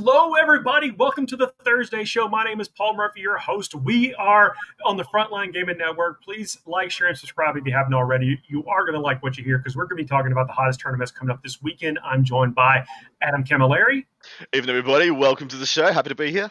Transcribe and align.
Hello, 0.00 0.36
everybody. 0.36 0.92
Welcome 0.92 1.26
to 1.26 1.36
the 1.36 1.48
Thursday 1.64 2.04
show. 2.04 2.28
My 2.28 2.44
name 2.44 2.60
is 2.60 2.68
Paul 2.68 2.94
Murphy, 2.94 3.18
your 3.18 3.36
host. 3.36 3.74
We 3.74 4.14
are 4.14 4.54
on 4.84 4.96
the 4.96 5.02
Frontline 5.02 5.52
Gaming 5.52 5.76
Network. 5.76 6.22
Please 6.22 6.56
like, 6.66 6.92
share, 6.92 7.08
and 7.08 7.18
subscribe 7.18 7.56
if 7.56 7.66
you 7.66 7.72
haven't 7.72 7.94
already. 7.94 8.40
You 8.46 8.64
are 8.66 8.84
going 8.84 8.94
to 8.94 9.00
like 9.00 9.20
what 9.24 9.36
you 9.36 9.42
hear 9.42 9.58
because 9.58 9.74
we're 9.74 9.86
going 9.86 9.98
to 9.98 10.04
be 10.04 10.08
talking 10.08 10.30
about 10.30 10.46
the 10.46 10.52
hottest 10.52 10.78
tournaments 10.78 11.10
coming 11.10 11.32
up 11.32 11.42
this 11.42 11.60
weekend. 11.60 11.98
I'm 12.04 12.22
joined 12.22 12.54
by 12.54 12.84
Adam 13.22 13.42
Camilleri. 13.42 14.04
Evening, 14.52 14.76
everybody. 14.76 15.10
Welcome 15.10 15.48
to 15.48 15.56
the 15.56 15.66
show. 15.66 15.90
Happy 15.90 16.10
to 16.10 16.14
be 16.14 16.30
here. 16.30 16.48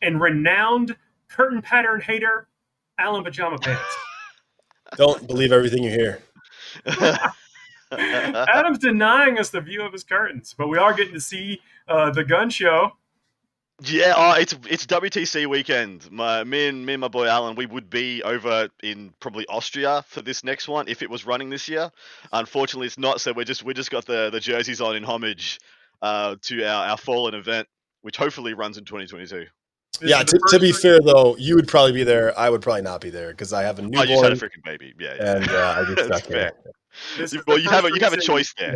And 0.00 0.20
renowned 0.20 0.94
curtain 1.28 1.62
pattern 1.62 2.00
hater, 2.00 2.46
Alan 2.96 3.24
Pajama 3.24 3.58
Pants. 3.58 3.82
Don't 4.96 5.26
believe 5.26 5.50
everything 5.50 5.82
you 5.82 5.90
hear. 5.90 6.22
Adam's 7.92 8.78
denying 8.78 9.38
us 9.38 9.50
the 9.50 9.60
view 9.60 9.82
of 9.82 9.92
his 9.92 10.04
curtains, 10.04 10.54
but 10.56 10.68
we 10.68 10.78
are 10.78 10.92
getting 10.92 11.14
to 11.14 11.20
see 11.20 11.60
uh, 11.88 12.10
the 12.10 12.24
gun 12.24 12.50
show. 12.50 12.92
Yeah, 13.82 14.14
oh, 14.16 14.34
it's 14.38 14.54
it's 14.70 14.86
WTC 14.86 15.48
weekend. 15.48 16.10
My 16.10 16.44
me 16.44 16.68
and 16.68 16.86
me 16.86 16.94
and 16.94 17.00
my 17.00 17.08
boy 17.08 17.26
Alan, 17.26 17.56
we 17.56 17.66
would 17.66 17.90
be 17.90 18.22
over 18.22 18.68
in 18.84 19.12
probably 19.18 19.46
Austria 19.48 20.04
for 20.06 20.22
this 20.22 20.44
next 20.44 20.68
one 20.68 20.86
if 20.86 21.02
it 21.02 21.10
was 21.10 21.26
running 21.26 21.50
this 21.50 21.68
year. 21.68 21.90
Unfortunately, 22.32 22.86
it's 22.86 22.98
not. 22.98 23.20
So 23.20 23.32
we're 23.32 23.44
just 23.44 23.64
we 23.64 23.74
just 23.74 23.90
got 23.90 24.06
the 24.06 24.30
the 24.30 24.38
jerseys 24.38 24.80
on 24.80 24.94
in 24.94 25.02
homage 25.02 25.58
uh, 26.02 26.36
to 26.42 26.64
our 26.64 26.90
our 26.90 26.96
fallen 26.96 27.34
event, 27.34 27.66
which 28.02 28.16
hopefully 28.16 28.54
runs 28.54 28.78
in 28.78 28.84
2022. 28.84 29.46
This 30.00 30.10
yeah, 30.10 30.22
to, 30.22 30.40
to 30.48 30.58
be 30.60 30.70
fair 30.70 31.00
though, 31.00 31.36
you 31.36 31.56
would 31.56 31.66
probably 31.66 31.92
be 31.92 32.04
there. 32.04 32.38
I 32.38 32.50
would 32.50 32.62
probably 32.62 32.82
not 32.82 33.00
be 33.00 33.10
there 33.10 33.30
because 33.30 33.52
I 33.52 33.64
have 33.64 33.80
a 33.80 33.82
Oh, 33.82 33.86
you 33.86 33.92
just 33.92 34.22
had 34.22 34.32
a 34.32 34.34
newborn 34.34 34.50
freaking 34.50 34.64
baby. 34.64 34.94
Yeah, 35.00 35.14
yeah. 35.16 35.36
and 35.36 35.48
uh, 35.48 35.76
I 35.78 35.94
get 35.94 35.96
That's 36.08 36.24
stuck 36.24 36.30
there. 36.30 36.52
This 37.18 37.32
You- 37.32 37.40
is 37.40 37.46
well, 37.46 37.58
you 37.58 37.68
have 37.70 37.84
a- 37.84 37.90
you 37.90 38.00
have 38.00 38.12
a 38.12 38.20
choice 38.20 38.52
there. 38.54 38.72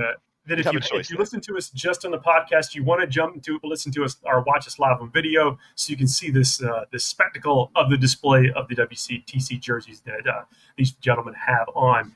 that 0.47 0.56
You 0.56 0.61
if 0.61 0.64
have 0.64 0.72
you, 0.74 0.78
a 0.78 0.83
choice 0.83 1.06
if 1.06 1.11
you 1.11 1.19
listen 1.19 1.41
to 1.42 1.56
us 1.58 1.69
just 1.70 2.05
on 2.06 2.11
the 2.11 2.19
podcast, 2.19 2.75
you 2.75 2.83
want 2.83 3.00
to 3.02 3.06
jump 3.06 3.42
to 3.42 3.60
listen 3.62 3.92
to 3.92 4.05
us 4.05 4.16
or 4.25 4.41
watch 4.42 4.66
us 4.66 4.78
live 4.78 4.98
on 5.00 5.10
video, 5.10 5.58
so 5.75 5.91
you 5.91 5.97
can 5.97 6.08
see 6.08 6.30
this 6.30 6.62
uh, 6.62 6.84
this 6.91 7.05
spectacle 7.05 7.70
of 7.77 7.91
the 7.91 7.98
display 7.98 8.50
of 8.56 8.66
the 8.69 8.75
WCTC 8.77 9.60
jerseys 9.60 10.00
that 10.06 10.27
uh, 10.27 10.44
these 10.77 10.92
gentlemen 10.92 11.34
have 11.34 11.69
on. 11.75 12.14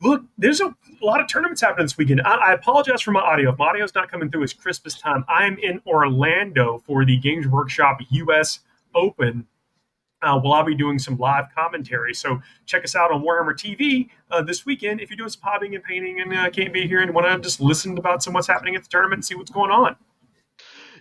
Look, 0.00 0.24
there's 0.36 0.60
a 0.60 0.74
lot 1.00 1.20
of 1.20 1.28
tournaments 1.28 1.60
happening 1.60 1.84
this 1.84 1.96
weekend. 1.96 2.22
I, 2.22 2.34
I 2.34 2.52
apologize 2.54 3.02
for 3.02 3.12
my 3.12 3.20
audio. 3.20 3.52
If 3.52 3.58
my 3.58 3.66
audio's 3.66 3.94
not 3.94 4.10
coming 4.10 4.30
through 4.32 4.42
it's 4.42 4.52
Christmas 4.52 4.98
time, 4.98 5.24
I 5.28 5.44
am 5.46 5.58
in 5.58 5.80
Orlando 5.86 6.82
for 6.86 7.04
the 7.04 7.16
Games 7.18 7.46
Workshop 7.46 7.98
US 8.10 8.60
Open 8.96 9.46
uh, 10.22 10.40
well, 10.42 10.52
I'll 10.52 10.64
be 10.64 10.74
doing 10.74 10.98
some 10.98 11.16
live 11.18 11.46
commentary. 11.54 12.14
So 12.14 12.40
check 12.66 12.84
us 12.84 12.94
out 12.94 13.10
on 13.10 13.22
Warhammer 13.22 13.54
TV 13.54 14.08
uh, 14.30 14.42
this 14.42 14.64
weekend 14.64 15.00
if 15.00 15.10
you're 15.10 15.16
doing 15.16 15.30
some 15.30 15.42
hobbying 15.42 15.74
and 15.74 15.82
painting 15.82 16.20
and 16.20 16.32
uh, 16.32 16.50
can't 16.50 16.72
be 16.72 16.86
here 16.86 17.00
and 17.00 17.12
want 17.14 17.26
to 17.26 17.38
just 17.40 17.60
listen 17.60 17.98
about 17.98 18.22
some 18.22 18.32
what's 18.32 18.46
happening 18.46 18.76
at 18.76 18.82
the 18.82 18.88
tournament 18.88 19.18
and 19.18 19.24
see 19.24 19.34
what's 19.34 19.50
going 19.50 19.70
on. 19.70 19.96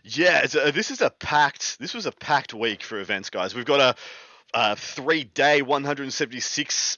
Yeah, 0.03 0.45
a, 0.59 0.71
this 0.71 0.89
is 0.89 1.01
a 1.01 1.11
packed. 1.11 1.77
This 1.79 1.93
was 1.93 2.07
a 2.07 2.11
packed 2.11 2.53
week 2.53 2.83
for 2.83 2.99
events, 2.99 3.29
guys. 3.29 3.53
We've 3.53 3.65
got 3.65 3.79
a, 3.79 3.95
a 4.53 4.75
three-day, 4.75 5.61
176, 5.61 6.97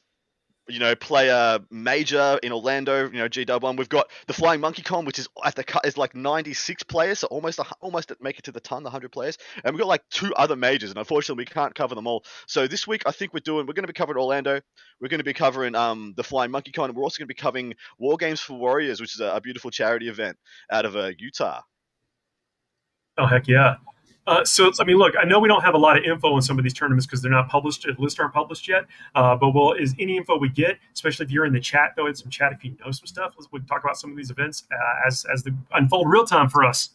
you 0.67 0.79
know, 0.79 0.95
player 0.95 1.59
major 1.69 2.39
in 2.41 2.51
Orlando. 2.51 3.09
You 3.09 3.17
know, 3.17 3.27
G 3.27 3.45
One. 3.45 3.75
We've 3.75 3.89
got 3.89 4.09
the 4.27 4.33
Flying 4.33 4.61
Monkey 4.61 4.81
Con, 4.81 5.05
which 5.05 5.19
is 5.19 5.27
at 5.43 5.55
the 5.55 5.63
cut 5.63 5.85
is 5.85 5.97
like 5.97 6.15
96 6.15 6.83
players, 6.83 7.19
so 7.19 7.27
almost 7.27 7.59
a, 7.59 7.65
almost 7.81 8.11
make 8.21 8.39
it 8.39 8.45
to 8.45 8.51
the 8.51 8.59
ton, 8.59 8.83
the 8.83 8.87
100 8.87 9.11
players. 9.11 9.37
And 9.63 9.73
we've 9.73 9.81
got 9.81 9.87
like 9.87 10.07
two 10.09 10.33
other 10.35 10.55
majors, 10.55 10.89
and 10.89 10.97
unfortunately, 10.97 11.41
we 11.41 11.45
can't 11.45 11.75
cover 11.75 11.95
them 11.95 12.07
all. 12.07 12.23
So 12.47 12.67
this 12.67 12.87
week, 12.87 13.03
I 13.05 13.11
think 13.11 13.33
we're 13.33 13.41
doing. 13.41 13.67
We're 13.67 13.73
going 13.73 13.83
to 13.83 13.87
be 13.87 13.93
covering 13.93 14.17
Orlando. 14.17 14.61
We're 15.01 15.09
going 15.09 15.19
to 15.19 15.25
be 15.25 15.33
covering 15.33 15.75
um 15.75 16.13
the 16.15 16.23
Flying 16.23 16.51
Monkey 16.51 16.71
Con, 16.71 16.89
and 16.89 16.97
we're 16.97 17.03
also 17.03 17.19
going 17.19 17.27
to 17.27 17.33
be 17.33 17.39
covering 17.41 17.73
War 17.97 18.17
Games 18.17 18.39
for 18.39 18.57
Warriors, 18.57 19.01
which 19.01 19.15
is 19.15 19.21
a, 19.21 19.27
a 19.27 19.41
beautiful 19.41 19.71
charity 19.71 20.07
event 20.07 20.37
out 20.71 20.85
of 20.85 20.95
uh, 20.95 21.11
Utah. 21.17 21.61
Oh 23.17 23.25
heck 23.25 23.47
yeah! 23.47 23.75
Uh, 24.25 24.45
so 24.45 24.71
I 24.79 24.85
mean, 24.85 24.97
look, 24.97 25.15
I 25.19 25.25
know 25.25 25.39
we 25.39 25.47
don't 25.47 25.63
have 25.63 25.73
a 25.73 25.77
lot 25.77 25.97
of 25.97 26.03
info 26.03 26.33
on 26.33 26.41
some 26.41 26.57
of 26.57 26.63
these 26.63 26.73
tournaments 26.73 27.05
because 27.05 27.21
they're 27.21 27.31
not 27.31 27.49
published. 27.49 27.83
The 27.83 27.95
lists 27.97 28.19
aren't 28.19 28.33
published 28.33 28.67
yet. 28.67 28.85
Uh, 29.15 29.35
but 29.35 29.53
well, 29.53 29.73
is 29.73 29.93
any 29.99 30.17
info 30.17 30.37
we 30.37 30.49
get, 30.49 30.77
especially 30.93 31.25
if 31.25 31.31
you're 31.31 31.45
in 31.45 31.53
the 31.53 31.59
chat, 31.59 31.93
though, 31.95 32.07
in 32.07 32.15
some 32.15 32.29
chat 32.29 32.53
if 32.53 32.63
you 32.63 32.75
know 32.83 32.91
some 32.91 33.05
stuff, 33.05 33.33
let's 33.37 33.51
we 33.51 33.59
talk 33.61 33.83
about 33.83 33.97
some 33.97 34.11
of 34.11 34.17
these 34.17 34.31
events 34.31 34.63
uh, 34.71 35.07
as 35.07 35.25
as 35.31 35.43
they 35.43 35.51
unfold 35.73 36.09
real 36.09 36.25
time 36.25 36.49
for 36.49 36.63
us. 36.63 36.89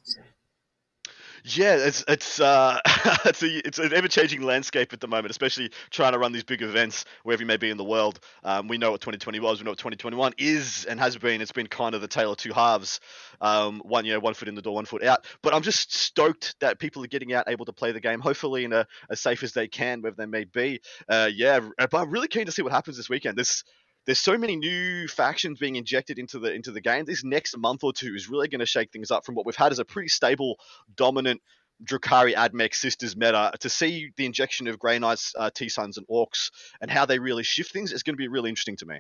Yeah, 1.56 1.76
it's 1.76 2.04
it's 2.08 2.40
uh 2.40 2.78
it's 3.24 3.42
a 3.42 3.66
it's 3.66 3.78
an 3.78 3.92
ever 3.94 4.08
changing 4.08 4.42
landscape 4.42 4.92
at 4.92 5.00
the 5.00 5.06
moment, 5.08 5.30
especially 5.30 5.70
trying 5.90 6.12
to 6.12 6.18
run 6.18 6.32
these 6.32 6.44
big 6.44 6.62
events 6.62 7.04
wherever 7.22 7.42
you 7.42 7.46
may 7.46 7.56
be 7.56 7.70
in 7.70 7.76
the 7.76 7.84
world. 7.84 8.20
Um, 8.44 8.68
we 8.68 8.76
know 8.76 8.90
what 8.90 9.00
2020 9.00 9.40
was, 9.40 9.58
we 9.60 9.64
know 9.64 9.70
what 9.70 9.78
2021 9.78 10.34
is 10.36 10.84
and 10.84 10.98
has 11.00 11.16
been. 11.16 11.40
It's 11.40 11.52
been 11.52 11.68
kind 11.68 11.94
of 11.94 12.00
the 12.00 12.08
tale 12.08 12.32
of 12.32 12.38
two 12.38 12.52
halves. 12.52 13.00
Um, 13.40 13.80
one 13.84 14.04
you 14.04 14.12
know, 14.12 14.20
one 14.20 14.34
foot 14.34 14.48
in 14.48 14.56
the 14.56 14.62
door, 14.62 14.74
one 14.74 14.84
foot 14.84 15.04
out. 15.04 15.26
But 15.42 15.54
I'm 15.54 15.62
just 15.62 15.94
stoked 15.94 16.56
that 16.60 16.78
people 16.80 17.04
are 17.04 17.08
getting 17.08 17.32
out, 17.32 17.44
able 17.48 17.66
to 17.66 17.72
play 17.72 17.92
the 17.92 18.00
game, 18.00 18.20
hopefully 18.20 18.64
in 18.64 18.72
a 18.72 18.86
as 19.08 19.20
safe 19.20 19.42
as 19.42 19.52
they 19.52 19.68
can, 19.68 20.02
wherever 20.02 20.16
they 20.16 20.26
may 20.26 20.44
be. 20.44 20.80
Uh, 21.08 21.30
yeah, 21.32 21.60
but 21.78 21.94
I'm 21.94 22.10
really 22.10 22.28
keen 22.28 22.46
to 22.46 22.52
see 22.52 22.62
what 22.62 22.72
happens 22.72 22.96
this 22.96 23.08
weekend. 23.08 23.38
This 23.38 23.64
there's 24.08 24.18
so 24.18 24.38
many 24.38 24.56
new 24.56 25.06
factions 25.06 25.58
being 25.58 25.76
injected 25.76 26.18
into 26.18 26.38
the 26.38 26.50
into 26.50 26.72
the 26.72 26.80
game. 26.80 27.04
This 27.04 27.22
next 27.22 27.54
month 27.58 27.84
or 27.84 27.92
two 27.92 28.14
is 28.14 28.26
really 28.26 28.48
going 28.48 28.60
to 28.60 28.66
shake 28.66 28.90
things 28.90 29.10
up 29.10 29.26
from 29.26 29.34
what 29.34 29.44
we've 29.44 29.54
had 29.54 29.70
as 29.70 29.78
a 29.78 29.84
pretty 29.84 30.08
stable, 30.08 30.58
dominant 30.96 31.42
Drukhari 31.84 32.34
Admech 32.34 32.74
Sisters 32.74 33.18
meta. 33.18 33.52
To 33.60 33.68
see 33.68 34.10
the 34.16 34.24
injection 34.24 34.66
of 34.66 34.78
Grey 34.78 34.98
Knights, 34.98 35.34
uh, 35.38 35.50
T 35.54 35.68
Sons, 35.68 35.98
and 35.98 36.06
Orcs 36.08 36.50
and 36.80 36.90
how 36.90 37.04
they 37.04 37.18
really 37.18 37.42
shift 37.42 37.70
things 37.70 37.92
is 37.92 38.02
going 38.02 38.14
to 38.14 38.16
be 38.16 38.28
really 38.28 38.48
interesting 38.48 38.76
to 38.78 38.86
me. 38.86 38.96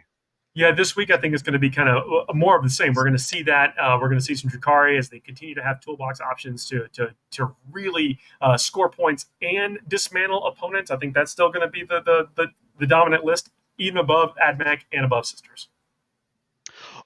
Yeah, 0.52 0.72
this 0.72 0.94
week 0.94 1.10
I 1.10 1.16
think 1.16 1.32
it's 1.32 1.42
going 1.42 1.54
to 1.54 1.58
be 1.58 1.70
kind 1.70 1.88
of 1.88 2.02
uh, 2.28 2.34
more 2.34 2.58
of 2.58 2.62
the 2.62 2.68
same. 2.68 2.92
We're 2.92 3.04
going 3.04 3.16
to 3.16 3.18
see 3.22 3.42
that. 3.44 3.72
Uh, 3.80 3.96
we're 3.98 4.10
going 4.10 4.20
to 4.20 4.24
see 4.24 4.34
some 4.34 4.50
Drukhari 4.50 4.98
as 4.98 5.08
they 5.08 5.20
continue 5.20 5.54
to 5.54 5.62
have 5.62 5.80
toolbox 5.80 6.20
options 6.20 6.66
to 6.66 6.86
to 6.92 7.14
to 7.30 7.56
really 7.72 8.18
uh, 8.42 8.58
score 8.58 8.90
points 8.90 9.24
and 9.40 9.78
dismantle 9.88 10.46
opponents. 10.46 10.90
I 10.90 10.98
think 10.98 11.14
that's 11.14 11.32
still 11.32 11.48
going 11.50 11.66
to 11.66 11.70
be 11.70 11.82
the, 11.82 12.02
the 12.04 12.28
the 12.36 12.48
the 12.78 12.86
dominant 12.86 13.24
list, 13.24 13.50
even 13.78 13.98
above 13.98 14.34
Admech 14.36 14.82
and 14.92 15.04
above 15.04 15.26
Sisters. 15.26 15.68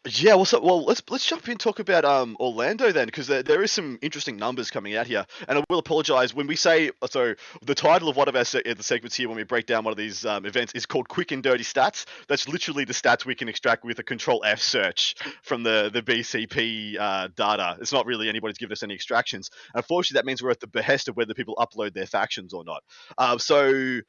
Yeah, 0.04 0.34
well, 0.34 0.44
so, 0.44 0.60
well, 0.60 0.84
let's 0.84 1.00
let's 1.10 1.24
jump 1.24 1.44
in 1.44 1.52
and 1.52 1.60
talk 1.60 1.78
about 1.78 2.04
um 2.04 2.36
Orlando 2.40 2.90
then, 2.90 3.06
because 3.06 3.28
there, 3.28 3.44
there 3.44 3.62
is 3.62 3.70
some 3.70 4.00
interesting 4.02 4.36
numbers 4.36 4.68
coming 4.68 4.96
out 4.96 5.06
here, 5.06 5.24
and 5.46 5.58
I 5.58 5.64
will 5.70 5.78
apologise 5.78 6.34
when 6.34 6.48
we 6.48 6.56
say 6.56 6.90
so. 7.08 7.36
The 7.64 7.74
title 7.76 8.08
of 8.08 8.16
one 8.16 8.28
of 8.28 8.34
our 8.34 8.44
se- 8.44 8.62
uh, 8.68 8.74
the 8.74 8.82
segments 8.82 9.16
here 9.16 9.28
when 9.28 9.36
we 9.36 9.44
break 9.44 9.66
down 9.66 9.84
one 9.84 9.92
of 9.92 9.96
these 9.96 10.26
um, 10.26 10.44
events 10.44 10.72
is 10.74 10.86
called 10.86 11.08
"Quick 11.08 11.30
and 11.30 11.40
Dirty 11.40 11.62
Stats." 11.62 12.04
That's 12.26 12.48
literally 12.48 12.84
the 12.84 12.92
stats 12.92 13.24
we 13.24 13.36
can 13.36 13.48
extract 13.48 13.84
with 13.84 14.00
a 14.00 14.02
Control 14.02 14.42
F 14.44 14.60
search 14.60 15.14
from 15.42 15.62
the 15.62 15.88
the 15.92 16.02
BCP 16.02 16.98
uh, 16.98 17.28
data. 17.36 17.76
It's 17.80 17.92
not 17.92 18.04
really 18.04 18.28
anybody's 18.28 18.58
given 18.58 18.72
us 18.72 18.82
any 18.82 18.94
extractions. 18.94 19.50
Unfortunately, 19.72 20.18
that 20.18 20.26
means 20.26 20.42
we're 20.42 20.50
at 20.50 20.58
the 20.58 20.66
behest 20.66 21.06
of 21.06 21.16
whether 21.16 21.32
people 21.32 21.54
upload 21.56 21.94
their 21.94 22.06
factions 22.06 22.52
or 22.52 22.64
not. 22.64 22.82
Uh, 23.18 23.38
so 23.38 24.00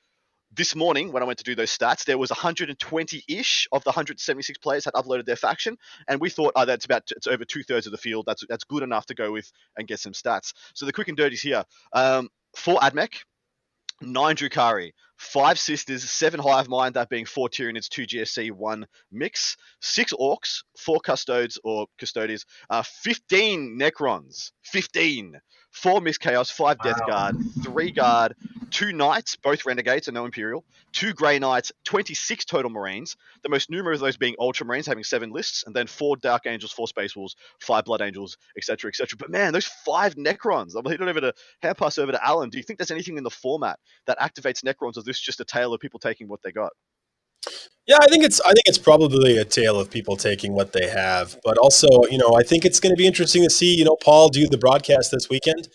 this 0.55 0.75
morning 0.75 1.11
when 1.11 1.23
I 1.23 1.25
went 1.25 1.39
to 1.39 1.43
do 1.43 1.55
those 1.55 1.75
stats, 1.75 2.05
there 2.05 2.17
was 2.17 2.29
120-ish 2.29 3.67
of 3.71 3.83
the 3.83 3.89
176 3.89 4.57
players 4.59 4.85
had 4.85 4.93
uploaded 4.93 5.25
their 5.25 5.35
faction, 5.35 5.77
and 6.07 6.21
we 6.21 6.29
thought, 6.29 6.53
oh, 6.55 6.65
that's 6.65 6.85
about 6.85 7.03
it's 7.11 7.27
over 7.27 7.45
two 7.45 7.63
thirds 7.63 7.85
of 7.85 7.91
the 7.91 7.97
field. 7.97 8.25
That's 8.27 8.43
that's 8.47 8.63
good 8.63 8.83
enough 8.83 9.05
to 9.07 9.15
go 9.15 9.31
with 9.31 9.51
and 9.77 9.87
get 9.87 9.99
some 9.99 10.13
stats. 10.13 10.53
So 10.73 10.85
the 10.85 10.93
quick 10.93 11.07
and 11.07 11.17
dirty's 11.17 11.41
here. 11.41 11.63
Um, 11.93 12.29
four 12.55 12.79
Admech, 12.79 13.23
nine 14.01 14.35
Drukhari, 14.35 14.91
five 15.17 15.57
Sisters, 15.57 16.03
seven 16.09 16.39
Hive 16.39 16.67
Mind, 16.67 16.95
that 16.95 17.09
being 17.09 17.25
four 17.25 17.49
Tyranids, 17.49 17.87
two 17.87 18.05
GSC, 18.05 18.51
one 18.51 18.85
Mix, 19.11 19.57
six 19.81 20.13
Orcs, 20.13 20.63
four 20.77 20.99
Custodes 20.99 21.59
or 21.63 21.87
Custodies, 21.99 22.45
uh, 22.69 22.83
15 22.83 23.77
Necrons, 23.79 24.51
15, 24.65 25.39
four 25.71 26.01
Mist 26.01 26.19
Chaos, 26.19 26.51
five 26.51 26.77
Death 26.83 26.99
Wow. 27.01 27.31
Guard, 27.31 27.35
three 27.63 27.91
Guard, 27.91 28.35
two 28.73 28.91
Knights, 28.91 29.35
both 29.37 29.65
Renegades 29.65 30.07
and 30.07 30.15
no 30.15 30.25
Imperial, 30.25 30.65
two 30.91 31.13
Grey 31.13 31.39
Knights, 31.39 31.71
26 31.85 32.43
total 32.43 32.71
Marines, 32.71 33.15
the 33.43 33.49
most 33.49 33.69
numerous 33.69 33.97
of 33.97 34.01
those 34.01 34.17
being 34.17 34.35
Ultramarines, 34.39 34.87
having 34.87 35.03
seven 35.03 35.31
lists, 35.31 35.63
and 35.65 35.75
then 35.75 35.87
four 35.87 36.17
Dark 36.17 36.47
Angels, 36.47 36.71
four 36.71 36.87
Space 36.87 37.15
Wolves, 37.15 37.35
five 37.61 37.85
Blood 37.85 38.01
Angels, 38.01 38.35
etc., 38.57 38.89
etc. 38.89 39.15
But 39.17 39.29
man, 39.29 39.53
those 39.53 39.67
five 39.85 40.15
Necrons, 40.15 40.73
I'm 40.75 40.83
heading 40.83 41.07
over 41.07 41.21
to 41.21 41.33
hand 41.61 41.77
pass 41.77 41.97
over 41.97 42.11
to 42.11 42.27
Alan. 42.27 42.49
Do 42.49 42.57
you 42.57 42.63
think 42.63 42.79
there's 42.79 42.91
anything 42.91 43.17
in 43.17 43.23
the 43.23 43.29
format 43.29 43.79
that 44.07 44.19
activates 44.19 44.63
Necrons, 44.63 44.97
or 44.97 44.99
is 44.99 45.05
this 45.05 45.19
just 45.19 45.39
a 45.39 45.45
tale 45.45 45.73
of 45.73 45.79
people 45.79 45.99
taking 45.99 46.27
what 46.27 46.41
they 46.41 46.51
got? 46.51 46.73
Yeah, 47.85 47.97
I 48.01 48.07
think 48.07 48.23
it's 48.23 48.39
I 48.41 48.53
think 48.53 48.63
it's 48.65 48.77
probably 48.77 49.37
a 49.37 49.45
tale 49.45 49.79
of 49.79 49.91
people 49.91 50.15
taking 50.15 50.53
what 50.53 50.71
they 50.71 50.87
have, 50.87 51.37
but 51.43 51.57
also 51.57 51.87
you 52.09 52.17
know 52.17 52.33
I 52.35 52.41
think 52.41 52.65
it's 52.65 52.79
going 52.79 52.95
to 52.95 52.97
be 52.97 53.05
interesting 53.05 53.43
to 53.43 53.49
see 53.49 53.75
you 53.75 53.83
know 53.83 53.97
Paul 54.01 54.29
do 54.29 54.47
the 54.47 54.57
broadcast 54.57 55.11
this 55.11 55.29
weekend 55.29 55.67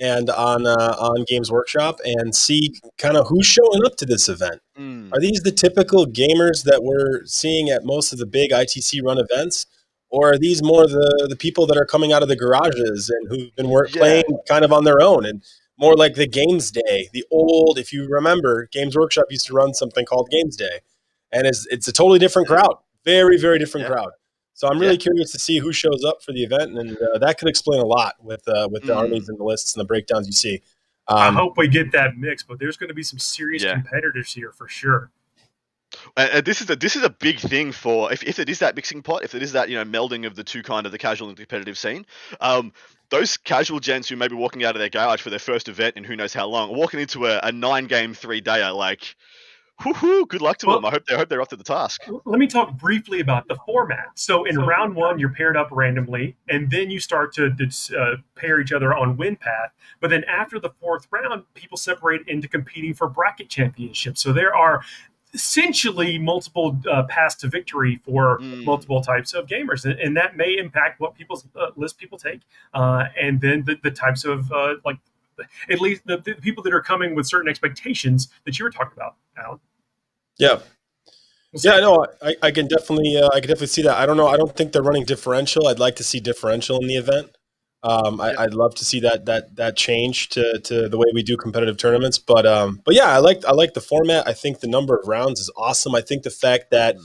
and 0.00 0.28
on 0.30 0.66
uh, 0.66 0.96
on 0.98 1.24
Games 1.28 1.50
Workshop 1.52 2.00
and 2.04 2.34
see 2.34 2.74
kind 2.98 3.16
of 3.16 3.26
who's 3.28 3.46
showing 3.46 3.84
up 3.86 3.96
to 3.96 4.06
this 4.06 4.28
event. 4.28 4.60
Mm. 4.78 5.12
Are 5.12 5.20
these 5.20 5.40
the 5.42 5.52
typical 5.52 6.06
gamers 6.06 6.64
that 6.64 6.82
we're 6.82 7.24
seeing 7.26 7.70
at 7.70 7.84
most 7.84 8.12
of 8.12 8.18
the 8.18 8.26
big 8.26 8.50
ITC 8.50 9.02
run 9.04 9.18
events? 9.18 9.66
Or 10.10 10.32
are 10.34 10.38
these 10.38 10.62
more 10.62 10.86
the, 10.86 11.26
the 11.28 11.34
people 11.34 11.66
that 11.66 11.76
are 11.76 11.84
coming 11.86 12.12
out 12.12 12.22
of 12.22 12.28
the 12.28 12.36
garages 12.36 13.10
and 13.10 13.28
who've 13.28 13.54
been 13.56 13.68
work, 13.68 13.92
Yeah. 13.92 14.00
playing 14.00 14.24
kind 14.46 14.64
of 14.64 14.72
on 14.72 14.84
their 14.84 15.00
own 15.00 15.26
and 15.26 15.42
more 15.76 15.96
like 15.96 16.14
the 16.14 16.28
Games 16.28 16.70
Day, 16.70 17.08
the 17.12 17.24
old, 17.32 17.78
if 17.78 17.92
you 17.92 18.06
remember, 18.08 18.68
Games 18.70 18.96
Workshop 18.96 19.24
used 19.30 19.46
to 19.48 19.54
run 19.54 19.74
something 19.74 20.04
called 20.06 20.30
Games 20.30 20.54
Day, 20.56 20.80
and 21.32 21.48
it's 21.48 21.66
it's 21.66 21.88
a 21.88 21.92
totally 21.92 22.20
different 22.20 22.46
crowd, 22.46 22.76
very 23.04 23.36
very 23.38 23.58
different 23.58 23.86
Yeah. 23.88 23.92
crowd. 23.94 24.10
So 24.54 24.68
I'm 24.68 24.78
really 24.78 24.92
yeah. 24.92 24.98
curious 24.98 25.32
to 25.32 25.38
see 25.38 25.58
who 25.58 25.72
shows 25.72 26.04
up 26.04 26.22
for 26.22 26.32
the 26.32 26.44
event, 26.44 26.78
and 26.78 26.96
uh, 26.96 27.18
that 27.18 27.38
could 27.38 27.48
explain 27.48 27.80
a 27.80 27.86
lot 27.86 28.14
with 28.22 28.46
uh, 28.48 28.68
with 28.70 28.84
the 28.84 28.94
mm. 28.94 28.98
armies 28.98 29.28
and 29.28 29.38
the 29.38 29.44
lists 29.44 29.74
and 29.74 29.80
the 29.80 29.84
breakdowns 29.84 30.26
you 30.26 30.32
see. 30.32 30.62
Um, 31.08 31.36
I 31.36 31.40
hope 31.40 31.58
we 31.58 31.68
get 31.68 31.92
that 31.92 32.16
mix, 32.16 32.42
but 32.44 32.58
there's 32.58 32.76
going 32.76 32.88
to 32.88 32.94
be 32.94 33.02
some 33.02 33.18
serious 33.18 33.62
yeah. 33.62 33.74
competitors 33.74 34.32
here 34.32 34.52
for 34.52 34.68
sure. 34.68 35.10
And 36.16 36.44
this 36.44 36.60
is 36.60 36.70
a 36.70 36.76
this 36.76 36.96
is 36.96 37.02
a 37.02 37.10
big 37.10 37.38
thing 37.38 37.72
for 37.72 38.12
if, 38.12 38.22
if 38.24 38.38
it 38.38 38.48
is 38.48 38.60
that 38.60 38.74
mixing 38.74 39.02
pot, 39.02 39.22
if 39.22 39.34
it 39.34 39.42
is 39.42 39.52
that 39.52 39.68
you 39.68 39.76
know 39.76 39.84
melding 39.84 40.26
of 40.26 40.34
the 40.34 40.44
two 40.44 40.62
kind 40.62 40.86
of 40.86 40.92
the 40.92 40.98
casual 40.98 41.28
and 41.28 41.36
competitive 41.36 41.78
scene, 41.78 42.06
um, 42.40 42.72
those 43.10 43.36
casual 43.36 43.80
gents 43.80 44.08
who 44.08 44.16
may 44.16 44.28
be 44.28 44.34
walking 44.34 44.64
out 44.64 44.74
of 44.74 44.80
their 44.80 44.88
garage 44.88 45.20
for 45.20 45.30
their 45.30 45.38
first 45.38 45.68
event 45.68 45.96
in 45.96 46.04
who 46.04 46.16
knows 46.16 46.32
how 46.32 46.46
long, 46.46 46.76
walking 46.76 47.00
into 47.00 47.26
a, 47.26 47.40
a 47.42 47.52
nine 47.52 47.86
game 47.86 48.14
three 48.14 48.40
dayer, 48.40 48.74
like 48.74 49.14
Woo-hoo, 49.84 50.26
good 50.26 50.40
luck 50.40 50.58
to 50.58 50.66
well, 50.66 50.76
them. 50.76 50.86
I 50.86 50.90
hope 50.90 51.06
they 51.06 51.14
I 51.14 51.18
hope 51.18 51.28
they're 51.28 51.42
up 51.42 51.48
to 51.48 51.56
the 51.56 51.64
task. 51.64 52.02
Let 52.24 52.38
me 52.38 52.46
talk 52.46 52.76
briefly 52.78 53.20
about 53.20 53.48
the 53.48 53.56
format. 53.66 54.06
So 54.14 54.44
in 54.44 54.54
so, 54.54 54.64
round 54.64 54.94
one, 54.94 55.18
you're 55.18 55.30
paired 55.30 55.56
up 55.56 55.68
randomly, 55.70 56.36
and 56.48 56.70
then 56.70 56.90
you 56.90 57.00
start 57.00 57.34
to 57.34 57.54
uh, 57.98 58.16
pair 58.36 58.60
each 58.60 58.72
other 58.72 58.94
on 58.94 59.16
win 59.16 59.36
path. 59.36 59.72
But 60.00 60.10
then 60.10 60.24
after 60.24 60.60
the 60.60 60.70
fourth 60.80 61.08
round, 61.10 61.44
people 61.54 61.76
separate 61.76 62.26
into 62.28 62.48
competing 62.48 62.94
for 62.94 63.08
bracket 63.08 63.48
championships. 63.48 64.22
So 64.22 64.32
there 64.32 64.54
are 64.54 64.82
essentially 65.34 66.18
multiple 66.18 66.80
uh, 66.90 67.02
paths 67.04 67.34
to 67.34 67.48
victory 67.48 68.00
for 68.04 68.38
mm. 68.38 68.64
multiple 68.64 69.02
types 69.02 69.34
of 69.34 69.46
gamers, 69.46 69.84
and, 69.84 69.98
and, 69.98 70.16
that 70.16 70.36
may 70.36 70.56
impact 70.56 71.00
what 71.00 71.16
people's 71.16 71.44
uh, 71.56 71.70
list 71.74 71.98
people 71.98 72.16
take, 72.16 72.42
uh, 72.72 73.06
and 73.20 73.40
then 73.40 73.64
the, 73.64 73.76
the 73.82 73.90
types 73.90 74.24
of 74.24 74.50
uh, 74.52 74.76
like 74.84 74.98
at 75.70 75.80
least 75.80 76.02
the, 76.06 76.18
the, 76.18 76.34
people 76.34 76.62
that 76.62 76.72
are 76.72 76.80
coming 76.80 77.14
with 77.14 77.26
certain 77.26 77.48
expectations 77.48 78.28
that 78.44 78.58
you 78.58 78.64
were 78.64 78.70
talking 78.70 78.92
about, 78.94 79.16
Alan. 79.36 79.60
Yeah. 80.38 80.60
Yeah, 81.62 81.78
no, 81.78 82.04
I, 82.20 82.34
I 82.42 82.50
can 82.50 82.66
definitely, 82.66 83.16
uh, 83.16 83.28
I 83.28 83.38
can 83.38 83.48
definitely 83.48 83.68
see 83.68 83.82
that. 83.82 83.96
I 83.96 84.06
don't 84.06 84.16
know. 84.16 84.26
I 84.26 84.36
don't 84.36 84.56
think 84.56 84.72
they're 84.72 84.82
running 84.82 85.04
differential. 85.04 85.68
I'd 85.68 85.78
like 85.78 85.94
to 85.96 86.04
see 86.04 86.18
differential 86.18 86.80
in 86.80 86.88
the 86.88 86.96
event. 86.96 87.30
Um, 87.84 88.18
I, 88.18 88.34
would 88.44 88.54
love 88.54 88.74
to 88.76 88.84
see 88.84 89.00
that 89.00 89.26
that 89.26 89.56
that 89.56 89.76
change 89.76 90.30
to, 90.30 90.58
to 90.58 90.88
the 90.88 90.96
way 90.96 91.04
we 91.12 91.22
do 91.22 91.36
competitive 91.36 91.76
tournaments. 91.76 92.18
But 92.18 92.46
um, 92.46 92.80
but 92.82 92.94
yeah, 92.94 93.08
I 93.08 93.18
like 93.18 93.44
I 93.44 93.52
like 93.52 93.74
the 93.74 93.82
format. 93.82 94.26
I 94.26 94.32
think 94.32 94.60
the 94.60 94.66
number 94.66 94.96
of 94.96 95.06
rounds 95.06 95.38
is 95.38 95.50
awesome. 95.54 95.94
I 95.94 96.00
think 96.00 96.22
the 96.22 96.30
fact 96.30 96.70
that 96.70 96.96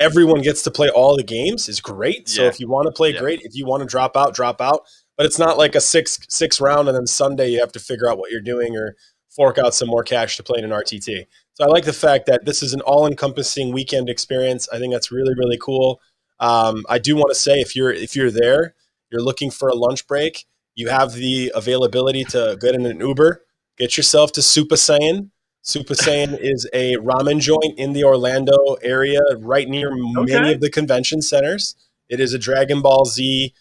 everyone 0.00 0.40
gets 0.40 0.62
to 0.62 0.70
play 0.70 0.88
all 0.88 1.16
the 1.16 1.22
games 1.22 1.68
is 1.68 1.82
great. 1.82 2.30
So 2.30 2.42
yeah. 2.42 2.48
if 2.48 2.58
you 2.58 2.66
want 2.66 2.86
to 2.86 2.92
play, 2.92 3.12
yeah. 3.12 3.20
great. 3.20 3.42
If 3.42 3.54
you 3.54 3.66
want 3.66 3.82
to 3.82 3.86
drop 3.86 4.16
out, 4.16 4.34
drop 4.34 4.62
out 4.62 4.86
but 5.22 5.26
it's 5.26 5.38
not 5.38 5.56
like 5.56 5.76
a 5.76 5.80
six 5.80 6.18
six 6.28 6.60
round 6.60 6.88
and 6.88 6.96
then 6.96 7.06
Sunday 7.06 7.48
you 7.50 7.60
have 7.60 7.70
to 7.70 7.78
figure 7.78 8.10
out 8.10 8.18
what 8.18 8.32
you're 8.32 8.40
doing 8.40 8.76
or 8.76 8.96
fork 9.30 9.56
out 9.56 9.72
some 9.72 9.86
more 9.86 10.02
cash 10.02 10.36
to 10.36 10.42
play 10.42 10.58
in 10.58 10.64
an 10.64 10.72
RTT. 10.72 11.28
So 11.52 11.64
I 11.64 11.68
like 11.68 11.84
the 11.84 11.92
fact 11.92 12.26
that 12.26 12.44
this 12.44 12.60
is 12.60 12.74
an 12.74 12.80
all 12.80 13.06
encompassing 13.06 13.70
weekend 13.72 14.08
experience. 14.08 14.68
I 14.72 14.80
think 14.80 14.92
that's 14.92 15.12
really 15.12 15.32
really 15.36 15.56
cool. 15.58 16.00
Um, 16.40 16.84
I 16.88 16.98
do 16.98 17.14
want 17.14 17.28
to 17.30 17.36
say 17.36 17.60
if 17.60 17.76
you're 17.76 17.92
if 17.92 18.16
you're 18.16 18.32
there, 18.32 18.74
you're 19.12 19.22
looking 19.22 19.52
for 19.52 19.68
a 19.68 19.76
lunch 19.76 20.08
break, 20.08 20.44
you 20.74 20.88
have 20.88 21.12
the 21.12 21.52
availability 21.54 22.24
to 22.24 22.58
get 22.60 22.74
in 22.74 22.84
an 22.84 22.98
Uber, 22.98 23.42
get 23.78 23.96
yourself 23.96 24.32
to 24.32 24.42
Super 24.42 24.74
Saiyan. 24.74 25.30
Super 25.62 25.94
Saiyan 25.94 26.36
is 26.40 26.68
a 26.72 26.96
ramen 26.96 27.38
joint 27.38 27.78
in 27.78 27.92
the 27.92 28.02
Orlando 28.02 28.74
area, 28.82 29.20
right 29.38 29.68
near 29.68 29.92
okay. 29.92 30.34
many 30.34 30.52
of 30.52 30.60
the 30.60 30.68
convention 30.68 31.22
centers. 31.22 31.76
It 32.08 32.18
is 32.18 32.34
a 32.34 32.40
Dragon 32.40 32.82
Ball 32.82 33.04
Z 33.04 33.54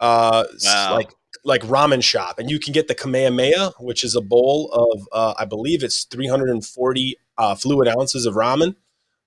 uh, 0.00 0.44
wow. 0.64 0.94
like 0.94 1.10
like 1.44 1.62
ramen 1.62 2.02
shop, 2.02 2.38
and 2.38 2.50
you 2.50 2.58
can 2.58 2.72
get 2.72 2.88
the 2.88 2.94
Kamehameha, 2.94 3.74
which 3.78 4.04
is 4.04 4.14
a 4.14 4.20
bowl 4.20 4.70
of 4.72 5.08
uh, 5.12 5.34
I 5.38 5.44
believe 5.44 5.82
it's 5.82 6.04
340 6.04 7.16
uh, 7.36 7.54
fluid 7.54 7.88
ounces 7.88 8.26
of 8.26 8.34
ramen, 8.34 8.74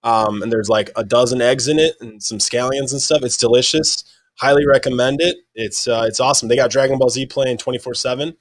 um, 0.04 0.42
and 0.42 0.52
there's 0.52 0.70
like 0.70 0.92
a 0.96 1.04
dozen 1.04 1.42
eggs 1.42 1.68
in 1.68 1.80
it 1.80 1.96
and 2.02 2.22
some 2.22 2.38
scallions 2.38 2.92
and 2.92 3.02
stuff. 3.02 3.24
It's 3.24 3.38
delicious. 3.38 4.04
Highly 4.40 4.66
recommend 4.66 5.22
it. 5.22 5.38
It's 5.56 5.88
uh, 5.88 6.06
it's 6.08 6.20
awesome. 6.20 6.50
They 6.50 6.56
got 6.56 6.72
Dragon 6.72 6.98
Ball 6.98 7.10
Z 7.10 7.26
playing 7.28 7.58
24 7.58 7.92
um, 7.92 7.96
seven. 7.96 8.38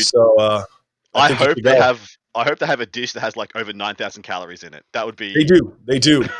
So 0.00 0.36
uh, 0.38 0.64
I, 1.14 1.28
I 1.28 1.32
hope 1.32 1.58
they 1.62 1.76
have. 1.76 2.08
I 2.34 2.44
hope 2.44 2.58
they 2.58 2.66
have 2.66 2.80
a 2.80 2.86
dish 2.86 3.12
that 3.12 3.20
has 3.20 3.36
like 3.36 3.54
over 3.56 3.74
9,000 3.74 4.22
calories 4.22 4.62
in 4.62 4.72
it. 4.72 4.84
That 4.94 5.04
would 5.04 5.16
be. 5.16 5.34
They 5.34 5.44
do. 5.44 5.76
They 5.84 5.98
do. 5.98 6.24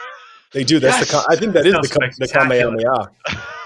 They 0.53 0.65
do. 0.65 0.79
That's 0.79 0.99
yes! 0.99 1.11
the. 1.11 1.27
I 1.31 1.37
think 1.37 1.55
that 1.55 1.67
is 1.67 1.73
the, 1.73 2.13
the 2.19 2.29
Kamehameha. 2.29 3.11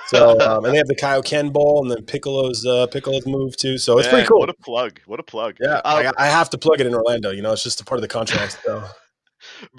So 0.06 0.38
um, 0.40 0.64
and 0.64 0.72
they 0.72 0.78
have 0.78 0.86
the 0.86 0.94
Kaioken 0.94 1.52
Bowl 1.52 1.82
and 1.82 1.90
then 1.90 2.04
Piccolo's 2.04 2.64
uh, 2.64 2.86
Piccolo's 2.86 3.26
move 3.26 3.56
too. 3.56 3.76
So 3.78 3.98
it's 3.98 4.06
Man, 4.06 4.14
pretty 4.14 4.28
cool. 4.28 4.38
What 4.38 4.50
a 4.50 4.54
plug! 4.54 5.00
What 5.06 5.20
a 5.20 5.24
plug! 5.24 5.56
Yeah, 5.60 5.76
um, 5.78 5.82
I, 5.84 6.12
I, 6.18 6.26
have 6.26 6.48
to 6.50 6.58
plug 6.58 6.80
it 6.80 6.86
in 6.86 6.94
Orlando. 6.94 7.30
You 7.30 7.42
know, 7.42 7.52
it's 7.52 7.64
just 7.64 7.80
a 7.80 7.84
part 7.84 7.98
of 7.98 8.02
the 8.02 8.08
contract. 8.08 8.58
So. 8.64 8.84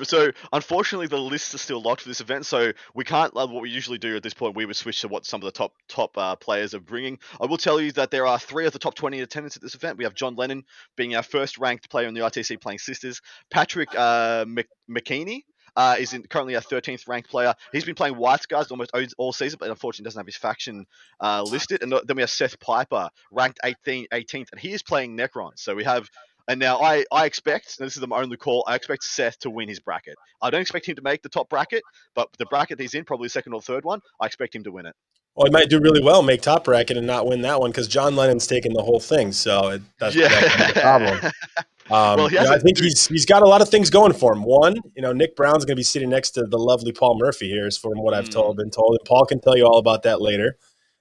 So 0.04 0.32
unfortunately, 0.54 1.08
the 1.08 1.18
lists 1.18 1.54
are 1.54 1.58
still 1.58 1.82
locked 1.82 2.02
for 2.02 2.08
this 2.08 2.22
event, 2.22 2.46
so 2.46 2.72
we 2.94 3.04
can't. 3.04 3.36
Uh, 3.36 3.48
what 3.48 3.62
we 3.62 3.70
usually 3.70 3.98
do 3.98 4.16
at 4.16 4.24
this 4.24 4.34
point, 4.34 4.56
we 4.56 4.66
would 4.66 4.76
switch 4.76 5.02
to 5.02 5.08
what 5.08 5.26
some 5.26 5.42
of 5.42 5.46
the 5.46 5.52
top 5.52 5.74
top 5.90 6.18
uh, 6.18 6.36
players 6.36 6.74
are 6.74 6.80
bringing. 6.80 7.20
I 7.42 7.48
will 7.48 7.58
tell 7.58 7.82
you 7.82 7.92
that 7.94 8.12
there 8.12 8.26
are 8.26 8.40
three 8.40 8.66
of 8.66 8.74
the 8.74 8.80
top 8.80 8.96
20 8.96 9.20
attendants 9.20 9.56
at 9.56 9.62
this 9.62 9.76
event. 9.76 9.98
We 9.98 10.04
have 10.06 10.14
John 10.14 10.36
Lennon 10.36 10.64
being 10.96 11.16
our 11.16 11.24
first 11.24 11.58
ranked 11.58 11.90
player 11.90 12.08
in 12.08 12.14
the 12.14 12.22
RTC 12.22 12.62
playing 12.62 12.80
Sisters, 12.80 13.22
Patrick 13.52 13.90
uh, 13.96 14.46
McKinney 14.90 15.42
uh, 15.78 15.96
is 15.98 16.14
in, 16.14 16.24
currently 16.24 16.56
a 16.56 16.62
13th 16.62 17.08
ranked 17.08 17.30
player. 17.30 17.54
He's 17.72 17.86
been 17.86 17.96
playing 17.96 18.18
White 18.18 18.42
Scars 18.42 18.72
almost 18.72 18.92
all 19.18 19.32
season, 19.32 19.58
but 19.60 19.70
unfortunately 19.70 20.06
doesn't 20.06 20.20
have 20.20 20.26
his 20.26 20.36
faction 20.36 20.86
uh, 21.22 21.44
listed. 21.44 21.84
And 21.84 21.92
then 21.92 22.16
we 22.16 22.24
have 22.24 22.32
Seth 22.32 22.60
Piper, 22.60 23.10
ranked 23.32 23.60
18, 23.64 24.08
18th, 24.12 24.52
and 24.52 24.60
he 24.60 24.74
is 24.74 24.84
playing 24.84 25.16
Necron. 25.16 25.52
So 25.56 25.76
we 25.76 25.86
have 25.86 26.10
and 26.50 26.62
now 26.62 26.80
I, 26.80 27.04
I 27.12 27.26
expect, 27.26 27.78
this 27.78 27.98
is 27.98 28.02
the 28.02 28.08
only 28.10 28.38
call, 28.38 28.64
I 28.68 28.76
expect 28.76 29.04
Seth 29.04 29.38
to 29.40 29.50
win 29.50 29.68
his 29.68 29.82
bracket. 29.82 30.16
I 30.42 30.50
don't 30.50 30.62
expect 30.62 30.88
him 30.88 30.96
to 30.96 31.02
make 31.02 31.22
the 31.22 31.28
top 31.28 31.50
bracket, 31.50 31.84
but 32.16 32.30
the 32.38 32.46
bracket 32.46 32.80
he's 32.80 32.94
in, 32.94 33.04
probably 33.04 33.28
second 33.28 33.54
or 33.54 33.62
third 33.62 33.84
one, 33.84 34.00
I 34.22 34.28
expect 34.28 34.56
him 34.56 34.64
to 34.64 34.72
win 34.72 34.86
it. 34.86 34.96
Well, 35.36 35.46
he 35.46 35.52
might 35.52 35.70
do 35.70 35.80
really 35.80 36.02
well, 36.02 36.24
make 36.24 36.42
top 36.42 36.64
bracket, 36.64 36.98
and 36.98 37.06
not 37.06 37.28
win 37.28 37.42
that 37.42 37.60
one 37.60 37.70
because 37.70 37.88
John 37.88 38.16
Lennon's 38.16 38.48
taking 38.48 38.74
the 38.74 38.82
whole 38.82 39.00
thing. 39.00 39.34
So 39.34 39.70
it, 39.70 39.82
that's, 40.00 40.16
yeah. 40.16 40.30
that's 40.30 40.74
the 40.74 40.80
problem. 40.80 41.20
Um, 41.90 42.18
well, 42.18 42.32
you 42.32 42.38
know, 42.38 42.52
I 42.52 42.60
think 42.60 42.78
he's 42.80 43.08
he's 43.08 43.26
got 43.26 43.44
a 43.44 43.48
lot 43.48 43.62
of 43.62 43.70
things 43.70 43.90
going 43.90 44.14
for 44.14 44.34
him. 44.34 44.44
One, 44.44 44.76
you 44.96 45.02
know, 45.02 45.14
Nick 45.14 45.36
Brown's 45.36 45.64
going 45.64 45.76
to 45.76 45.80
be 45.80 45.84
sitting 45.84 46.10
next 46.10 46.32
to 46.32 46.44
the 46.44 46.58
lovely 46.58 46.92
Paul 46.92 47.18
Murphy 47.18 47.48
here, 47.50 47.66
is 47.66 47.78
from 47.78 47.94
what 48.00 48.14
I've 48.14 48.30
told, 48.30 48.56
mm. 48.56 48.60
been 48.60 48.72
told, 48.72 48.98
and 49.00 49.08
Paul 49.08 49.26
can 49.26 49.40
tell 49.40 49.56
you 49.56 49.66
all 49.66 49.78
about 49.78 50.04
that 50.04 50.22
later. 50.22 50.58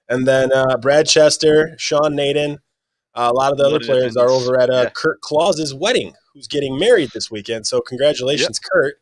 And 0.09 0.25
then 0.25 0.53
uh, 0.53 0.77
Brad 0.77 1.07
Chester, 1.07 1.75
Sean 1.77 2.13
Nayden, 2.13 2.59
uh, 3.13 3.29
a 3.31 3.33
lot 3.33 3.51
of 3.51 3.57
the 3.57 3.65
other 3.65 3.79
players 3.79 4.15
are 4.15 4.29
over 4.29 4.59
at 4.59 4.69
uh, 4.69 4.83
yeah. 4.83 4.89
Kurt 4.89 5.19
Claus's 5.21 5.73
wedding, 5.73 6.13
who's 6.33 6.47
getting 6.47 6.79
married 6.79 7.09
this 7.13 7.29
weekend. 7.29 7.67
So 7.67 7.81
congratulations, 7.81 8.59
yep. 8.63 8.69
Kurt. 8.71 9.01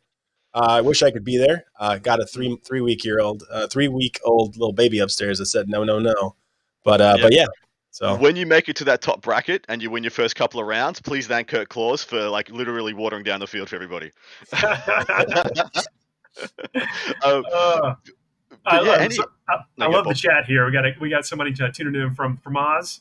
Uh, 0.54 0.66
I 0.70 0.80
wish 0.80 1.02
I 1.02 1.10
could 1.10 1.24
be 1.24 1.36
there. 1.36 1.66
Uh, 1.78 1.98
got 1.98 2.18
a 2.18 2.26
three 2.26 2.56
three 2.64 2.80
week 2.80 3.04
year 3.04 3.20
old, 3.20 3.44
uh, 3.52 3.66
three 3.68 3.88
week 3.88 4.18
old 4.24 4.56
little 4.56 4.72
baby 4.72 5.00
upstairs 5.00 5.38
that 5.38 5.46
said 5.46 5.68
no, 5.68 5.84
no, 5.84 5.98
no. 5.98 6.34
But 6.82 7.00
uh, 7.00 7.14
yep. 7.16 7.22
but 7.22 7.32
yeah, 7.34 7.46
so 7.96 8.14
when 8.14 8.36
you 8.36 8.44
make 8.44 8.68
it 8.68 8.76
to 8.76 8.84
that 8.84 9.00
top 9.00 9.22
bracket 9.22 9.64
and 9.70 9.80
you 9.80 9.90
win 9.90 10.04
your 10.04 10.10
first 10.10 10.36
couple 10.36 10.60
of 10.60 10.66
rounds, 10.66 11.00
please 11.00 11.26
thank 11.26 11.48
Kurt 11.48 11.70
Claus 11.70 12.04
for 12.04 12.28
like 12.28 12.50
literally 12.50 12.92
watering 12.92 13.24
down 13.24 13.40
the 13.40 13.46
field 13.46 13.70
for 13.70 13.76
everybody. 13.76 14.10
um, 14.52 14.58
uh, 17.24 17.94
I 18.66 18.74
yeah, 18.74 18.80
love, 18.80 19.00
any, 19.00 19.16
I, 19.48 19.56
I 19.80 19.86
love 19.86 20.04
the 20.04 20.12
chat 20.12 20.44
here. 20.44 20.66
We 20.66 20.72
got 20.72 20.84
a, 20.84 20.92
we 21.00 21.08
got 21.08 21.24
somebody 21.24 21.54
tuning 21.54 21.98
in 21.98 22.14
from 22.14 22.36
from 22.36 22.58
Oz. 22.58 23.00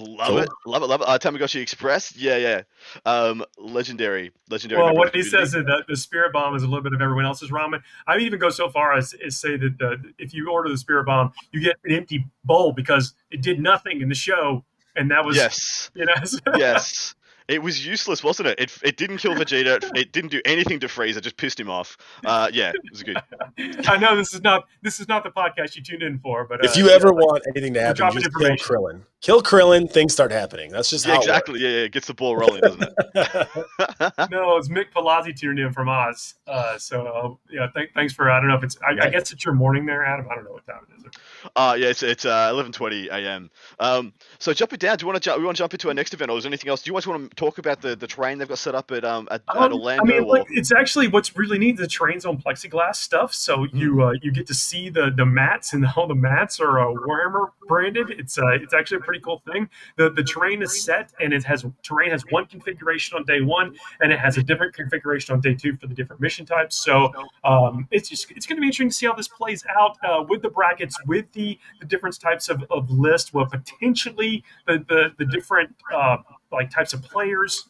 Love 0.00 0.28
cool. 0.28 0.38
it, 0.38 0.48
love 0.66 0.82
it, 0.82 0.86
love 0.86 1.00
it. 1.00 1.08
Uh, 1.08 1.18
Tamagotchi 1.18 1.60
Express, 1.60 2.16
yeah, 2.16 2.36
yeah. 2.36 2.62
Um, 3.04 3.44
legendary, 3.58 4.30
legendary. 4.48 4.82
Well, 4.82 4.94
what 4.94 5.14
he 5.14 5.22
says 5.22 5.54
is 5.54 5.64
that 5.64 5.84
the 5.88 5.96
Spirit 5.96 6.32
Bomb 6.32 6.54
is 6.54 6.62
a 6.62 6.66
little 6.66 6.82
bit 6.82 6.92
of 6.92 7.00
everyone 7.00 7.24
else's 7.24 7.50
ramen. 7.50 7.82
I 8.06 8.14
would 8.14 8.22
even 8.22 8.38
go 8.38 8.50
so 8.50 8.68
far 8.68 8.96
as, 8.96 9.14
as 9.24 9.40
say 9.40 9.56
that 9.56 9.78
the, 9.78 10.12
if 10.18 10.32
you 10.32 10.50
order 10.50 10.68
the 10.68 10.78
Spirit 10.78 11.06
Bomb, 11.06 11.32
you 11.52 11.60
get 11.60 11.76
an 11.84 11.94
empty 11.94 12.26
bowl 12.44 12.72
because 12.72 13.14
it 13.30 13.42
did 13.42 13.60
nothing 13.60 14.00
in 14.00 14.08
the 14.08 14.14
show, 14.14 14.64
and 14.94 15.10
that 15.10 15.24
was 15.24 15.36
yes, 15.36 15.90
you 15.94 16.04
know, 16.04 16.14
yes. 16.56 17.14
It 17.48 17.62
was 17.62 17.84
useless, 17.84 18.22
wasn't 18.22 18.48
it? 18.48 18.60
It, 18.60 18.78
it 18.82 18.96
didn't 18.98 19.16
kill 19.18 19.34
Vegeta. 19.34 19.82
It 19.96 20.12
didn't 20.12 20.30
do 20.30 20.42
anything 20.44 20.80
to 20.80 20.86
Frieza. 20.86 21.22
Just 21.22 21.38
pissed 21.38 21.58
him 21.58 21.70
off. 21.70 21.96
Uh, 22.22 22.50
yeah, 22.52 22.72
it 22.74 22.90
was 22.90 23.02
good. 23.02 23.16
I 23.88 23.96
know 23.96 24.14
this 24.16 24.34
is 24.34 24.42
not 24.42 24.66
this 24.82 25.00
is 25.00 25.08
not 25.08 25.24
the 25.24 25.30
podcast 25.30 25.74
you 25.74 25.82
tuned 25.82 26.02
in 26.02 26.18
for, 26.18 26.44
but 26.44 26.62
uh, 26.62 26.68
if 26.68 26.76
you 26.76 26.90
ever 26.90 27.10
want 27.10 27.42
anything 27.56 27.72
to 27.72 27.80
happen, 27.80 28.12
just 28.12 28.28
kill 28.36 28.50
Krillin. 28.56 29.00
Kill 29.20 29.42
Krillin, 29.42 29.90
things 29.90 30.12
start 30.12 30.30
happening. 30.30 30.70
That's 30.70 30.90
just 30.90 31.04
yeah, 31.04 31.16
exactly. 31.16 31.58
Yeah, 31.60 31.68
yeah, 31.68 31.76
it 31.78 31.92
gets 31.92 32.06
the 32.06 32.14
ball 32.14 32.36
rolling, 32.36 32.60
doesn't 32.60 32.82
it? 32.82 32.94
no, 34.30 34.56
it's 34.56 34.68
Mick 34.68 34.92
Palazzi 34.94 35.36
tuned 35.36 35.58
in 35.58 35.72
from 35.72 35.88
Oz. 35.88 36.34
Uh, 36.46 36.78
so 36.78 37.06
uh, 37.06 37.34
yeah, 37.50 37.66
th- 37.74 37.90
thanks 37.94 38.12
for. 38.12 38.30
I 38.30 38.38
don't 38.38 38.48
know 38.48 38.56
if 38.56 38.62
it's. 38.62 38.76
I, 38.80 39.06
I, 39.06 39.10
guess 39.10 39.32
it's 39.32 39.44
your 39.44 39.54
morning 39.54 39.86
there, 39.86 40.04
Adam. 40.04 40.28
I 40.30 40.36
don't 40.36 40.44
know 40.44 40.52
what 40.52 40.66
time 40.66 40.86
it 40.88 41.08
is. 41.08 41.12
Uh, 41.56 41.76
yeah, 41.76 41.88
it's 41.88 42.04
it's 42.04 42.26
uh, 42.26 42.48
eleven 42.52 42.70
twenty 42.70 43.08
a.m. 43.08 43.50
Um, 43.80 44.12
so 44.38 44.52
jumping 44.52 44.78
down, 44.78 44.98
do 44.98 45.02
you 45.02 45.08
want 45.08 45.20
to 45.20 45.28
jump? 45.28 45.40
We 45.40 45.44
want 45.44 45.56
to 45.56 45.62
jump 45.62 45.74
into 45.74 45.88
our 45.88 45.94
next 45.94 46.14
event, 46.14 46.30
or 46.30 46.38
is 46.38 46.44
there 46.44 46.50
anything 46.50 46.70
else? 46.70 46.82
Do 46.82 46.90
you 46.90 46.94
want 46.94 47.30
to 47.30 47.36
talk 47.36 47.58
about 47.58 47.80
the, 47.80 47.96
the 47.96 48.06
train 48.06 48.38
they've 48.38 48.48
got 48.48 48.58
set 48.58 48.76
up 48.76 48.92
at 48.92 49.04
um 49.04 49.26
at, 49.32 49.42
um, 49.48 49.64
at 49.64 49.72
Orlando? 49.72 50.14
I 50.14 50.18
mean, 50.20 50.28
like, 50.28 50.46
it's 50.50 50.70
actually 50.72 51.08
what's 51.08 51.36
really 51.36 51.58
neat. 51.58 51.76
The 51.76 51.88
train's 51.88 52.24
on 52.24 52.38
plexiglass 52.38 52.96
stuff, 52.96 53.34
so 53.34 53.58
mm-hmm. 53.58 53.76
you 53.76 54.02
uh, 54.04 54.12
you 54.22 54.30
get 54.30 54.46
to 54.46 54.54
see 54.54 54.90
the 54.90 55.10
the 55.10 55.26
mats, 55.26 55.72
and 55.72 55.84
all 55.96 56.06
the 56.06 56.14
mats 56.14 56.60
are 56.60 56.78
uh, 56.78 56.94
Warhammer 56.94 57.48
branded. 57.66 58.10
It's 58.10 58.38
uh, 58.38 58.46
it's 58.52 58.72
actually 58.72 58.98
a 58.98 59.07
pretty 59.08 59.22
cool 59.24 59.42
thing. 59.50 59.68
The 59.96 60.10
the 60.10 60.22
terrain 60.22 60.62
is 60.62 60.84
set, 60.84 61.12
and 61.20 61.32
it 61.32 61.44
has 61.44 61.64
terrain 61.82 62.10
has 62.10 62.24
one 62.30 62.46
configuration 62.46 63.16
on 63.16 63.24
day 63.24 63.40
one, 63.40 63.68
and 64.00 64.12
it 64.12 64.18
has 64.18 64.36
a 64.36 64.42
different 64.42 64.74
configuration 64.74 65.34
on 65.34 65.40
day 65.40 65.54
two 65.54 65.76
for 65.76 65.86
the 65.86 65.94
different 65.94 66.20
mission 66.20 66.44
types. 66.44 66.76
So 66.76 67.10
um, 67.44 67.88
it's 67.90 68.08
just 68.10 68.30
it's 68.32 68.46
going 68.46 68.58
to 68.58 68.60
be 68.60 68.66
interesting 68.68 68.90
to 68.90 68.94
see 68.94 69.06
how 69.06 69.14
this 69.14 69.28
plays 69.28 69.64
out 69.78 69.96
uh, 70.04 70.22
with 70.28 70.42
the 70.42 70.50
brackets, 70.50 70.96
with 71.06 71.26
the 71.32 71.58
the 71.80 71.86
different 71.86 72.20
types 72.20 72.48
of, 72.50 72.62
of 72.70 72.90
list, 72.90 73.32
what 73.32 73.50
potentially 73.50 74.44
the 74.66 74.84
the, 74.88 75.12
the 75.18 75.24
different 75.24 75.74
uh, 75.94 76.18
like 76.52 76.70
types 76.70 76.92
of 76.92 77.02
players 77.02 77.64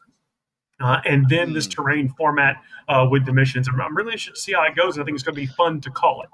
uh, 0.81 1.01
and 1.05 1.29
then 1.29 1.53
this 1.53 1.67
Hmm. 1.67 1.71
terrain 1.71 2.09
format 2.19 2.57
uh, 2.89 3.07
with 3.11 3.27
the 3.27 3.33
missions. 3.33 3.69
I'm, 3.69 3.81
I'm 3.81 3.97
really 3.97 4.13
interested 4.13 4.35
to 4.35 4.41
see 4.41 4.53
how 4.53 4.65
it 4.65 4.77
goes. 4.77 4.99
I 4.99 5.05
think 5.05 5.15
it's 5.15 5.25
going 5.25 5.35
to 5.35 5.41
be 5.41 5.47
fun 5.47 5.81
to 5.83 5.91
call 5.91 6.23
it. 6.23 6.29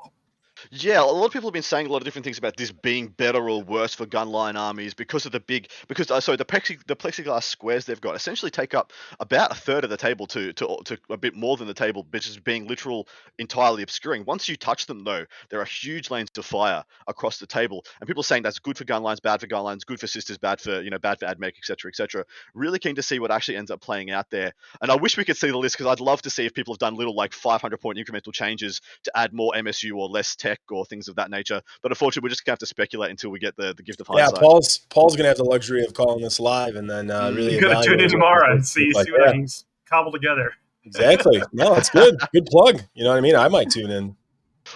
Yeah, 0.77 1.03
a 1.03 1.05
lot 1.05 1.27
of 1.27 1.33
people 1.33 1.49
have 1.51 1.53
been 1.55 1.63
saying 1.63 1.87
a 1.87 1.89
lot 1.89 1.99
of 1.99 2.05
different 2.05 2.25
things 2.25 2.39
about 2.39 2.57
this 2.57 2.73
being 2.73 3.07
better 3.07 3.49
or 3.49 3.63
worse 3.63 3.95
for 3.95 4.07
gunline 4.07 4.59
armies 4.59 4.93
because 4.93 5.25
of 5.25 5.31
the 5.31 5.39
big 5.39 5.69
because 5.87 6.11
uh, 6.11 6.21
so 6.21 6.35
the 6.35 6.45
plexi, 6.45 6.85
the 6.89 6.97
plexiglass 6.97 7.45
squares 7.45 7.85
they've 7.85 8.01
got 8.01 8.17
essentially 8.17 8.51
take 8.51 8.75
up 8.75 8.93
about 9.21 9.53
a 9.53 9.55
third 9.55 9.85
of 9.85 9.91
the 9.91 9.97
table 9.97 10.27
to 10.27 10.53
to 10.55 10.79
to 10.85 10.99
a 11.11 11.17
bit 11.17 11.37
more 11.37 11.57
than 11.57 11.69
the 11.69 11.75
table, 11.75 12.05
which 12.11 12.27
is 12.27 12.39
being 12.41 12.67
literal 12.67 13.07
entirely 13.39 13.85
obscuring. 13.85 14.25
Once 14.25 14.49
you 14.49 14.57
touch 14.57 14.87
them 14.87 15.05
though, 15.05 15.25
there 15.49 15.61
are 15.61 15.65
huge 15.65 16.11
lanes 16.11 16.31
of 16.37 16.45
fire 16.45 16.83
across 17.07 17.39
the 17.39 17.47
table, 17.47 17.85
and 18.01 18.09
people 18.09 18.23
are 18.23 18.25
saying 18.25 18.43
that's 18.43 18.59
good 18.59 18.77
for 18.77 18.85
gunlines, 18.85 19.23
bad 19.23 19.41
for 19.41 19.47
gunlines, 19.47 19.87
good 19.87 20.01
for 20.01 20.09
sisters, 20.09 20.39
bad 20.39 20.61
for 20.61 20.81
you 20.81 20.91
know 20.91 20.99
bad 20.99 21.21
for 21.21 21.27
admech, 21.27 21.57
etc. 21.57 21.89
etc. 21.89 22.25
Really 22.53 22.81
keen 22.81 22.97
to 22.97 23.03
see 23.03 23.21
what 23.21 23.31
actually 23.31 23.59
ends 23.59 23.71
up 23.71 23.81
playing 23.81 24.11
out 24.11 24.29
there, 24.31 24.53
and 24.83 24.91
I 24.91 24.97
wish 24.97 25.17
we 25.17 25.25
could 25.25 25.37
see 25.37 25.51
the 25.51 25.57
list 25.59 25.77
because 25.77 25.93
I'd 25.93 26.01
love 26.01 26.23
to 26.23 26.31
see 26.31 26.47
if 26.47 26.53
people 26.53 26.75
have 26.75 26.81
done 26.81 26.97
little 26.97 27.15
like 27.15 27.33
500 27.33 27.81
point 27.81 27.97
incremental 27.97 28.33
changes 28.33 28.81
to 29.05 29.13
add 29.15 29.33
more 29.33 29.53
MSU 29.55 29.97
or 29.97 30.09
less 30.09 30.35
tech 30.35 30.59
or 30.71 30.85
things 30.85 31.09
of 31.09 31.17
that 31.17 31.31
nature. 31.31 31.61
But 31.83 31.93
unfortunately, 31.93 32.27
we're 32.27 32.31
just 32.31 32.45
gonna 32.45 32.53
have 32.55 32.59
to 32.61 32.67
speculate 32.67 33.11
until 33.11 33.31
we 33.31 33.39
get 33.39 33.57
the, 33.57 33.75
the 33.75 33.83
gift 33.83 34.01
of 34.01 34.07
hindsight. 34.07 34.35
Yeah. 34.35 34.41
Paul's 34.41 34.79
Paul's 34.91 35.17
gonna 35.17 35.29
have 35.29 35.37
the 35.39 35.45
luxury 35.45 35.85
of 35.85 35.95
calling 35.95 36.23
this 36.23 36.39
live 36.41 36.77
and 36.77 36.89
then 36.89 37.11
uh, 37.11 37.29
Mm. 37.31 37.37
really. 37.37 37.55
You 37.55 37.61
got 37.61 37.83
to 37.83 37.89
tune 37.89 38.01
in 38.01 38.09
tomorrow 38.11 38.53
and 38.53 38.65
see, 38.67 38.93
Like, 38.95 39.07
see 39.07 39.13
what 39.13 39.21
yeah, 39.23 39.29
I 39.29 39.33
can 39.33 39.43
s- 39.45 39.65
cobble 39.89 40.13
together. 40.13 40.53
exactly. 40.85 41.43
No, 41.53 41.75
it's 41.75 41.91
good. 41.91 42.17
Good 42.33 42.47
plug. 42.47 42.83
You 42.95 43.05
know 43.05 43.11
what 43.11 43.19
I 43.19 43.21
mean? 43.21 43.37
I 43.37 43.49
might 43.49 43.71
tune 43.71 43.91
in. 43.91 44.17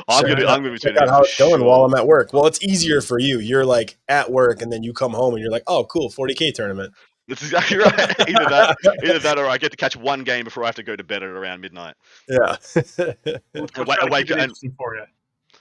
I'm 0.07 0.23
Check 0.25 0.37
gonna 0.37 0.47
out- 0.47 0.57
I'm 0.57 0.63
gonna 0.63 0.75
be 0.75 0.79
tuning 0.79 0.99
out 0.99 1.05
in 1.05 1.09
how 1.09 1.21
it's 1.23 1.37
going 1.39 1.61
sure. 1.61 1.65
while 1.67 1.85
I'm 1.85 1.95
at 1.95 2.07
work. 2.07 2.33
Well, 2.33 2.47
it's 2.47 2.63
easier 2.63 3.01
for 3.01 3.19
you. 3.19 3.39
You're 3.41 3.65
like 3.65 3.97
at 4.09 4.31
work 4.31 4.61
and 4.63 4.71
then 4.73 4.83
you 4.83 4.93
come 4.93 5.13
home 5.13 5.33
and 5.35 5.43
you're 5.43 5.51
like, 5.51 5.63
oh, 5.67 5.85
cool, 5.87 6.11
40k 6.11 6.53
tournament. 6.55 6.93
That's 7.29 7.43
exactly 7.43 7.77
right. 7.79 7.93
either 8.29 8.45
that, 8.49 8.77
either 9.05 9.19
that, 9.19 9.39
or 9.39 9.47
I 9.47 9.59
get 9.59 9.71
to 9.71 9.77
catch 9.77 9.97
one 9.97 10.25
game 10.25 10.45
before 10.45 10.65
I 10.65 10.67
have 10.69 10.77
to 10.77 10.83
go 10.83 10.97
to 10.97 11.05
bed 11.05 11.23
at 11.23 11.29
around 11.29 11.61
midnight. 11.61 11.95
Yeah. 12.27 12.57
We'll, 12.97 13.45
we'll 13.55 13.69
Wa- 13.87 13.97
try 13.97 14.07
to 14.07 14.11
wake 14.11 14.27
keep 14.29 14.31
it 14.31 14.41
and- 14.41 14.43
interesting 14.45 14.75
for 14.79 14.95
you. 14.97 15.05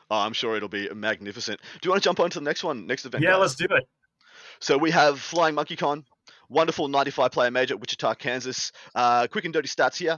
Oh, 0.09 0.19
I'm 0.19 0.33
sure 0.33 0.55
it'll 0.55 0.69
be 0.69 0.89
magnificent. 0.93 1.59
Do 1.59 1.87
you 1.87 1.91
want 1.91 2.01
to 2.01 2.07
jump 2.07 2.19
on 2.19 2.29
to 2.29 2.39
the 2.39 2.45
next 2.45 2.63
one, 2.63 2.87
next 2.87 3.05
event? 3.05 3.23
Yeah, 3.23 3.31
guys? 3.31 3.39
let's 3.39 3.55
do 3.55 3.67
it. 3.69 3.87
So 4.59 4.77
we 4.77 4.91
have 4.91 5.19
Flying 5.19 5.55
Monkey 5.55 5.75
Con, 5.75 6.05
wonderful 6.49 6.87
95 6.87 7.31
player 7.31 7.51
major 7.51 7.75
at 7.75 7.79
Wichita, 7.79 8.15
Kansas. 8.15 8.71
Uh, 8.95 9.27
quick 9.27 9.45
and 9.45 9.53
dirty 9.53 9.67
stats 9.67 9.97
here. 9.97 10.17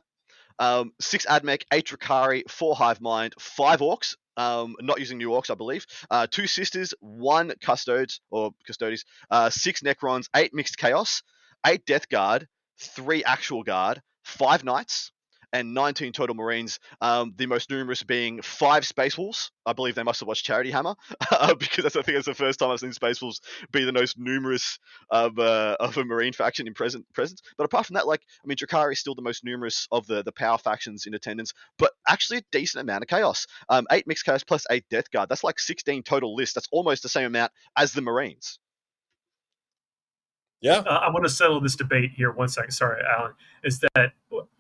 Um, 0.59 0.91
six 0.99 1.25
Admech, 1.25 1.63
eight 1.73 1.87
Drukhari, 1.87 2.49
four 2.49 2.75
Hive 2.75 3.01
Mind, 3.01 3.33
five 3.39 3.79
Orcs. 3.79 4.15
Um, 4.37 4.75
not 4.79 4.99
using 4.99 5.17
new 5.17 5.29
Orcs, 5.29 5.49
I 5.49 5.55
believe. 5.55 5.85
Uh, 6.09 6.27
two 6.29 6.47
Sisters, 6.47 6.93
one 6.99 7.51
Custodes 7.61 8.21
or 8.29 8.51
Custodes, 8.65 9.03
uh, 9.31 9.49
six 9.49 9.81
Necrons, 9.81 10.27
eight 10.35 10.53
Mixed 10.53 10.77
Chaos, 10.77 11.23
eight 11.65 11.85
Death 11.85 12.07
Guard, 12.09 12.47
three 12.79 13.23
Actual 13.23 13.63
Guard, 13.63 14.01
five 14.23 14.63
Knights, 14.63 15.11
and 15.53 15.73
19 15.73 16.11
total 16.13 16.35
Marines. 16.35 16.79
Um, 17.01 17.33
the 17.35 17.45
most 17.45 17.69
numerous 17.69 18.03
being 18.03 18.41
five 18.41 18.85
Space 18.85 19.17
Wolves. 19.17 19.51
I 19.65 19.73
believe 19.73 19.95
they 19.95 20.03
must 20.03 20.19
have 20.19 20.27
watched 20.27 20.45
Charity 20.45 20.71
Hammer 20.71 20.95
because 21.59 21.83
that's, 21.83 21.95
I 21.95 22.01
think 22.01 22.17
it's 22.17 22.25
the 22.25 22.33
first 22.33 22.59
time 22.59 22.71
I've 22.71 22.79
seen 22.79 22.93
Space 22.93 23.21
Wolves 23.21 23.41
be 23.71 23.83
the 23.83 23.93
most 23.93 24.17
numerous 24.17 24.79
of 25.09 25.37
uh, 25.39 25.77
of 25.79 25.97
a 25.97 26.05
marine 26.05 26.33
faction 26.33 26.67
in 26.67 26.73
present 26.73 27.05
presence. 27.13 27.41
But 27.57 27.65
apart 27.65 27.85
from 27.85 27.95
that, 27.95 28.07
like 28.07 28.21
I 28.43 28.47
mean, 28.47 28.57
Drukhari 28.57 28.93
is 28.93 28.99
still 28.99 29.15
the 29.15 29.21
most 29.21 29.43
numerous 29.43 29.87
of 29.91 30.07
the 30.07 30.23
the 30.23 30.31
power 30.31 30.57
factions 30.57 31.05
in 31.05 31.13
attendance, 31.13 31.53
but 31.77 31.91
actually 32.07 32.39
a 32.39 32.43
decent 32.51 32.81
amount 32.81 33.03
of 33.03 33.07
chaos. 33.07 33.45
Um, 33.69 33.87
eight 33.91 34.07
mixed 34.07 34.25
chaos 34.25 34.43
plus 34.43 34.65
eight 34.71 34.85
death 34.89 35.09
guard. 35.11 35.29
That's 35.29 35.43
like 35.43 35.59
sixteen 35.59 36.03
total 36.03 36.35
list. 36.35 36.55
That's 36.55 36.69
almost 36.71 37.03
the 37.03 37.09
same 37.09 37.25
amount 37.25 37.51
as 37.77 37.93
the 37.93 38.01
Marines. 38.01 38.59
Yeah. 40.61 40.79
Uh, 40.79 40.99
I 41.05 41.09
want 41.09 41.25
to 41.25 41.29
settle 41.29 41.61
this 41.61 41.75
debate 41.75 42.11
here 42.15 42.31
one 42.31 42.49
second. 42.49 42.71
Sorry, 42.71 43.01
Alan. 43.03 43.33
Is 43.63 43.79
that 43.79 44.13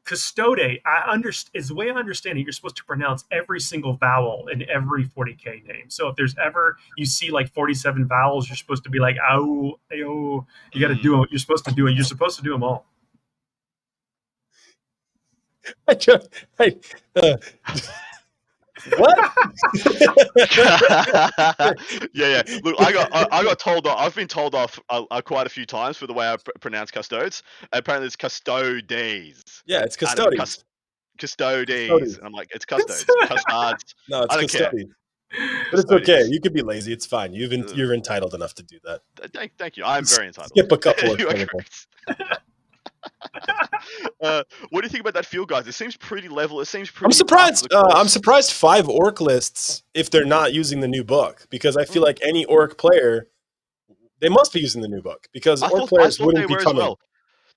custode? 0.05 0.59
I 0.85 1.11
understand. 1.11 1.51
Is 1.53 1.67
the 1.67 1.75
way 1.75 1.89
I 1.89 1.93
understand 1.93 2.37
it, 2.37 2.43
you're 2.43 2.51
supposed 2.51 2.77
to 2.77 2.85
pronounce 2.85 3.25
every 3.31 3.59
single 3.59 3.93
vowel 3.93 4.47
in 4.51 4.67
every 4.69 5.05
40k 5.05 5.65
name. 5.67 5.89
So 5.89 6.07
if 6.07 6.15
there's 6.15 6.35
ever 6.43 6.77
you 6.97 7.05
see 7.05 7.31
like 7.31 7.51
47 7.53 8.07
vowels, 8.07 8.47
you're 8.47 8.55
supposed 8.55 8.83
to 8.85 8.89
be 8.89 8.99
like 8.99 9.17
ow, 9.17 9.75
ayo. 9.91 10.45
You 10.73 10.81
got 10.81 10.89
to 10.89 11.01
do 11.01 11.23
it. 11.23 11.29
You're 11.31 11.39
supposed 11.39 11.65
to 11.65 11.73
do 11.73 11.87
it. 11.87 11.93
You're 11.93 12.03
supposed 12.05 12.37
to 12.37 12.43
do 12.43 12.51
them 12.51 12.63
all. 12.63 12.85
I 15.87 15.93
just, 15.93 16.29
I, 16.59 16.75
uh, 17.15 17.37
what? 18.97 19.17
yeah, 22.13 22.43
yeah. 22.45 22.59
Look, 22.63 22.75
I 22.79 22.91
got 22.91 23.09
I, 23.13 23.27
I 23.31 23.43
got 23.43 23.59
told 23.59 23.87
off. 23.87 23.97
I've 23.99 24.15
been 24.15 24.27
told 24.27 24.55
off 24.55 24.79
uh, 24.89 25.03
uh, 25.11 25.21
quite 25.21 25.47
a 25.47 25.49
few 25.49 25.65
times 25.65 25.97
for 25.97 26.07
the 26.07 26.13
way 26.13 26.29
I 26.29 26.37
pr- 26.37 26.51
pronounce 26.59 26.91
custodes. 26.91 27.43
Apparently, 27.71 28.07
it's 28.07 28.15
custodes. 28.15 29.63
yeah, 29.65 29.83
it's 29.83 30.01
I 30.03 30.15
don't. 30.15 30.37
Custodes. 31.17 32.17
And 32.17 32.25
I'm 32.25 32.31
like, 32.31 32.49
it's 32.53 32.65
custodes, 32.65 33.05
custards. 33.27 33.95
No, 34.09 34.23
it's 34.23 34.33
I 34.33 34.37
don't 34.37 34.49
care. 34.49 34.71
But 35.71 35.79
it's 35.79 35.91
okay. 35.91 36.23
You 36.25 36.39
could 36.41 36.53
be 36.53 36.61
lazy. 36.61 36.93
It's 36.93 37.05
fine. 37.05 37.33
You've 37.33 37.51
been, 37.51 37.67
you're 37.75 37.93
entitled 37.93 38.33
enough 38.33 38.55
to 38.55 38.63
do 38.63 38.79
that. 38.85 39.01
Thank, 39.33 39.51
thank 39.57 39.77
you. 39.77 39.83
I'm 39.83 40.05
very 40.05 40.27
entitled. 40.27 40.51
Skip 40.51 40.71
a 40.71 40.77
couple 40.77 41.11
of 41.11 41.19
You 43.79 44.05
are 44.05 44.09
clinical. 44.09 44.17
correct. 44.21 44.51
uh, 44.61 44.65
what 44.69 44.81
do 44.81 44.85
you 44.85 44.89
think 44.89 45.01
about 45.01 45.13
that 45.13 45.25
field, 45.25 45.49
guys? 45.49 45.67
It 45.67 45.73
seems 45.73 45.95
pretty 45.97 46.27
level. 46.27 46.59
It 46.61 46.65
seems 46.65 46.89
pretty. 46.89 47.05
I'm 47.05 47.11
surprised. 47.11 47.67
Uh. 47.73 47.83
I'm 47.95 48.07
surprised 48.07 48.51
five 48.53 48.87
orc 48.87 49.21
lists 49.21 49.83
if 49.93 50.09
they're 50.11 50.25
not 50.25 50.53
using 50.53 50.79
the 50.79 50.87
new 50.87 51.03
book 51.03 51.47
because 51.49 51.75
I 51.77 51.83
Mm. 51.85 51.89
feel 51.93 52.03
like 52.03 52.19
any 52.21 52.45
orc 52.45 52.77
player, 52.77 53.27
they 54.19 54.29
must 54.29 54.53
be 54.53 54.59
using 54.59 54.81
the 54.81 54.87
new 54.87 55.01
book 55.01 55.27
because 55.31 55.63
I 55.63 55.67
orc 55.69 55.79
thought, 55.81 55.89
players 55.89 56.19
wouldn't 56.19 56.47
be 56.47 56.55
coming. 56.57 56.77
well. 56.77 56.99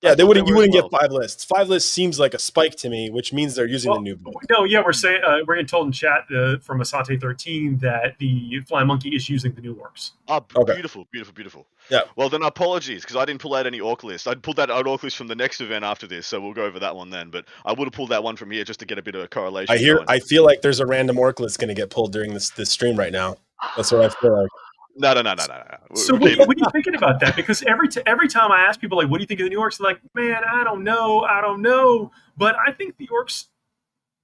I 0.03 0.09
Yeah, 0.09 0.15
they 0.15 0.23
wouldn't. 0.23 0.45
they 0.45 0.51
You 0.51 0.55
wouldn't 0.57 0.73
get 0.73 0.91
five 0.91 1.11
lists. 1.11 1.43
Five 1.45 1.69
lists 1.69 1.89
seems 1.89 2.19
like 2.19 2.33
a 2.33 2.39
spike 2.39 2.75
to 2.77 2.89
me, 2.89 3.09
which 3.09 3.31
means 3.31 3.55
they're 3.55 3.65
using 3.65 3.89
Well, 3.91 3.99
the 3.99 4.03
new 4.03 4.15
book. 4.15 4.33
No, 4.49 4.63
yeah, 4.65 4.81
we're 4.85 4.91
saying 4.93 5.21
uh, 5.25 5.37
we're 5.47 5.55
getting 5.55 5.67
told 5.67 5.85
in 5.87 5.91
chat 5.93 6.25
uh, 6.35 6.57
from 6.59 6.79
Asante 6.79 7.19
13 7.19 7.77
that 7.79 8.15
the 8.19 8.59
Flying 8.67 8.87
Monkey 8.87 9.09
is 9.15 9.29
using 9.29 9.53
the 9.53 9.61
new 9.61 9.73
works. 9.73 10.11
Oh, 10.27 10.45
Okay. 10.55 10.73
beautiful, 10.73 11.07
beautiful, 11.11 11.33
beautiful. 11.33 11.67
Yeah. 11.89 12.01
Well, 12.15 12.29
then 12.29 12.43
apologies 12.43 13.01
because 13.01 13.15
I 13.15 13.25
didn't 13.25 13.41
pull 13.41 13.55
out 13.55 13.65
any 13.65 13.79
orc 13.79 14.03
list. 14.03 14.27
I'd 14.27 14.41
pulled 14.43 14.57
that 14.57 14.69
out 14.69 14.85
orc 14.87 15.03
list 15.03 15.15
from 15.17 15.27
the 15.27 15.35
next 15.35 15.61
event 15.61 15.85
after 15.85 16.07
this, 16.07 16.27
so 16.27 16.39
we'll 16.41 16.53
go 16.53 16.65
over 16.65 16.79
that 16.79 16.95
one 16.95 17.09
then. 17.09 17.29
But 17.29 17.45
I 17.65 17.71
would 17.73 17.85
have 17.85 17.93
pulled 17.93 18.09
that 18.09 18.23
one 18.23 18.35
from 18.35 18.51
here 18.51 18.63
just 18.63 18.79
to 18.81 18.85
get 18.85 18.97
a 18.97 19.01
bit 19.01 19.15
of 19.15 19.21
a 19.21 19.27
correlation. 19.27 19.73
I 19.73 19.77
hear. 19.77 19.95
going. 19.95 20.05
I 20.09 20.19
feel 20.19 20.43
like 20.43 20.61
there's 20.61 20.79
a 20.79 20.85
random 20.85 21.17
orc 21.19 21.39
list 21.39 21.59
going 21.59 21.69
to 21.69 21.73
get 21.73 21.89
pulled 21.89 22.11
during 22.11 22.33
this 22.33 22.49
this 22.51 22.69
stream 22.69 22.97
right 22.97 23.11
now. 23.13 23.35
That's 23.77 23.91
what 23.91 24.01
I 24.01 24.09
feel 24.09 24.37
like. 24.41 24.49
No, 24.95 25.13
no, 25.13 25.21
no, 25.21 25.33
no, 25.33 25.45
no, 25.47 25.55
no. 25.89 25.95
So 25.95 26.13
what, 26.15 26.37
what 26.37 26.49
are 26.49 26.53
you 26.59 26.65
thinking 26.71 26.95
about 26.95 27.19
that? 27.21 27.35
Because 27.35 27.63
every 27.63 27.87
t- 27.87 28.01
every 28.05 28.27
time 28.27 28.51
I 28.51 28.59
ask 28.61 28.79
people 28.79 28.97
like, 28.97 29.09
"What 29.09 29.17
do 29.17 29.23
you 29.23 29.27
think 29.27 29.39
of 29.39 29.45
the 29.45 29.49
New 29.49 29.57
Yorks?" 29.57 29.77
They're 29.77 29.87
like, 29.87 29.99
"Man, 30.13 30.43
I 30.47 30.63
don't 30.63 30.83
know, 30.83 31.21
I 31.21 31.41
don't 31.41 31.61
know." 31.61 32.11
But 32.37 32.55
I 32.65 32.71
think 32.71 32.97
the 32.97 33.07
Orcs. 33.07 33.45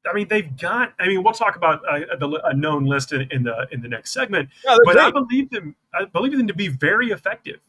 I 0.10 0.14
mean, 0.14 0.28
they've 0.28 0.56
got. 0.58 0.94
I 1.00 1.08
mean, 1.08 1.24
we'll 1.24 1.34
talk 1.34 1.56
about 1.56 1.82
uh, 1.90 2.16
the 2.18 2.42
a 2.46 2.54
known 2.54 2.86
list 2.86 3.12
in, 3.14 3.28
in 3.32 3.44
the 3.44 3.68
in 3.72 3.82
the 3.82 3.88
next 3.88 4.12
segment. 4.12 4.50
Yeah, 4.64 4.76
they're 4.86 4.94
But 4.94 4.98
I 5.00 5.12
believe 5.12 5.50
them. 5.50 5.76
I 5.94 6.06
believe 6.06 6.38
them 6.38 6.48
to 6.48 6.54
be 6.54 6.68
very 6.68 7.10
effective. 7.10 7.60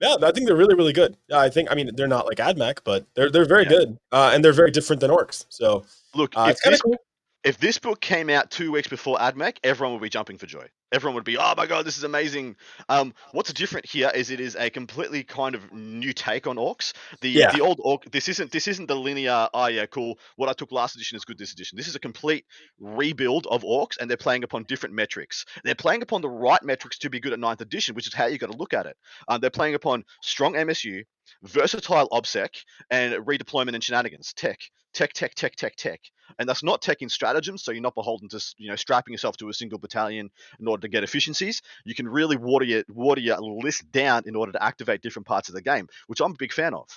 Yeah, 0.00 0.16
I 0.22 0.32
think 0.32 0.46
they're 0.46 0.56
really, 0.56 0.74
really 0.74 0.92
good. 0.92 1.16
Yeah, 1.28 1.38
I 1.38 1.48
think. 1.50 1.70
I 1.70 1.74
mean, 1.74 1.90
they're 1.94 2.08
not 2.08 2.26
like 2.26 2.38
AdMech, 2.38 2.78
but 2.84 3.06
they're 3.14 3.30
they're 3.30 3.44
very 3.44 3.62
Yeah. 3.64 3.68
good, 3.68 3.98
uh, 4.12 4.32
and 4.34 4.44
they're 4.44 4.52
very 4.52 4.70
different 4.70 5.00
than 5.00 5.10
orcs. 5.10 5.46
So 5.50 5.84
Look, 6.14 6.32
uh, 6.36 6.48
if 6.50 6.60
this, 6.62 6.80
cool. 6.82 6.96
if 7.44 7.58
this 7.58 7.78
book 7.78 8.00
came 8.00 8.28
out 8.30 8.50
two 8.50 8.72
weeks 8.72 8.88
before 8.88 9.16
AdMech, 9.18 9.58
everyone 9.62 9.92
would 9.94 10.02
be 10.02 10.08
jumping 10.08 10.36
for 10.38 10.46
joy. 10.46 10.66
Everyone 10.94 11.16
would 11.16 11.24
be, 11.24 11.36
oh 11.36 11.54
my 11.56 11.66
god, 11.66 11.84
this 11.84 11.98
is 11.98 12.04
amazing. 12.04 12.54
Um, 12.88 13.14
what's 13.32 13.52
different 13.52 13.84
here 13.84 14.12
is 14.14 14.30
it 14.30 14.38
is 14.38 14.54
a 14.54 14.70
completely 14.70 15.24
kind 15.24 15.56
of 15.56 15.72
new 15.72 16.12
take 16.12 16.46
on 16.46 16.56
orcs. 16.56 16.92
The 17.20 17.30
Yeah. 17.30 17.50
the 17.52 17.60
old 17.60 17.80
orc. 17.82 18.04
This 18.12 18.28
isn't 18.28 18.52
this 18.52 18.68
isn't 18.68 18.86
the 18.86 18.94
linear. 18.94 19.48
Oh 19.52 19.66
yeah, 19.66 19.86
cool. 19.86 20.18
What 20.36 20.48
I 20.48 20.52
took 20.52 20.70
last 20.70 20.94
edition 20.94 21.16
is 21.16 21.24
good 21.24 21.36
this 21.36 21.52
edition. 21.52 21.76
This 21.76 21.88
is 21.88 21.96
a 21.96 22.00
complete 22.00 22.46
rebuild 22.78 23.46
of 23.48 23.62
orcs, 23.62 23.96
and 24.00 24.08
they're 24.08 24.16
playing 24.16 24.44
upon 24.44 24.62
different 24.64 24.94
metrics. 24.94 25.44
They're 25.64 25.74
playing 25.74 26.02
upon 26.02 26.20
the 26.22 26.30
right 26.30 26.62
metrics 26.62 26.98
to 26.98 27.10
be 27.10 27.18
good 27.18 27.32
at 27.32 27.40
ninth 27.40 27.60
edition, 27.60 27.94
which 27.96 28.06
is 28.06 28.14
how 28.14 28.26
you 28.26 28.38
got 28.38 28.50
to 28.52 28.56
look 28.56 28.72
at 28.72 28.86
it. 28.86 28.96
Um, 29.26 29.40
they're 29.40 29.50
playing 29.50 29.74
upon 29.74 30.04
strong 30.22 30.54
MSU, 30.54 31.04
versatile 31.42 32.08
obsec, 32.10 32.50
and 32.90 33.14
redeployment 33.26 33.74
and 33.74 33.82
shenanigans. 33.82 34.32
Tech, 34.34 34.58
tech, 34.92 35.12
tech, 35.12 35.34
tech, 35.34 35.56
tech, 35.56 35.76
tech 35.76 36.00
and 36.38 36.48
that's 36.48 36.62
not 36.62 36.82
tech 36.82 37.02
in 37.02 37.08
stratagem 37.08 37.58
so 37.58 37.72
you're 37.72 37.82
not 37.82 37.94
beholden 37.94 38.28
to 38.28 38.40
you 38.56 38.68
know 38.68 38.76
strapping 38.76 39.12
yourself 39.12 39.36
to 39.36 39.48
a 39.48 39.52
single 39.52 39.78
battalion 39.78 40.30
in 40.58 40.66
order 40.66 40.82
to 40.82 40.88
get 40.88 41.04
efficiencies 41.04 41.62
you 41.84 41.94
can 41.94 42.08
really 42.08 42.36
water 42.36 42.64
your 42.64 42.82
water 42.88 43.20
your 43.20 43.38
list 43.40 43.90
down 43.92 44.22
in 44.26 44.36
order 44.36 44.52
to 44.52 44.62
activate 44.62 45.02
different 45.02 45.26
parts 45.26 45.48
of 45.48 45.54
the 45.54 45.62
game 45.62 45.86
which 46.06 46.20
i'm 46.20 46.32
a 46.32 46.36
big 46.38 46.52
fan 46.52 46.74
of 46.74 46.88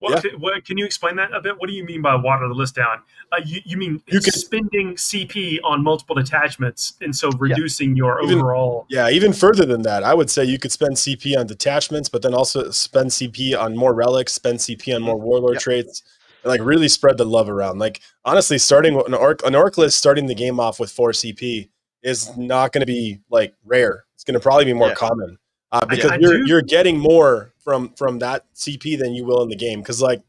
What, 0.00 0.14
Yeah. 0.24 0.30
can, 0.30 0.40
what, 0.40 0.64
can 0.64 0.78
you 0.78 0.86
explain 0.86 1.16
that 1.16 1.32
a 1.34 1.40
bit? 1.42 1.58
What 1.60 1.68
do 1.68 1.74
you 1.74 1.84
mean 1.84 2.00
by 2.02 2.14
water 2.16 2.48
the 2.48 2.54
list 2.54 2.74
down? 2.74 3.02
Uh, 3.32 3.40
you, 3.44 3.60
you 3.64 3.76
mean 3.76 4.02
You 4.06 4.20
could- 4.20 4.32
spending 4.34 4.94
CP 4.96 5.58
on 5.62 5.84
multiple 5.84 6.14
detachments, 6.16 6.94
and 7.02 7.14
so 7.14 7.28
reducing 7.38 7.94
your 7.94 8.22
Even- 8.22 8.38
overall. 8.38 8.86
Yeah, 8.88 9.10
even 9.10 9.32
further 9.34 9.66
than 9.66 9.82
that, 9.82 10.02
I 10.02 10.14
would 10.14 10.30
say 10.30 10.44
you 10.44 10.58
could 10.58 10.72
spend 10.72 10.96
CP 10.96 11.36
on 11.38 11.46
detachments, 11.46 12.08
but 12.08 12.22
then 12.22 12.32
also 12.34 12.70
spend 12.70 13.10
CP 13.10 13.54
on 13.54 13.76
more 13.76 13.92
relics, 13.94 14.32
spend 14.32 14.58
CP 14.58 14.94
on 14.96 15.02
more 15.02 15.20
warlord 15.20 15.60
traits, 15.60 16.02
and 16.42 16.48
like 16.50 16.62
really 16.62 16.88
spread 16.88 17.18
the 17.18 17.26
love 17.26 17.50
around. 17.50 17.78
Like 17.78 18.00
honestly, 18.24 18.56
starting 18.56 18.94
with 18.94 19.06
an 19.06 19.12
orc 19.14 19.44
an 19.46 19.54
orc 19.54 19.76
list 19.76 19.98
starting 19.98 20.26
the 20.26 20.34
game 20.34 20.58
off 20.58 20.80
with 20.80 20.90
four 20.90 21.10
CP 21.10 21.68
is 22.02 22.34
not 22.38 22.72
going 22.72 22.80
to 22.80 22.86
be 22.86 23.20
like 23.28 23.52
rare. 23.66 24.06
It's 24.14 24.24
going 24.24 24.32
to 24.34 24.40
probably 24.40 24.64
be 24.64 24.72
more 24.72 24.88
Yeah. 24.88 24.94
common 24.94 25.36
uh, 25.72 25.84
because 25.86 26.10
I 26.10 26.16
you're 26.20 26.38
do- 26.38 26.44
you're 26.46 26.62
getting 26.62 26.98
more 26.98 27.52
from 27.62 27.90
from 27.94 28.18
that 28.20 28.46
CP 28.54 28.98
than 28.98 29.14
you 29.14 29.24
will 29.24 29.42
in 29.42 29.48
the 29.48 29.56
game. 29.56 29.80
Because 29.80 30.00
like 30.02 30.22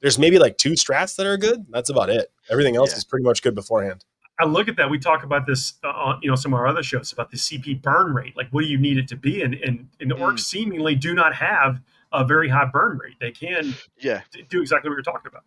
there's 0.00 0.18
maybe 0.18 0.38
like 0.38 0.58
two 0.58 0.72
strats 0.72 1.16
that 1.16 1.26
are 1.26 1.36
good. 1.36 1.66
That's 1.70 1.90
about 1.90 2.10
it. 2.10 2.30
Everything 2.50 2.76
else 2.76 2.92
Yeah. 2.92 2.98
is 2.98 3.04
pretty 3.04 3.24
much 3.24 3.42
good 3.42 3.54
beforehand. 3.54 4.04
I 4.40 4.44
look 4.44 4.68
at 4.68 4.76
that. 4.76 4.88
We 4.88 5.00
talk 5.00 5.24
about 5.24 5.46
this 5.46 5.74
uh, 5.82 5.88
on 5.88 6.20
you 6.22 6.30
know 6.30 6.36
some 6.36 6.52
of 6.54 6.60
our 6.60 6.66
other 6.68 6.82
shows 6.82 7.12
about 7.12 7.30
the 7.30 7.36
CP 7.36 7.82
burn 7.82 8.14
rate. 8.14 8.36
Like, 8.36 8.48
what 8.50 8.62
do 8.62 8.68
you 8.68 8.78
need 8.78 8.96
it 8.98 9.08
to 9.08 9.16
be? 9.16 9.42
And 9.42 9.54
and, 9.54 9.88
and 10.00 10.12
Mm. 10.12 10.18
orcs 10.20 10.40
seemingly 10.40 10.94
do 10.94 11.14
not 11.14 11.34
have 11.34 11.80
a 12.12 12.24
very 12.24 12.48
high 12.48 12.64
burn 12.72 12.98
rate. 12.98 13.16
They 13.20 13.32
can 13.32 13.74
Yeah, 14.00 14.22
do 14.48 14.60
exactly 14.62 14.88
what 14.88 14.94
you're 14.94 15.02
talking 15.02 15.26
about. 15.28 15.42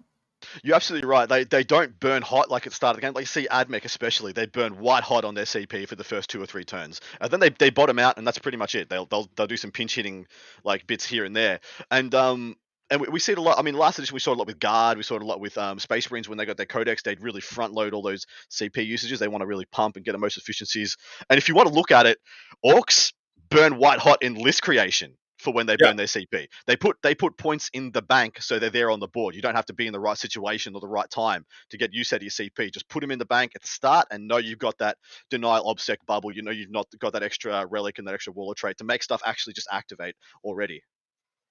You're 0.63 0.75
absolutely 0.75 1.07
right. 1.07 1.27
They 1.27 1.43
they 1.43 1.63
don't 1.63 1.99
burn 1.99 2.21
hot 2.21 2.49
like 2.49 2.65
at 2.67 2.71
the 2.71 2.75
start 2.75 2.95
of 2.95 3.01
the 3.01 3.07
game. 3.07 3.13
Like 3.13 3.27
see 3.27 3.47
Admech 3.51 3.85
especially, 3.85 4.31
they 4.31 4.45
burn 4.45 4.79
white 4.79 5.03
hot 5.03 5.25
on 5.25 5.35
their 5.35 5.45
CP 5.45 5.87
for 5.87 5.95
the 5.95 6.03
first 6.03 6.29
two 6.29 6.41
or 6.41 6.45
three 6.45 6.63
turns, 6.63 7.01
and 7.19 7.31
then 7.31 7.39
they, 7.39 7.49
they 7.49 7.69
bottom 7.69 7.99
out, 7.99 8.17
and 8.17 8.25
that's 8.25 8.39
pretty 8.39 8.57
much 8.57 8.75
it. 8.75 8.89
They'll 8.89 9.05
they'll 9.05 9.29
they'll 9.35 9.47
do 9.47 9.57
some 9.57 9.71
pinch 9.71 9.95
hitting 9.95 10.27
like 10.63 10.87
bits 10.87 11.05
here 11.05 11.25
and 11.25 11.35
there, 11.35 11.59
and 11.89 12.13
um. 12.15 12.55
And 12.89 12.99
we, 12.99 13.21
see 13.21 13.31
it 13.31 13.37
a 13.37 13.41
lot. 13.41 13.57
I 13.57 13.61
mean, 13.61 13.75
last 13.75 13.99
edition 13.99 14.13
we 14.13 14.19
saw 14.19 14.33
a 14.33 14.35
lot 14.35 14.47
with 14.47 14.59
Guard. 14.59 14.97
We 14.97 15.03
saw 15.03 15.15
it 15.15 15.21
a 15.21 15.25
lot 15.25 15.39
with 15.39 15.57
um, 15.57 15.79
Space 15.79 16.11
Marines 16.11 16.27
when 16.27 16.37
they 16.37 16.45
got 16.45 16.57
their 16.57 16.65
codex. 16.65 17.01
They'd 17.01 17.21
really 17.21 17.39
front 17.39 17.71
load 17.71 17.93
all 17.93 18.01
those 18.01 18.25
CP 18.49 18.85
usages. 18.85 19.17
They 19.17 19.29
want 19.29 19.43
to 19.43 19.45
really 19.45 19.63
pump 19.71 19.95
and 19.95 20.03
get 20.03 20.11
the 20.11 20.17
most 20.17 20.35
efficiencies. 20.37 20.97
And 21.29 21.37
if 21.37 21.47
you 21.47 21.55
want 21.55 21.69
to 21.69 21.73
look 21.73 21.91
at 21.91 22.05
it, 22.05 22.17
Orcs 22.65 23.13
burn 23.49 23.77
white 23.77 23.99
hot 23.99 24.21
in 24.21 24.33
list 24.33 24.61
creation 24.61 25.15
for 25.41 25.51
when 25.51 25.65
they 25.65 25.75
Yeah. 25.79 25.87
burn 25.87 25.97
their 25.97 26.07
CP. 26.07 26.47
They 26.67 26.75
put 26.75 26.97
they 27.01 27.15
put 27.15 27.37
points 27.37 27.69
in 27.73 27.91
the 27.91 28.01
bank 28.01 28.41
so 28.41 28.59
they're 28.59 28.69
there 28.69 28.91
on 28.91 28.99
the 28.99 29.07
board. 29.07 29.35
You 29.35 29.41
don't 29.41 29.55
have 29.55 29.65
to 29.65 29.73
be 29.73 29.87
in 29.87 29.93
the 29.93 29.99
right 29.99 30.17
situation 30.17 30.75
or 30.75 30.81
the 30.81 30.87
right 30.87 31.09
time 31.09 31.45
to 31.71 31.77
get 31.77 31.93
use 31.93 32.13
out 32.13 32.17
of 32.17 32.23
your 32.23 32.29
CP. 32.29 32.71
Just 32.71 32.87
put 32.89 33.01
them 33.01 33.11
in 33.11 33.19
the 33.19 33.25
bank 33.25 33.53
at 33.55 33.61
the 33.61 33.67
start 33.67 34.07
and 34.11 34.27
know 34.27 34.37
you've 34.37 34.59
got 34.59 34.77
that 34.77 34.97
denial 35.29 35.65
obsec 35.65 35.97
bubble. 36.05 36.31
You 36.31 36.43
know 36.43 36.51
you've 36.51 36.71
not 36.71 36.87
got 36.99 37.13
that 37.13 37.23
extra 37.23 37.65
relic 37.65 37.97
and 37.97 38.07
that 38.07 38.13
extra 38.13 38.33
warlord 38.33 38.57
trait 38.57 38.77
to 38.77 38.83
make 38.83 39.03
stuff 39.03 39.21
actually 39.25 39.53
just 39.53 39.67
activate 39.71 40.15
already. 40.43 40.81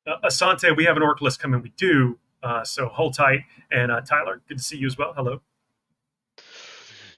Uh, 0.07 0.17
Asante, 0.25 0.75
we 0.77 0.85
have 0.85 0.97
an 0.97 1.03
orc 1.03 1.21
list 1.21 1.41
coming. 1.41 1.61
We 1.61 1.71
do. 1.77 2.19
Uh, 2.43 2.65
so 2.65 2.89
hold 2.89 3.15
tight. 3.15 3.41
And 3.71 3.93
uh, 3.93 4.01
Tyler, 4.01 4.41
good 4.49 4.59
to 4.59 4.65
see 4.65 4.79
you 4.79 4.87
as 4.87 4.97
well. 4.97 5.13
Hello. 5.15 5.43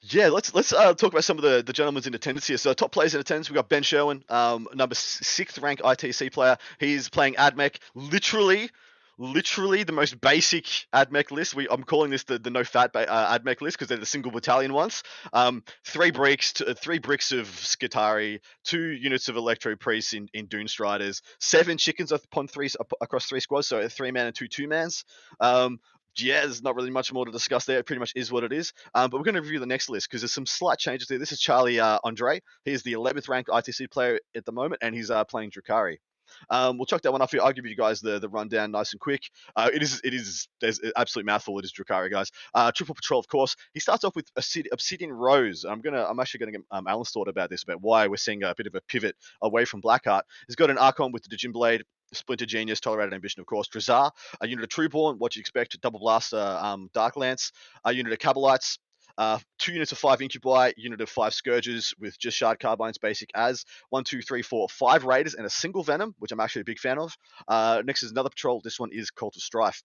Yeah, 0.04 0.28
let's 0.28 0.52
let's 0.52 0.72
uh, 0.72 0.94
talk 0.94 1.12
about 1.12 1.22
some 1.22 1.38
of 1.38 1.44
the, 1.44 1.62
the 1.62 1.72
gentlemen's 1.72 2.08
in 2.08 2.14
attendance 2.14 2.48
here. 2.48 2.56
So 2.56 2.72
top 2.72 2.90
players 2.90 3.14
in 3.14 3.20
attendance, 3.20 3.48
we've 3.48 3.54
got 3.54 3.68
Ben 3.68 3.84
Sherwin, 3.84 4.24
um, 4.28 4.66
number 4.74 4.96
sixth 4.96 5.58
rank 5.58 5.80
ITC 5.80 6.32
player. 6.32 6.56
He's 6.80 7.08
playing 7.08 7.34
Admech, 7.34 7.76
literally, 7.94 8.68
literally 9.16 9.84
the 9.84 9.92
most 9.92 10.20
basic 10.20 10.64
Admech 10.92 11.30
list. 11.30 11.54
We 11.54 11.68
I'm 11.68 11.84
calling 11.84 12.10
this 12.10 12.24
the, 12.24 12.40
the 12.40 12.50
no 12.50 12.64
fat 12.64 12.92
ba- 12.92 13.08
uh, 13.08 13.38
Admech 13.38 13.60
list 13.60 13.76
because 13.76 13.86
they're 13.86 13.96
the 13.96 14.04
single 14.04 14.32
battalion 14.32 14.72
ones. 14.72 15.04
Um, 15.32 15.62
three 15.84 16.10
bricks, 16.10 16.54
to, 16.54 16.74
three 16.74 16.98
bricks 16.98 17.30
of 17.30 17.46
Skitarii, 17.46 18.40
two 18.64 18.82
units 18.82 19.28
of 19.28 19.36
Electro 19.36 19.76
Priests 19.76 20.14
in, 20.14 20.28
in 20.34 20.46
Dune 20.46 20.66
Striders, 20.66 21.22
seven 21.38 21.78
chickens 21.78 22.10
upon 22.10 22.48
three 22.48 22.68
up- 22.80 22.92
across 23.00 23.26
three 23.26 23.40
squads, 23.40 23.68
so 23.68 23.86
three 23.88 24.10
man 24.10 24.26
and 24.26 24.34
two 24.34 24.48
two 24.48 24.66
mans. 24.66 25.04
Um, 25.38 25.78
yeah, 26.16 26.40
there's 26.40 26.62
not 26.62 26.76
really 26.76 26.90
much 26.90 27.12
more 27.12 27.24
to 27.24 27.32
discuss 27.32 27.64
there. 27.64 27.78
It 27.78 27.86
pretty 27.86 28.00
much 28.00 28.12
is 28.14 28.30
what 28.30 28.44
it 28.44 28.52
is. 28.52 28.72
Um, 28.94 29.10
but 29.10 29.18
we're 29.18 29.24
going 29.24 29.34
to 29.34 29.42
review 29.42 29.60
the 29.60 29.66
next 29.66 29.88
list 29.88 30.08
because 30.08 30.22
there's 30.22 30.34
some 30.34 30.46
slight 30.46 30.78
changes 30.78 31.08
there. 31.08 31.18
This 31.18 31.32
is 31.32 31.40
Charlie 31.40 31.80
uh, 31.80 31.98
Andre. 32.04 32.40
He 32.64 32.72
is 32.72 32.82
the 32.82 32.94
11th 32.94 33.28
ranked 33.28 33.50
ITC 33.50 33.90
player 33.90 34.18
at 34.34 34.44
the 34.44 34.52
moment, 34.52 34.82
and 34.82 34.94
he's 34.94 35.10
uh, 35.10 35.24
playing 35.24 35.50
Drukhari. 35.50 35.98
Um, 36.50 36.78
we'll 36.78 36.86
chuck 36.86 37.02
that 37.02 37.12
one 37.12 37.22
off 37.22 37.32
here. 37.32 37.40
I'll 37.42 37.52
give 37.52 37.66
you 37.66 37.76
guys 37.76 38.00
the, 38.00 38.18
the 38.18 38.28
rundown 38.28 38.70
nice 38.70 38.92
and 38.92 39.00
quick. 39.00 39.22
Uh, 39.56 39.70
it 39.72 39.82
is 39.82 40.00
it 40.04 40.14
is 40.14 40.48
there's 40.60 40.78
an 40.80 40.92
absolute 40.96 41.26
mouthful. 41.26 41.58
It 41.58 41.64
is 41.64 41.72
Drukhari, 41.72 42.10
guys. 42.10 42.30
Uh, 42.54 42.72
Triple 42.74 42.94
Patrol, 42.94 43.20
of 43.20 43.28
course. 43.28 43.56
He 43.74 43.80
starts 43.80 44.04
off 44.04 44.16
with 44.16 44.32
Obsid- 44.34 44.68
Obsidian 44.72 45.12
Rose. 45.12 45.64
I'm 45.64 45.80
gonna 45.80 46.04
I'm 46.04 46.20
actually 46.20 46.38
gonna 46.38 46.52
get 46.52 46.62
um, 46.70 46.86
Alan's 46.86 47.10
thought 47.10 47.28
about 47.28 47.50
this 47.50 47.62
about 47.62 47.80
why 47.80 48.06
we're 48.06 48.16
seeing 48.16 48.42
a 48.42 48.54
bit 48.56 48.66
of 48.66 48.74
a 48.74 48.80
pivot 48.88 49.16
away 49.42 49.64
from 49.64 49.82
Blackheart. 49.82 50.22
He's 50.46 50.56
got 50.56 50.70
an 50.70 50.78
Archon 50.78 51.12
with 51.12 51.24
the 51.24 51.36
Djinn 51.36 51.52
Blade. 51.52 51.84
Splinter 52.12 52.46
Genius, 52.46 52.80
Tolerated 52.80 53.14
Ambition, 53.14 53.40
of 53.40 53.46
course. 53.46 53.68
Drazar, 53.68 54.10
a 54.40 54.46
unit 54.46 54.64
of 54.64 54.70
Trueborn, 54.70 55.18
what 55.18 55.36
you 55.36 55.40
expect, 55.40 55.80
Double 55.80 56.00
Blaster, 56.00 56.58
um, 56.60 56.90
Dark 56.92 57.16
Lance, 57.16 57.52
a 57.84 57.92
unit 57.92 58.12
of 58.12 58.18
Kabalites, 58.18 58.78
uh, 59.18 59.38
two 59.58 59.72
units 59.72 59.92
of 59.92 59.98
five 59.98 60.22
Incubi, 60.22 60.72
unit 60.76 61.00
of 61.00 61.08
five 61.08 61.34
Scourges 61.34 61.94
with 61.98 62.18
just 62.18 62.36
Shard 62.36 62.58
Carbines, 62.60 62.98
basic 62.98 63.30
as 63.34 63.64
one, 63.90 64.04
two, 64.04 64.22
three, 64.22 64.42
four, 64.42 64.68
five 64.68 65.04
Raiders, 65.04 65.34
and 65.34 65.46
a 65.46 65.50
single 65.50 65.82
Venom, 65.82 66.14
which 66.18 66.32
I'm 66.32 66.40
actually 66.40 66.62
a 66.62 66.66
big 66.66 66.78
fan 66.78 66.98
of. 66.98 67.14
Uh, 67.48 67.82
next 67.84 68.02
is 68.02 68.10
another 68.10 68.30
patrol. 68.30 68.60
This 68.62 68.80
one 68.80 68.90
is 68.92 69.10
Cult 69.10 69.36
of 69.36 69.42
Strife. 69.42 69.82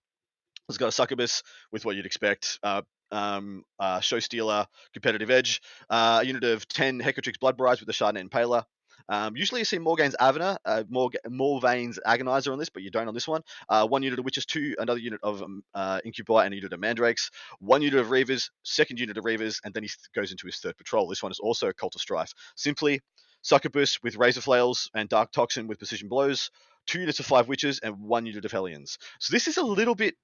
It's 0.69 0.77
got 0.77 0.89
a 0.89 0.91
Succubus 0.91 1.43
with 1.71 1.85
what 1.85 1.95
you'd 1.95 2.05
expect. 2.05 2.59
Uh, 2.61 2.81
um, 3.11 3.63
uh, 3.79 4.01
Show 4.01 4.19
Stealer, 4.19 4.67
Competitive 4.93 5.29
Edge, 5.29 5.61
uh, 5.89 6.19
a 6.21 6.25
unit 6.25 6.43
of 6.43 6.67
10 6.67 6.99
Hekatrix 6.99 7.39
Blood 7.39 7.55
Brides 7.57 7.79
with 7.79 7.87
the 7.87 7.93
Chardonnay 7.93 8.27
Impaler, 8.27 8.63
um, 9.09 9.35
usually 9.35 9.61
you 9.61 9.65
see 9.65 9.79
Morgane's 9.79 10.15
Avener, 10.19 10.57
uh, 10.65 10.83
more 10.89 11.61
Veins 11.61 11.99
Agonizer 12.05 12.51
on 12.51 12.59
this, 12.59 12.69
but 12.69 12.83
you 12.83 12.91
don't 12.91 13.07
on 13.07 13.13
this 13.13 13.27
one. 13.27 13.41
Uh, 13.69 13.87
one 13.87 14.03
unit 14.03 14.19
of 14.19 14.25
Witches, 14.25 14.45
two, 14.45 14.75
another 14.79 14.99
unit 14.99 15.19
of 15.23 15.41
um, 15.41 15.63
uh, 15.73 15.99
Incubi, 16.03 16.45
and 16.45 16.53
a 16.53 16.57
unit 16.57 16.73
of 16.73 16.79
Mandrakes. 16.79 17.31
One 17.59 17.81
unit 17.81 17.99
of 17.99 18.07
Reavers, 18.07 18.49
second 18.63 18.99
unit 18.99 19.17
of 19.17 19.23
Reavers, 19.23 19.59
and 19.63 19.73
then 19.73 19.83
he 19.83 19.89
th- 19.89 19.97
goes 20.13 20.31
into 20.31 20.47
his 20.47 20.57
third 20.57 20.77
patrol. 20.77 21.07
This 21.07 21.23
one 21.23 21.31
is 21.31 21.39
also 21.39 21.71
Cult 21.71 21.95
of 21.95 22.01
Strife. 22.01 22.33
Simply 22.55 23.01
Succubus 23.41 24.01
with 24.03 24.17
Razor 24.17 24.41
Flails 24.41 24.89
and 24.93 25.07
Dark 25.07 25.31
Toxin 25.31 25.67
with 25.67 25.77
Precision 25.77 26.09
Blows. 26.09 26.51
Two 26.85 26.99
units 26.99 27.19
of 27.19 27.25
five 27.25 27.47
Witches 27.47 27.79
and 27.79 27.99
one 27.99 28.25
unit 28.25 28.45
of 28.45 28.51
Hellions. 28.51 28.97
So 29.19 29.33
this 29.33 29.47
is 29.47 29.57
a 29.57 29.63
little 29.63 29.95
bit 29.95 30.15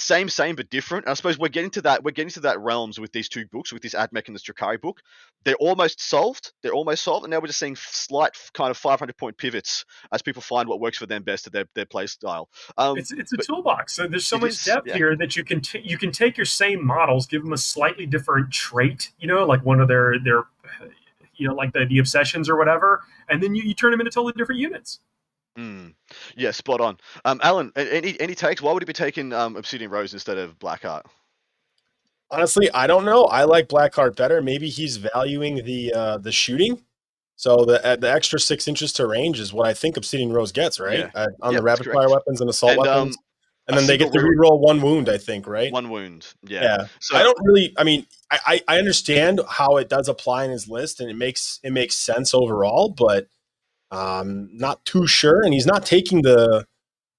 same, 0.00 0.28
same, 0.28 0.56
but 0.56 0.70
different. 0.70 1.04
And 1.04 1.10
I 1.10 1.14
suppose 1.14 1.38
we're 1.38 1.48
getting 1.48 1.70
to 1.72 1.82
that. 1.82 2.02
We're 2.02 2.10
getting 2.12 2.30
to 2.32 2.40
that 2.40 2.58
realms 2.60 2.98
with 2.98 3.12
these 3.12 3.28
two 3.28 3.46
books, 3.46 3.72
with 3.72 3.82
this 3.82 3.94
Admech 3.94 4.26
and 4.26 4.36
the 4.36 4.40
Drukhari 4.40 4.80
book. 4.80 5.00
They're 5.44 5.56
almost 5.56 6.00
solved. 6.00 6.52
They're 6.62 6.72
almost 6.72 7.04
solved, 7.04 7.24
and 7.24 7.30
now 7.30 7.40
we're 7.40 7.46
just 7.46 7.58
seeing 7.58 7.76
slight 7.76 8.32
kind 8.54 8.70
of 8.70 8.76
500 8.76 9.16
point 9.16 9.36
pivots 9.36 9.84
as 10.12 10.22
people 10.22 10.42
find 10.42 10.68
what 10.68 10.80
works 10.80 10.98
for 10.98 11.06
them 11.06 11.22
best 11.22 11.44
to 11.44 11.50
their, 11.50 11.64
their 11.74 11.86
play 11.86 12.06
style. 12.06 12.48
Um, 12.78 12.98
it's 12.98 13.12
it's 13.12 13.32
a 13.32 13.36
but- 13.36 13.46
toolbox. 13.46 13.94
So 13.94 14.06
there's 14.06 14.26
so 14.26 14.38
much 14.38 14.50
is, 14.50 14.64
depth 14.64 14.86
yeah. 14.86 14.96
here 14.96 15.16
that 15.16 15.36
you 15.36 15.44
can 15.44 15.60
t- 15.60 15.82
you 15.84 15.98
can 15.98 16.12
take 16.12 16.36
your 16.36 16.46
same 16.46 16.84
models, 16.84 17.26
give 17.26 17.42
them 17.42 17.52
a 17.52 17.58
slightly 17.58 18.06
different 18.06 18.52
trait, 18.52 19.12
you 19.18 19.28
know, 19.28 19.44
like 19.44 19.64
one 19.64 19.80
of 19.80 19.88
their 19.88 20.18
their 20.18 20.44
you 21.34 21.48
know 21.48 21.54
like 21.54 21.72
the, 21.72 21.86
the 21.86 21.98
obsessions 21.98 22.48
or 22.48 22.56
whatever, 22.56 23.02
and 23.28 23.42
then 23.42 23.54
you, 23.54 23.62
you 23.62 23.74
turn 23.74 23.90
them 23.90 24.00
into 24.00 24.10
totally 24.10 24.32
different 24.36 24.60
units. 24.60 25.00
Mm, 25.58 25.94
yeah, 26.36 26.50
spot 26.50 26.80
on. 26.80 26.98
Um, 27.24 27.40
Alan, 27.42 27.72
any 27.76 28.18
any 28.20 28.34
takes? 28.34 28.62
Why 28.62 28.72
would 28.72 28.82
he 28.82 28.86
be 28.86 28.92
taking 28.92 29.32
um, 29.32 29.56
Obsidian 29.56 29.90
Rose 29.90 30.12
instead 30.12 30.38
of 30.38 30.58
Blackheart? 30.58 31.02
Honestly, 32.30 32.70
I 32.72 32.86
don't 32.86 33.04
know. 33.04 33.24
I 33.24 33.44
like 33.44 33.68
Blackheart 33.68 34.16
better. 34.16 34.40
Maybe 34.40 34.68
he's 34.68 34.96
valuing 34.96 35.64
the 35.64 35.92
uh, 35.92 36.18
the 36.18 36.30
shooting. 36.32 36.80
So 37.36 37.64
the 37.64 37.84
uh, 37.84 37.96
the 37.96 38.10
extra 38.10 38.38
six 38.38 38.68
inches 38.68 38.92
to 38.94 39.06
range 39.06 39.40
is 39.40 39.52
what 39.52 39.66
I 39.66 39.74
think 39.74 39.96
Obsidian 39.96 40.32
Rose 40.32 40.52
gets, 40.52 40.78
right? 40.78 40.98
Yeah. 40.98 41.10
Uh, 41.14 41.26
on 41.42 41.52
Yeah, 41.54 41.60
the 41.60 41.64
rapid 41.64 41.86
fire 41.86 42.08
weapons 42.08 42.40
and 42.40 42.50
assault 42.50 42.72
And, 42.72 42.86
um, 42.86 42.96
weapons. 43.06 43.18
and 43.66 43.78
then 43.78 43.86
they 43.86 43.96
get 43.96 44.12
to 44.12 44.18
reroll 44.18 44.60
one 44.60 44.80
wound, 44.82 45.08
I 45.08 45.16
think, 45.18 45.46
right? 45.46 45.72
One 45.72 45.88
wound. 45.88 46.34
Yeah. 46.44 46.62
yeah. 46.62 46.86
So 47.00 47.16
I 47.16 47.22
don't 47.22 47.38
really. 47.42 47.72
I 47.78 47.84
mean, 47.84 48.06
I, 48.30 48.38
I 48.46 48.60
I 48.76 48.78
understand 48.78 49.40
how 49.48 49.78
it 49.78 49.88
does 49.88 50.08
apply 50.08 50.44
in 50.44 50.50
his 50.50 50.68
list, 50.68 51.00
and 51.00 51.10
it 51.10 51.16
makes 51.16 51.58
it 51.64 51.72
makes 51.72 51.96
sense 51.96 52.34
overall, 52.34 52.90
but 52.90 53.26
um, 53.90 54.48
not 54.52 54.84
too 54.84 55.06
sure. 55.06 55.42
And 55.42 55.52
he's 55.52 55.66
not 55.66 55.84
taking 55.84 56.22
the 56.22 56.66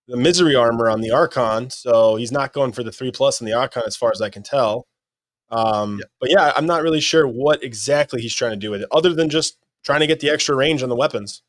the 0.07 0.17
misery 0.17 0.55
armor 0.55 0.89
on 0.89 1.01
the 1.01 1.11
Archon, 1.11 1.69
so 1.69 2.15
he's 2.17 2.31
not 2.31 2.53
going 2.53 2.73
for 2.73 2.83
the 2.83 2.91
three 2.91 3.11
plus 3.11 3.41
on 3.41 3.45
the 3.45 3.53
Archon, 3.53 3.83
as 3.85 3.95
far 3.95 4.11
as 4.11 4.21
I 4.21 4.29
can 4.29 4.43
tell. 4.43 4.87
Um, 5.49 5.99
Yeah. 5.99 6.05
But 6.19 6.31
yeah, 6.31 6.53
I'm 6.55 6.65
not 6.65 6.81
really 6.81 6.99
sure 6.99 7.27
what 7.27 7.63
exactly 7.63 8.21
he's 8.21 8.35
trying 8.35 8.51
to 8.51 8.57
do 8.57 8.71
with 8.71 8.81
it, 8.81 8.87
other 8.91 9.13
than 9.13 9.29
just 9.29 9.57
trying 9.83 10.01
to 10.01 10.07
get 10.07 10.19
the 10.19 10.29
extra 10.29 10.55
range 10.55 10.83
on 10.83 10.89
the 10.89 10.95
weapons. 10.95 11.43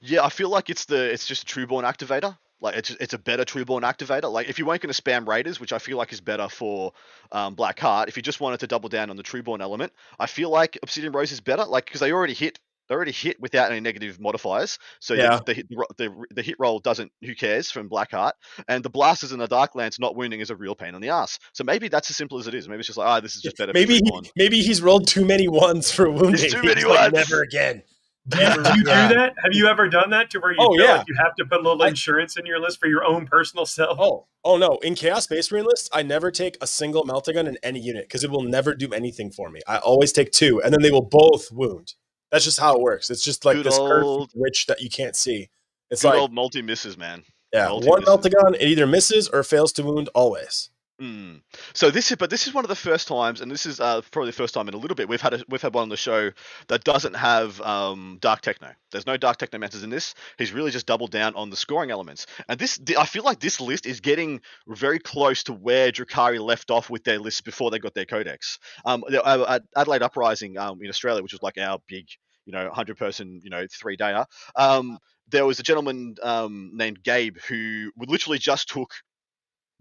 Yeah, 0.00 0.24
I 0.24 0.28
feel 0.28 0.48
like 0.48 0.70
it's 0.70 0.84
the 0.84 1.12
it's 1.12 1.26
just 1.26 1.42
a 1.44 1.46
Trueborn 1.46 1.84
activator. 1.84 2.36
Like 2.60 2.76
it's 2.76 2.90
it's 2.90 3.14
a 3.14 3.18
better 3.18 3.44
Trueborn 3.44 3.82
activator. 3.82 4.30
Like 4.30 4.48
if 4.48 4.58
you 4.58 4.66
weren't 4.66 4.80
going 4.80 4.92
to 4.92 5.02
spam 5.02 5.26
Raiders, 5.26 5.60
which 5.60 5.72
I 5.72 5.78
feel 5.78 5.98
like 5.98 6.12
is 6.12 6.20
better 6.20 6.48
for 6.48 6.92
um, 7.32 7.54
Black 7.54 7.78
Heart, 7.78 8.08
if 8.08 8.16
you 8.16 8.22
just 8.22 8.40
wanted 8.40 8.60
to 8.60 8.66
double 8.66 8.88
down 8.88 9.10
on 9.10 9.16
the 9.16 9.22
Trueborn 9.22 9.60
element, 9.60 9.92
I 10.18 10.26
feel 10.26 10.50
like 10.50 10.78
Obsidian 10.82 11.12
Rose 11.12 11.32
is 11.32 11.40
better. 11.40 11.64
Like 11.64 11.86
because 11.86 12.00
they 12.00 12.12
already 12.12 12.34
hit 12.34 12.58
they 12.88 12.94
already 12.94 13.12
hit 13.12 13.40
without 13.40 13.70
any 13.70 13.80
negative 13.80 14.20
modifiers. 14.20 14.78
So 15.00 15.14
Yeah. 15.14 15.22
yeah, 15.34 15.40
the, 15.46 15.54
hit- 15.54 15.68
the, 15.68 15.86
the 15.96 16.24
the 16.34 16.42
hit 16.42 16.56
roll 16.58 16.78
doesn't. 16.80 17.10
Who 17.22 17.34
cares 17.34 17.70
from 17.70 17.88
Black 17.88 18.10
Heart? 18.10 18.34
And 18.68 18.84
the 18.84 18.90
blasters 18.90 19.32
and 19.32 19.40
the 19.40 19.46
Dark 19.48 19.74
Lance 19.74 19.98
not 19.98 20.16
wounding 20.16 20.40
is 20.40 20.50
a 20.50 20.56
real 20.56 20.74
pain 20.74 20.94
in 20.94 21.00
the 21.00 21.08
ass. 21.10 21.38
So 21.52 21.64
maybe 21.64 21.88
that's 21.88 22.10
as 22.10 22.16
simple 22.16 22.38
as 22.38 22.46
it 22.46 22.54
is. 22.54 22.68
Maybe 22.68 22.80
it's 22.80 22.86
just 22.88 22.98
like 22.98 23.08
ah, 23.08 23.20
this 23.20 23.36
is 23.36 23.42
just 23.42 23.56
better. 23.56 23.72
Maybe 23.74 23.94
he, 23.96 24.30
maybe 24.36 24.60
he's 24.60 24.82
rolled 24.82 25.06
too 25.08 25.24
many 25.24 25.48
ones 25.48 25.90
for 25.90 26.10
wounding. 26.10 26.50
too 26.50 26.60
He's 26.60 26.74
many 26.74 26.84
like, 26.84 27.12
ones. 27.12 27.30
Never 27.30 27.42
again. 27.42 27.82
Do 28.26 28.38
you, 28.38 28.46
do, 28.54 28.60
you 28.78 28.84
Yeah. 28.86 29.08
do 29.08 29.14
that? 29.16 29.34
Have 29.42 29.52
you 29.52 29.66
ever 29.66 29.86
done 29.86 30.08
that 30.08 30.30
to 30.30 30.38
where 30.38 30.52
you 30.52 30.56
Oh, 30.58 30.74
feel 30.74 30.86
yeah. 30.86 30.96
like 30.96 31.08
you 31.08 31.14
have 31.22 31.34
to 31.34 31.44
put 31.44 31.60
a 31.60 31.62
little 31.62 31.82
I- 31.82 31.88
insurance 31.88 32.38
in 32.38 32.46
your 32.46 32.58
list 32.58 32.80
for 32.80 32.86
your 32.88 33.04
own 33.04 33.26
personal 33.26 33.66
self? 33.66 33.98
Oh, 34.00 34.26
oh 34.44 34.56
no! 34.56 34.78
In 34.78 34.94
Chaos 34.94 35.24
Space 35.24 35.52
Marine 35.52 35.66
lists, 35.66 35.90
I 35.92 36.02
never 36.02 36.30
take 36.30 36.56
a 36.62 36.66
single 36.66 37.04
Meltagun 37.04 37.46
in 37.46 37.58
any 37.62 37.80
unit 37.80 38.04
because 38.08 38.24
it 38.24 38.30
will 38.30 38.40
never 38.42 38.74
do 38.74 38.94
anything 38.94 39.30
for 39.30 39.50
me. 39.50 39.60
I 39.68 39.76
always 39.76 40.10
take 40.10 40.30
two, 40.32 40.62
and 40.62 40.72
then 40.72 40.80
they 40.80 40.90
will 40.90 41.02
both 41.02 41.52
wound. 41.52 41.92
That's 42.34 42.44
just 42.44 42.58
how 42.58 42.74
it 42.74 42.80
works. 42.80 43.10
It's 43.10 43.22
just 43.22 43.44
like 43.44 43.58
Good 43.58 43.66
this 43.66 43.78
old- 43.78 44.32
witch 44.34 44.66
that 44.66 44.80
you 44.80 44.90
can't 44.90 45.14
see. 45.14 45.48
It's 45.88 46.02
Good 46.02 46.08
like 46.08 46.18
old 46.18 46.32
multi 46.32 46.62
misses, 46.62 46.98
man. 46.98 47.22
yeah, 47.52 47.68
multi 47.68 47.88
one 47.88 48.00
misses. 48.00 48.12
Meltagun, 48.12 48.54
it 48.56 48.62
either 48.62 48.88
misses 48.88 49.28
or 49.28 49.44
fails 49.44 49.70
to 49.74 49.84
wound 49.84 50.08
always. 50.16 50.70
Mm. 51.00 51.42
So 51.74 51.90
this 51.90 52.10
is, 52.10 52.16
but 52.16 52.30
this 52.30 52.46
is 52.48 52.54
one 52.54 52.64
of 52.64 52.68
the 52.68 52.74
first 52.76 53.06
times, 53.06 53.40
and 53.40 53.50
this 53.50 53.66
is 53.66 53.78
uh, 53.78 54.00
probably 54.10 54.30
the 54.30 54.36
first 54.36 54.54
time 54.54 54.66
in 54.68 54.74
a 54.74 54.76
little 54.76 54.94
bit 54.94 55.08
we've 55.08 55.20
had 55.20 55.34
a, 55.34 55.44
we've 55.48 55.62
had 55.62 55.74
one 55.74 55.82
on 55.82 55.88
the 55.88 55.96
show 55.96 56.30
that 56.68 56.82
doesn't 56.84 57.14
have 57.14 57.60
um, 57.60 58.18
dark 58.20 58.40
techno. 58.42 58.70
There's 58.92 59.06
no 59.06 59.16
dark 59.16 59.38
technomancers 59.38 59.82
in 59.84 59.90
this. 59.90 60.14
He's 60.38 60.52
really 60.52 60.70
just 60.70 60.86
doubled 60.86 61.10
down 61.10 61.34
on 61.34 61.50
the 61.50 61.56
scoring 61.56 61.90
elements, 61.90 62.26
and 62.48 62.58
this 62.58 62.80
I 62.98 63.06
feel 63.06 63.24
like 63.24 63.40
this 63.40 63.60
list 63.60 63.86
is 63.86 64.00
getting 64.00 64.40
very 64.68 64.98
close 65.00 65.42
to 65.44 65.52
where 65.52 65.90
Drukhari 65.92 66.40
left 66.40 66.70
off 66.70 66.90
with 66.90 67.04
their 67.04 67.18
list 67.18 67.44
before 67.44 67.70
they 67.70 67.78
got 67.80 67.94
their 67.94 68.06
codex. 68.06 68.58
Um, 68.84 69.04
uh, 69.12 69.58
Adelaide 69.76 70.02
Uprising 70.02 70.58
um, 70.58 70.78
in 70.80 70.88
Australia, 70.88 71.22
which 71.24 71.32
was 71.32 71.42
like 71.42 71.58
our 71.58 71.78
big, 71.88 72.06
you 72.46 72.52
know, 72.52 72.70
hundred 72.70 72.96
person, 72.96 73.40
you 73.42 73.50
know, 73.50 73.66
three 73.70 73.96
dayer. 73.96 74.26
Um, 74.56 74.98
there 75.28 75.46
was 75.46 75.58
a 75.58 75.62
gentleman 75.62 76.16
um, 76.22 76.70
named 76.74 77.02
Gabe 77.02 77.38
who 77.48 77.90
literally 77.96 78.38
just 78.38 78.68
took 78.68 78.92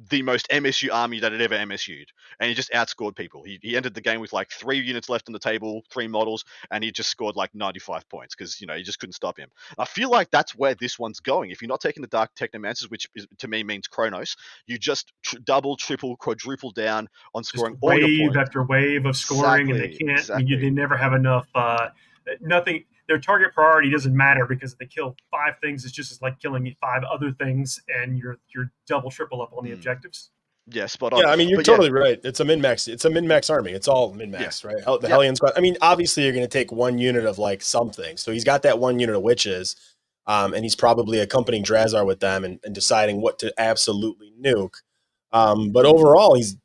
the 0.09 0.21
most 0.21 0.47
MSU 0.49 0.89
army 0.91 1.19
that 1.19 1.31
had 1.31 1.41
ever 1.41 1.55
MSU'd, 1.55 2.07
and 2.39 2.49
he 2.49 2.55
just 2.55 2.71
outscored 2.71 3.15
people. 3.15 3.43
He, 3.43 3.59
he 3.61 3.77
entered 3.77 3.93
the 3.93 4.01
game 4.01 4.19
with 4.19 4.33
like 4.33 4.49
three 4.51 4.79
units 4.79 5.07
left 5.07 5.29
on 5.29 5.33
the 5.33 5.39
table, 5.39 5.83
three 5.91 6.07
models, 6.07 6.43
and 6.71 6.83
he 6.83 6.91
just 6.91 7.09
scored 7.09 7.35
like 7.35 7.53
95 7.53 8.09
points 8.09 8.35
because 8.35 8.59
you 8.59 8.67
know 8.67 8.73
you 8.73 8.83
just 8.83 8.99
couldn't 8.99 9.13
stop 9.13 9.37
him. 9.37 9.49
I 9.77 9.85
feel 9.85 10.09
like 10.09 10.31
that's 10.31 10.55
where 10.55 10.75
this 10.75 10.97
one's 10.97 11.19
going. 11.19 11.51
If 11.51 11.61
you're 11.61 11.69
not 11.69 11.79
taking 11.79 12.01
the 12.01 12.07
Dark 12.07 12.31
Technomancers, 12.35 12.89
which 12.89 13.07
is, 13.15 13.27
to 13.39 13.47
me 13.47 13.63
means 13.63 13.87
Cronos, 13.87 14.35
you 14.65 14.77
just 14.77 15.13
tr- 15.21 15.37
double, 15.43 15.77
triple, 15.77 16.17
quadruple 16.17 16.71
down 16.71 17.07
on 17.35 17.43
Just 17.43 17.51
scoring 17.55 17.77
all 17.81 17.93
your 17.97 18.07
wave 18.07 18.19
points. 18.19 18.37
after 18.37 18.63
wave 18.63 19.05
of 19.05 19.15
scoring, 19.15 19.71
and 19.71 19.79
they 19.79 19.89
can't. 19.89 20.29
Mean, 20.37 20.47
you- 20.47 20.59
they 20.59 20.69
never 20.69 20.97
have 20.97 21.13
enough. 21.13 21.47
Uh, 21.53 21.89
nothing. 22.41 22.83
Their 23.07 23.19
target 23.19 23.53
priority 23.53 23.89
doesn't 23.89 24.15
matter 24.15 24.45
because 24.45 24.73
if 24.73 24.79
they 24.79 24.85
kill 24.85 25.15
five 25.29 25.55
things, 25.61 25.83
it's 25.83 25.93
just 25.93 26.11
as 26.11 26.21
like 26.21 26.39
killing 26.39 26.73
five 26.79 27.03
other 27.03 27.31
things, 27.33 27.81
and 28.01 28.17
you're 28.17 28.37
you're 28.53 28.71
double 28.87 29.11
triple 29.11 29.41
up 29.41 29.51
on 29.57 29.63
the 29.65 29.71
Mm. 29.71 29.75
objectives. 29.75 30.29
Yeah, 30.67 30.85
spot 30.85 31.11
on. 31.11 31.19
Yeah, 31.19 31.27
I 31.27 31.35
mean 31.35 31.49
you're 31.49 31.57
But 31.59 31.67
yeah, 31.67 31.73
totally 31.75 31.91
right. 31.91 32.19
It's 32.23 32.39
a 32.39 32.45
min 32.45 32.61
max. 32.61 32.87
It's 32.87 33.03
a 33.03 33.09
min 33.09 33.27
max 33.27 33.49
army. 33.49 33.71
It's 33.73 33.89
all 33.89 34.13
min 34.13 34.31
max, 34.31 34.63
right? 34.63 34.81
Hell, 34.81 34.97
the 34.97 35.07
Yeah. 35.07 35.15
Hellion 35.15 35.35
squad. 35.35 35.51
I 35.57 35.59
mean, 35.59 35.75
obviously 35.81 36.23
you're 36.23 36.31
going 36.31 36.45
to 36.45 36.47
take 36.47 36.71
one 36.71 36.97
unit 36.97 37.25
of 37.25 37.37
like 37.37 37.61
something. 37.61 38.15
So 38.15 38.31
he's 38.31 38.45
got 38.45 38.61
that 38.61 38.79
one 38.79 38.97
unit 38.97 39.13
of 39.15 39.21
witches, 39.21 39.75
um, 40.25 40.53
and 40.53 40.63
he's 40.63 40.75
probably 40.75 41.19
accompanying 41.19 41.65
Drazar 41.65 42.05
with 42.05 42.21
them 42.21 42.45
and, 42.45 42.61
and 42.63 42.73
deciding 42.73 43.19
what 43.19 43.39
to 43.39 43.53
absolutely 43.57 44.31
nuke. 44.41 44.75
Um, 45.33 45.71
but 45.73 45.85
overall, 45.85 46.35
he's 46.35 46.55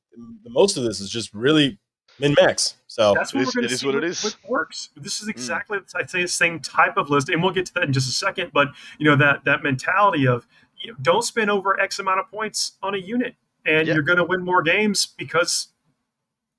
most 0.46 0.76
of 0.76 0.84
this 0.84 1.00
is 1.00 1.10
just 1.10 1.34
really 1.34 1.80
min 2.20 2.36
max. 2.40 2.74
So 2.98 3.14
That's 3.14 3.32
It 3.32 3.36
what 3.36 3.42
is- 3.42 3.46
we're 3.46 3.52
going 3.52 3.64
it 3.64 3.68
to 3.68 3.74
is 3.74 3.80
see 3.80 3.86
what 3.86 3.94
it 3.94 4.00
with- 4.02 4.10
is. 4.10 4.24
with 4.24 4.36
works. 4.48 4.88
This 4.96 5.20
is 5.22 5.28
exactly, 5.28 5.78
I'd 5.94 6.10
say, 6.10 6.22
the 6.22 6.28
same 6.28 6.58
type 6.58 6.96
of 6.96 7.10
list, 7.10 7.28
and 7.28 7.40
we'll 7.40 7.52
get 7.52 7.66
to 7.66 7.74
that 7.74 7.84
in 7.84 7.92
just 7.92 8.08
a 8.08 8.12
second. 8.12 8.50
But 8.52 8.68
you 8.98 9.06
know 9.08 9.14
that 9.16 9.44
that 9.44 9.62
mentality 9.62 10.26
of 10.26 10.48
you 10.80 10.90
know, 10.90 10.96
don't 11.00 11.22
spend 11.22 11.48
over 11.50 11.78
X 11.80 12.00
amount 12.00 12.18
of 12.20 12.28
points 12.28 12.72
on 12.82 12.94
a 12.94 12.98
unit, 12.98 13.36
and 13.64 13.86
Yeah. 13.86 13.94
you're 13.94 14.02
going 14.02 14.18
to 14.18 14.24
win 14.24 14.44
more 14.44 14.62
games 14.62 15.06
because 15.06 15.68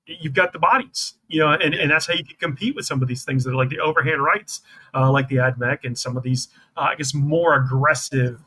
you've 0.06 0.32
got 0.32 0.52
the 0.54 0.58
bodies. 0.58 1.14
You 1.28 1.40
know, 1.40 1.50
and, 1.52 1.74
and 1.74 1.90
that's 1.90 2.06
how 2.06 2.14
you 2.14 2.24
can 2.24 2.36
compete 2.36 2.74
with 2.74 2.86
some 2.86 3.02
of 3.02 3.08
these 3.08 3.22
things 3.24 3.44
that 3.44 3.50
are 3.50 3.54
like 3.56 3.68
the 3.68 3.78
overhand 3.80 4.22
rights, 4.22 4.62
uh, 4.94 5.10
like 5.12 5.28
the 5.28 5.36
AdMech, 5.36 5.84
and 5.84 5.96
some 5.98 6.16
of 6.16 6.22
these, 6.22 6.48
uh, 6.76 6.80
I 6.80 6.94
guess, 6.96 7.12
more 7.14 7.54
aggressive 7.54 8.40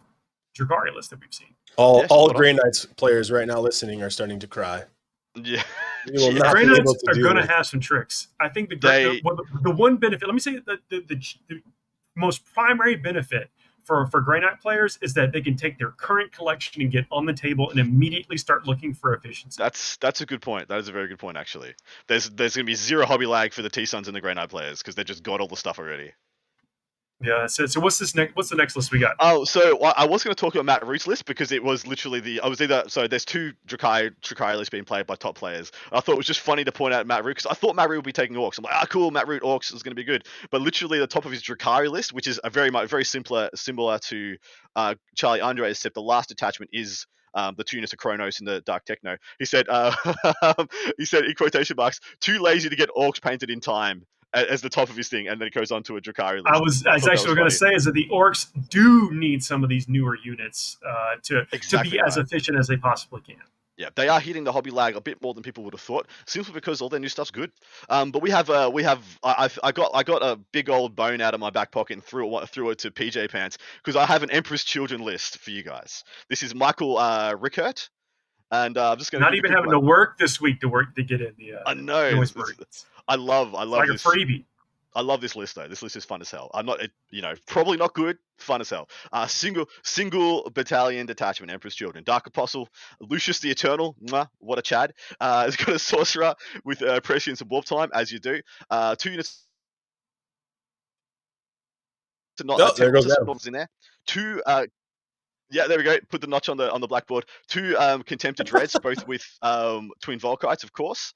Drukhari 0.58 0.93
lists 0.95 1.10
that 1.12 1.19
we've 1.21 1.34
seen. 1.34 1.53
all 1.77 1.99
Yes, 2.01 2.08
all 2.12 2.25
spot. 2.29 2.38
Grey 2.38 2.53
Knights 2.53 2.86
players 2.97 3.32
right 3.32 3.47
now 3.47 3.60
listening 3.60 4.01
are 4.03 4.10
starting 4.10 4.39
to 4.39 4.47
cry. 4.47 4.84
yeah, 5.36 5.43
We 5.43 5.58
will 6.11 6.31
Yeah. 6.33 6.39
not 6.39 6.51
Grey 6.53 6.65
be 6.65 6.71
able 6.73 6.83
Knights 6.93 7.03
to 7.03 7.11
are 7.11 7.15
going 7.23 7.35
to 7.35 7.45
have 7.45 7.65
some 7.65 7.79
tricks. 7.79 8.27
I 8.39 8.49
think 8.49 8.69
the, 8.69 8.75
They- 8.75 9.03
the, 9.05 9.21
the, 9.21 9.59
the 9.63 9.71
one 9.71 9.97
benefit, 9.97 10.27
let 10.27 10.33
me 10.33 10.39
say 10.39 10.55
the, 10.59 10.79
the, 10.89 10.99
the, 11.07 11.15
the 11.49 11.61
most 12.15 12.43
primary 12.53 12.95
benefit 12.95 13.49
for, 13.83 14.05
for 14.07 14.21
Grey 14.21 14.39
Knight 14.39 14.61
players 14.61 14.97
is 15.01 15.13
that 15.15 15.31
they 15.33 15.41
can 15.41 15.57
take 15.57 15.77
their 15.77 15.91
current 15.91 16.31
collection 16.31 16.81
and 16.81 16.89
get 16.91 17.05
on 17.11 17.25
the 17.25 17.33
table 17.33 17.69
and 17.69 17.79
immediately 17.79 18.37
start 18.37 18.65
looking 18.65 18.93
for 18.93 19.13
efficiency. 19.13 19.61
that's 19.61 19.97
that's 19.97 20.21
a 20.21 20.25
good 20.25 20.41
point. 20.41 20.69
That 20.69 20.79
is 20.79 20.87
a 20.87 20.93
very 20.93 21.07
good 21.09 21.19
point, 21.19 21.35
actually. 21.35 21.73
There's 22.07 22.29
there's 22.29 22.55
going 22.55 22.65
to 22.65 22.69
be 22.69 22.75
zero 22.75 23.05
hobby 23.05 23.25
lag 23.25 23.51
for 23.51 23.61
the 23.61 23.69
T 23.69 23.85
Sons 23.85 24.07
and 24.07 24.15
the 24.15 24.21
Grey 24.21 24.33
Knight 24.33 24.49
players 24.49 24.79
because 24.79 24.95
they 24.95 25.03
just 25.03 25.21
got 25.21 25.41
all 25.41 25.47
the 25.49 25.57
stuff 25.57 25.79
already. 25.79 26.13
Yeah. 27.23 27.47
So, 27.47 27.65
so 27.65 27.79
what's 27.79 27.97
this 27.97 28.15
next? 28.15 28.36
What's 28.36 28.49
the 28.49 28.57
next 28.57 28.75
list 28.75 28.91
we 28.91 28.99
got? 28.99 29.15
Oh, 29.19 29.45
so 29.45 29.79
I 29.81 30.05
was 30.05 30.23
going 30.23 30.36
to 30.36 30.39
talk 30.39 30.55
about 30.55 30.65
Matt 30.65 30.86
Root's 30.86 31.07
list 31.07 31.25
because 31.25 31.53
it 31.53 31.63
was 31.63 31.88
literally 31.88 32.19
the 32.19 32.41
I 32.41 32.47
was 32.47 32.62
either 32.62 32.83
so 32.88 33.07
there's 33.07 33.23
two 33.23 33.53
Drakai 33.65 34.12
Drakai 34.21 34.57
lists 34.57 34.69
being 34.69 34.83
played 34.83 35.07
by 35.07 35.15
top 35.15 35.36
players. 35.36 35.71
I 35.91 36.01
thought 36.01 36.13
it 36.13 36.17
was 36.17 36.27
just 36.27 36.41
funny 36.41 36.65
to 36.65 36.71
point 36.71 36.93
out 36.93 37.07
Matt 37.07 37.23
Root 37.23 37.38
because 37.38 37.45
I 37.45 37.53
thought 37.53 37.75
Matt 37.75 37.89
Root 37.89 37.99
would 37.99 38.05
be 38.05 38.12
taking 38.12 38.36
Orcs. 38.36 38.57
I'm 38.57 38.65
like, 38.65 38.73
ah, 38.75 38.86
cool, 38.89 39.09
Matt 39.09 39.27
Root 39.27 39.41
Orcs 39.41 39.73
is 39.73 39.83
going 39.83 39.91
to 39.91 39.95
be 39.95 40.03
good. 40.03 40.25
But 40.51 40.62
literally 40.62 40.99
the 40.99 41.07
top 41.07 41.25
of 41.25 41.31
his 41.31 41.41
Drukhari 41.41 41.89
list, 41.89 42.13
which 42.13 42.27
is 42.27 42.41
a 42.43 42.49
very 42.49 42.69
much 42.69 42.89
very 42.89 43.05
simpler 43.05 43.49
similar 43.55 43.99
to 43.99 44.36
uh, 44.75 44.95
Charlie 45.15 45.41
Andre, 45.41 45.69
except 45.69 45.95
the 45.95 46.01
last 46.01 46.31
attachment 46.31 46.71
is. 46.73 47.07
Um, 47.36 47.55
the 47.57 47.63
two 47.63 47.77
units 47.77 47.93
of 47.93 47.97
Cronos 47.97 48.39
in 48.39 48.45
the 48.45 48.62
Dark 48.62 48.86
Techno. 48.86 49.17
He 49.39 49.45
said, 49.45 49.65
uh, 49.67 49.91
he 50.99 51.05
said 51.05 51.25
in 51.25 51.33
quotation 51.33 51.75
marks, 51.75 51.99
too 52.21 52.38
lazy 52.38 52.69
to 52.69 52.75
get 52.75 52.91
orcs 52.95 53.19
painted 53.19 53.49
in 53.49 53.59
time 53.59 54.05
as 54.33 54.61
the 54.61 54.69
top 54.69 54.89
of 54.89 54.95
his 54.95 55.09
thing, 55.09 55.27
and 55.27 55.39
then 55.39 55.47
it 55.47 55.53
goes 55.53 55.71
on 55.71 55.83
to 55.83 55.97
a 55.97 56.01
Drukhari 56.01 56.37
list. 56.37 56.47
I 56.47 56.59
was, 56.59 56.85
I 56.85 56.93
was 56.95 57.07
actually 57.07 57.29
was 57.29 57.35
going 57.35 57.49
to 57.49 57.55
say 57.55 57.73
is 57.73 57.85
that 57.85 57.93
the 57.93 58.07
orcs 58.11 58.47
do 58.69 59.11
need 59.13 59.43
some 59.43 59.63
of 59.63 59.69
these 59.69 59.87
newer 59.87 60.17
units 60.23 60.77
uh, 60.85 61.15
to 61.23 61.45
Exactly 61.51 61.91
to 61.91 61.95
be 61.97 62.01
as 62.05 62.17
efficient 62.17 62.57
as 62.57 62.67
they 62.67 62.77
possibly 62.77 63.21
can. 63.21 63.37
Yeah, 63.75 63.89
they 63.95 64.07
are 64.07 64.19
hitting 64.19 64.43
the 64.43 64.51
hobby 64.51 64.69
lag 64.69 64.95
a 64.95 65.01
bit 65.01 65.19
more 65.21 65.33
than 65.33 65.41
people 65.41 65.63
would 65.63 65.73
have 65.73 65.81
thought, 65.81 66.07
simply 66.27 66.53
because 66.53 66.79
all 66.79 66.89
their 66.89 66.99
new 66.99 67.09
stuff's 67.09 67.31
good. 67.31 67.51
Um, 67.89 68.11
but 68.11 68.21
we 68.21 68.29
have, 68.29 68.49
uh, 68.49 68.69
we 68.71 68.83
have, 68.83 69.01
I, 69.23 69.49
I 69.63 69.71
got, 69.71 69.89
I 69.95 70.03
got 70.03 70.21
a 70.21 70.35
big 70.51 70.69
old 70.69 70.95
bone 70.95 71.21
out 71.21 71.33
of 71.33 71.39
my 71.39 71.49
back 71.49 71.71
pocket 71.71 71.93
and 71.93 72.03
threw 72.03 72.37
it, 72.37 72.49
threw 72.49 72.69
it 72.69 72.77
to 72.79 72.91
PJ 72.91 73.31
Pants 73.31 73.57
because 73.83 73.95
I 73.95 74.05
have 74.05 74.21
an 74.21 74.29
Emperor's 74.29 74.63
Children 74.63 75.01
list 75.01 75.39
for 75.39 75.49
you 75.49 75.63
guys. 75.63 76.03
This 76.29 76.43
is 76.43 76.53
Michael 76.53 76.99
uh, 76.99 77.35
Rickert, 77.39 77.89
and 78.51 78.77
uh, 78.77 78.91
I'm 78.91 78.99
just 78.99 79.11
going 79.11 79.21
Not 79.21 79.33
even 79.33 79.51
having 79.51 79.71
to 79.71 79.79
work 79.79 80.19
this 80.19 80.39
week 80.39 80.59
to 80.61 80.69
work 80.69 80.95
to 80.95 81.03
get 81.03 81.21
in 81.21 81.33
the 81.39 81.55
uh, 81.55 81.63
I 81.65 81.73
know. 81.73 82.23
Noise 83.07 83.19
it's- 83.19 83.23
break. 83.27 83.29
It's 83.29 83.29
I 83.29 83.33
love, 83.33 83.55
I 83.55 83.63
love 83.63 83.79
like 83.79 83.89
a 83.89 83.93
this. 83.93 84.03
freebie. 84.03 84.45
I 84.95 85.01
love 85.01 85.21
this 85.21 85.35
list 85.35 85.55
though. 85.55 85.67
This 85.67 85.81
list 85.81 85.95
is 85.95 86.05
fun 86.05 86.21
as 86.21 86.29
hell. 86.29 86.51
I'm 86.53 86.67
not, 86.67 86.79
it, 86.79 86.91
you 87.09 87.23
know, 87.23 87.33
probably 87.47 87.77
not 87.77 87.95
good, 87.95 88.19
fun 88.37 88.61
as 88.61 88.69
hell. 88.69 88.87
Uh, 89.11 89.25
single 89.25 89.67
single 89.83 90.47
battalion 90.53 91.07
detachment, 91.07 91.51
Emperor's 91.51 91.73
Children, 91.75 92.03
Dark 92.03 92.27
Apostle, 92.27 92.69
Lucius 93.01 93.39
the 93.39 93.49
Eternal. 93.49 93.95
Mwah, 94.05 94.29
what 94.37 94.59
a 94.59 94.61
Chad. 94.61 94.93
Uh, 95.19 95.45
it's 95.47 95.57
got 95.57 95.69
a 95.75 95.79
sorcerer 95.79 96.35
with 96.63 96.83
uh, 96.83 96.99
prescience 97.01 97.41
and 97.41 97.49
warp 97.49 97.65
time, 97.65 97.89
as 97.93 98.11
you 98.11 98.19
do. 98.19 98.39
Uh, 98.69 98.95
two 98.95 99.09
units. 99.09 99.47
To 102.37 102.43
not, 102.43 102.61
Oh, 102.61 102.73
there 102.77 102.91
goes 102.91 103.05
Tempest 103.15 103.47
in 103.47 103.53
there. 103.53 103.69
Two. 104.05 104.41
Uh, 104.45 104.65
yeah, 105.53 105.67
there 105.67 105.77
we 105.77 105.83
go. 105.83 105.97
Put 106.09 106.21
the 106.21 106.27
notch 106.27 106.49
on 106.49 106.57
the 106.57 106.71
on 106.71 106.81
the 106.81 106.87
blackboard. 106.87 107.25
Two 107.47 107.77
um, 107.77 108.03
contemptor 108.03 108.43
dreads, 108.43 108.75
both 108.81 109.07
with 109.07 109.25
um, 109.41 109.91
twin 110.01 110.19
Volkites, 110.19 110.63
of 110.63 110.73
course. 110.73 111.13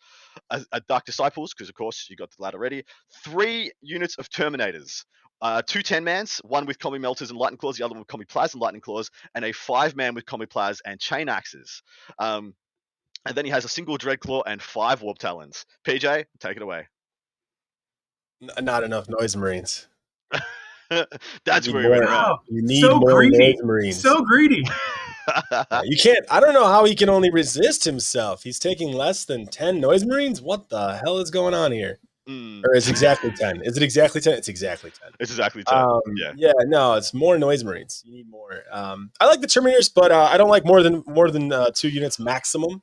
A, 0.52 0.64
a 0.72 0.82
Dark 0.82 1.06
Disciples, 1.06 1.54
because 1.54 1.70
of 1.70 1.76
course 1.76 2.08
you 2.10 2.16
got 2.16 2.30
the 2.30 2.42
lad 2.42 2.54
already. 2.54 2.84
Three 3.24 3.72
units 3.82 4.18
of 4.18 4.30
Terminators. 4.30 5.04
Uh, 5.40 5.62
two 5.62 5.84
10 5.84 6.04
mans, 6.04 6.40
one 6.44 6.66
with 6.66 6.80
Combi 6.80 7.00
Meltas 7.00 7.30
and 7.30 7.38
Lightning 7.38 7.58
Claws, 7.58 7.78
the 7.78 7.86
other 7.86 7.94
one 7.94 8.00
with 8.00 8.08
Combi 8.08 8.28
Plas 8.28 8.54
and 8.54 8.62
Lightning 8.62 8.82
Claws, 8.82 9.12
and 9.36 9.46
a 9.46 9.52
five 9.52 9.96
man 9.96 10.16
with 10.16 10.26
Combi 10.26 10.50
Plas 10.50 10.82
and 10.86 11.00
Chain 11.00 11.30
Axes. 11.30 11.84
Um, 12.18 12.56
and 13.26 13.36
then 13.36 13.46
he 13.46 13.52
has 13.52 13.66
a 13.66 13.70
single 13.70 13.98
Dreadclaw 13.98 14.44
and 14.48 14.62
five 14.62 15.02
Warp 15.02 15.20
Talons. 15.20 15.66
PJ, 15.86 16.26
take 16.40 16.56
it 16.58 16.64
away. 16.64 16.88
N- 18.42 18.66
Not 18.66 18.84
enough 18.84 19.08
noise 19.10 19.36
marines. 19.36 19.88
That's 21.46 21.68
You 21.68 21.74
where 21.74 21.84
need 21.84 21.90
we 21.90 21.90
went 21.90 22.04
more. 22.04 22.12
wrong. 22.12 22.24
Wow. 22.32 22.40
You 22.50 22.62
need 22.62 22.82
So 22.82 23.00
more 23.00 23.14
greedy. 23.16 23.38
noise 23.38 23.64
marines. 23.64 24.02
So 24.02 24.22
greedy. 24.24 24.64
You 25.84 25.98
can't. 25.98 26.26
I 26.32 26.40
don't 26.40 26.54
know 26.54 26.68
how 26.68 26.86
he 26.86 26.96
can 26.96 27.10
only 27.10 27.30
resist 27.30 27.84
himself. 27.84 28.44
He's 28.44 28.60
taking 28.60 28.94
less 28.94 29.26
than 29.26 29.46
ten 29.46 29.82
noise 29.82 30.06
marines. 30.06 30.42
What 30.42 30.70
the 30.70 30.96
hell 31.04 31.18
is 31.18 31.30
going 31.32 31.54
on 31.54 31.74
here? 31.74 32.00
Mm, 32.30 32.64
Or 32.64 32.74
is 32.76 32.88
exactly 32.88 33.32
ten? 33.32 33.62
Is 33.64 33.76
it 33.76 33.84
exactly 33.84 34.22
ten? 34.22 34.36
It's 34.36 34.48
exactly 34.48 34.90
ten. 34.90 35.12
it's 35.20 35.30
exactly 35.30 35.66
ten. 35.66 35.78
Um, 35.78 36.00
yeah. 36.16 36.32
yeah, 36.38 36.54
no, 36.68 36.94
it's 36.94 37.14
more 37.14 37.38
noise 37.38 37.62
marines. 37.66 38.04
You 38.06 38.14
need 38.14 38.30
more. 38.30 38.64
Um, 38.72 39.12
I 39.20 39.26
like 39.28 39.42
the 39.42 39.48
Terminators, 39.48 39.92
but 39.94 40.12
uh, 40.14 40.30
I 40.32 40.38
don't 40.38 40.50
like 40.50 40.66
more 40.66 40.82
than 40.82 41.04
more 41.08 41.30
than 41.30 41.52
uh, 41.52 41.72
two 41.74 41.90
units 41.90 42.20
maximum, 42.20 42.82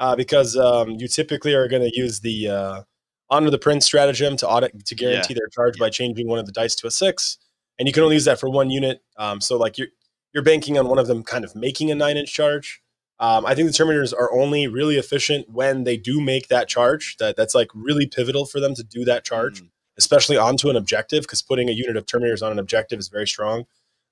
uh, 0.00 0.16
because 0.16 0.56
um, 0.56 0.90
you 0.98 1.06
typically 1.06 1.54
are 1.54 1.68
going 1.68 1.82
to 1.88 1.96
use 1.96 2.18
the 2.18 2.48
uh, 2.48 2.82
honor 3.30 3.50
the 3.50 3.58
prince 3.58 3.84
stratagem 3.84 4.36
to 4.38 4.48
audit 4.48 4.84
to 4.86 4.94
guarantee 4.94 5.34
their 5.34 5.48
charge 5.48 5.78
by 5.78 5.90
changing 5.90 6.28
one 6.28 6.38
of 6.38 6.46
the 6.46 6.52
dice 6.52 6.74
to 6.76 6.86
a 6.86 6.90
six, 6.90 7.38
and 7.78 7.88
you 7.88 7.92
can 7.92 8.02
only 8.02 8.16
use 8.16 8.24
that 8.24 8.40
for 8.40 8.48
one 8.48 8.70
unit. 8.70 9.02
Um, 9.16 9.40
so 9.40 9.56
like 9.56 9.78
you're 9.78 9.88
you're 10.32 10.44
banking 10.44 10.78
on 10.78 10.88
one 10.88 10.98
of 10.98 11.06
them 11.06 11.22
kind 11.22 11.44
of 11.44 11.54
making 11.56 11.90
a 11.90 11.94
nine 11.94 12.16
inch 12.16 12.32
charge. 12.32 12.82
Um, 13.18 13.46
I 13.46 13.54
think 13.54 13.66
the 13.66 13.72
Terminators 13.72 14.12
are 14.12 14.30
only 14.32 14.66
really 14.66 14.96
efficient 14.96 15.48
when 15.48 15.84
they 15.84 15.96
do 15.96 16.20
make 16.20 16.48
that 16.48 16.68
charge. 16.68 17.16
That 17.18 17.36
that's 17.36 17.54
like 17.54 17.68
really 17.74 18.06
pivotal 18.06 18.44
for 18.44 18.60
them 18.60 18.74
to 18.74 18.82
do 18.82 19.04
that 19.06 19.24
charge. 19.24 19.62
Mm, 19.62 19.70
especially 19.98 20.36
onto 20.36 20.68
an 20.68 20.76
objective, 20.76 21.22
because 21.22 21.40
putting 21.42 21.68
a 21.68 21.72
unit 21.72 21.96
of 21.96 22.04
Terminators 22.06 22.44
on 22.44 22.52
an 22.52 22.58
objective 22.58 22.98
is 22.98 23.08
very 23.08 23.26
strong. 23.26 23.64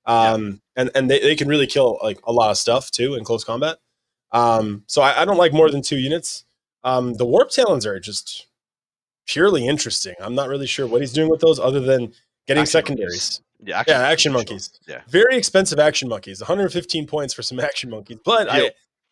Um, 0.05 0.61
and 0.75 0.91
and 0.95 1.09
they, 1.09 1.19
they 1.19 1.35
can 1.35 1.47
really 1.47 1.67
kill 1.67 1.99
like 2.03 2.19
a 2.25 2.31
lot 2.31 2.51
of 2.51 2.57
stuff 2.57 2.91
too 2.91 3.15
in 3.15 3.23
close 3.23 3.43
combat. 3.43 3.77
Um, 4.31 4.83
so 4.87 5.01
I, 5.01 5.21
I 5.21 5.25
don't 5.25 5.37
like 5.37 5.53
more 5.53 5.69
than 5.69 5.81
two 5.81 5.97
units. 5.97 6.45
Um, 6.83 7.13
the 7.13 7.25
Warp 7.25 7.49
Talons 7.49 7.85
are 7.85 7.99
just 7.99 8.47
purely 9.27 9.67
interesting. 9.67 10.15
I'm 10.19 10.35
not 10.35 10.49
really 10.49 10.67
sure 10.67 10.87
what 10.87 11.01
he's 11.01 11.13
doing 11.13 11.29
with 11.29 11.41
those 11.41 11.59
other 11.59 11.79
than 11.79 12.13
getting 12.47 12.61
Action 12.61 12.71
secondaries. 12.71 13.41
Yeah, 13.63 13.79
action, 13.79 13.93
Yeah, 13.95 14.07
action 14.07 14.31
for 14.31 14.39
sure. 14.39 14.39
monkeys. 14.39 14.79
Yeah. 14.87 15.01
Very 15.07 15.37
expensive 15.37 15.79
action 15.79 16.09
monkeys. 16.09 16.39
115 16.41 17.07
points 17.07 17.33
for 17.33 17.41
some 17.41 17.59
action 17.69 17.89
monkeys. 17.89 18.17
But 18.23 18.51
I, 18.51 18.71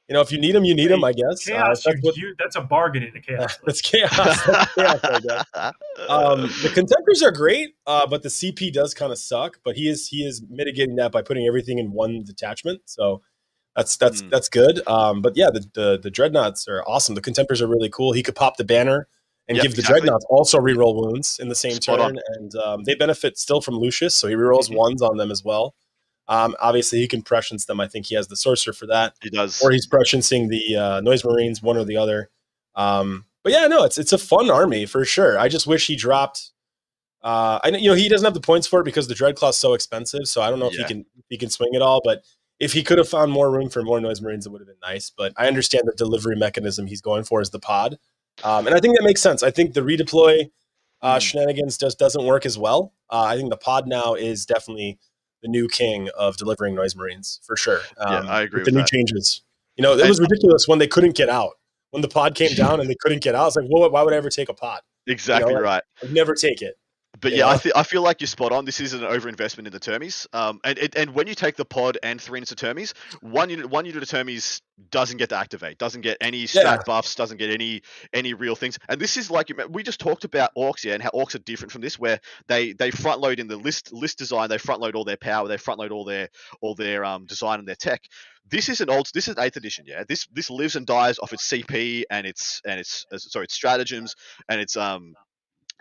you 0.10 0.14
know, 0.14 0.22
if 0.22 0.32
you 0.32 0.38
need 0.40 0.54
them, 0.54 0.66
you 0.66 0.76
need 0.76 0.88
them. 0.92 1.04
I 1.04 1.14
guess. 1.14 1.50
Uh, 1.50 1.54
Chaos, 1.54 1.84
that's, 1.84 1.98
what, 2.02 2.18
you, 2.18 2.36
that's 2.38 2.56
a 2.58 2.62
bargain 2.62 3.04
in 3.04 3.16
a 3.16 3.22
chaos. 3.22 3.58
that's 3.66 3.82
chaos. 3.82 4.12
That's 4.46 4.76
chaos, 4.76 5.46
Um, 6.10 6.42
the 6.42 6.70
contemptors 6.76 7.26
are 7.26 7.32
great, 7.32 7.76
uh, 7.88 8.06
but 8.06 8.22
the 8.22 8.30
CP 8.30 8.74
does 8.74 8.94
kind 8.94 9.12
of 9.12 9.18
suck. 9.18 9.60
But 9.64 9.76
he 9.78 9.88
is 9.90 10.08
he 10.10 10.26
is 10.26 10.44
mitigating 10.50 10.98
that 10.98 11.12
by 11.12 11.22
putting 11.22 11.48
everything 11.48 11.80
in 11.80 11.92
one 11.94 12.24
detachment. 12.24 12.82
So 12.86 13.22
that's 13.76 13.96
that's 13.98 14.22
Hmm. 14.22 14.30
that's 14.30 14.50
good. 14.50 14.86
Um, 14.88 15.22
but 15.22 15.34
yeah, 15.38 15.50
the, 15.52 15.66
the 15.74 16.00
the 16.04 16.12
dreadnoughts 16.12 16.68
are 16.68 16.84
awesome. 16.86 17.16
The 17.16 17.22
contemptors 17.22 17.62
are 17.62 17.68
really 17.68 17.90
cool. 17.90 18.12
He 18.12 18.22
could 18.24 18.36
pop 18.36 18.58
the 18.58 18.66
banner 18.66 19.08
and 19.48 19.58
Yep, 19.58 19.64
give 19.64 19.76
the 19.76 19.80
exactly. 19.82 20.02
dreadnoughts 20.02 20.26
also 20.30 20.58
reroll 20.60 20.96
wounds 20.96 21.40
in 21.40 21.50
the 21.50 21.56
same 21.56 21.74
Spot 21.82 22.00
turn, 22.00 22.20
and 22.36 22.56
um, 22.56 22.84
they 22.84 22.96
benefit 22.96 23.38
still 23.38 23.62
from 23.62 23.76
Lucius, 23.76 24.16
so 24.16 24.28
he 24.28 24.36
rerolls 24.36 24.70
Mhm. 24.70 24.76
ones 24.78 25.02
on 25.02 25.18
them 25.18 25.32
as 25.32 25.44
well. 25.44 25.76
Um, 26.30 26.56
obviously, 26.62 27.00
he 27.00 27.08
can 27.08 27.22
prescience 27.22 27.66
them. 27.66 27.82
I 27.82 27.88
think 27.88 28.06
he 28.06 28.16
has 28.16 28.28
the 28.30 28.38
sorcerer 28.38 28.72
for 28.74 28.88
that 28.88 29.16
he 29.22 29.30
does. 29.30 29.62
or 29.62 29.72
he's 29.72 29.88
presciencing 29.88 30.48
the 30.50 30.76
uh, 30.78 31.02
noise 31.02 31.26
marines, 31.26 31.62
one 31.62 31.76
or 31.78 31.84
the 31.84 31.98
other. 31.98 32.30
Um, 32.76 33.26
but 33.44 33.52
yeah, 33.52 33.68
no, 33.68 33.84
it's 33.84 33.98
it's 33.98 34.14
a 34.14 34.18
fun 34.18 34.50
army 34.50 34.86
for 34.86 35.04
sure. 35.04 35.38
I 35.38 35.50
just 35.50 35.68
wish 35.68 35.88
he 35.88 35.98
dropped. 35.98 36.52
Uh, 37.22 37.60
I 37.64 37.70
you 37.70 37.90
know 37.90 37.96
he 37.96 38.08
doesn't 38.08 38.26
have 38.26 38.34
the 38.34 38.40
points 38.40 38.68
for 38.68 38.80
it 38.80 38.84
because 38.86 39.08
the 39.10 39.14
dreadclaw's 39.16 39.58
so 39.58 39.74
expensive. 39.74 40.28
So 40.28 40.42
I 40.42 40.50
don't 40.50 40.60
know 40.60 40.68
if 40.68 40.74
he 40.74 40.84
can 40.86 41.00
if 41.18 41.26
he 41.30 41.38
can 41.38 41.50
swing 41.50 41.74
it 41.74 41.82
all. 41.82 42.00
But 42.04 42.24
if 42.60 42.72
he 42.72 42.84
could 42.84 42.98
have 42.98 43.10
found 43.10 43.32
more 43.34 43.52
room 43.52 43.70
for 43.70 43.84
more 43.84 44.00
noise 44.00 44.22
marines, 44.22 44.46
it 44.46 44.50
would 44.54 44.62
have 44.62 44.68
been 44.68 44.78
nice. 44.82 45.10
But 45.10 45.34
I 45.36 45.48
understand 45.48 45.84
the 45.86 45.94
delivery 45.94 46.38
mechanism 46.38 46.88
he's 46.88 47.02
going 47.02 47.26
for 47.26 47.42
is 47.42 47.50
the 47.50 47.60
pod, 47.60 48.00
um, 48.44 48.66
and 48.68 48.76
I 48.76 48.80
think 48.80 48.96
that 48.98 49.04
makes 49.04 49.22
sense. 49.22 49.44
I 49.44 49.52
think 49.52 49.74
the 49.74 49.82
redeploy 49.82 50.50
uh, 51.02 51.16
Hmm. 51.16 51.20
shenanigans 51.20 51.78
just 51.78 52.00
doesn't 52.00 52.26
work 52.26 52.46
as 52.46 52.58
well. 52.58 52.94
Uh, 53.10 53.24
I 53.24 53.36
think 53.36 53.50
the 53.50 53.58
pod 53.58 53.88
now 53.88 54.14
is 54.16 54.46
definitely 54.46 54.98
the 55.42 55.50
new 55.50 55.68
king 55.68 56.10
of 56.18 56.38
delivering 56.38 56.74
noise 56.76 56.96
marines 56.96 57.42
for 57.46 57.58
sure. 57.58 57.82
Yeah, 58.00 58.04
Um, 58.20 58.28
I 58.30 58.42
agree 58.44 58.60
with 58.62 58.66
the 58.66 58.72
with 58.72 58.76
new 58.92 58.98
changes. 58.98 59.42
You 59.76 59.82
know, 59.84 59.98
it 59.98 60.08
was 60.08 60.20
ridiculous 60.22 60.68
when 60.68 60.80
they 60.80 60.88
couldn't 60.88 61.16
get 61.18 61.28
out. 61.30 61.54
When 61.92 62.02
the 62.02 62.08
pod 62.08 62.36
came 62.36 62.54
down 62.56 62.80
and 62.80 62.90
they 62.90 62.96
couldn't 63.02 63.22
get 63.22 63.36
out, 63.36 63.48
it's 63.48 63.56
like, 63.58 63.66
well, 63.70 63.90
why 63.92 64.02
would 64.02 64.14
I 64.14 64.18
ever 64.18 64.30
take 64.30 64.50
a 64.50 64.54
pod? 64.54 64.82
exactly 65.06 65.54
like- 65.54 65.64
right. 65.64 65.84
I'd 66.02 66.14
never 66.14 66.34
take 66.34 66.62
it. 66.62 66.76
But 67.24 67.32
you 67.32 67.40
yeah, 67.40 67.50
I, 67.50 67.58
th- 67.58 67.74
I 67.76 67.84
feel 67.84 68.04
like 68.04 68.22
you're 68.22 68.28
spot 68.28 68.52
on. 68.52 68.66
This 68.66 68.80
is 68.80 68.94
an 68.94 69.02
overinvestment 69.02 69.66
in 69.66 69.72
the 69.72 69.80
Termies. 69.80 70.28
Um, 70.34 70.60
and, 70.64 70.78
and 70.78 70.96
and 70.96 71.16
when 71.16 71.28
you 71.28 71.36
take 71.36 71.56
the 71.56 71.66
pod 71.66 71.98
and 72.04 72.22
three 72.22 72.38
units 72.38 72.52
of 72.52 72.58
Termies, 72.58 72.94
one 73.22 73.50
unit 73.50 73.68
one 73.70 73.86
unit 73.86 74.04
of 74.04 74.10
Termies 74.10 74.62
doesn't 74.92 75.18
get 75.18 75.30
to 75.30 75.38
activate, 75.38 75.78
doesn't 75.78 76.02
get 76.02 76.18
any 76.22 76.46
stat 76.46 76.64
Yeah. 76.66 76.84
buffs, 76.86 77.16
doesn't 77.16 77.38
get 77.38 77.50
any 77.50 77.82
any 78.14 78.34
real 78.34 78.56
things. 78.56 78.78
And 78.90 79.00
this 79.00 79.18
is 79.18 79.32
like 79.32 79.52
we 79.70 79.84
just 79.84 80.00
talked 80.00 80.26
about 80.26 80.52
orcs, 80.58 80.84
yeah, 80.84 80.94
and 80.94 81.02
how 81.04 81.12
orcs 81.12 81.36
are 81.36 81.40
different 81.40 81.72
from 81.72 81.82
this, 81.82 81.98
where 81.98 82.20
they 82.48 82.74
they 82.74 82.92
front 82.92 83.22
load 83.22 83.40
in 83.40 83.48
the 83.48 83.58
list 83.58 83.94
list 83.94 84.18
design, 84.18 84.50
they 84.50 84.58
front 84.58 84.82
load 84.82 84.96
all 84.96 85.06
their 85.06 85.18
power, 85.18 85.48
they 85.48 85.58
front 85.58 85.80
load 85.80 85.92
all 85.92 86.06
their 86.06 86.30
all 86.62 86.76
their 86.76 87.06
um 87.06 87.26
design 87.26 87.60
and 87.60 87.68
their 87.68 87.76
tech. 87.76 88.02
This 88.50 88.68
is 88.70 88.82
an 88.82 88.90
old. 88.90 89.10
This 89.14 89.28
is 89.30 89.38
eighth 89.38 89.56
edition. 89.56 89.86
Yeah, 89.88 90.04
this 90.08 90.28
this 90.34 90.50
lives 90.50 90.76
and 90.76 90.86
dies 90.86 91.20
off 91.20 91.32
its 91.34 91.48
CP 91.48 92.04
and 92.12 92.28
its 92.28 92.62
and 92.66 92.80
its 92.80 93.06
sorry 93.18 93.46
its 93.46 93.54
stratagems 93.54 94.16
and 94.50 94.60
its 94.60 94.76
um 94.76 95.16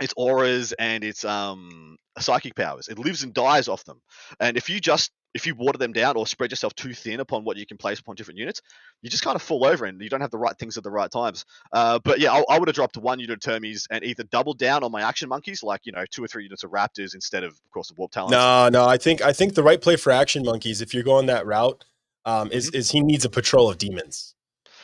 its 0.00 0.14
auras 0.16 0.72
and 0.72 1.04
its 1.04 1.24
um 1.24 1.96
psychic 2.18 2.54
powers. 2.54 2.88
It 2.88 2.98
lives 2.98 3.22
and 3.22 3.32
dies 3.32 3.68
off 3.68 3.84
them. 3.84 4.00
And 4.40 4.56
if 4.56 4.68
you 4.68 4.80
just 4.80 5.10
if 5.34 5.46
you 5.46 5.54
water 5.54 5.78
them 5.78 5.92
down 5.92 6.16
or 6.16 6.26
spread 6.26 6.50
yourself 6.50 6.74
too 6.74 6.92
thin 6.92 7.20
upon 7.20 7.44
what 7.44 7.56
you 7.56 7.64
can 7.64 7.78
place 7.78 7.98
upon 7.98 8.14
different 8.14 8.38
units, 8.38 8.60
you 9.00 9.08
just 9.08 9.24
kind 9.24 9.34
of 9.34 9.40
fall 9.40 9.64
over 9.64 9.86
and 9.86 10.00
you 10.02 10.10
don't 10.10 10.20
have 10.20 10.30
the 10.30 10.38
right 10.38 10.56
things 10.58 10.76
at 10.76 10.84
the 10.84 10.90
right 10.90 11.10
times. 11.10 11.44
Uh, 11.72 11.98
but 12.04 12.20
yeah, 12.20 12.32
I, 12.32 12.44
I 12.50 12.58
would 12.58 12.68
have 12.68 12.74
dropped 12.74 12.96
one 12.96 13.18
unit 13.18 13.44
of 13.44 13.52
Termies 13.52 13.86
and 13.90 14.04
either 14.04 14.24
doubled 14.24 14.58
down 14.58 14.84
on 14.84 14.92
my 14.92 15.02
action 15.02 15.28
monkeys, 15.28 15.62
like 15.62 15.80
you 15.84 15.92
know 15.92 16.04
two 16.10 16.22
or 16.22 16.28
three 16.28 16.44
units 16.44 16.64
of 16.64 16.70
Raptors 16.70 17.14
instead 17.14 17.44
of, 17.44 17.52
of 17.52 17.70
course, 17.72 17.88
the 17.88 17.94
Warp 17.96 18.12
Talons. 18.12 18.32
No, 18.32 18.68
no, 18.68 18.86
I 18.86 18.98
think 18.98 19.22
I 19.22 19.32
think 19.32 19.54
the 19.54 19.62
right 19.62 19.80
play 19.80 19.96
for 19.96 20.12
action 20.12 20.42
monkeys, 20.44 20.82
if 20.82 20.92
you're 20.92 21.02
going 21.02 21.26
that 21.26 21.46
route, 21.46 21.84
um, 22.24 22.50
is 22.52 22.68
is 22.70 22.90
he 22.90 23.00
needs 23.00 23.24
a 23.24 23.30
patrol 23.30 23.70
of 23.70 23.78
demons. 23.78 24.34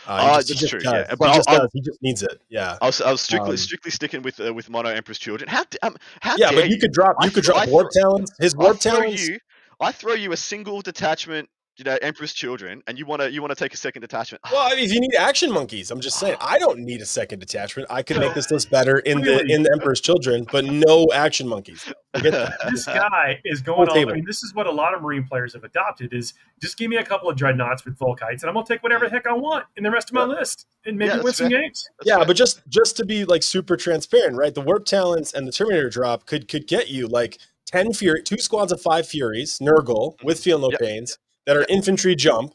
Uh, 0.06 0.36
he 0.36 0.42
just- 0.44 0.60
that's 0.60 0.70
true, 0.70 0.80
does. 0.80 0.92
yeah. 0.92 1.06
He 1.10 1.16
But 1.16 1.34
just 1.34 1.48
I'll- 1.48 1.54
I'll- 1.56 1.62
does. 1.62 1.70
He 1.74 1.80
just 1.80 2.02
needs 2.02 2.22
it. 2.22 2.40
Yeah. 2.48 2.78
I 2.80 2.86
was, 2.86 3.00
I 3.00 3.10
was 3.10 3.20
strictly 3.20 3.50
Um, 3.50 3.56
strictly 3.56 3.90
sticking 3.90 4.22
with 4.22 4.38
uh, 4.40 4.52
with 4.54 4.70
Mono 4.70 4.88
Emperor's 4.90 5.18
Children. 5.18 5.48
How 5.50 5.64
um, 5.82 5.96
how 6.20 6.36
Yeah, 6.38 6.52
but 6.52 6.68
you 6.68 6.78
could 6.78 6.92
drop 6.92 7.16
I 7.20 7.26
you 7.26 7.30
could 7.30 7.44
throw- 7.44 7.54
drop 7.56 7.68
I 7.68 7.70
warp 7.70 7.90
talons. 7.90 8.30
His 8.38 8.54
I 8.54 8.58
warp 8.58 8.78
talons. 8.80 9.26
you, 9.28 9.38
I 9.80 9.92
throw 9.92 10.14
you 10.14 10.32
a 10.32 10.36
single 10.36 10.80
detachment, 10.82 11.48
you 11.78 11.84
know, 11.84 11.96
Emperor's 12.02 12.32
Children, 12.32 12.82
and 12.88 12.98
you 12.98 13.06
want 13.06 13.22
to 13.22 13.30
you 13.30 13.40
want 13.40 13.50
to 13.52 13.54
take 13.54 13.72
a 13.72 13.76
second 13.76 14.02
detachment. 14.02 14.42
Well, 14.50 14.66
I 14.66 14.74
mean, 14.74 14.84
if 14.84 14.92
you 14.92 15.00
need 15.00 15.14
action 15.14 15.50
monkeys, 15.52 15.92
I'm 15.92 16.00
just 16.00 16.18
saying 16.18 16.36
I 16.40 16.58
don't 16.58 16.80
need 16.80 17.00
a 17.00 17.06
second 17.06 17.38
detachment. 17.38 17.86
I 17.88 18.02
could 18.02 18.18
make 18.18 18.34
this 18.34 18.50
list 18.50 18.68
better 18.68 18.98
in 18.98 19.20
the 19.20 19.44
in 19.46 19.62
the 19.62 19.70
Emperor's 19.72 20.00
Children, 20.00 20.44
but 20.50 20.64
no 20.64 21.06
action 21.14 21.48
monkeys. 21.48 21.90
This 22.70 22.86
guy 22.86 23.38
is 23.44 23.60
going 23.60 23.88
on. 23.88 23.94
table. 23.94 24.10
I 24.10 24.14
mean, 24.16 24.24
this 24.24 24.42
is 24.42 24.52
what 24.54 24.66
a 24.66 24.72
lot 24.72 24.92
of 24.92 25.02
Marine 25.02 25.24
players 25.24 25.52
have 25.54 25.62
adopted: 25.62 26.12
is 26.12 26.34
just 26.60 26.76
give 26.76 26.90
me 26.90 26.96
a 26.96 27.04
couple 27.04 27.28
of 27.30 27.36
dreadnoughts 27.36 27.84
with 27.84 27.96
Volkites, 27.96 28.40
and 28.40 28.44
I'm 28.46 28.54
gonna 28.54 28.66
take 28.66 28.82
whatever 28.82 29.04
the 29.04 29.10
heck 29.10 29.26
I 29.28 29.34
want 29.34 29.66
in 29.76 29.84
the 29.84 29.90
rest 29.90 30.10
of 30.10 30.14
my 30.14 30.24
list, 30.24 30.66
and 30.84 30.98
maybe 30.98 31.10
Yeah, 31.14 31.22
win 31.22 31.32
some 31.32 31.48
fair. 31.48 31.60
games. 31.60 31.88
That's 31.98 32.08
yeah, 32.08 32.16
fair. 32.16 32.26
but 32.26 32.34
just 32.34 32.62
just 32.68 32.96
to 32.96 33.04
be 33.04 33.24
like 33.24 33.42
super 33.44 33.76
transparent, 33.76 34.36
right? 34.36 34.52
The 34.52 34.62
warp 34.62 34.84
talons 34.84 35.32
and 35.32 35.46
the 35.46 35.52
Terminator 35.52 35.90
drop 35.90 36.26
could 36.26 36.48
could 36.48 36.66
get 36.66 36.88
you 36.88 37.06
like 37.06 37.38
ten 37.66 37.92
fury, 37.92 38.22
two 38.24 38.38
squads 38.38 38.72
of 38.72 38.80
five 38.80 39.06
Furies, 39.06 39.58
Nurgle 39.60 40.14
mm-hmm. 40.16 40.26
with 40.26 40.40
feel 40.42 40.58
no 40.58 40.70
Yep. 40.72 40.80
pains 40.80 41.18
that 41.48 41.56
are 41.56 41.64
infantry 41.70 42.14
jump, 42.14 42.52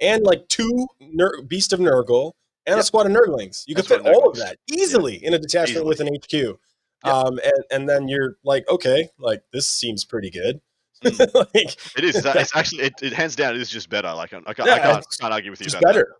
and 0.00 0.24
like 0.24 0.48
two 0.48 0.88
Ner- 1.00 1.42
Beast 1.42 1.72
of 1.72 1.78
Nurgle 1.78 2.32
and 2.66 2.80
a 2.80 2.82
squad 2.82 3.06
of 3.06 3.12
Nurglings. 3.12 3.62
You 3.68 3.76
could 3.76 3.86
That's 3.86 4.02
fit 4.02 4.12
all 4.12 4.28
of 4.28 4.36
that 4.36 4.58
easily 4.68 5.24
in 5.24 5.32
a 5.32 5.38
detachment 5.38 5.86
Easily. 5.86 5.88
with 5.88 6.00
an 6.00 6.08
HQ. 6.52 6.58
Um, 7.04 7.38
and, 7.44 7.64
and 7.70 7.88
then 7.88 8.08
you're 8.08 8.34
like, 8.42 8.68
okay, 8.68 9.10
like 9.16 9.44
this 9.52 9.68
seems 9.68 10.04
pretty 10.04 10.28
good. 10.28 10.60
Mm. 11.04 11.34
like, 11.54 11.76
it 11.96 12.04
is. 12.04 12.16
It's 12.16 12.56
actually 12.56 12.82
it, 12.82 12.94
it 13.00 13.12
hands 13.12 13.36
down. 13.36 13.54
It 13.54 13.60
is 13.60 13.70
just 13.70 13.88
better. 13.88 14.12
Like 14.12 14.32
I 14.32 14.42
can't, 14.42 14.48
I 14.68 14.78
can't, 14.80 14.98
it's 14.98 15.16
can't 15.16 15.32
argue 15.32 15.52
with 15.52 15.60
you 15.60 15.64
just 15.64 15.76
about 15.76 15.94
that. 15.94 16.00
better. 16.00 16.16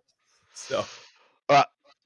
So 0.53 0.85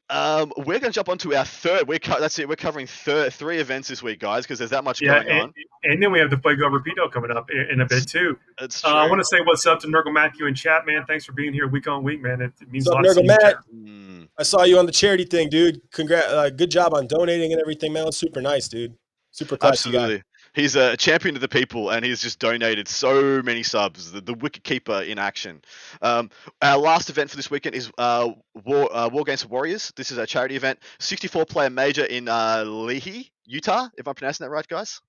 Um, 0.10 0.54
we're 0.58 0.80
going 0.80 0.84
to 0.84 0.92
jump 0.92 1.10
onto 1.10 1.34
our 1.36 1.44
third. 1.44 1.88
We're 1.88 2.00
co- 2.00 2.20
that's 2.20 2.40
it. 2.40 2.48
We're 2.48 2.56
covering 2.56 2.88
thir- 2.88 3.30
three 3.30 3.58
events 3.58 3.90
this 3.90 4.02
week, 4.02 4.20
guys, 4.20 4.44
because 4.46 4.58
there's 4.58 4.72
that 4.72 4.86
much 4.86 5.02
Yeah, 5.02 5.16
going 5.24 5.28
and, 5.30 5.42
on. 5.42 5.54
and 5.84 6.02
then 6.02 6.12
we 6.14 6.20
have 6.20 6.30
the 6.30 6.38
Fuego 6.38 6.70
Rapido 6.70 7.12
coming 7.12 7.32
up 7.32 7.50
in, 7.52 7.68
in 7.72 7.82
a 7.82 7.86
bit 7.86 8.08
too. 8.08 8.38
It's 8.62 8.86
Uh. 8.86 8.88
I 8.90 9.08
want 9.10 9.20
to 9.20 9.26
say 9.26 9.42
what's 9.44 9.66
up 9.66 9.80
to 9.82 9.88
Nurgle 9.88 10.14
Matthew 10.14 10.46
and 10.48 10.56
chat, 10.56 10.86
man. 10.86 11.04
Thanks 11.08 11.26
for 11.26 11.34
being 11.34 11.52
here 11.52 11.68
week 11.68 11.88
on 11.88 12.04
week, 12.04 12.22
man. 12.22 12.42
It, 12.42 12.54
it 12.62 12.72
means 12.72 12.88
What's 12.88 12.96
a 12.96 13.10
up, 13.12 13.18
lot. 13.18 13.22
to 13.22 13.22
Nurgle 13.22 13.44
Matt? 13.44 13.56
Mm, 13.76 14.28
I 14.38 14.44
saw 14.44 14.64
you 14.64 14.80
on 14.80 14.86
the 14.86 14.92
charity 14.94 15.26
thing, 15.26 15.50
dude. 15.50 15.82
Congrats, 15.92 16.28
uh, 16.28 16.50
good 16.52 16.72
job 16.72 16.94
on 16.94 17.08
donating 17.08 17.52
and 17.52 17.60
everything, 17.60 17.92
man. 17.92 18.04
It 18.04 18.08
was 18.08 18.18
super 18.18 18.40
nice, 18.42 18.70
dude. 18.70 18.96
Super 19.32 19.58
classy 19.58 19.92
guy. 19.92 20.22
Absolutely. 20.58 20.90
He's 20.90 20.94
a 20.94 20.98
champion 20.98 21.36
of 21.36 21.42
the 21.42 21.48
people, 21.48 21.92
and 21.92 22.04
he's 22.04 22.22
just 22.22 22.40
donated 22.40 22.88
so 22.88 23.42
many 23.44 23.64
subs. 23.64 24.12
The, 24.12 24.22
the 24.22 24.34
Wicked 24.34 24.64
Keeper 24.64 25.02
in 25.02 25.20
action. 25.20 25.62
Um, 26.02 26.30
our 26.62 26.78
last 26.78 27.10
event 27.10 27.30
for 27.30 27.38
this 27.38 27.52
weekend 27.52 27.76
is 27.76 27.92
uh, 27.98 28.32
War, 28.66 28.96
uh, 28.96 29.10
War 29.10 29.24
Games 29.24 29.44
for 29.44 29.50
Warriors. 29.50 29.94
This 29.96 30.12
is 30.12 30.18
a 30.18 30.26
charity 30.26 30.56
event. 30.56 30.80
64 31.00 31.46
player 31.46 31.70
major 31.70 32.06
in 32.06 32.28
uh, 32.28 32.64
Lehi, 32.66 33.30
Utah. 33.46 33.88
If 33.98 34.08
I'm 34.08 34.16
pronouncing 34.16 34.46
that 34.46 34.52
right, 34.52 34.68
guys. 34.68 35.00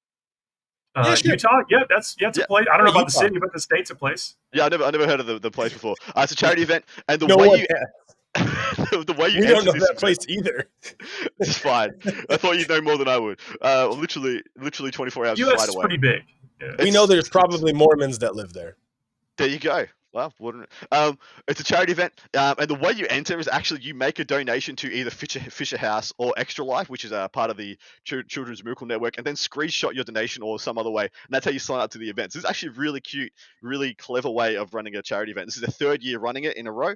Uh, 0.95 1.05
Yeah, 1.07 1.15
sure. 1.15 1.33
Utah, 1.33 1.63
yeah, 1.71 1.79
that's 1.89 2.17
yeah, 2.21 2.29
it's 2.29 2.39
Yeah. 2.39 2.45
a 2.45 2.47
place. 2.49 2.67
I 2.73 2.77
don't 2.77 2.87
know 2.87 2.93
Yeah, 2.93 2.99
about 2.99 3.07
the 3.07 3.13
city, 3.13 3.39
but 3.39 3.53
the 3.53 3.61
state's 3.61 3.91
a 3.91 3.95
place. 3.95 4.35
Yeah, 4.53 4.65
I 4.65 4.69
never, 4.69 4.85
I 4.85 4.91
never 4.91 5.07
heard 5.07 5.21
of 5.21 5.27
the, 5.27 5.39
the 5.39 5.51
place 5.51 5.73
before. 5.79 5.95
Uh, 6.15 6.23
it's 6.23 6.33
a 6.33 6.37
charity 6.37 6.63
event, 6.63 6.85
and 7.09 7.21
the 7.21 7.27
No 7.27 7.37
way 7.37 7.49
one 7.49 7.59
you, 7.61 7.67
has. 7.71 8.17
the 9.07 9.15
way 9.19 9.29
you 9.29 9.41
We 9.41 9.47
enter 9.47 9.55
don't 9.57 9.65
know 9.67 9.73
this 9.73 9.83
that 9.83 9.91
event- 9.91 9.99
place 9.99 10.19
either. 10.29 10.69
It's 11.41 11.57
fine. 11.59 11.91
I 12.31 12.37
thought 12.37 12.59
you'd 12.59 12.69
know 12.69 12.81
more 12.81 12.97
than 12.99 13.07
I 13.09 13.17
would. 13.19 13.39
Uh, 13.63 13.89
literally, 13.91 14.43
literally 14.57 14.91
24 14.91 15.27
hours 15.27 15.39
U.S. 15.39 15.55
flight 15.55 15.69
is 15.69 15.75
away. 15.75 15.83
pretty 15.83 15.97
big. 15.99 16.23
Yeah. 16.61 16.67
We 16.69 16.73
It's- 16.75 16.93
know 16.95 17.07
there's 17.07 17.29
probably 17.29 17.73
Mormons 17.73 18.19
that 18.19 18.35
live 18.35 18.53
there. 18.53 18.77
There 19.37 19.47
you 19.49 19.59
go. 19.61 19.87
Well, 20.13 20.33
wouldn't 20.41 20.65
it? 20.65 20.71
Um, 20.91 21.19
it's 21.47 21.61
a 21.61 21.65
charity 21.65 21.93
event, 21.93 22.15
um, 22.37 22.55
and 22.59 22.69
the 22.69 22.75
way 22.75 22.93
you 22.93 23.07
enter 23.11 23.39
is 23.39 23.47
actually 23.47 23.83
you 23.83 23.95
make 23.95 24.19
a 24.19 24.25
donation 24.25 24.75
to 24.77 24.91
either 24.93 25.11
Fisher, 25.11 25.39
Fisher 25.39 25.77
House 25.77 26.13
or 26.17 26.33
Extra 26.39 26.65
Life, 26.65 26.89
which 26.89 27.05
is 27.05 27.13
a 27.13 27.29
part 27.31 27.51
of 27.51 27.59
the 27.59 27.77
Chil- 28.05 28.23
Children's 28.23 28.65
Miracle 28.65 28.87
Network, 28.87 29.19
and 29.19 29.27
then 29.27 29.35
screenshot 29.35 29.95
your 29.95 30.05
donation 30.05 30.43
or 30.43 30.59
some 30.59 30.79
other 30.79 30.91
way, 30.91 31.03
and 31.05 31.11
that's 31.31 31.45
how 31.45 31.51
you 31.51 31.59
sign 31.59 31.81
up 31.81 31.91
to 31.91 31.99
the 31.99 32.09
events. 32.09 32.35
This 32.35 32.43
is 32.43 32.49
actually 32.51 32.71
a 32.71 32.81
really 32.81 33.01
cute, 33.03 33.33
really 33.63 33.95
clever 33.95 34.31
way 34.31 34.57
of 34.57 34.73
running 34.73 34.97
a 34.97 35.03
charity 35.03 35.31
event. 35.31 35.47
This 35.47 35.57
is 35.57 35.63
the 35.63 35.71
third 35.71 36.03
year 36.03 36.19
running 36.19 36.45
it 36.45 36.57
in 36.57 36.67
a 36.67 36.73
row. 36.73 36.95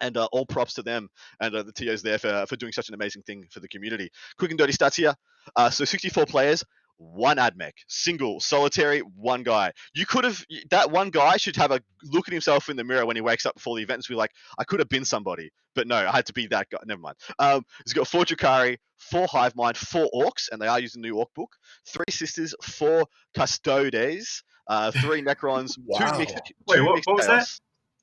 And 0.00 0.16
uh, 0.16 0.28
all 0.32 0.46
props 0.46 0.74
to 0.74 0.82
them 0.82 1.08
and 1.40 1.54
uh, 1.54 1.62
the 1.62 1.72
TOs 1.72 2.02
there 2.02 2.18
for, 2.18 2.44
for 2.48 2.56
doing 2.56 2.72
such 2.72 2.88
an 2.88 2.94
amazing 2.94 3.22
thing 3.22 3.44
for 3.50 3.60
the 3.60 3.68
community. 3.68 4.10
Quick 4.38 4.50
and 4.50 4.58
dirty 4.58 4.72
stats 4.72 4.96
here. 4.96 5.14
Uh, 5.54 5.70
so 5.70 5.84
64 5.84 6.26
players. 6.26 6.62
one 6.98 7.36
admech, 7.36 7.72
single, 7.88 8.40
solitary, 8.40 9.00
one 9.00 9.42
guy. 9.42 9.70
You 9.94 10.06
could 10.06 10.24
have 10.24 10.42
that 10.70 10.90
one 10.90 11.10
guy 11.10 11.36
should 11.36 11.56
have 11.56 11.70
a 11.70 11.80
look 12.04 12.26
at 12.28 12.32
himself 12.32 12.68
in 12.70 12.76
the 12.76 12.84
mirror 12.84 13.04
when 13.06 13.16
he 13.16 13.22
wakes 13.22 13.44
up 13.46 13.54
before 13.54 13.76
the 13.76 13.82
event 13.82 13.98
and 13.98 14.04
be 14.08 14.14
like, 14.18 14.30
I 14.58 14.64
could 14.64 14.80
have 14.80 14.88
been 14.88 15.04
somebody, 15.04 15.50
but 15.74 15.86
no, 15.86 15.96
I 15.96 16.10
had 16.10 16.24
to 16.26 16.32
be 16.32 16.46
that 16.48 16.68
guy. 16.70 16.78
Never 16.86 17.00
mind. 17.02 17.16
Um, 17.38 17.62
he's 17.84 17.92
got 17.92 18.08
four 18.08 18.24
Drukhari, 18.24 18.78
four 18.98 19.26
Hive 19.30 19.54
Mind, 19.56 19.76
four 19.76 20.08
Orcs, 20.14 20.48
and 20.50 20.60
they 20.60 20.66
are 20.68 20.80
using 20.80 21.02
the 21.02 21.08
new 21.08 21.16
Orc 21.18 21.28
book. 21.34 21.50
Three 21.86 22.04
Sisters, 22.10 22.54
four 22.62 23.04
Custodes, 23.60 24.42
uh, 24.68 24.90
three 24.90 25.22
Necrons, 25.28 25.76
Wow. 25.84 26.12
two 26.12 26.18
mixed. 26.18 26.34
Wait, 26.66 26.76
two 26.76 26.84
what- 26.84 26.94
mixed 26.94 27.06
what 27.08 27.16
was 27.16 27.26
that? 27.26 27.46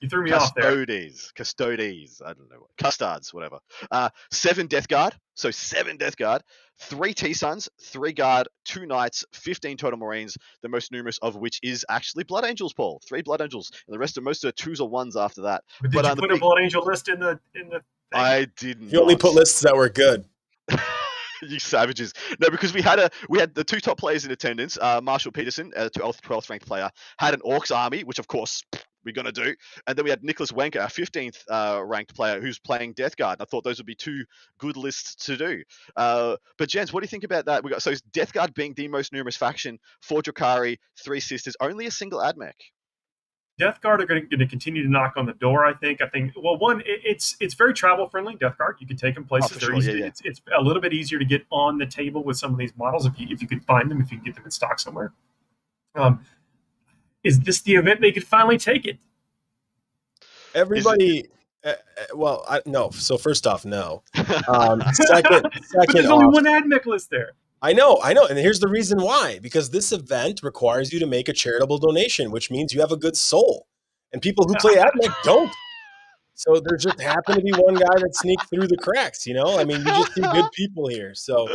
Chaos. 0.04 0.10
You 0.10 0.10
threw 0.10 0.24
me 0.24 0.32
off 0.32 0.54
there. 0.56 0.63
Custodes, 0.86 1.32
custodes, 1.36 2.22
I 2.26 2.34
don't 2.34 2.50
know, 2.50 2.60
what- 2.60 2.78
custards, 2.78 3.34
whatever. 3.34 3.60
Uh, 3.89 4.10
seven 4.32 4.68
Death 4.68 4.88
Guard, 4.88 5.16
so 5.34 5.50
seven 5.52 5.98
Death 5.98 6.18
Guard, 6.18 6.44
three 6.80 7.13
T 7.13 7.34
Sons, 7.34 7.70
three 7.82 8.12
Guard, 8.13 8.48
two 8.66 8.86
Knights, 8.86 9.24
fifteen 9.34 9.78
total 9.78 9.98
Marines. 10.00 10.38
The 10.62 10.70
most 10.70 10.92
numerous 10.92 11.18
of 11.20 11.36
which 11.36 11.60
is 11.63 11.86
actually 11.89 12.24
Blood 12.26 12.46
Angels, 12.46 12.74
Paul. 12.74 13.02
Three 13.08 13.22
Blood 13.22 13.42
Angels, 13.42 13.72
and 13.88 13.94
the 13.94 14.00
rest 14.00 14.18
of 14.18 14.24
most 14.24 14.44
are 14.46 14.52
twos 14.52 14.80
or 14.80 14.89
ones 14.89 15.16
after 15.16 15.42
that. 15.44 15.63
But 15.82 15.92
did 15.92 15.96
But 15.96 16.06
you 16.06 16.12
on 16.12 16.16
the 16.18 16.22
put 16.22 16.32
a 16.32 16.38
Blood 16.38 16.62
Angel 16.62 16.84
list 16.84 17.10
in 17.10 17.20
the 17.20 17.39
in 17.56 17.70
the? 17.70 17.82
Thing? 18.12 18.22
I 18.22 18.46
didn't. 18.58 18.89
You 18.92 19.02
only 19.02 19.16
put 19.16 19.34
lists 19.34 19.62
that 19.62 19.76
were 19.76 19.89
good. 19.89 20.26
you 21.42 21.60
savages. 21.60 22.13
No, 22.39 22.50
because 22.50 22.74
we 22.74 22.82
had 22.82 23.00
a 23.00 23.10
we 23.30 23.39
had 23.39 23.56
the 23.56 23.63
two 23.63 23.80
top 23.80 23.98
players 23.98 24.24
in 24.26 24.32
attendance. 24.32 24.78
Uh, 24.80 25.02
Marshall 25.02 25.32
Peterson, 25.32 25.72
a 25.76 25.89
12th, 25.89 26.22
12th 26.22 26.50
ranked 26.50 26.68
player, 26.68 26.89
had 27.18 27.34
an 27.34 27.39
Orcs 27.42 27.76
army, 27.76 28.04
which 28.04 28.20
of 28.20 28.28
course 28.28 28.63
we're 29.06 29.13
gonna 29.13 29.32
do, 29.32 29.56
and 29.88 29.98
then 29.98 30.04
we 30.04 30.10
had 30.10 30.24
Nicholas 30.24 30.52
Wenker, 30.52 30.82
our 30.82 30.88
15th 30.88 31.44
uh, 31.50 31.84
ranked 31.84 32.16
player, 32.16 32.39
who's 32.42 32.60
playing 32.60 32.94
Death 32.94 33.16
Guard. 33.18 33.39
And 33.39 33.42
I 33.42 33.46
thought 33.50 33.63
those 33.63 33.78
would 33.78 33.86
be 33.86 33.96
two 33.96 34.24
good 34.60 34.78
lists 34.78 35.16
to 35.26 35.38
do. 35.38 35.63
Uh, 35.96 36.38
but 36.58 36.70
Jens, 36.70 36.94
what 36.94 37.02
do 37.02 37.06
you 37.06 37.10
think 37.10 37.24
about 37.24 37.46
that? 37.46 37.63
We 37.63 37.72
got 37.72 37.82
so 37.82 37.94
Death 38.12 38.34
Guard 38.34 38.54
being 38.54 38.74
the 38.74 38.88
most 38.88 39.13
numerous 39.13 39.38
faction, 39.38 39.80
four 40.02 40.22
Drukhari, 40.22 40.78
three 41.04 41.20
sisters, 41.20 41.56
only 41.60 41.86
a 41.86 41.92
single 41.92 42.20
Admech. 42.20 42.54
Death 43.60 43.82
Guard 43.82 44.02
are 44.02 44.08
going 44.08 44.28
to 44.30 44.48
continue 44.48 44.82
to 44.82 44.89
knock 44.89 45.13
on 45.16 45.28
the 45.28 45.34
door. 45.34 45.63
I 45.63 45.74
think. 45.74 46.02
I 46.02 46.08
think. 46.08 46.32
Well, 46.36 46.58
one, 46.58 46.82
it's 46.86 47.38
it's 47.39 47.54
very 47.54 47.74
travel 47.74 48.10
friendly. 48.10 48.36
Death 48.36 48.58
Guard, 48.58 48.78
you 48.80 48.88
can 48.88 48.98
take 48.98 49.13
them 49.13 49.26
places. 49.26 49.52
for 49.52 49.60
They're 49.60 49.70
sure, 49.70 49.76
easy. 49.76 49.92
yeah, 49.92 49.98
yeah. 50.00 50.06
It's 50.08 50.22
it's 50.26 50.42
a 50.58 50.62
little 50.62 50.82
bit 50.82 50.92
easier 50.92 51.20
to 51.20 51.26
get 51.26 51.46
on 51.52 51.78
the 51.78 51.86
table 51.86 52.24
with 52.24 52.38
some 52.38 52.52
of 52.52 52.58
these 52.58 52.74
models 52.76 53.06
if 53.06 53.20
you 53.20 53.28
if 53.30 53.42
you 53.42 53.48
could 53.48 53.63
find 53.63 53.92
them 53.92 54.02
if 54.02 54.12
you 54.12 54.18
can 54.18 54.26
get 54.26 54.36
them 54.36 54.46
in 54.46 54.52
stock 54.52 54.80
somewhere. 54.80 55.13
Um, 55.94 56.26
is 57.24 57.40
this 57.42 57.62
the 57.62 57.76
event 57.76 58.02
they 58.02 58.12
could 58.12 58.26
finally 58.26 58.58
take 58.58 58.86
it? 58.86 58.98
Everybody, 60.54 61.28
uh, 61.64 61.70
uh, 61.70 61.76
well, 62.16 62.44
I, 62.48 62.62
no. 62.66 62.90
So 62.92 63.18
first 63.18 63.48
off, 63.48 63.66
no. 63.66 64.04
Um, 64.48 64.82
second, 64.94 65.44
but 65.44 65.54
second 65.64 65.94
there's 65.94 66.06
only 66.08 66.26
one 66.26 66.46
AdMech 66.46 66.86
list 66.86 67.10
there. 67.10 67.32
I 67.62 67.72
know, 67.72 68.00
I 68.04 68.12
know, 68.12 68.26
and 68.26 68.38
here's 68.38 68.60
the 68.60 68.68
reason 68.68 69.02
why: 69.02 69.40
because 69.42 69.70
this 69.70 69.92
event 69.92 70.42
requires 70.44 70.92
you 70.92 71.00
to 71.00 71.06
make 71.06 71.30
a 71.30 71.34
charitable 71.34 71.78
donation, 71.78 72.30
which 72.30 72.52
means 72.52 72.74
you 72.74 72.82
have 72.82 72.92
a 72.92 72.98
good 72.98 73.16
soul, 73.16 73.68
and 74.12 74.22
people 74.22 74.46
who 74.48 74.56
play 74.56 74.76
Admech 74.76 75.16
don't. 75.24 75.52
So 76.36 76.60
there 76.60 76.78
just 76.78 77.00
happened 77.00 77.38
to 77.38 77.44
be 77.44 77.52
one 77.52 77.76
guy 77.76 77.96
that 77.96 78.16
sneaked 78.16 78.50
through 78.50 78.68
the 78.68 78.78
cracks. 78.78 79.26
You 79.26 79.36
know, 79.36 79.58
I 79.60 79.64
mean, 79.64 79.80
you 79.80 79.86
just 79.86 80.14
see 80.14 80.22
good 80.22 80.52
people 80.54 80.88
here. 80.88 81.14
So 81.16 81.48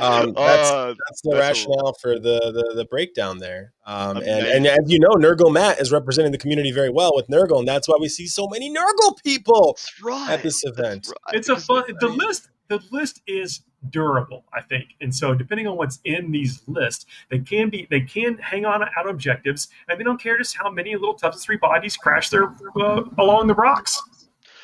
Um, 0.00 0.32
that's- 0.36 0.70
Uh, 0.70 0.94
that's 1.06 1.20
the 1.22 1.30
That's 1.30 1.34
a- 1.34 1.38
rationale 1.38 1.92
for 2.00 2.18
the, 2.18 2.38
the 2.52 2.72
the 2.76 2.84
breakdown 2.86 3.38
there. 3.38 3.72
Um, 3.86 4.16
and 4.18 4.26
and 4.46 4.66
as 4.66 4.78
you 4.90 4.98
know, 4.98 5.10
Nurgle 5.10 5.52
Matt 5.52 5.80
is 5.80 5.92
representing 5.92 6.32
the 6.32 6.38
community 6.38 6.72
very 6.72 6.90
well 6.90 7.12
with 7.14 7.28
Nurgle, 7.28 7.58
and 7.58 7.68
that's 7.68 7.88
why 7.88 7.96
we 8.00 8.08
see 8.08 8.26
so 8.26 8.46
many 8.48 8.74
Nurgle 8.74 9.22
people 9.22 9.76
right. 10.02 10.30
at 10.30 10.42
this 10.42 10.62
event. 10.64 11.08
Right. 11.08 11.36
It's 11.36 11.48
a 11.48 11.56
fun. 11.56 11.84
they're 11.86 11.96
The 12.00 12.08
list. 12.08 12.48
The 12.68 12.80
list 12.90 13.20
is 13.26 13.60
durable, 13.90 14.46
I 14.54 14.62
think, 14.62 14.94
and 15.02 15.14
so 15.14 15.34
depending 15.34 15.66
on 15.66 15.76
what's 15.76 16.00
in 16.04 16.32
these 16.32 16.62
lists, 16.66 17.04
they 17.30 17.40
can 17.40 17.68
be 17.68 17.86
they 17.90 18.00
can 18.00 18.38
hang 18.38 18.64
on 18.64 18.82
out 18.82 19.06
objectives, 19.08 19.68
and 19.88 20.00
they 20.00 20.04
don't 20.04 20.18
care 20.18 20.38
just 20.38 20.56
how 20.56 20.70
many 20.70 20.94
little 20.94 21.12
toughest 21.12 21.44
three 21.44 21.58
bodies 21.58 21.94
crash 21.98 22.30
their 22.30 22.54
uh, 22.80 23.02
along 23.18 23.48
the 23.48 23.54
rocks. 23.54 24.00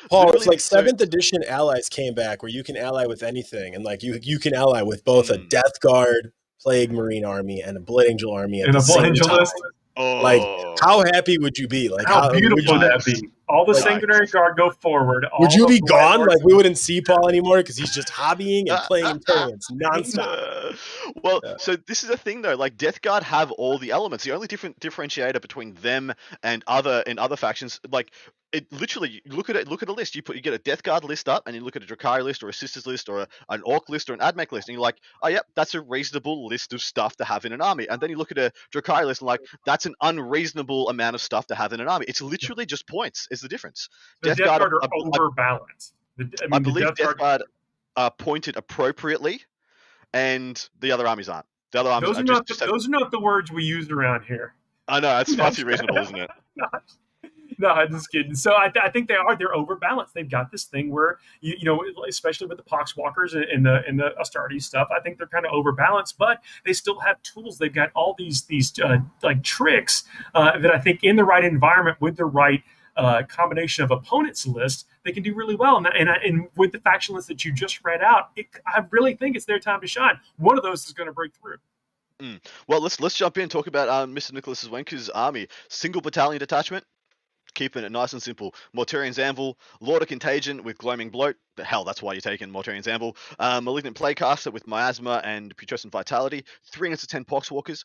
Paul, 0.09 0.23
it's 0.23 0.33
Literally, 0.33 0.45
like 0.47 0.59
so- 0.59 0.75
seventh 0.77 1.01
edition 1.01 1.43
allies 1.47 1.89
came 1.89 2.13
back 2.13 2.41
where 2.43 2.51
you 2.51 2.63
can 2.63 2.75
ally 2.77 3.05
with 3.05 3.23
anything, 3.23 3.75
and 3.75 3.83
like 3.83 4.03
you 4.03 4.19
you 4.21 4.39
can 4.39 4.53
ally 4.53 4.81
with 4.81 5.03
both 5.05 5.29
a 5.29 5.37
Mm. 5.37 5.49
Death 5.49 5.79
Guard, 5.81 6.31
Plague 6.61 6.91
Marine 6.91 7.25
army, 7.25 7.61
and 7.61 7.77
a 7.77 7.79
Blood 7.79 8.05
Angel 8.07 8.31
army 8.33 8.61
at 8.61 8.67
In 8.67 8.73
the 8.73 8.79
a 8.79 8.81
same 8.81 8.95
Blood 8.97 9.07
Angel 9.07 9.35
list, 9.35 9.53
Oh. 9.97 10.21
Like, 10.21 10.41
How 10.81 11.03
happy 11.03 11.37
would 11.37 11.57
you 11.57 11.67
be? 11.67 11.89
Like 11.89 12.07
how 12.07 12.31
beautiful 12.31 12.55
would 12.55 12.65
would 12.65 12.81
you, 12.81 12.89
that 12.89 13.03
be? 13.05 13.29
All 13.49 13.65
the 13.65 13.73
Like- 13.73 13.83
sanguinary 13.83 14.25
guard 14.27 14.55
go 14.55 14.71
forward. 14.71 15.25
all 15.25 15.41
Would 15.41 15.51
you 15.51 15.67
be 15.67 15.81
gone? 15.81 16.25
Like 16.25 16.41
we 16.45 16.53
wouldn't 16.53 16.77
see 16.77 17.01
Paul 17.01 17.27
anymore 17.27 17.57
because 17.57 17.75
he's 17.75 17.93
just 17.93 18.07
hobbying 18.07 18.69
and 18.69 18.79
playing 18.87 19.05
in 19.07 19.19
tournaments 19.27 19.69
nonstop. 19.69 20.71
Uh, 20.71 20.73
well, 21.21 21.41
Yeah. 21.43 21.55
so 21.59 21.75
this 21.75 22.03
is 22.03 22.09
the 22.09 22.15
thing 22.15 22.41
though. 22.41 22.55
Like 22.55 22.77
Death 22.77 23.01
Guard 23.01 23.23
have 23.23 23.51
all 23.51 23.77
the 23.77 23.91
elements. 23.91 24.23
The 24.23 24.31
only 24.31 24.47
different 24.47 24.79
differentiator 24.79 25.41
between 25.41 25.73
them 25.75 26.13
and 26.41 26.63
other 26.67 27.03
and 27.05 27.19
other 27.19 27.35
factions, 27.35 27.81
like 27.91 28.11
it 28.53 28.71
literally 28.71 29.21
you 29.25 29.35
look 29.35 29.49
at 29.49 29.55
it. 29.55 29.67
Look 29.67 29.81
at 29.81 29.89
a 29.89 29.93
list. 29.93 30.15
You 30.15 30.21
put 30.21 30.35
you 30.35 30.41
get 30.41 30.53
a 30.53 30.57
Death 30.57 30.83
Guard 30.83 31.03
list 31.03 31.29
up, 31.29 31.43
and 31.47 31.55
you 31.55 31.61
look 31.61 31.75
at 31.75 31.83
a 31.83 31.85
Drukhari 31.85 32.23
list 32.23 32.43
or 32.43 32.49
a 32.49 32.53
Sisters 32.53 32.85
list 32.85 33.07
or 33.07 33.21
a, 33.21 33.27
an 33.49 33.61
Orc 33.65 33.87
list 33.89 34.09
or 34.09 34.13
an 34.13 34.19
Admech 34.19 34.51
list, 34.51 34.67
and 34.67 34.73
you're 34.73 34.81
like, 34.81 34.97
oh 35.23 35.29
yep, 35.29 35.45
that's 35.55 35.73
a 35.73 35.81
reasonable 35.81 36.47
list 36.47 36.73
of 36.73 36.81
stuff 36.81 37.15
to 37.17 37.23
have 37.23 37.45
in 37.45 37.53
an 37.53 37.61
army. 37.61 37.87
And 37.89 38.01
then 38.01 38.09
you 38.09 38.17
look 38.17 38.31
at 38.31 38.37
a 38.37 38.51
Drukhari 38.73 39.05
list 39.05 39.21
and 39.21 39.27
like, 39.27 39.41
that's 39.65 39.85
an 39.85 39.95
unreasonable 40.01 40.89
amount 40.89 41.15
of 41.15 41.21
stuff 41.21 41.47
to 41.47 41.55
have 41.55 41.71
in 41.73 41.79
an 41.79 41.87
army. 41.87 42.05
It's 42.07 42.21
literally 42.21 42.65
just 42.65 42.87
points. 42.87 43.27
Is 43.31 43.39
the 43.41 43.47
difference. 43.49 43.87
the 44.21 44.29
Death 44.29 44.37
Death, 44.39 44.47
Guard 44.47 44.59
Guard, 44.61 44.73
are- 44.73 44.77
are 44.77 44.83
I- 44.83 44.97
I- 44.97 45.19
overbalanced. 45.19 45.93
Mean, 46.17 46.31
I 46.51 46.59
the 46.59 46.63
believe 46.63 46.85
Death 46.85 46.95
Death 46.95 47.05
Guard, 47.05 47.19
Guard 47.19 47.43
are 47.95 48.11
pointed 48.11 48.57
appropriately, 48.57 49.41
and 50.13 50.69
the 50.81 50.91
other 50.91 51.07
armies 51.07 51.29
aren't. 51.29 51.45
The 51.71 51.79
other 51.79 51.89
armies 51.89 52.09
those 52.09 52.17
are 52.17 52.21
are 52.21 52.23
not 52.23 52.47
just, 52.47 52.59
the, 52.59 52.65
just 52.65 52.71
those 52.71 52.87
are 52.87 52.91
not 52.91 53.11
the 53.11 53.19
words 53.19 53.49
we 53.49 53.63
use 53.63 53.89
around 53.89 54.23
here. 54.23 54.55
I 54.89 54.99
know 54.99 55.19
it's 55.19 55.35
far 55.35 55.51
too 55.51 55.65
reasonable, 55.65 55.97
isn't 55.97 56.17
it? 56.17 56.29
no, 57.61 57.69
I'm 57.69 57.91
just 57.91 58.11
kidding. 58.11 58.33
So 58.33 58.53
I, 58.53 58.71
I 58.81 58.89
think 58.89 59.07
they 59.07 59.15
are. 59.15 59.35
They're 59.35 59.55
overbalanced. 59.55 60.13
They've 60.13 60.29
got 60.29 60.51
this 60.51 60.63
thing 60.63 60.91
where 60.91 61.19
you, 61.41 61.55
you 61.59 61.65
know, 61.65 61.83
especially 62.09 62.47
with 62.47 62.57
the 62.57 62.63
poxwalkers 62.63 63.35
and, 63.35 63.45
and 63.45 63.65
the 63.65 63.83
and 63.87 63.99
the 63.99 64.13
Astartes 64.19 64.63
stuff. 64.63 64.87
I 64.95 64.99
think 64.99 65.19
they're 65.19 65.27
kind 65.27 65.45
of 65.45 65.51
overbalanced, 65.51 66.17
but 66.17 66.41
they 66.65 66.73
still 66.73 66.99
have 66.99 67.21
tools. 67.21 67.59
They've 67.59 67.73
got 67.73 67.91
all 67.93 68.15
these 68.17 68.43
these 68.43 68.77
uh, 68.79 68.97
like 69.21 69.43
tricks 69.43 70.03
uh, 70.33 70.57
that 70.57 70.71
I 70.73 70.79
think 70.79 71.03
in 71.03 71.15
the 71.15 71.23
right 71.23 71.43
environment 71.43 71.97
with 72.01 72.17
the 72.17 72.25
right. 72.25 72.63
Uh, 72.97 73.23
combination 73.23 73.85
of 73.85 73.89
opponents 73.89 74.45
list, 74.45 74.85
they 75.05 75.13
can 75.13 75.23
do 75.23 75.33
really 75.33 75.55
well. 75.55 75.77
And, 75.77 75.87
and, 75.87 76.09
and 76.09 76.49
with 76.57 76.73
the 76.73 76.79
faction 76.79 77.15
list 77.15 77.29
that 77.29 77.45
you 77.45 77.53
just 77.53 77.81
read 77.85 78.01
out, 78.01 78.31
it, 78.35 78.47
I 78.67 78.83
really 78.89 79.15
think 79.15 79.37
it's 79.37 79.45
their 79.45 79.59
time 79.59 79.79
to 79.79 79.87
shine. 79.87 80.19
One 80.35 80.57
of 80.57 80.63
those 80.63 80.85
is 80.85 80.91
going 80.91 81.07
to 81.07 81.13
break 81.13 81.33
through. 81.33 81.55
Well, 82.67 82.81
let's 82.81 82.99
let's 82.99 83.17
jump 83.17 83.37
in 83.37 83.43
and 83.43 83.51
talk 83.51 83.67
about 83.67 83.89
um, 83.89 84.15
Mr. 84.15 84.33
Nicholas 84.33 84.67
Wenker's 84.67 85.09
army. 85.09 85.47
Single 85.69 86.01
battalion 86.01 86.39
detachment, 86.39 86.85
keeping 87.61 87.83
it 87.83 87.91
nice 87.91 88.13
and 88.13 88.23
simple. 88.23 88.55
Mortarion's 88.75 89.19
Anvil, 89.19 89.55
Lord 89.81 90.01
of 90.01 90.07
Contagion 90.07 90.63
with 90.63 90.79
Gloaming 90.79 91.11
Bloat. 91.11 91.35
The 91.57 91.63
hell, 91.63 91.83
that's 91.83 92.01
why 92.01 92.13
you're 92.13 92.21
taking 92.21 92.49
Mortarion's 92.49 92.87
Anvil. 92.87 93.15
Um, 93.37 93.65
Malignant 93.65 93.95
Plaguecaster 93.95 94.51
with 94.51 94.65
Miasma 94.65 95.21
and 95.23 95.55
Putrescent 95.55 95.93
Vitality. 95.93 96.43
Three 96.71 96.87
against 96.87 97.03
the 97.03 97.07
ten 97.07 97.23
Poxwalkers. 97.23 97.83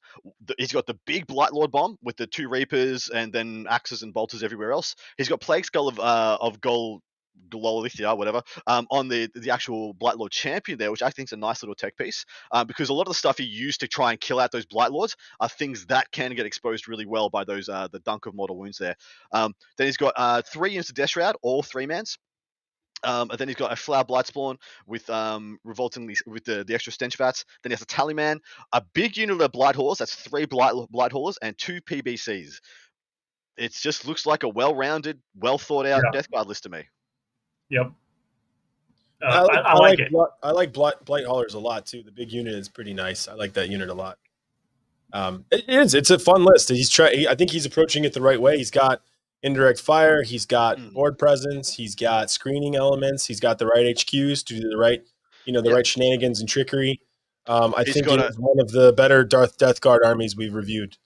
He's 0.56 0.72
got 0.72 0.86
the 0.86 0.98
big 1.04 1.26
Blight 1.26 1.52
Lord 1.52 1.70
bomb 1.72 1.98
with 2.02 2.16
the 2.16 2.26
two 2.26 2.48
Reapers 2.48 3.10
and 3.10 3.30
then 3.30 3.66
axes 3.68 4.02
and 4.02 4.14
bolters 4.14 4.42
everywhere 4.42 4.72
else. 4.72 4.96
He's 5.18 5.28
got 5.28 5.42
Plague 5.42 5.66
Skull 5.66 5.88
of 5.88 6.00
uh, 6.00 6.38
of 6.40 6.58
Gold. 6.62 7.02
Glolithia, 7.48 8.16
whatever, 8.16 8.42
um, 8.66 8.86
on 8.90 9.08
the 9.08 9.30
the 9.34 9.50
actual 9.50 9.94
Blight 9.94 10.16
Lord 10.16 10.32
champion 10.32 10.78
there, 10.78 10.90
which 10.90 11.02
I 11.02 11.10
think 11.10 11.28
is 11.28 11.32
a 11.32 11.36
nice 11.36 11.62
little 11.62 11.74
tech 11.74 11.96
piece, 11.96 12.24
um, 12.52 12.66
because 12.66 12.88
a 12.88 12.94
lot 12.94 13.02
of 13.02 13.08
the 13.08 13.14
stuff 13.14 13.38
he 13.38 13.44
used 13.44 13.80
to 13.80 13.88
try 13.88 14.10
and 14.12 14.20
kill 14.20 14.40
out 14.40 14.52
those 14.52 14.66
Blight 14.66 14.92
Lords 14.92 15.16
are 15.40 15.48
things 15.48 15.86
that 15.86 16.10
can 16.10 16.34
get 16.34 16.46
exposed 16.46 16.88
really 16.88 17.06
well 17.06 17.30
by 17.30 17.44
those 17.44 17.68
uh, 17.68 17.88
the 17.88 18.00
dunk 18.00 18.26
of 18.26 18.34
mortal 18.34 18.58
wounds 18.58 18.78
there. 18.78 18.96
Um, 19.32 19.54
then 19.76 19.86
he's 19.86 19.96
got 19.96 20.14
uh, 20.16 20.42
three 20.42 20.70
units 20.72 20.88
of 20.88 20.94
Death 20.94 21.10
Shroud, 21.10 21.36
all 21.42 21.62
three 21.62 21.86
mans. 21.86 22.18
Um, 23.04 23.30
and 23.30 23.38
then 23.38 23.48
he's 23.48 23.56
got 23.56 23.72
a 23.72 23.76
Foul 23.76 24.04
Blightspawn 24.04 24.56
with 24.86 25.08
um, 25.10 25.58
revoltingly 25.64 26.16
with 26.26 26.44
the, 26.44 26.64
the 26.64 26.74
extra 26.74 26.92
stench 26.92 27.16
vats. 27.16 27.44
Then 27.62 27.70
he 27.70 27.74
has 27.74 27.82
a 27.82 27.86
Tallyman, 27.86 28.38
a 28.72 28.82
big 28.94 29.16
unit 29.16 29.40
of 29.40 29.52
Blight 29.52 29.76
Haulers, 29.76 29.98
that's 29.98 30.14
three 30.14 30.46
Blight, 30.46 30.74
Blight 30.90 31.12
Haulers, 31.12 31.38
and 31.42 31.56
two 31.58 31.80
PBCs. 31.82 32.58
It 33.58 33.72
just 33.72 34.06
looks 34.06 34.26
like 34.26 34.42
a 34.42 34.48
well-rounded, 34.48 35.20
well 35.34 35.58
thought 35.58 35.86
out 35.86 36.02
Yeah. 36.04 36.10
Death 36.12 36.30
Guard 36.30 36.46
list 36.46 36.64
to 36.64 36.68
me. 36.68 36.84
Yep. 37.70 37.92
Uh, 39.22 39.26
I, 39.26 39.38
I, 39.38 39.42
like, 39.42 39.64
I 39.64 39.74
like 39.78 39.98
it. 40.00 40.10
Bli- 40.10 40.26
I 40.42 40.50
like 40.50 40.72
Blight, 40.72 41.04
Blight 41.04 41.24
Haulers 41.26 41.54
a 41.54 41.58
lot 41.58 41.86
too. 41.86 42.02
The 42.02 42.12
big 42.12 42.32
unit 42.32 42.54
is 42.54 42.68
pretty 42.68 42.92
nice. 42.94 43.28
I 43.28 43.34
like 43.34 43.54
that 43.54 43.68
unit 43.70 43.88
a 43.88 43.94
lot. 43.94 44.18
Um, 45.12 45.44
it 45.50 45.64
is. 45.68 45.94
It's 45.94 46.10
a 46.10 46.18
fun 46.18 46.44
list. 46.44 46.68
He's 46.68 46.90
trying. 46.90 47.26
I 47.26 47.34
think 47.34 47.50
he's 47.50 47.64
approaching 47.64 48.04
it 48.04 48.12
the 48.12 48.20
right 48.20 48.40
way. 48.40 48.58
He's 48.58 48.70
got 48.70 49.00
indirect 49.42 49.80
fire. 49.80 50.22
He's 50.22 50.44
got 50.44 50.78
Mm. 50.78 50.92
board 50.92 51.18
presence. 51.18 51.74
He's 51.74 51.94
got 51.94 52.30
screening 52.30 52.74
elements. 52.76 53.26
He's 53.26 53.40
got 53.40 53.58
the 53.58 53.66
right 53.66 53.86
HQs 53.86 54.44
to 54.44 54.60
do 54.60 54.68
the 54.68 54.76
right, 54.76 55.02
you 55.44 55.52
know, 55.52 55.60
the 55.62 55.68
Yep. 55.70 55.76
right 55.76 55.86
shenanigans 55.86 56.40
and 56.40 56.48
trickery. 56.48 57.00
Um, 57.46 57.72
I 57.76 57.84
He's 57.84 57.94
think 57.94 58.06
got 58.06 58.18
it 58.18 58.34
a- 58.36 58.40
one 58.40 58.58
of 58.60 58.72
the 58.72 58.92
better 58.92 59.24
Darth 59.24 59.56
Death 59.56 59.80
Guard 59.80 60.02
armies 60.04 60.36
we've 60.36 60.54
reviewed. 60.54 60.96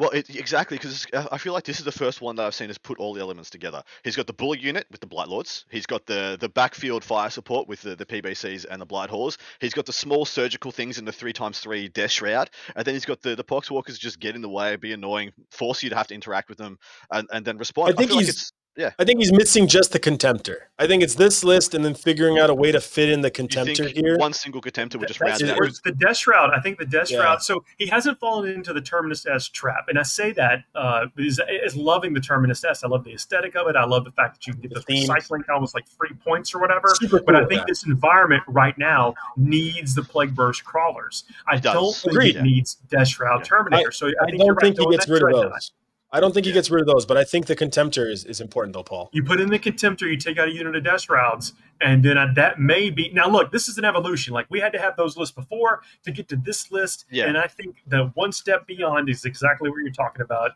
Well, 0.00 0.08
it, 0.10 0.34
exactly, 0.34 0.78
because 0.78 1.06
I 1.12 1.36
feel 1.36 1.52
like 1.52 1.64
this 1.64 1.78
is 1.78 1.84
the 1.84 1.92
first 1.92 2.22
one 2.22 2.34
that 2.36 2.46
I've 2.46 2.54
seen 2.54 2.70
us 2.70 2.78
put 2.78 2.98
all 2.98 3.12
the 3.12 3.20
elements 3.20 3.50
together. 3.50 3.82
He's 4.02 4.16
got 4.16 4.26
the 4.26 4.32
bully 4.32 4.58
unit 4.58 4.86
with 4.90 5.00
the 5.00 5.06
Blight 5.06 5.28
Lords. 5.28 5.66
He's 5.68 5.84
got 5.84 6.06
the 6.06 6.38
the 6.40 6.48
backfield 6.48 7.04
fire 7.04 7.28
support 7.28 7.68
with 7.68 7.82
the, 7.82 7.96
the 7.96 8.06
PBCs 8.06 8.64
and 8.64 8.80
the 8.80 8.86
Blight 8.86 9.10
Haulers. 9.10 9.36
He's 9.60 9.74
got 9.74 9.84
the 9.84 9.92
small 9.92 10.24
surgical 10.24 10.72
things 10.72 10.96
in 10.96 11.04
the 11.04 11.12
three 11.12 11.34
times 11.34 11.60
three 11.60 11.88
Death 11.88 12.12
Shroud, 12.12 12.48
and 12.74 12.86
then 12.86 12.94
he's 12.94 13.04
got 13.04 13.20
the 13.20 13.36
the 13.36 13.44
Poxwalkers 13.44 13.98
just 13.98 14.18
get 14.18 14.34
in 14.34 14.40
the 14.40 14.48
way, 14.48 14.74
be 14.76 14.94
annoying, 14.94 15.32
force 15.50 15.82
you 15.82 15.90
to 15.90 15.96
have 15.96 16.06
to 16.06 16.14
interact 16.14 16.48
with 16.48 16.56
them, 16.56 16.78
and, 17.10 17.28
and 17.30 17.44
then 17.44 17.58
respond. 17.58 17.92
I 17.92 17.96
think 17.96 18.08
feel 18.08 18.16
like 18.16 18.24
he's- 18.24 18.36
it's 18.36 18.52
yeah. 18.80 18.90
I 18.98 19.04
think 19.04 19.20
he's 19.20 19.32
missing 19.32 19.66
just 19.68 19.92
the 19.92 20.00
contemptor. 20.00 20.56
I 20.78 20.86
think 20.86 21.02
it's 21.02 21.14
this 21.14 21.44
list 21.44 21.74
and 21.74 21.84
then 21.84 21.94
figuring 21.94 22.38
out 22.38 22.48
a 22.50 22.54
way 22.54 22.72
to 22.72 22.80
fit 22.80 23.10
in 23.10 23.20
the 23.20 23.28
You 23.28 23.32
contemptor 23.32 23.76
think 23.84 23.96
here. 23.96 24.16
one 24.16 24.32
single 24.32 24.60
contemptor 24.62 24.96
would 24.98 25.08
just 25.08 25.20
That's 25.20 25.42
round 25.42 25.42
it. 25.42 25.50
out. 25.50 25.68
it's 25.68 25.80
the 25.80 25.92
Death 25.92 26.16
Shroud. 26.16 26.50
I 26.54 26.60
think 26.60 26.78
the 26.78 26.86
Death 26.86 27.10
Yeah. 27.10 27.18
Shroud. 27.18 27.42
So 27.42 27.64
he 27.78 27.86
hasn't 27.86 28.18
fallen 28.18 28.50
into 28.50 28.72
the 28.72 28.80
Terminus 28.80 29.26
Est 29.26 29.52
trap, 29.54 29.84
and 29.88 29.98
I 29.98 30.02
say 30.02 30.32
that 30.32 30.64
uh, 30.74 31.06
is, 31.18 31.40
is 31.64 31.76
loving 31.76 32.14
the 32.14 32.20
Terminus 32.20 32.64
Est. 32.64 32.82
I 32.84 32.88
love 32.88 33.04
the 33.04 33.12
aesthetic 33.12 33.54
of 33.56 33.68
it. 33.68 33.76
I 33.76 33.84
love 33.84 34.04
the 34.04 34.12
fact 34.12 34.36
that 34.36 34.46
you 34.46 34.54
can 34.54 34.62
get 34.62 34.70
The 34.70 34.76
those 34.76 34.84
themes. 34.84 35.08
recycling 35.10 35.42
almost 35.52 35.74
like 35.74 35.86
free 35.86 36.14
points 36.24 36.54
or 36.54 36.60
whatever. 36.60 36.88
Super 36.94 37.18
cool. 37.18 37.26
But 37.26 37.36
I 37.36 37.44
think 37.46 37.66
this 37.66 37.84
environment 37.86 38.42
right 38.48 38.76
now 38.78 39.14
needs 39.36 39.94
the 39.94 40.02
Plague 40.02 40.34
Burst 40.34 40.64
crawlers. 40.64 41.24
I 41.46 41.56
don't 41.58 41.94
think 41.94 42.12
Agreed. 42.14 42.36
it 42.36 42.42
needs 42.42 42.76
Death 42.88 43.08
Shroud 43.08 43.40
Yeah. 43.40 43.44
Terminator. 43.44 43.92
so 43.92 44.06
I, 44.06 44.10
I 44.22 44.26
think 44.26 44.38
don't 44.38 44.46
you're 44.46 44.54
right, 44.54 44.62
think 44.74 44.78
he 44.78 44.96
gets 44.96 45.08
rid 45.08 45.22
of 45.22 45.26
right, 45.26 45.34
Dylan. 45.34 45.50
those. 45.52 45.72
I 46.12 46.18
don't 46.20 46.32
think 46.34 46.44
he 46.46 46.52
gets 46.52 46.70
rid 46.70 46.80
of 46.80 46.86
those, 46.88 47.06
but 47.06 47.16
I 47.16 47.22
think 47.24 47.46
the 47.46 47.54
contemptor 47.54 48.10
is, 48.10 48.24
is 48.24 48.40
important 48.40 48.72
though, 48.74 48.82
Paul. 48.82 49.10
You 49.12 49.22
put 49.22 49.40
in 49.40 49.48
the 49.48 49.58
contemptor, 49.58 50.02
you 50.10 50.16
take 50.16 50.38
out 50.38 50.48
a 50.48 50.52
unit 50.52 50.74
of 50.74 50.82
death 50.82 51.02
shrouds, 51.02 51.52
and 51.80 52.02
then 52.04 52.18
uh, 52.18 52.26
that 52.34 52.58
may 52.58 52.90
be 52.90 53.10
now. 53.12 53.28
Look, 53.28 53.52
this 53.52 53.68
is 53.68 53.78
an 53.78 53.84
evolution. 53.84 54.34
Like 54.34 54.46
we 54.50 54.58
had 54.60 54.72
to 54.72 54.78
have 54.80 54.96
those 54.96 55.16
lists 55.16 55.34
before 55.34 55.82
to 56.04 56.10
get 56.10 56.28
to 56.30 56.36
this 56.36 56.72
list, 56.72 57.04
Yeah. 57.10 57.26
and 57.26 57.38
I 57.38 57.46
think 57.46 57.76
the 57.86 58.10
one 58.14 58.32
step 58.32 58.66
beyond 58.66 59.08
is 59.08 59.24
exactly 59.24 59.70
what 59.70 59.76
you're 59.82 59.92
talking 59.92 60.22
about. 60.22 60.52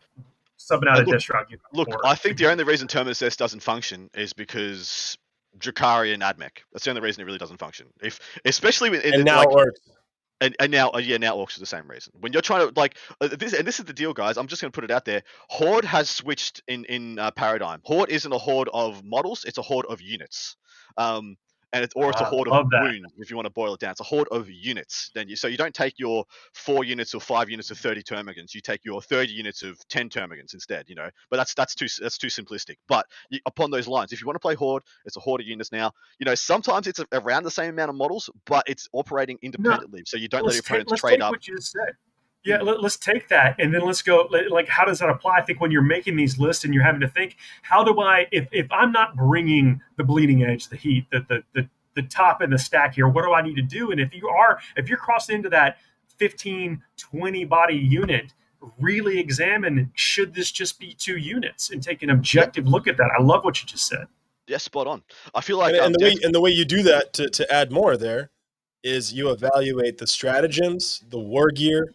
Subbing 0.59 0.89
out 0.89 0.99
And 0.99 1.07
a 1.07 1.11
look- 1.11 1.13
death 1.13 1.23
shroud. 1.23 1.47
unit. 1.51 1.61
Look, 1.73 1.89
or- 1.89 2.07
I 2.07 2.15
think 2.15 2.39
the 2.39 2.51
only 2.51 2.65
reason 2.65 2.89
Terminus 2.89 3.21
Est 3.23 3.37
doesn't 3.39 3.61
function 3.61 4.09
is 4.15 4.33
because 4.33 5.19
Drukhari 5.59 6.15
and 6.15 6.23
Admech. 6.23 6.59
That's 6.73 6.85
the 6.85 6.91
only 6.91 7.03
reason 7.03 7.21
it 7.23 7.27
really 7.27 7.39
doesn't 7.39 7.59
function. 7.59 7.87
If, 8.03 8.19
especially 8.45 8.91
with 8.91 9.05
And 9.05 9.25
now 9.25 9.39
like, 9.39 9.49
it 9.51 9.55
works. 9.55 9.81
And, 10.41 10.57
and 10.59 10.73
now 10.73 10.91
uh, 10.91 10.99
yeah 10.99 11.17
now 11.17 11.37
orcs 11.37 11.57
are 11.57 11.61
the 11.61 11.67
same 11.67 11.89
reason. 11.89 12.13
When 12.21 12.33
you're 12.33 12.43
trying 12.43 12.67
to 12.69 12.73
like 12.79 12.97
uh, 13.21 13.29
this 13.29 13.53
and 13.53 13.67
this 13.67 13.79
is 13.79 13.85
the 13.87 13.93
deal 13.93 14.13
guys 14.13 14.37
i'm 14.37 14.47
just 14.47 14.61
going 14.63 14.71
to 14.73 14.75
put 14.75 14.85
it 14.85 14.91
out 14.91 15.05
there. 15.05 15.23
Horde 15.49 15.85
has 15.85 16.11
switched 16.11 16.63
in 16.69 16.85
in 16.87 17.19
uh, 17.19 17.31
paradigm. 17.31 17.81
Horde 17.85 18.11
isn't 18.11 18.33
a 18.33 18.39
horde 18.39 18.69
of 18.73 19.05
models 19.05 19.45
it's 19.45 19.59
a 19.59 19.63
horde 19.63 19.87
of 19.87 20.01
units. 20.01 20.57
Um 20.97 21.37
and 21.75 21.83
it's 21.83 21.93
or 21.95 22.09
it's 22.11 22.21
a 22.21 22.25
Ah, 22.25 22.31
horde 22.31 22.49
of 22.49 22.67
wounds 22.73 23.13
if 23.19 23.31
you 23.31 23.37
want 23.37 23.47
to 23.47 23.51
boil 23.51 23.75
it 23.75 23.81
down. 23.81 23.91
It's 23.91 24.01
a 24.01 24.05
horde 24.05 24.29
of 24.31 24.49
units. 24.49 25.11
Then 25.15 25.29
you 25.29 25.37
so 25.37 25.49
you 25.49 25.57
don't 25.57 25.75
take 25.75 25.99
your 25.99 26.25
four 26.55 26.85
units 26.85 27.15
or 27.15 27.21
five 27.21 27.51
units 27.51 27.71
of 27.71 27.79
30 27.79 28.03
termagants. 28.03 28.55
You 28.55 28.61
take 28.61 28.85
your 28.85 29.03
30 29.03 29.33
units 29.33 29.63
of 29.63 29.77
10 29.89 30.09
termagants 30.09 30.55
instead 30.55 30.89
you 30.89 30.95
know? 30.95 31.11
But 31.31 31.39
that's 31.39 31.53
that's 31.55 31.75
too 31.75 31.89
that's 32.01 32.17
too 32.17 32.29
simplistic. 32.29 32.77
But 32.89 33.07
you, 33.31 33.41
upon 33.47 33.71
those 33.73 33.89
lines 33.89 34.13
if 34.13 34.21
you 34.21 34.27
want 34.27 34.37
to 34.37 34.41
play 34.41 34.55
horde 34.55 34.85
it's 35.05 35.17
a 35.17 35.21
horde 35.21 35.41
of 35.41 35.47
units 35.49 35.73
now. 35.73 35.91
You 36.21 36.27
know 36.27 36.35
sometimes 36.37 36.87
it's 36.87 37.01
around 37.13 37.43
the 37.43 37.51
same 37.51 37.71
amount 37.71 37.91
of 37.91 37.97
models 37.97 38.31
but 38.47 38.65
it's 38.69 38.89
operating 38.93 39.39
independently 39.43 40.03
so 40.07 40.17
you 40.17 40.29
don't 40.29 40.47
let 40.47 40.55
your 40.55 40.63
take, 40.63 40.71
opponents 40.71 40.91
let's 40.93 41.01
trade 41.01 41.11
take 41.17 41.23
up. 41.23 41.31
what 41.33 41.49
you 41.49 41.57
just 41.57 41.73
said. 41.73 41.95
Yeah, 42.45 42.61
let, 42.61 42.85
us 42.85 42.97
take 42.97 43.29
that 43.29 43.57
and 43.59 43.73
then 43.73 43.81
let's 43.81 44.03
go. 44.03 44.29
Like, 44.51 44.69
how 44.69 44.85
does 44.85 44.99
that 44.99 45.09
apply? 45.09 45.39
I 45.39 45.43
think 45.43 45.61
when 45.61 45.71
you're 45.71 45.83
making 45.83 46.17
these 46.17 46.39
lists 46.39 46.65
and 46.65 46.75
you're 46.75 46.83
having 46.83 47.01
to 47.01 47.09
think, 47.09 47.37
how 47.63 47.83
do 47.83 48.01
I, 48.01 48.27
if, 48.33 48.49
if 48.53 48.71
I'm 48.71 48.93
not 48.93 49.17
bringing 49.17 49.81
the 49.97 50.05
bleeding 50.05 50.43
edge, 50.43 50.69
the 50.69 50.77
heat, 50.77 51.07
the, 51.11 51.25
the, 51.29 51.43
the, 51.55 51.69
the 51.95 52.03
top 52.03 52.43
in 52.43 52.51
the 52.51 52.59
stack 52.59 52.95
here, 52.95 53.09
what 53.09 53.25
do 53.25 53.33
I 53.33 53.41
need 53.41 53.57
to 53.57 53.63
do? 53.63 53.91
And 53.91 54.01
if 54.01 54.15
you 54.15 54.29
are, 54.29 54.61
if 54.77 54.91
you're 54.91 54.99
crossing 54.99 55.37
into 55.37 55.49
that 55.51 55.79
15, 56.19 56.83
20 56.99 57.45
body 57.47 57.77
unit, 57.77 58.35
really 58.79 59.19
examine 59.19 59.91
should 59.95 60.35
this 60.35 60.51
just 60.51 60.79
be 60.79 60.95
two 60.95 61.17
units 61.17 61.71
and 61.71 61.83
take 61.83 62.03
an 62.03 62.11
objective 62.11 62.67
look 62.67 62.87
at 62.87 62.97
that. 62.97 63.11
I 63.19 63.23
love 63.23 63.45
what 63.45 63.61
you 63.63 63.67
just 63.67 63.87
said. 63.87 64.07
Yeah, 64.47 64.59
spot 64.59 64.87
on. 64.87 65.03
I 65.35 65.41
feel 65.41 65.59
like 65.59 65.75
and, 65.75 65.81
um, 65.81 65.87
and 65.87 65.95
the 65.95 66.05
way 66.05 66.17
and 66.23 66.35
the 66.35 66.41
way 66.41 66.51
you 66.51 66.65
do 66.65 66.83
that 66.83 67.15
to, 67.15 67.31
to 67.31 67.53
add 67.53 67.73
more 67.73 67.97
there 67.97 68.31
is 68.83 69.13
you 69.13 69.31
evaluate 69.31 69.97
the 69.97 70.07
stratagems, 70.07 71.03
the 71.09 71.19
war 71.19 71.51
gear, 71.51 71.95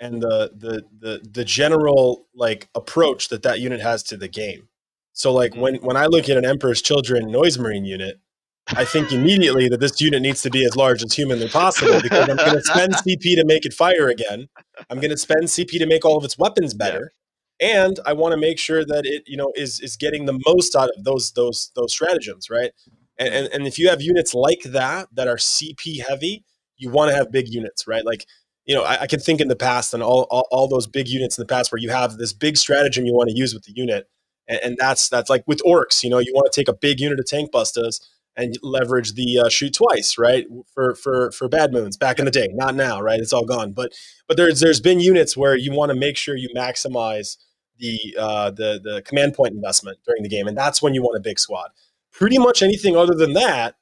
and 0.00 0.22
the 0.22 0.50
the 0.56 0.84
the 0.98 1.28
the 1.30 1.44
general 1.44 2.26
like 2.34 2.68
approach 2.74 3.28
that 3.28 3.42
that 3.42 3.60
unit 3.60 3.80
has 3.80 4.02
to 4.04 4.16
the 4.16 4.28
game. 4.28 4.68
So 5.12 5.32
like 5.32 5.52
Mhm. 5.52 5.58
when 5.58 5.74
when 5.76 5.96
I 5.96 6.06
look 6.06 6.28
at 6.28 6.36
an 6.36 6.44
Emperor's 6.44 6.82
Children 6.82 7.30
Noise 7.30 7.58
Marine 7.58 7.84
unit, 7.84 8.20
I 8.68 8.84
think 8.84 9.12
immediately 9.12 9.68
that 9.68 9.80
this 9.80 10.00
unit 10.00 10.22
needs 10.22 10.42
to 10.42 10.50
be 10.50 10.64
as 10.64 10.76
large 10.76 11.02
as 11.02 11.14
humanly 11.14 11.48
possible 11.48 12.00
because 12.02 12.28
I'm 12.28 12.36
going 12.36 12.52
to 12.54 12.62
spend 12.62 12.92
CP 13.06 13.34
to 13.36 13.44
make 13.44 13.64
it 13.64 13.72
fire 13.72 14.08
again. 14.08 14.48
I'm 14.90 15.00
going 15.00 15.10
to 15.10 15.16
spend 15.16 15.44
CP 15.44 15.78
to 15.78 15.86
make 15.86 16.04
all 16.04 16.16
of 16.18 16.24
its 16.24 16.38
weapons 16.38 16.74
better, 16.74 17.12
and 17.60 17.98
I 18.06 18.12
want 18.12 18.32
to 18.32 18.36
make 18.36 18.58
sure 18.58 18.84
that 18.84 19.04
it 19.06 19.22
you 19.26 19.36
know 19.36 19.52
is 19.56 19.80
is 19.80 19.96
getting 19.96 20.26
the 20.26 20.38
most 20.46 20.76
out 20.76 20.90
of 20.96 21.04
those 21.04 21.32
those 21.32 21.72
those 21.74 21.92
stratagems, 21.92 22.48
right? 22.50 22.70
And 23.18 23.34
and, 23.34 23.48
and 23.52 23.66
if 23.66 23.78
you 23.78 23.88
have 23.88 24.00
units 24.02 24.34
like 24.34 24.62
that 24.64 25.08
that 25.14 25.26
are 25.26 25.36
CP 25.38 26.06
heavy, 26.06 26.44
you 26.76 26.90
want 26.90 27.10
to 27.10 27.16
have 27.16 27.32
big 27.32 27.48
units, 27.48 27.86
right? 27.88 28.04
Like 28.04 28.26
you 28.68 28.74
know, 28.74 28.84
I, 28.84 29.02
I 29.02 29.06
can 29.06 29.18
think 29.18 29.40
in 29.40 29.48
the 29.48 29.56
past 29.56 29.94
and 29.94 30.02
all, 30.02 30.26
all 30.30 30.46
all 30.50 30.68
those 30.68 30.86
big 30.86 31.08
units 31.08 31.38
in 31.38 31.42
the 31.42 31.52
past 31.52 31.72
where 31.72 31.80
you 31.80 31.88
have 31.88 32.18
this 32.18 32.34
big 32.34 32.58
stratagem 32.58 33.06
you 33.06 33.14
want 33.14 33.30
to 33.30 33.34
use 33.34 33.54
with 33.54 33.64
the 33.64 33.72
unit, 33.74 34.08
and, 34.46 34.60
and 34.62 34.76
that's 34.78 35.08
that's 35.08 35.30
like 35.30 35.42
with 35.46 35.62
orcs. 35.64 36.04
You 36.04 36.10
know, 36.10 36.18
you 36.18 36.32
want 36.34 36.52
to 36.52 36.60
take 36.60 36.68
a 36.68 36.74
big 36.74 37.00
unit 37.00 37.18
of 37.18 37.26
tank 37.26 37.50
busters 37.50 38.00
and 38.36 38.56
leverage 38.62 39.14
the 39.14 39.38
uh, 39.38 39.48
shoot 39.48 39.72
twice, 39.72 40.18
right? 40.18 40.46
For 40.74 40.94
for 40.94 41.32
for 41.32 41.48
bad 41.48 41.72
moons 41.72 41.96
back 41.96 42.18
in 42.18 42.26
the 42.26 42.30
day, 42.30 42.48
not 42.52 42.74
now, 42.74 43.00
right? 43.00 43.18
It's 43.18 43.32
all 43.32 43.46
gone. 43.46 43.72
But 43.72 43.94
but 44.28 44.36
there's 44.36 44.60
there's 44.60 44.80
been 44.80 45.00
units 45.00 45.34
where 45.34 45.56
you 45.56 45.72
want 45.72 45.90
to 45.90 45.96
make 45.96 46.18
sure 46.18 46.36
you 46.36 46.50
maximize 46.54 47.38
the 47.78 47.98
uh, 48.18 48.50
the 48.50 48.78
the 48.84 49.00
command 49.02 49.32
point 49.32 49.54
investment 49.54 49.98
during 50.06 50.22
the 50.22 50.28
game, 50.28 50.46
and 50.46 50.56
that's 50.56 50.82
when 50.82 50.92
you 50.92 51.00
want 51.00 51.16
a 51.16 51.20
big 51.20 51.38
squad. 51.38 51.70
Pretty 52.12 52.36
much 52.36 52.62
anything 52.62 52.96
other 52.98 53.14
than 53.14 53.32
that, 53.32 53.76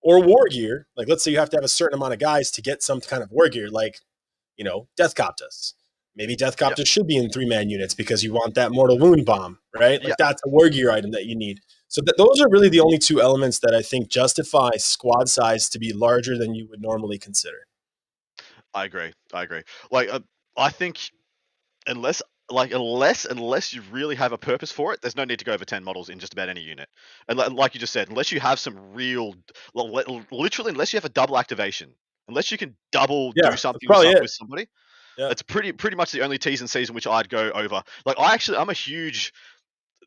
or 0.00 0.22
war 0.22 0.46
gear, 0.48 0.86
like 0.96 1.08
let's 1.08 1.24
say 1.24 1.32
you 1.32 1.38
have 1.38 1.50
to 1.50 1.56
have 1.56 1.64
a 1.64 1.68
certain 1.68 1.98
amount 1.98 2.12
of 2.12 2.20
guys 2.20 2.52
to 2.52 2.62
get 2.62 2.84
some 2.84 3.00
kind 3.00 3.22
of 3.22 3.32
war 3.32 3.48
gear, 3.48 3.68
like 3.68 3.98
you 4.58 4.64
know 4.64 4.88
Death 4.96 5.14
Coptus. 5.14 5.72
Maybe 6.16 6.34
Death 6.34 6.56
Coptus 6.56 6.88
should 6.88 7.06
be 7.06 7.16
in 7.16 7.30
three 7.30 7.46
man 7.46 7.70
units 7.70 7.94
because 7.94 8.24
you 8.24 8.32
want 8.32 8.54
that 8.56 8.72
mortal 8.72 8.98
wound 8.98 9.24
bomb, 9.24 9.60
right? 9.74 10.00
Like 10.00 10.08
Yeah. 10.08 10.14
that's 10.18 10.42
a 10.44 10.48
war 10.48 10.68
gear 10.68 10.90
item 10.90 11.12
that 11.12 11.26
you 11.26 11.36
need. 11.36 11.60
So 11.86 12.02
th- 12.02 12.16
those 12.18 12.40
are 12.40 12.48
really 12.50 12.68
the 12.68 12.80
only 12.80 12.98
two 12.98 13.20
elements 13.22 13.60
that 13.60 13.72
I 13.72 13.82
think 13.82 14.08
justify 14.10 14.70
squad 14.76 15.28
size 15.28 15.68
to 15.70 15.78
be 15.78 15.92
larger 15.92 16.36
than 16.36 16.54
you 16.54 16.66
would 16.68 16.82
normally 16.82 17.18
consider. 17.18 17.58
I 18.74 18.84
agree. 18.84 19.12
I 19.32 19.44
agree. 19.44 19.62
Like, 19.90 20.08
uh, 20.12 20.20
I 20.56 20.70
think 20.70 20.98
unless, 21.86 22.20
like, 22.50 22.72
unless 22.72 23.24
unless 23.24 23.72
you 23.72 23.82
really 23.92 24.16
have 24.16 24.32
a 24.32 24.38
purpose 24.38 24.72
for 24.72 24.92
it, 24.92 25.00
there's 25.00 25.16
no 25.16 25.24
need 25.24 25.38
to 25.38 25.44
go 25.44 25.52
over 25.52 25.64
ten 25.64 25.84
models 25.84 26.08
in 26.08 26.18
just 26.18 26.32
about 26.32 26.48
any 26.48 26.60
unit. 26.62 26.88
And 27.28 27.38
li- 27.38 27.46
like 27.48 27.74
you 27.74 27.80
just 27.80 27.92
said, 27.92 28.08
unless 28.08 28.32
you 28.32 28.40
have 28.40 28.58
some 28.58 28.92
real, 28.92 29.34
li- 29.74 30.04
li- 30.08 30.26
literally, 30.32 30.72
unless 30.72 30.92
you 30.92 30.96
have 30.96 31.04
a 31.04 31.10
double 31.10 31.38
activation, 31.38 31.94
unless 32.28 32.50
you 32.50 32.58
can 32.58 32.76
double 32.92 33.32
Yeah, 33.36 33.50
do 33.50 33.56
something 33.56 33.80
with, 33.82 33.88
probably 33.88 34.08
some- 34.12 34.16
it. 34.16 34.22
with 34.22 34.30
somebody, 34.30 34.68
Yeah. 35.16 35.30
it's 35.30 35.42
pretty 35.42 35.72
pretty 35.72 35.96
much 35.96 36.12
the 36.12 36.22
only 36.22 36.38
T's 36.38 36.60
and 36.60 36.70
C's 36.70 36.88
in 36.88 36.94
which 36.94 37.06
I'd 37.06 37.28
go 37.28 37.50
over. 37.50 37.82
Like, 38.06 38.18
I 38.18 38.34
actually, 38.34 38.58
I'm 38.58 38.70
a 38.70 38.74
huge. 38.74 39.32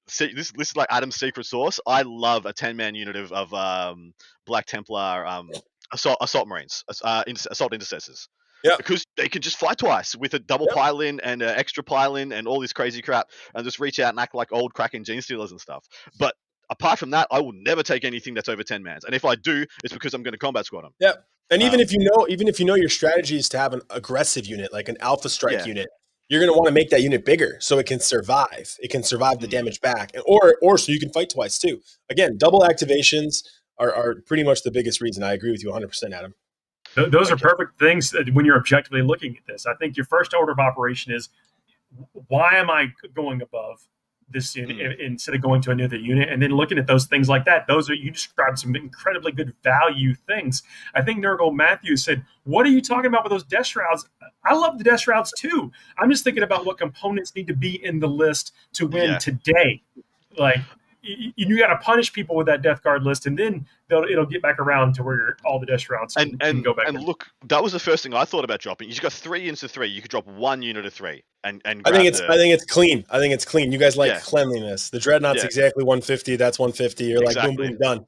See, 0.07 0.33
this 0.33 0.51
this 0.57 0.69
is 0.71 0.75
like 0.75 0.87
Adam's 0.89 1.15
secret 1.15 1.45
sauce. 1.45 1.79
I 1.85 2.01
love 2.03 2.45
a 2.45 2.53
ten 2.53 2.75
man 2.75 2.95
unit 2.95 3.15
of 3.15 3.31
of 3.31 3.53
um, 3.53 4.13
Black 4.45 4.65
Templar 4.65 5.25
um, 5.25 5.49
assault 5.93 6.17
assault 6.21 6.47
marines, 6.47 6.83
uh, 7.03 7.23
assault 7.49 7.73
intercessors. 7.73 8.27
Yeah. 8.63 8.75
Because 8.77 9.03
they 9.17 9.27
can 9.27 9.41
just 9.41 9.57
fly 9.57 9.73
twice 9.73 10.15
with 10.15 10.33
a 10.35 10.39
double 10.39 10.67
Yep. 10.67 10.75
pile-in 10.75 11.19
and 11.21 11.41
an 11.41 11.49
extra 11.57 11.83
pile-in 11.83 12.31
and 12.31 12.47
all 12.47 12.59
this 12.61 12.73
crazy 12.73 13.01
crap, 13.01 13.27
and 13.55 13.63
just 13.65 13.79
reach 13.79 13.99
out 13.99 14.09
and 14.09 14.19
act 14.19 14.35
like 14.35 14.51
old 14.51 14.73
cracking 14.75 15.03
gene 15.03 15.21
stealers 15.21 15.49
and 15.51 15.59
stuff. 15.59 15.83
But 16.19 16.35
apart 16.71 16.97
from 16.97 17.11
that, 17.11 17.27
I 17.29 17.39
will 17.39 17.53
never 17.53 17.83
take 17.83 18.03
anything 18.03 18.33
that's 18.33 18.49
over 18.49 18.63
ten 18.63 18.81
mans. 18.81 19.03
And 19.05 19.13
if 19.13 19.23
I 19.25 19.35
do, 19.35 19.65
it's 19.83 19.93
because 19.93 20.13
I'm 20.15 20.23
going 20.23 20.31
to 20.33 20.37
combat 20.39 20.65
squad 20.65 20.83
them. 20.85 20.93
Yep. 20.99 21.23
And 21.51 21.61
even 21.61 21.75
Um, 21.75 21.81
if 21.81 21.91
you 21.91 21.99
know, 21.99 22.25
even 22.29 22.47
if 22.47 22.59
you 22.59 22.65
know 22.65 22.75
your 22.75 22.89
strategy 22.89 23.35
is 23.35 23.49
to 23.49 23.57
have 23.59 23.73
an 23.73 23.81
aggressive 23.89 24.45
unit, 24.47 24.71
like 24.73 24.89
an 24.89 24.97
alpha 25.01 25.29
strike 25.29 25.53
Yeah. 25.59 25.65
unit, 25.65 25.89
you're 26.29 26.39
going 26.39 26.51
to 26.51 26.57
want 26.57 26.67
to 26.67 26.73
make 26.73 26.89
that 26.91 27.01
unit 27.01 27.25
bigger 27.25 27.57
so 27.59 27.77
it 27.77 27.85
can 27.85 27.99
survive. 27.99 28.77
It 28.79 28.89
can 28.89 29.03
survive 29.03 29.39
the 29.39 29.47
Mhm. 29.47 29.51
damage 29.51 29.81
back, 29.81 30.11
or 30.25 30.55
or 30.61 30.77
so 30.77 30.91
you 30.93 30.99
can 30.99 31.11
fight 31.11 31.29
twice 31.29 31.59
too. 31.59 31.81
Again, 32.09 32.37
double 32.37 32.61
activations 32.61 33.43
are, 33.77 33.93
are 33.93 34.15
pretty 34.25 34.43
much 34.43 34.63
the 34.63 34.71
biggest 34.71 35.01
reason. 35.01 35.23
I 35.23 35.33
agree 35.33 35.51
with 35.51 35.61
you 35.61 35.69
100, 35.69 35.89
percent 35.89 36.13
Adam. 36.13 36.35
Th- 36.95 37.09
Those 37.09 37.31
are 37.31 37.37
perfect 37.37 37.77
things 37.79 38.13
when 38.33 38.45
you're 38.45 38.57
objectively 38.57 39.01
looking 39.01 39.35
at 39.37 39.45
this. 39.45 39.65
I 39.65 39.73
think 39.75 39.97
your 39.97 40.05
first 40.05 40.33
order 40.33 40.51
of 40.53 40.59
operation 40.59 41.11
is 41.13 41.29
why 42.27 42.55
am 42.55 42.69
I 42.69 42.93
going 43.13 43.41
above 43.41 43.81
this 44.31 44.55
mm-hmm. 44.55 44.71
in- 44.71 44.99
instead 44.99 45.35
of 45.35 45.41
going 45.41 45.61
to 45.61 45.71
another 45.71 45.97
unit? 45.97 46.29
And 46.29 46.41
then 46.41 46.51
looking 46.51 46.77
at 46.77 46.87
those 46.87 47.05
things 47.05 47.29
like 47.29 47.45
that, 47.45 47.67
those 47.67 47.89
are 47.89 47.93
you 47.93 48.11
described 48.11 48.59
some 48.59 48.75
incredibly 48.75 49.31
good 49.31 49.53
value 49.63 50.15
things. 50.27 50.63
I 50.95 51.01
think 51.01 51.23
Nurgle 51.23 51.53
Matthews 51.53 52.03
said, 52.03 52.23
What 52.43 52.65
are 52.65 52.69
you 52.69 52.81
talking 52.81 53.07
about 53.07 53.23
with 53.23 53.31
those 53.31 53.43
death 53.43 53.67
shrouds? 53.67 54.07
I 54.43 54.53
love 54.53 54.77
the 54.77 54.83
death 54.83 55.01
shrouds 55.01 55.33
too. 55.37 55.71
I'm 55.97 56.09
just 56.09 56.23
thinking 56.23 56.43
about 56.43 56.65
what 56.65 56.77
components 56.77 57.35
need 57.35 57.47
to 57.47 57.55
be 57.55 57.83
in 57.83 57.99
the 57.99 58.07
list 58.07 58.53
to 58.73 58.87
win 58.87 59.11
Yeah. 59.11 59.17
today. 59.17 59.83
Like 60.37 60.59
you, 61.01 61.31
you 61.35 61.57
got 61.57 61.67
to 61.67 61.77
punish 61.77 62.13
people 62.13 62.35
with 62.35 62.45
that 62.47 62.61
death 62.61 62.83
guard 62.83 63.03
list, 63.03 63.25
and 63.25 63.37
then 63.37 63.65
they'll, 63.87 64.03
it'll 64.03 64.25
get 64.25 64.41
back 64.41 64.59
around 64.59 64.93
to 64.95 65.03
where 65.03 65.35
all 65.43 65.59
the 65.59 65.65
death 65.65 65.81
shrouds 65.81 66.15
and 66.17 66.39
can, 66.39 66.55
can 66.55 66.61
go 66.61 66.73
back. 66.73 66.87
and 66.87 66.97
in. 66.97 67.03
look, 67.05 67.27
that 67.45 67.61
was 67.63 67.73
the 67.73 67.79
first 67.79 68.03
thing 68.03 68.13
I 68.13 68.25
thought 68.25 68.43
about 68.43 68.59
dropping. 68.59 68.89
You 68.89 68.95
got 68.99 69.13
three 69.13 69.41
units 69.41 69.63
of 69.63 69.71
three. 69.71 69.87
You 69.87 70.01
could 70.01 70.11
drop 70.11 70.27
one 70.27 70.61
unit 70.61 70.85
of 70.85 70.93
three, 70.93 71.23
and 71.43 71.61
and 71.65 71.81
I 71.85 71.91
think 71.91 72.05
it's 72.05 72.19
the- 72.19 72.29
I 72.31 72.37
think 72.37 72.53
it's 72.53 72.65
clean. 72.65 73.05
I 73.09 73.17
think 73.19 73.33
it's 73.33 73.45
clean. 73.45 73.71
You 73.71 73.77
guys 73.79 73.97
like 73.97 74.11
Yeah. 74.11 74.19
cleanliness. 74.19 74.89
The 74.89 74.99
dreadnought's 74.99 75.39
Yeah. 75.39 75.45
exactly 75.45 75.83
150. 75.83 76.35
That's 76.35 76.59
150. 76.59 77.03
You're 77.05 77.23
like 77.23 77.35
boom 77.35 77.55
boom 77.55 77.77
done. 77.77 78.05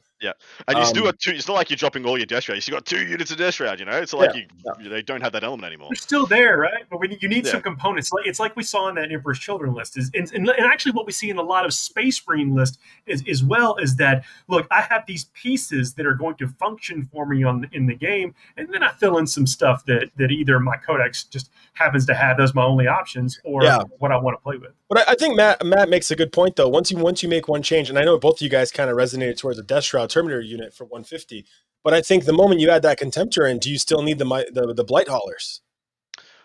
And 0.68 0.78
you 0.78 0.86
still 0.86 1.04
um, 1.04 1.08
got 1.10 1.20
two. 1.20 1.32
It's 1.32 1.48
not 1.48 1.56
like 1.56 1.70
you're 1.70 1.78
dropping 1.78 2.06
all 2.06 2.18
your 2.18 2.26
death 2.26 2.44
shrouds. 2.44 2.68
You 2.68 2.74
got 2.74 2.86
two 2.86 3.06
units 3.06 3.32
of 3.32 3.38
death 3.38 3.56
shroud. 3.56 3.80
You 3.80 3.86
know, 3.86 3.98
it's 3.98 4.14
like 4.14 4.32
Yeah, 4.36 4.72
you 4.82 4.90
they 4.90 5.02
don't 5.02 5.22
have 5.22 5.34
that 5.34 5.44
element 5.44 5.66
anymore. 5.66 5.90
They're 5.90 5.96
still 5.96 6.26
there, 6.26 6.58
right? 6.58 6.84
But 6.90 7.00
we, 7.00 7.18
you 7.22 7.28
need 7.28 7.46
Yeah. 7.46 7.54
some 7.54 7.62
components. 7.62 8.12
Like 8.12 8.28
it's 8.28 8.40
like 8.40 8.56
we 8.56 8.64
saw 8.64 8.88
in 8.90 8.96
that 8.96 9.12
Emperor's 9.12 9.40
Children 9.40 9.74
list, 9.74 9.98
is 9.98 10.10
and, 10.14 10.32
and, 10.34 10.50
actually 10.50 10.94
what 10.94 11.06
we 11.06 11.12
see 11.12 11.30
in 11.30 11.38
a 11.38 11.42
lot 11.42 11.66
of 11.66 11.74
Space 11.74 12.22
Marine 12.28 12.56
list 12.56 12.80
is 13.06 13.24
as 13.30 13.44
well 13.44 13.76
is 13.78 13.96
that 13.98 14.24
look, 14.48 14.68
I 14.72 14.82
have 14.82 15.06
these 15.06 15.26
pieces 15.34 15.94
that 15.96 16.06
are 16.06 16.16
going 16.16 16.36
to 16.36 16.48
function 16.48 17.08
for 17.12 17.26
me 17.26 17.44
on 17.44 17.70
in 17.72 17.86
the 17.86 17.96
game, 17.96 18.34
and 18.58 18.74
then 18.74 18.84
I 18.84 18.92
fill 18.92 19.18
in 19.18 19.28
some 19.28 19.48
stuff 19.48 19.86
that 19.86 20.12
that 20.18 20.32
either 20.32 20.60
my 20.60 20.78
codex 20.78 21.24
just 21.24 21.50
happens 21.74 22.06
to 22.06 22.14
have 22.14 22.40
as 22.40 22.54
my 22.54 22.64
only 22.64 22.88
options, 22.88 23.40
or 23.44 23.64
Yeah. 23.64 23.80
what 24.00 24.12
I 24.12 24.18
want 24.18 24.38
to 24.38 24.42
play 24.42 24.58
with. 24.58 24.74
But 24.94 25.08
I, 25.10 25.14
I 25.14 25.16
think 25.16 25.36
Matt 25.36 25.66
Matt 25.66 25.90
makes 25.90 26.12
a 26.12 26.16
good 26.16 26.32
point 26.32 26.56
though. 26.56 26.68
Once 26.70 26.92
you 26.92 26.98
once 26.98 27.24
you 27.24 27.30
make 27.30 27.48
one 27.48 27.64
change, 27.64 27.90
and 27.90 27.98
I 27.98 28.04
know 28.04 28.18
both 28.20 28.36
of 28.38 28.42
you 28.42 28.50
guys 28.50 28.72
kind 28.72 28.90
of 28.90 28.96
resonated 28.98 29.38
towards 29.38 29.58
a 29.58 29.64
Death 29.64 29.86
Shroud 29.86 30.10
Terminator 30.12 30.42
unit 30.42 30.74
for 30.74 30.84
150. 30.86 31.46
But 31.84 31.94
I 31.94 32.02
think 32.02 32.26
the 32.26 32.34
moment 32.34 32.62
you 32.62 32.70
add 32.70 32.84
that 32.84 33.00
Contemptor 33.00 33.50
in, 33.50 33.58
do 33.60 33.70
you 33.72 33.78
still 33.80 34.04
need 34.04 34.20
the 34.20 34.26
mi- 34.26 34.46
the, 34.54 34.74
the 34.74 34.84
Blight 34.84 35.08
Haulers, 35.10 35.62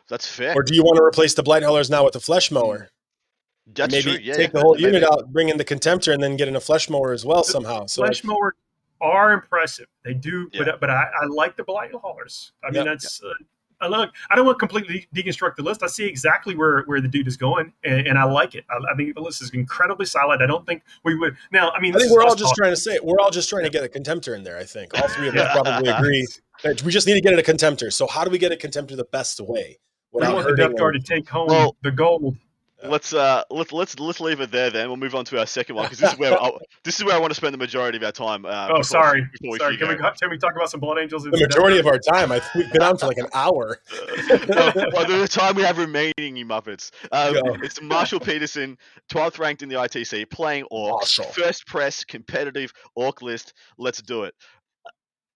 That's 0.08 0.26
fair. 0.26 0.54
or 0.56 0.62
do 0.62 0.74
you 0.74 0.82
want 0.82 0.96
to 0.96 1.02
replace 1.04 1.34
the 1.34 1.42
Blight 1.42 1.62
Haulers 1.62 1.90
now 1.90 2.04
with 2.04 2.14
the 2.14 2.20
Flesh 2.20 2.50
Mower? 2.50 2.88
That's 3.66 3.92
Maybe 3.92 4.02
true. 4.16 4.20
Yeah, 4.22 4.34
take 4.34 4.48
yeah. 4.48 4.52
the 4.54 4.60
whole 4.60 4.74
Maybe. 4.74 4.86
unit 4.86 5.04
out, 5.04 5.30
bring 5.30 5.50
in 5.50 5.58
the 5.58 5.64
Contemptor, 5.64 6.12
and 6.14 6.22
then 6.22 6.36
get 6.36 6.48
in 6.48 6.56
a 6.56 6.60
Flesh 6.60 6.88
Mower 6.88 7.12
as 7.12 7.24
well 7.26 7.44
somehow. 7.44 7.84
So 7.86 8.02
Flesh 8.02 8.24
mower 8.24 8.56
are 9.02 9.32
impressive. 9.32 9.86
They 10.04 10.14
do, 10.14 10.48
Yeah. 10.52 10.62
but 10.64 10.80
but 10.80 10.90
I, 10.90 11.04
I 11.22 11.26
like 11.26 11.56
the 11.56 11.64
blight 11.64 11.92
haulers. 11.92 12.52
I 12.64 12.68
mean, 12.68 12.76
Yep. 12.76 12.86
that's. 12.86 13.22
Uh, 13.22 13.34
I 13.80 13.88
look. 13.88 14.10
I 14.30 14.34
don't 14.34 14.44
want 14.44 14.58
to 14.58 14.66
completely 14.66 15.08
deconstruct 15.14 15.56
the 15.56 15.62
list. 15.62 15.82
I 15.82 15.86
see 15.86 16.06
exactly 16.06 16.54
where, 16.56 16.82
where 16.84 17.00
the 17.00 17.08
dude 17.08 17.28
is 17.28 17.36
going, 17.36 17.72
and, 17.84 18.06
and 18.08 18.18
I 18.18 18.24
like 18.24 18.54
it. 18.54 18.64
I, 18.70 18.76
I 18.92 18.96
think 18.96 19.14
the 19.14 19.20
list 19.20 19.40
is 19.42 19.50
incredibly 19.50 20.06
solid. 20.06 20.42
I 20.42 20.46
don't 20.46 20.66
think 20.66 20.82
we 21.04 21.14
would 21.14 21.36
now. 21.52 21.70
I 21.70 21.80
mean, 21.80 21.94
I 21.94 21.98
think 21.98 22.12
we're 22.12 22.22
all 22.22 22.34
just 22.34 22.50
talking. 22.50 22.54
trying 22.56 22.72
to 22.72 22.80
say 22.80 22.94
it. 22.94 23.04
we're 23.04 23.20
all 23.20 23.30
just 23.30 23.48
trying 23.48 23.64
to 23.64 23.70
get 23.70 23.84
a 23.84 23.88
Contemptor 23.88 24.34
in 24.34 24.42
there. 24.42 24.58
I 24.58 24.64
think 24.64 24.94
all 25.00 25.08
three 25.08 25.28
of 25.28 25.36
us 25.36 25.52
probably 25.62 25.90
agree 25.90 26.26
that 26.62 26.82
we 26.82 26.90
just 26.90 27.06
need 27.06 27.14
to 27.14 27.20
get 27.20 27.32
it 27.32 27.38
a 27.38 27.52
Contemptor. 27.52 27.92
So 27.92 28.06
how 28.06 28.24
do 28.24 28.30
we 28.30 28.38
get 28.38 28.52
a 28.52 28.56
Contemptor 28.56 28.96
the 28.96 29.04
best 29.04 29.40
way? 29.40 29.78
We 30.12 30.22
want 30.22 30.36
the 30.38 30.42
hurting 30.42 30.68
Death 30.68 30.78
Guard 30.78 30.94
to 30.94 31.00
take 31.00 31.28
home 31.28 31.48
Well- 31.48 31.76
the 31.82 31.90
gold. 31.90 32.36
Let's 32.84 33.12
uh 33.12 33.42
let's 33.50 33.72
let's 33.72 33.98
let's 33.98 34.20
leave 34.20 34.40
it 34.40 34.52
there. 34.52 34.70
Then 34.70 34.86
we'll 34.86 34.96
move 34.96 35.16
on 35.16 35.24
to 35.26 35.38
our 35.40 35.46
second 35.46 35.74
one 35.74 35.86
because 35.86 35.98
this 35.98 36.12
is 36.12 36.18
where 36.18 36.40
I, 36.40 36.50
this 36.84 36.98
is 37.00 37.04
where 37.04 37.16
I 37.16 37.18
want 37.18 37.30
to 37.32 37.34
spend 37.34 37.52
the 37.52 37.58
majority 37.58 37.98
of 37.98 38.04
our 38.04 38.12
time. 38.12 38.46
Uh, 38.46 38.66
Oh, 38.66 38.68
before- 38.68 38.84
sorry. 38.84 39.22
before 39.32 39.52
we 39.52 39.58
Sorry. 39.58 39.76
Can 39.76 39.88
we, 39.88 39.94
go. 39.96 40.02
go- 40.02 40.12
can 40.20 40.30
we 40.30 40.38
talk 40.38 40.52
about 40.54 40.70
some 40.70 40.78
Blood 40.78 40.98
Angels? 40.98 41.24
the 41.24 41.30
majority 41.30 41.82
Guard? 41.82 41.86
of 41.86 41.86
our 41.86 41.98
time. 41.98 42.30
I 42.30 42.38
think 42.38 42.54
we've 42.54 42.72
been 42.72 42.82
on 42.82 42.96
for 42.96 43.06
like 43.06 43.18
an 43.18 43.26
hour. 43.34 43.78
well, 44.48 44.72
well, 44.92 45.06
the 45.20 45.26
time 45.28 45.56
we 45.56 45.62
have 45.62 45.76
remaining, 45.78 46.36
you 46.36 46.46
muppets. 46.46 46.92
Um, 47.10 47.34
it's 47.64 47.82
Marshall 47.82 48.20
Peterson, 48.20 48.78
12th 49.10 49.40
ranked 49.40 49.62
in 49.62 49.68
the 49.68 49.74
ITC, 49.76 50.30
playing 50.30 50.64
Orc, 50.70 51.00
Marshall. 51.00 51.24
first 51.26 51.66
press 51.66 52.04
competitive 52.04 52.72
Orc 52.94 53.22
list. 53.22 53.54
Let's 53.76 54.00
do 54.02 54.22
it. 54.22 54.34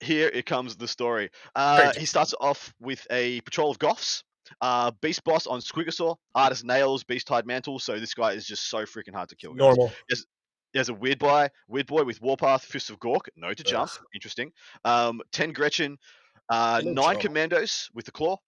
Here 0.00 0.28
it 0.32 0.46
comes 0.46 0.76
the 0.76 0.86
story. 0.88 1.30
Uh, 1.56 1.92
he 1.96 2.06
starts 2.06 2.34
off 2.40 2.72
with 2.80 3.06
a 3.10 3.40
patrol 3.42 3.70
of 3.70 3.78
Goffs. 3.78 4.22
Uh, 4.60 4.90
Beast 5.00 5.24
Boss 5.24 5.46
on 5.46 5.60
Squigosaur, 5.60 6.16
'Ard 6.34 6.52
as 6.52 6.64
Nails, 6.64 7.04
Beasthide 7.04 7.46
Mantle. 7.46 7.78
So 7.78 7.98
this 7.98 8.14
guy 8.14 8.32
is 8.32 8.46
just 8.46 8.68
so 8.68 8.84
freaking 8.84 9.14
hard 9.14 9.28
to 9.30 9.36
kill. 9.36 9.52
guys. 9.52 9.58
Normal. 9.58 9.92
There's 10.74 10.88
a 10.88 10.94
weird 10.94 11.18
boy, 11.18 11.48
weird 11.68 11.86
boy 11.86 12.02
with 12.02 12.20
Warpath, 12.22 12.64
Fist 12.64 12.88
of 12.88 12.98
Gork, 12.98 13.28
no 13.36 13.52
to 13.52 13.62
jump, 13.62 13.90
interesting. 14.14 14.52
Um, 14.86 15.20
ten 15.30 15.52
Gretchin, 15.52 15.98
uh, 16.48 16.80
nine. 16.82 17.18
Commandos 17.18 17.90
with 17.92 18.06
the 18.06 18.10
claw, 18.12 18.38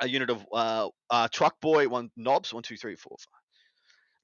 a 0.00 0.08
unit 0.08 0.28
of 0.28 0.44
uh, 0.52 0.88
uh, 1.08 1.28
Truck 1.28 1.60
Boy, 1.60 1.86
one 1.86 2.10
knobs, 2.16 2.52
one, 2.52 2.64
two, 2.64 2.76
three, 2.76 2.96
four, 2.96 3.16
five. 3.18 3.40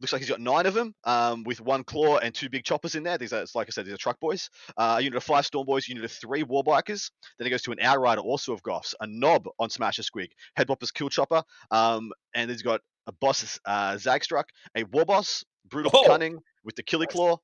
Looks 0.02 0.12
like 0.12 0.20
he's 0.20 0.28
got 0.28 0.40
nine 0.40 0.66
of 0.66 0.74
them, 0.74 0.96
um, 1.04 1.44
with 1.44 1.60
one 1.60 1.84
claw 1.84 2.18
and 2.18 2.34
two 2.34 2.50
big 2.50 2.64
choppers 2.64 2.96
in 2.96 3.04
there. 3.04 3.18
These 3.18 3.32
are, 3.32 3.44
like 3.54 3.68
I 3.68 3.70
said, 3.70 3.86
these 3.86 3.94
are 3.94 3.98
truck 3.98 4.18
boys. 4.18 4.50
Uh, 4.76 4.96
a 4.98 5.00
unit 5.00 5.16
of 5.16 5.22
five 5.22 5.46
storm 5.46 5.64
boys, 5.64 5.86
unit 5.88 6.04
of 6.04 6.10
three 6.10 6.42
war 6.42 6.64
bikers. 6.64 7.12
Then 7.38 7.46
he 7.46 7.50
goes 7.50 7.62
to 7.62 7.70
an 7.72 7.78
outrider, 7.80 8.20
also 8.20 8.52
of 8.52 8.64
Goffs, 8.64 8.94
a 9.00 9.06
knob 9.06 9.46
on 9.60 9.68
Smasha 9.68 10.02
Squig, 10.02 10.30
headbopper's 10.58 10.90
kill 10.90 11.08
chopper, 11.08 11.44
um, 11.70 12.10
and 12.34 12.50
he's 12.50 12.62
got 12.62 12.80
a 13.06 13.12
boss, 13.12 13.60
uh, 13.64 13.92
Zagstrukk, 13.92 14.46
a 14.76 14.82
war 14.84 15.04
boss, 15.04 15.44
brutal 15.66 15.92
Oh. 15.94 16.04
cunning 16.08 16.40
with 16.64 16.74
the 16.74 16.82
killy 16.82 17.06
claw, 17.06 17.36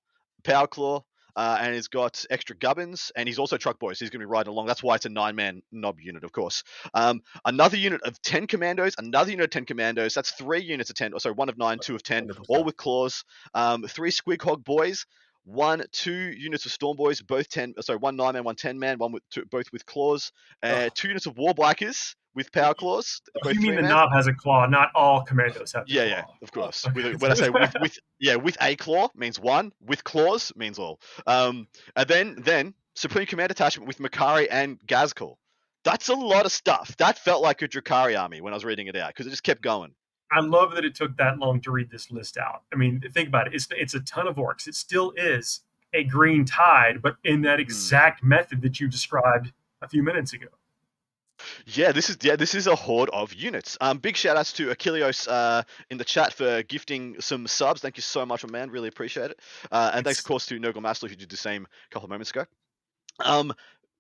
power 0.43 0.67
claw, 0.67 1.05
uh, 1.39 1.57
and 1.61 1.72
he's 1.72 1.86
got 1.86 2.24
extra 2.30 2.57
gubbins, 2.57 3.12
and 3.14 3.28
he's 3.28 3.39
also 3.39 3.57
truck 3.57 3.78
boy, 3.78 3.93
so 3.93 4.05
he's 4.05 4.11
going 4.11 4.18
to 4.20 4.26
be 4.26 4.30
riding 4.30 4.51
along. 4.51 4.66
That's 4.66 4.82
why 4.82 4.97
it's 4.97 5.07
a 5.07 5.09
nine-man 5.09 5.62
knob 5.70 6.01
unit, 6.01 6.24
of 6.24 6.32
course. 6.32 6.64
Um, 6.95 7.20
another 7.45 7.76
unit 7.76 8.01
of 8.03 8.20
ten 8.22 8.49
commandos, 8.49 8.97
another 8.99 9.30
unit 9.30 9.45
of 9.45 9.51
ten 9.51 9.64
commandos. 9.64 10.14
That's 10.14 10.32
three 10.32 10.62
units 10.62 10.91
of 10.91 10.97
ten. 10.97 11.12
or 11.14 11.20
sorry, 11.20 11.36
one 11.36 11.49
of 11.49 11.57
nine, 11.57 11.78
two 11.80 11.95
of 11.95 12.03
ten, 12.03 12.26
100%. 12.26 12.41
all 12.49 12.64
with 12.64 12.76
claws. 12.76 13.22
Um, 13.55 13.84
three 13.84 14.11
squig 14.11 14.43
hog 14.43 14.64
boys. 14.64 15.07
One, 15.49 15.82
two 15.92 16.12
units 16.12 16.66
of 16.66 16.72
storm 16.72 16.96
boys, 16.96 17.22
both 17.22 17.49
ten. 17.49 17.72
uh, 17.78 17.82
Sorry, 17.82 17.99
one 17.99 18.16
nine 18.16 18.34
man, 18.34 18.44
one 18.44 18.55
ten 18.55 18.78
man, 18.78 18.99
one 18.99 19.12
with 19.12 19.22
two, 19.30 19.44
both 19.46 19.72
with 19.72 19.86
claws. 19.86 20.30
Uh, 20.62 20.84
Oh. 20.86 20.88
two 20.94 21.09
units 21.09 21.24
of 21.26 21.38
war 21.38 21.55
bikers 21.55 22.14
with 22.34 22.53
power 22.53 22.74
claws. 22.74 23.22
both 23.42 23.55
You 23.55 23.61
mean 23.62 23.76
the 23.76 23.82
knob 23.82 24.11
has 24.12 24.26
a 24.26 24.34
claw? 24.34 24.66
Not 24.66 24.90
all 24.94 25.22
commandos 25.22 25.72
have. 25.72 25.84
Yeah, 25.86 26.05
yeah, 26.05 26.24
of 26.42 26.53
course. 26.53 26.84
Oh, 26.86 26.92
With 26.94 27.07
a, 27.07 27.18
when 27.18 27.30
I 27.30 27.34
say 27.34 27.49
with, 27.49 27.72
with 27.80 27.99
yeah, 28.20 28.36
with 28.36 28.59
a 28.61 28.76
claw 28.76 29.09
means 29.14 29.40
one, 29.40 29.72
with 29.80 30.05
claws 30.05 30.53
means 30.55 30.78
all. 30.78 31.01
Um, 31.26 31.66
and 31.96 32.07
then 32.09 32.36
then 32.42 32.74
Supreme 32.94 33.26
Command 33.26 33.51
attachment 33.51 33.88
with 33.88 33.99
Makari 33.99 34.49
and 34.51 34.78
Ghazghkull. 34.86 35.36
That's 35.84 36.09
a 36.09 36.14
lot 36.14 36.44
of 36.44 36.53
stuff. 36.53 36.94
That 36.99 37.18
felt 37.18 37.42
like 37.42 37.62
a 37.62 37.68
Drukhari 37.68 38.20
army 38.20 38.42
when 38.42 38.53
I 38.53 38.57
was 38.57 38.64
reading 38.66 38.88
it 38.88 38.96
out 38.96 39.09
because 39.09 39.26
it 39.26 39.30
just 39.30 39.44
kept 39.44 39.62
going. 39.62 39.94
I 40.31 40.41
love 40.41 40.74
that 40.74 40.85
it 40.85 40.95
took 40.95 41.16
that 41.16 41.39
long 41.39 41.61
to 41.62 41.70
read 41.70 41.91
this 41.91 42.11
list 42.11 42.37
out. 42.37 42.62
I 42.72 42.76
mean, 42.76 43.01
think 43.12 43.29
about 43.29 43.47
it. 43.47 43.55
It's 43.55 43.68
it's 43.70 43.95
a 43.95 44.01
ton 44.01 44.29
of 44.29 44.37
orcs. 44.37 44.66
It 44.66 44.74
still 44.74 45.12
is 45.16 45.61
a 45.95 46.05
green 46.05 46.45
tide, 46.45 47.01
but 47.01 47.16
in 47.24 47.37
Hmm. 47.37 47.43
that 47.43 47.61
exact 47.61 48.22
method 48.22 48.61
that 48.62 48.79
you 48.81 48.89
described 48.89 49.53
a 49.81 49.89
few 49.89 50.03
minutes 50.03 50.33
ago. 50.33 50.49
Yeah, 51.66 51.93
this 51.93 52.11
is 52.11 52.18
yeah, 52.22 52.35
this 52.37 52.55
is 52.55 52.66
a 52.66 52.74
horde 52.74 53.11
of 53.11 53.33
units. 53.33 53.79
Um, 53.81 53.99
big 53.99 54.16
shout 54.16 54.37
outs 54.37 54.53
to 54.55 54.68
Achilleos 54.70 55.29
uh, 55.29 55.62
in 55.89 55.97
the 55.97 56.05
chat 56.05 56.33
for 56.33 56.62
gifting 56.64 57.20
some 57.20 57.47
subs. 57.47 57.81
Thank 57.81 57.97
you 57.97 58.03
so 58.03 58.26
much, 58.26 58.45
my 58.45 58.51
man. 58.51 58.70
Really 58.70 58.89
appreciate 58.89 59.31
it. 59.31 59.41
Uh, 59.70 59.93
and 59.95 60.05
thanks, 60.05 60.18
of 60.18 60.24
course, 60.26 60.47
to 60.47 60.59
Nogel 60.59 60.83
Maslow 60.83 61.09
who 61.09 61.14
did 61.14 61.31
the 61.31 61.37
same 61.37 61.64
a 61.64 61.95
couple 61.95 62.07
of 62.07 62.11
moments 62.11 62.31
ago. 62.31 62.45
Um, 63.20 63.53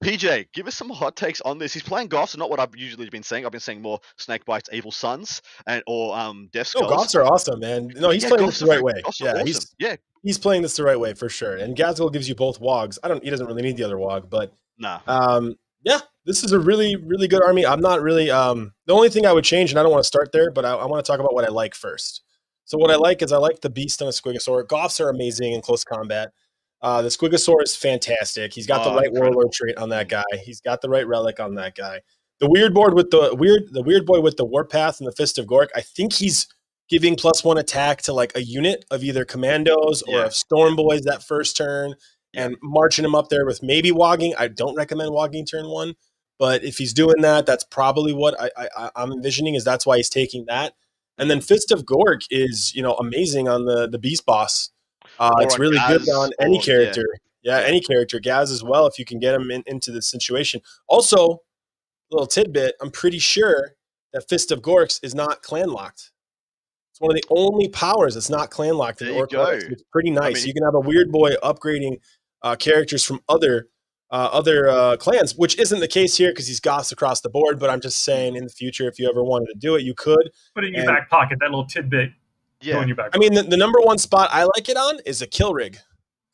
PJ, 0.02 0.46
give 0.52 0.66
us 0.68 0.76
some 0.76 0.90
hot 0.90 1.16
takes 1.16 1.40
on 1.40 1.58
this. 1.58 1.72
He's 1.74 1.82
playing 1.82 2.08
Goffs, 2.08 2.36
not 2.36 2.50
what 2.50 2.60
I've 2.60 2.76
usually 2.76 3.08
been 3.08 3.22
saying. 3.22 3.44
I've 3.44 3.52
been 3.52 3.60
saying 3.60 3.82
more 3.82 3.98
Snake 4.16 4.44
Bites, 4.44 4.68
Evil 4.72 4.92
Sunz, 4.92 5.42
and 5.66 5.82
or 5.86 6.16
um, 6.16 6.48
Death 6.52 6.72
No, 6.76 6.86
Skulls. 6.86 7.06
Goffs 7.06 7.14
are 7.16 7.24
awesome, 7.24 7.60
man. 7.60 7.88
No, 7.96 8.10
he's 8.10 8.22
Yeah, 8.22 8.28
playing 8.28 8.44
Goffs 8.44 8.50
this 8.50 8.58
the 8.60 8.66
right 8.66 8.82
way. 8.82 9.02
Goffs 9.04 9.20
Yeah, 9.20 9.32
awesome. 9.32 9.46
he's 9.46 9.74
yeah, 9.78 9.96
he's 10.22 10.38
playing 10.38 10.62
this 10.62 10.76
the 10.76 10.84
right 10.84 10.98
way 10.98 11.14
for 11.14 11.28
sure. 11.28 11.56
And 11.56 11.76
Ghazghkull 11.76 12.12
gives 12.12 12.28
you 12.28 12.36
both 12.36 12.60
wogs. 12.60 12.98
I 13.02 13.08
don't. 13.08 13.22
He 13.24 13.30
doesn't 13.30 13.46
really 13.46 13.62
need 13.62 13.76
the 13.76 13.84
other 13.84 13.98
wog, 13.98 14.30
but 14.30 14.52
nah. 14.78 15.00
um, 15.08 15.56
yeah, 15.82 16.00
this 16.24 16.44
is 16.44 16.52
a 16.52 16.60
really 16.60 16.94
really 16.94 17.26
good 17.26 17.42
army. 17.42 17.66
I'm 17.66 17.80
not 17.80 18.00
really. 18.00 18.30
Um, 18.30 18.72
the 18.86 18.94
only 18.94 19.08
thing 19.08 19.26
I 19.26 19.32
would 19.32 19.44
change, 19.44 19.70
and 19.70 19.80
I 19.80 19.82
don't 19.82 19.90
want 19.92 20.04
to 20.04 20.08
start 20.08 20.30
there, 20.32 20.50
but 20.52 20.64
I, 20.64 20.74
I 20.74 20.86
want 20.86 21.04
to 21.04 21.10
talk 21.10 21.18
about 21.18 21.34
what 21.34 21.44
I 21.44 21.48
like 21.48 21.74
first. 21.74 22.22
So 22.64 22.76
what 22.76 22.90
I 22.90 22.96
like 22.96 23.22
is 23.22 23.32
I 23.32 23.38
like 23.38 23.62
the 23.62 23.70
beast 23.70 24.00
and 24.02 24.08
the 24.08 24.12
Squigosaur. 24.12 24.62
Goffs 24.64 25.00
are 25.00 25.08
amazing 25.08 25.54
in 25.54 25.62
close 25.62 25.84
combat. 25.84 26.32
Uh, 26.80 27.02
the 27.02 27.08
Squigosaur 27.08 27.62
is 27.62 27.74
fantastic. 27.74 28.54
He's 28.54 28.66
got 28.66 28.84
the 28.84 28.90
Oh, 28.90 28.96
right 28.96 29.06
incredible. 29.06 29.34
warlord 29.36 29.52
trait 29.52 29.76
on 29.78 29.88
that 29.88 30.08
guy. 30.08 30.22
He's 30.44 30.60
got 30.60 30.80
the 30.80 30.88
right 30.88 31.06
relic 31.06 31.40
on 31.40 31.54
that 31.56 31.74
guy. 31.74 32.02
The 32.40 32.48
weird 32.48 32.72
board 32.72 32.94
with 32.94 33.10
the 33.10 33.34
weird 33.34 33.72
the 33.72 33.82
weird 33.82 34.06
boy 34.06 34.20
with 34.20 34.36
the 34.36 34.44
warpath 34.44 35.00
and 35.00 35.06
the 35.08 35.12
fist 35.12 35.38
of 35.38 35.46
Gork. 35.46 35.68
I 35.74 35.80
think 35.80 36.12
he's 36.12 36.46
giving 36.88 37.16
plus 37.16 37.42
one 37.42 37.58
attack 37.58 38.00
to 38.02 38.12
like 38.12 38.32
a 38.36 38.42
unit 38.42 38.84
of 38.92 39.02
either 39.02 39.24
commandos 39.24 40.02
or 40.02 40.18
Yeah. 40.20 40.24
of 40.26 40.34
storm 40.34 40.76
boys 40.76 41.02
that 41.02 41.22
first 41.22 41.56
turn 41.56 41.94
and 42.34 42.56
marching 42.62 43.04
him 43.04 43.14
up 43.14 43.28
there 43.28 43.44
with 43.44 43.62
maybe 43.62 43.90
wogging. 43.90 44.34
I 44.38 44.46
don't 44.48 44.76
recommend 44.76 45.10
wogging 45.12 45.44
turn 45.46 45.68
one, 45.68 45.94
but 46.38 46.62
if 46.62 46.78
he's 46.78 46.92
doing 46.92 47.20
that, 47.22 47.44
that's 47.44 47.64
probably 47.64 48.12
what 48.12 48.40
I, 48.40 48.50
I 48.76 48.90
I'm 48.94 49.10
envisioning 49.12 49.56
is 49.56 49.64
that's 49.64 49.84
why 49.84 49.96
he's 49.96 50.08
taking 50.10 50.44
that. 50.46 50.74
And 51.18 51.28
then 51.28 51.40
Fist 51.40 51.72
of 51.72 51.82
Gork 51.84 52.20
is 52.30 52.72
you 52.74 52.82
know 52.82 52.94
amazing 52.94 53.48
on 53.48 53.64
the 53.64 53.88
the 53.88 53.98
beast 53.98 54.24
boss. 54.24 54.70
Uh, 55.18 55.30
it's 55.40 55.54
on 55.54 55.60
really 55.60 55.78
good 55.88 56.08
on 56.10 56.30
any 56.40 56.52
or- 56.52 56.60
yeah. 56.60 56.60
character. 56.64 57.06
Yeah. 57.42 57.60
any 57.60 57.80
character. 57.80 58.18
Gaz 58.20 58.50
as 58.50 58.62
well 58.62 58.86
if 58.86 58.98
you 58.98 59.04
can 59.04 59.18
get 59.18 59.34
him 59.34 59.50
in, 59.50 59.62
into 59.66 59.90
the 59.90 60.02
situation. 60.02 60.60
Also, 60.88 61.40
little 62.10 62.26
tidbit: 62.26 62.74
I'm 62.80 62.90
pretty 62.90 63.18
sure 63.18 63.74
that 64.12 64.28
Fist 64.28 64.50
of 64.52 64.60
Gorks 64.62 65.00
is 65.02 65.14
not 65.14 65.42
clan 65.42 65.68
locked. 65.70 66.10
It's 66.92 67.00
one 67.00 67.10
of 67.10 67.16
the 67.16 67.24
only 67.30 67.68
powers 67.68 68.14
that's 68.14 68.30
not 68.30 68.50
clan 68.50 68.76
locked 68.76 69.00
in 69.00 69.06
There 69.08 69.14
the 69.14 69.16
you 69.32 69.38
Orc 69.38 69.46
Codex. 69.46 69.64
It's 69.64 69.84
pretty 69.92 70.10
nice. 70.10 70.36
mean- 70.36 70.46
you 70.48 70.54
can 70.54 70.64
have 70.64 70.74
a 70.74 70.80
weird 70.80 71.10
boy 71.12 71.30
upgrading 71.42 72.00
uh, 72.42 72.56
characters 72.56 73.04
from 73.04 73.20
other 73.28 73.68
uh, 74.10 74.28
other 74.32 74.68
uh, 74.70 74.96
clans, 74.96 75.36
which 75.36 75.58
isn't 75.58 75.80
the 75.80 75.88
case 75.88 76.16
here 76.16 76.30
because 76.32 76.46
he's 76.48 76.60
goffs 76.60 76.92
across 76.92 77.20
the 77.20 77.28
board. 77.28 77.58
But 77.58 77.68
I'm 77.70 77.80
just 77.80 78.02
saying, 78.04 78.36
in 78.36 78.44
the 78.44 78.50
future, 78.50 78.88
if 78.88 78.98
you 78.98 79.08
ever 79.08 79.22
wanted 79.22 79.46
to 79.52 79.58
do 79.58 79.74
it, 79.76 79.82
you 79.82 79.94
could. 79.94 80.30
Put 80.54 80.64
it 80.64 80.68
in 80.68 80.74
your 80.74 80.84
And- 80.84 80.88
back 80.96 81.10
pocket. 81.10 81.38
That 81.40 81.50
little 81.50 81.66
tidbit. 81.66 82.10
Go 82.64 82.70
Yeah, 82.70 82.82
in 82.82 82.88
your 82.88 82.96
back. 82.96 83.10
I 83.14 83.18
mean, 83.18 83.34
the, 83.34 83.42
the 83.42 83.56
number 83.56 83.78
one 83.80 83.98
spot 83.98 84.28
I 84.32 84.44
like 84.44 84.68
it 84.68 84.76
on 84.76 84.98
is 85.06 85.22
a 85.22 85.26
kill 85.26 85.54
rig. 85.54 85.78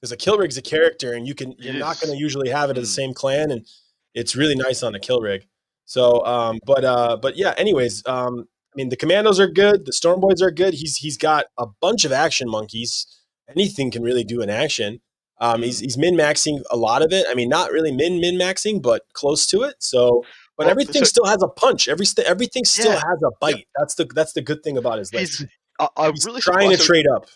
because 0.01 0.13
a 0.13 0.17
kill 0.17 0.39
rig's 0.39 0.57
a 0.57 0.63
character, 0.63 1.13
and 1.13 1.27
you 1.27 1.35
can 1.35 1.55
you're 1.59 1.75
It 1.75 1.79
not 1.79 2.01
going 2.01 2.13
to 2.13 2.19
usually 2.19 2.49
have 2.51 2.71
it 2.71 2.79
as 2.79 2.89
the 2.89 2.93
Mm. 2.93 2.97
same 3.05 3.15
clan, 3.15 3.51
and 3.51 3.67
it's 4.15 4.35
really 4.37 4.55
nice 4.55 4.83
on 4.83 4.95
a 4.95 5.01
kill 5.01 5.21
rig. 5.21 5.47
So, 5.87 6.25
um, 6.25 6.61
but 6.67 6.85
uh, 6.85 7.17
but 7.21 7.37
yeah. 7.37 7.53
Anyways, 7.59 8.03
um, 8.07 8.47
I 8.73 8.75
mean, 8.77 8.89
the 8.89 8.97
Commandos 8.97 9.39
are 9.39 9.47
good. 9.49 9.85
The 9.87 9.93
Storm 9.93 10.21
Boys 10.21 10.41
are 10.41 10.51
good. 10.51 10.75
He's 10.75 10.97
he's 10.97 11.17
got 11.19 11.47
a 11.59 11.67
bunch 11.81 12.05
of 12.05 12.13
action 12.13 12.49
monkeys. 12.49 13.07
Anything 13.49 13.91
can 13.91 14.03
really 14.03 14.25
do 14.25 14.41
an 14.41 14.49
action. 14.51 15.01
Um, 15.41 15.63
he's 15.63 15.81
he's 15.81 15.99
min 15.99 16.15
maxing 16.15 16.63
a 16.71 16.77
lot 16.77 17.03
of 17.03 17.13
it. 17.13 17.27
I 17.29 17.35
mean, 17.35 17.49
not 17.51 17.71
really 17.71 17.93
min 17.93 18.19
min 18.21 18.37
maxing, 18.37 18.81
but 18.81 19.03
close 19.13 19.47
to 19.49 19.63
it. 19.63 19.75
So, 19.81 20.23
but 20.57 20.65
Well, 20.65 20.71
everything 20.71 21.03
so- 21.05 21.09
still 21.09 21.27
has 21.27 21.43
a 21.43 21.49
punch. 21.49 21.87
Every 21.89 22.07
st- 22.07 22.27
everything 22.27 22.65
still 22.65 22.93
Yeah. 22.93 23.03
has 23.11 23.23
a 23.23 23.31
bite. 23.41 23.67
That's 23.79 23.95
the 23.97 24.07
that's 24.15 24.33
the 24.33 24.41
good 24.43 24.63
thing 24.63 24.79
about 24.79 24.99
his 24.99 25.13
list. 25.13 25.41
He's, 25.41 25.49
I, 25.79 25.89
I'm 25.97 26.13
He's 26.13 26.25
really 26.27 26.41
trying 26.41 26.71
to. 26.71 26.77
So 26.79 26.85
trade 26.85 27.07
up. 27.07 27.27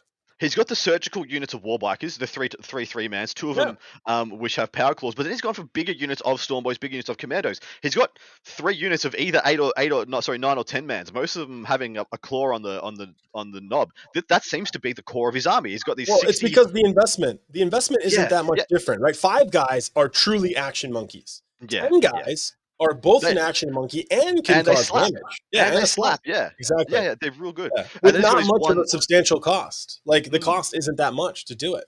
He's 0.41 0.55
got 0.55 0.69
the 0.69 0.77
surgical 0.77 1.27
units 1.27 1.53
of 1.53 1.63
Warbikers, 1.65 2.17
the 2.17 2.27
three 2.27 2.49
three 2.63 2.85
three 2.85 3.09
mans, 3.09 3.35
two 3.35 3.51
of 3.51 3.57
Yeah. 3.57 3.65
them 3.65 3.79
um, 4.07 4.39
which 4.39 4.55
have 4.55 4.71
power 4.71 4.95
claws, 4.95 5.17
but 5.17 5.25
then 5.25 5.33
he's 5.33 5.41
gone 5.41 5.53
for 5.55 5.65
bigger 5.65 5.91
units 5.91 6.21
of 6.21 6.41
Stormboys, 6.41 6.79
bigger 6.79 6.93
units 6.93 7.09
of 7.09 7.17
Commandos. 7.17 7.59
He's 7.83 7.97
got 7.97 8.17
three 8.45 8.77
units 8.77 9.05
of 9.05 9.17
either 9.17 9.43
eight 9.47 9.59
or 9.59 9.73
eight 9.79 9.91
or 9.91 10.07
not 10.07 10.23
sorry 10.23 10.39
nine 10.39 10.57
or 10.57 10.63
ten 10.63 10.87
mans. 10.87 11.13
Most 11.13 11.35
of 11.35 11.49
them 11.49 11.65
having 11.65 11.97
a, 11.97 12.07
a 12.13 12.19
claw 12.19 12.55
on 12.55 12.63
the 12.63 12.81
on 12.83 12.95
the 12.95 13.13
on 13.35 13.51
the 13.51 13.61
knob. 13.61 13.91
That 14.15 14.29
that 14.29 14.45
seems 14.45 14.71
to 14.71 14.79
be 14.79 14.93
the 14.93 15.03
core 15.03 15.29
of 15.29 15.35
his 15.35 15.49
army. 15.49 15.71
He's 15.71 15.83
got 15.83 15.97
these. 15.97 16.09
Well, 16.09 16.19
60, 16.21 16.31
it's 16.31 16.41
because 16.41 16.73
the 16.73 16.85
investment 16.85 17.41
the 17.51 17.63
investment 17.63 18.05
isn't 18.05 18.23
Yeah, 18.23 18.29
that 18.29 18.45
much 18.45 18.59
yeah. 18.59 18.65
different, 18.69 19.03
right? 19.03 19.17
Five 19.17 19.51
guys 19.51 19.91
are 19.97 20.09
truly 20.09 20.55
action 20.55 20.93
monkeys. 20.93 21.43
yeah, 21.69 21.89
Ten 21.89 22.01
yeah. 22.01 22.11
guys 22.13 22.55
are 22.81 22.95
both 22.95 23.23
They- 23.23 23.33
an 23.33 23.39
action 23.39 23.73
monkey 23.73 24.07
and 24.11 24.43
can 24.45 24.59
And 24.59 24.67
cause 24.67 24.87
slap. 24.87 25.09
damage. 25.09 25.23
Yeah, 25.53 25.67
and 25.69 25.77
they 25.77 25.85
slap. 25.85 26.21
Yeah, 26.25 26.51
Exactly. 26.59 26.95
yeah, 26.97 27.03
yeah. 27.03 27.15
They're 27.21 27.33
real 27.33 27.53
good. 27.53 27.73
Yeah. 27.75 27.83
And 27.83 27.91
With 28.03 28.15
then 28.15 28.23
he's 28.23 28.23
got 28.33 28.37
not 28.39 28.47
much 28.47 28.61
one- 28.63 28.73
of 28.73 28.85
a 28.85 28.87
substantial 28.89 29.41
cost. 29.41 30.01
Like 30.07 30.31
the 30.31 30.39
Mm. 30.39 30.43
cost 30.43 30.77
isn't 30.77 30.97
that 30.97 31.15
much 31.15 31.45
to 31.47 31.55
do 31.55 31.75
it. 31.75 31.85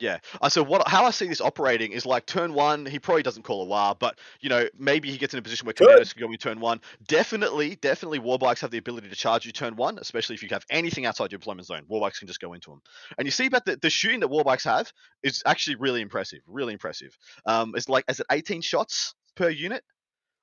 Yeah. 0.00 0.18
Uh, 0.40 0.48
so 0.48 0.64
what? 0.64 0.88
How 0.88 1.04
I 1.04 1.12
see 1.12 1.28
this 1.28 1.40
operating 1.40 1.92
is 1.92 2.04
like 2.04 2.26
turn 2.26 2.54
one. 2.54 2.84
He 2.86 2.98
probably 2.98 3.22
doesn't 3.22 3.44
call 3.44 3.62
a 3.62 3.66
war, 3.66 3.94
but 3.96 4.18
you 4.40 4.48
know 4.48 4.66
maybe 4.76 5.08
he 5.08 5.16
gets 5.16 5.32
in 5.32 5.38
a 5.38 5.42
position 5.42 5.64
where 5.64 5.74
Could. 5.74 5.86
commandos 5.86 6.12
can 6.12 6.26
go 6.26 6.32
in 6.32 6.38
turn 6.38 6.58
one. 6.58 6.80
Definitely, 7.06 7.76
definitely, 7.76 8.18
warbikes 8.18 8.58
have 8.60 8.72
the 8.72 8.78
ability 8.78 9.08
to 9.10 9.14
charge 9.14 9.46
you 9.46 9.52
turn 9.52 9.76
one, 9.76 9.98
especially 10.00 10.34
if 10.34 10.42
you 10.42 10.48
have 10.50 10.64
anything 10.70 11.06
outside 11.06 11.30
your 11.30 11.38
deployment 11.38 11.68
zone. 11.68 11.82
Warbikes 11.88 12.18
can 12.18 12.26
just 12.26 12.40
go 12.40 12.52
into 12.52 12.70
them. 12.70 12.80
And 13.16 13.28
you 13.28 13.30
see 13.30 13.46
about 13.46 13.64
the, 13.64 13.76
the 13.76 13.90
shooting 13.90 14.18
that 14.20 14.28
warbikes 14.30 14.64
have 14.64 14.92
is 15.22 15.40
actually 15.46 15.76
really 15.76 16.00
impressive. 16.00 16.40
Really 16.48 16.72
impressive. 16.72 17.16
Um, 17.46 17.74
it's 17.76 17.88
like 17.88 18.04
is 18.08 18.18
it 18.18 18.26
18 18.32 18.60
shots 18.60 19.14
per 19.36 19.50
unit, 19.50 19.84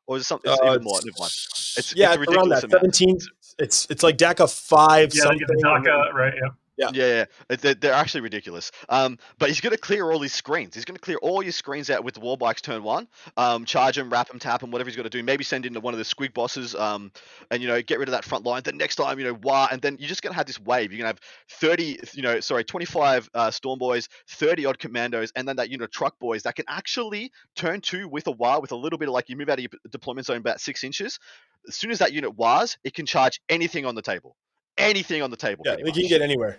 or 0.09 0.17
is 0.17 0.23
it 0.23 0.25
something 0.25 0.51
it's 0.51 0.61
Uh, 0.61 0.71
even 0.71 0.83
more? 0.83 0.99
Never 1.05 1.19
mind. 1.19 1.31
It's, 1.31 1.93
yeah, 1.95 2.13
it's 2.13 2.17
it's 2.23 2.27
around 2.33 2.49
ridiculous 2.49 2.61
that. 2.61 2.73
amount. 2.73 2.95
Seventeen. 2.95 3.17
It's 3.59 3.87
it's 3.89 4.03
like 4.03 4.17
Dakka 4.17 4.49
five 4.51 5.13
Yeah, 5.13 5.23
something. 5.23 5.39
they 5.47 5.53
get 5.55 5.83
the 5.83 5.89
Dakka, 5.89 6.13
right? 6.13 6.33
Yeah. 6.33 6.49
Yeah. 6.79 6.91
Yeah, 6.93 7.25
yeah, 7.49 7.55
they're, 7.57 7.75
they're 7.75 7.93
actually 7.93 8.21
ridiculous. 8.21 8.71
Um, 8.87 9.17
but 9.37 9.49
he's 9.49 9.59
going 9.59 9.75
to 9.75 9.77
clear 9.77 10.09
all 10.09 10.21
his 10.21 10.31
screens. 10.31 10.75
He's 10.75 10.85
going 10.85 10.95
to 10.95 11.01
clear 11.01 11.17
all 11.17 11.43
your 11.43 11.51
screens 11.51 11.89
out 11.89 12.05
with 12.05 12.13
the 12.13 12.21
wall 12.21 12.37
bikes 12.37 12.61
turn 12.61 12.83
one. 12.83 13.09
Um, 13.35 13.65
charge 13.65 13.97
him, 13.97 14.09
wrap 14.09 14.31
him, 14.31 14.39
tap 14.39 14.63
him, 14.63 14.71
whatever 14.71 14.89
he's 14.89 14.95
got 14.95 15.03
to 15.03 15.09
do. 15.09 15.21
Maybe 15.21 15.43
send 15.43 15.65
in 15.65 15.73
one 15.81 15.93
of 15.93 15.97
the 15.97 16.05
squig 16.05 16.33
bosses. 16.33 16.75
Um, 16.75 17.11
and 17.51 17.61
you 17.61 17.67
know, 17.67 17.81
get 17.81 17.99
rid 17.99 18.07
of 18.07 18.13
that 18.13 18.23
front 18.23 18.45
line. 18.45 18.61
Then 18.63 18.77
next 18.77 18.95
time, 18.95 19.19
you 19.19 19.25
know, 19.25 19.37
wah, 19.43 19.67
and 19.69 19.81
then 19.81 19.97
you're 19.99 20.07
just 20.07 20.21
going 20.21 20.31
to 20.31 20.37
have 20.37 20.45
this 20.45 20.59
wave. 20.59 20.93
You're 20.93 21.03
going 21.03 21.13
to 21.13 21.21
have 21.21 21.57
30, 21.59 21.99
you 22.13 22.21
know, 22.21 22.39
sorry, 22.39 22.63
25 22.63 23.29
uh, 23.33 23.51
storm 23.51 23.77
boys, 23.77 24.07
30 24.29 24.65
odd 24.65 24.79
commandos, 24.79 25.33
and 25.35 25.45
then 25.45 25.57
that 25.57 25.69
unit 25.69 25.83
of 25.83 25.91
truck 25.91 26.17
boys 26.17 26.43
that 26.43 26.55
can 26.55 26.65
actually 26.69 27.29
turn 27.55 27.81
two 27.81 28.07
with 28.07 28.27
a 28.27 28.31
wah, 28.31 28.59
with 28.59 28.71
a 28.71 28.77
little 28.77 28.97
bit 28.97 29.09
of 29.09 29.13
like 29.13 29.27
you 29.27 29.35
move 29.35 29.49
out 29.49 29.59
of 29.59 29.63
your 29.63 29.71
deployment 29.91 30.27
zone 30.27 30.37
about 30.37 30.61
six 30.61 30.85
inches. 30.85 31.19
As 31.67 31.75
soon 31.75 31.91
as 31.91 31.99
that 31.99 32.13
unit 32.13 32.37
wahs, 32.37 32.77
it 32.85 32.93
can 32.93 33.05
charge 33.05 33.41
anything 33.49 33.85
on 33.85 33.95
the 33.95 34.01
table. 34.01 34.37
Anything 34.77 35.21
on 35.21 35.29
the 35.29 35.37
table. 35.37 35.63
Yeah, 35.65 35.75
they 35.75 35.91
can 35.91 36.07
get 36.07 36.21
anywhere. 36.21 36.57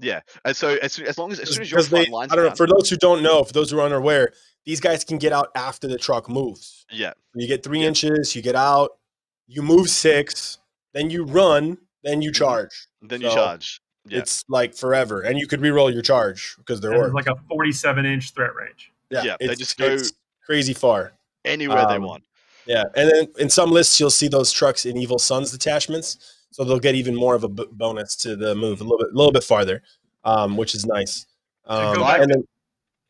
Yeah, 0.00 0.20
and 0.44 0.56
so 0.56 0.76
as, 0.82 0.98
as 0.98 1.18
long 1.18 1.30
as 1.32 1.40
as 1.40 1.50
soon 1.54 1.62
as 1.62 1.70
your 1.70 1.78
Because 1.78 1.88
front 1.88 2.06
they, 2.06 2.10
lines 2.12 2.32
I 2.32 2.36
don't 2.36 2.46
know. 2.46 2.54
For 2.54 2.66
those 2.66 2.88
who 2.88 2.96
don't 2.96 3.22
know, 3.22 3.44
for 3.44 3.52
those 3.52 3.70
who 3.70 3.78
are 3.78 3.86
unaware, 3.86 4.32
these 4.64 4.80
guys 4.80 5.04
can 5.04 5.18
get 5.18 5.32
out 5.32 5.50
after 5.54 5.86
the 5.88 5.98
truck 5.98 6.28
moves. 6.28 6.84
yeah, 6.90 7.12
You 7.34 7.46
get 7.46 7.62
three 7.62 7.80
Yeah. 7.80 7.88
inches, 7.88 8.34
you 8.34 8.42
get 8.42 8.54
out, 8.56 8.98
you 9.46 9.62
move 9.62 9.88
six, 9.90 10.58
then 10.94 11.10
you 11.10 11.24
run, 11.24 11.78
then 12.02 12.22
you 12.22 12.32
charge. 12.32 12.88
then 13.02 13.20
you 13.20 13.30
charge. 13.30 13.80
Yeah, 14.06 14.18
It's 14.20 14.44
like 14.48 14.74
forever, 14.74 15.20
and 15.20 15.38
you 15.38 15.46
could 15.46 15.60
re-roll 15.60 15.90
your 15.90 16.02
charge 16.02 16.54
because 16.58 16.80
they're 16.80 16.92
And 16.92 17.02
it's 17.02 17.10
orcs. 17.10 17.14
like 17.14 17.26
a 17.26 17.36
47 17.48 18.06
inch 18.06 18.30
threat 18.32 18.54
range. 18.54 18.90
yeah, 19.10 19.36
they 19.38 19.54
just 19.54 19.76
go- 19.76 19.86
it's 19.86 20.12
crazy 20.44 20.72
far. 20.72 21.12
anywhere 21.44 21.86
they 21.88 21.96
um, 21.96 22.02
want. 22.04 22.24
Yeah, 22.66 22.84
and 22.94 23.10
then 23.10 23.28
in 23.38 23.50
some 23.50 23.70
lists 23.70 23.98
you'll 24.00 24.10
see 24.10 24.28
those 24.28 24.52
trucks 24.52 24.84
in 24.86 24.96
Evil 24.96 25.18
Sunz 25.18 25.50
detachments, 25.52 26.18
so 26.50 26.64
they'll 26.64 26.78
get 26.78 26.94
even 26.94 27.14
more 27.14 27.34
of 27.34 27.44
a 27.44 27.48
bonus 27.48 28.16
to 28.16 28.36
the 28.36 28.54
move 28.54 28.80
a 28.80 28.84
little 28.84 28.98
bit, 28.98 29.08
a 29.12 29.16
little 29.16 29.32
bit 29.32 29.44
farther, 29.44 29.82
um, 30.24 30.56
which 30.56 30.74
is 30.74 30.86
nice. 30.86 31.26
Um, 31.66 32.02
and 32.02 32.30
then 32.30 32.44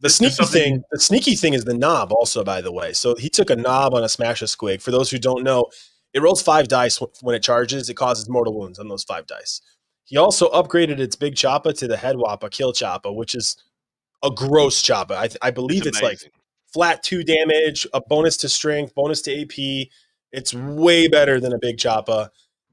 the 0.01 0.11
sneaky 0.11 0.45
thing, 0.45 0.83
the 0.91 1.01
sneaky 1.01 1.37
thing 1.37 1.55
is 1.55 1.65
the 1.65 1.75
knob, 1.75 2.13
also 2.13 2.43
by 2.45 2.61
the 2.61 2.73
way. 2.73 2.93
So 2.93 3.15
he 3.17 3.29
took 3.29 3.51
a 3.51 3.57
knob 3.57 3.95
on 3.95 4.03
a 4.05 4.09
smash 4.09 4.43
a 4.43 4.47
squig. 4.47 4.83
For 4.83 4.91
those 4.91 5.11
who 5.11 5.19
don't 5.19 5.43
know, 5.45 5.67
it 6.13 6.23
rolls 6.23 6.43
five 6.43 6.69
dice 6.69 7.01
when 7.23 7.35
it 7.35 7.43
charges. 7.43 7.89
It 7.89 7.95
causes 7.95 8.29
mortal 8.29 8.59
wounds 8.59 8.79
on 8.79 8.89
those 8.89 9.05
five 9.05 9.27
dice. 9.27 9.61
He 10.05 10.17
also 10.17 10.51
upgraded 10.51 10.99
its 10.99 11.17
big 11.17 11.35
choppa 11.35 11.77
to 11.79 11.87
the 11.87 11.97
head 11.97 12.17
wappa 12.17 12.51
kill 12.51 12.73
choppa, 12.73 13.15
which 13.15 13.35
is 13.35 13.57
a 14.23 14.31
gross 14.31 14.83
choppa. 14.83 15.13
I, 15.13 15.29
I 15.41 15.51
believe 15.51 15.87
it's, 15.87 16.03
like 16.03 16.19
flat 16.73 17.03
two 17.03 17.23
damage, 17.23 17.87
a 17.95 18.01
bonus 18.01 18.37
to 18.39 18.49
strength, 18.49 18.95
bonus 18.95 19.23
to 19.23 19.43
AP. 19.43 19.89
It's 20.33 20.55
way 20.55 21.09
better 21.09 21.41
than 21.41 21.53
a 21.53 21.59
big 21.59 21.77
choppa. 21.77 22.31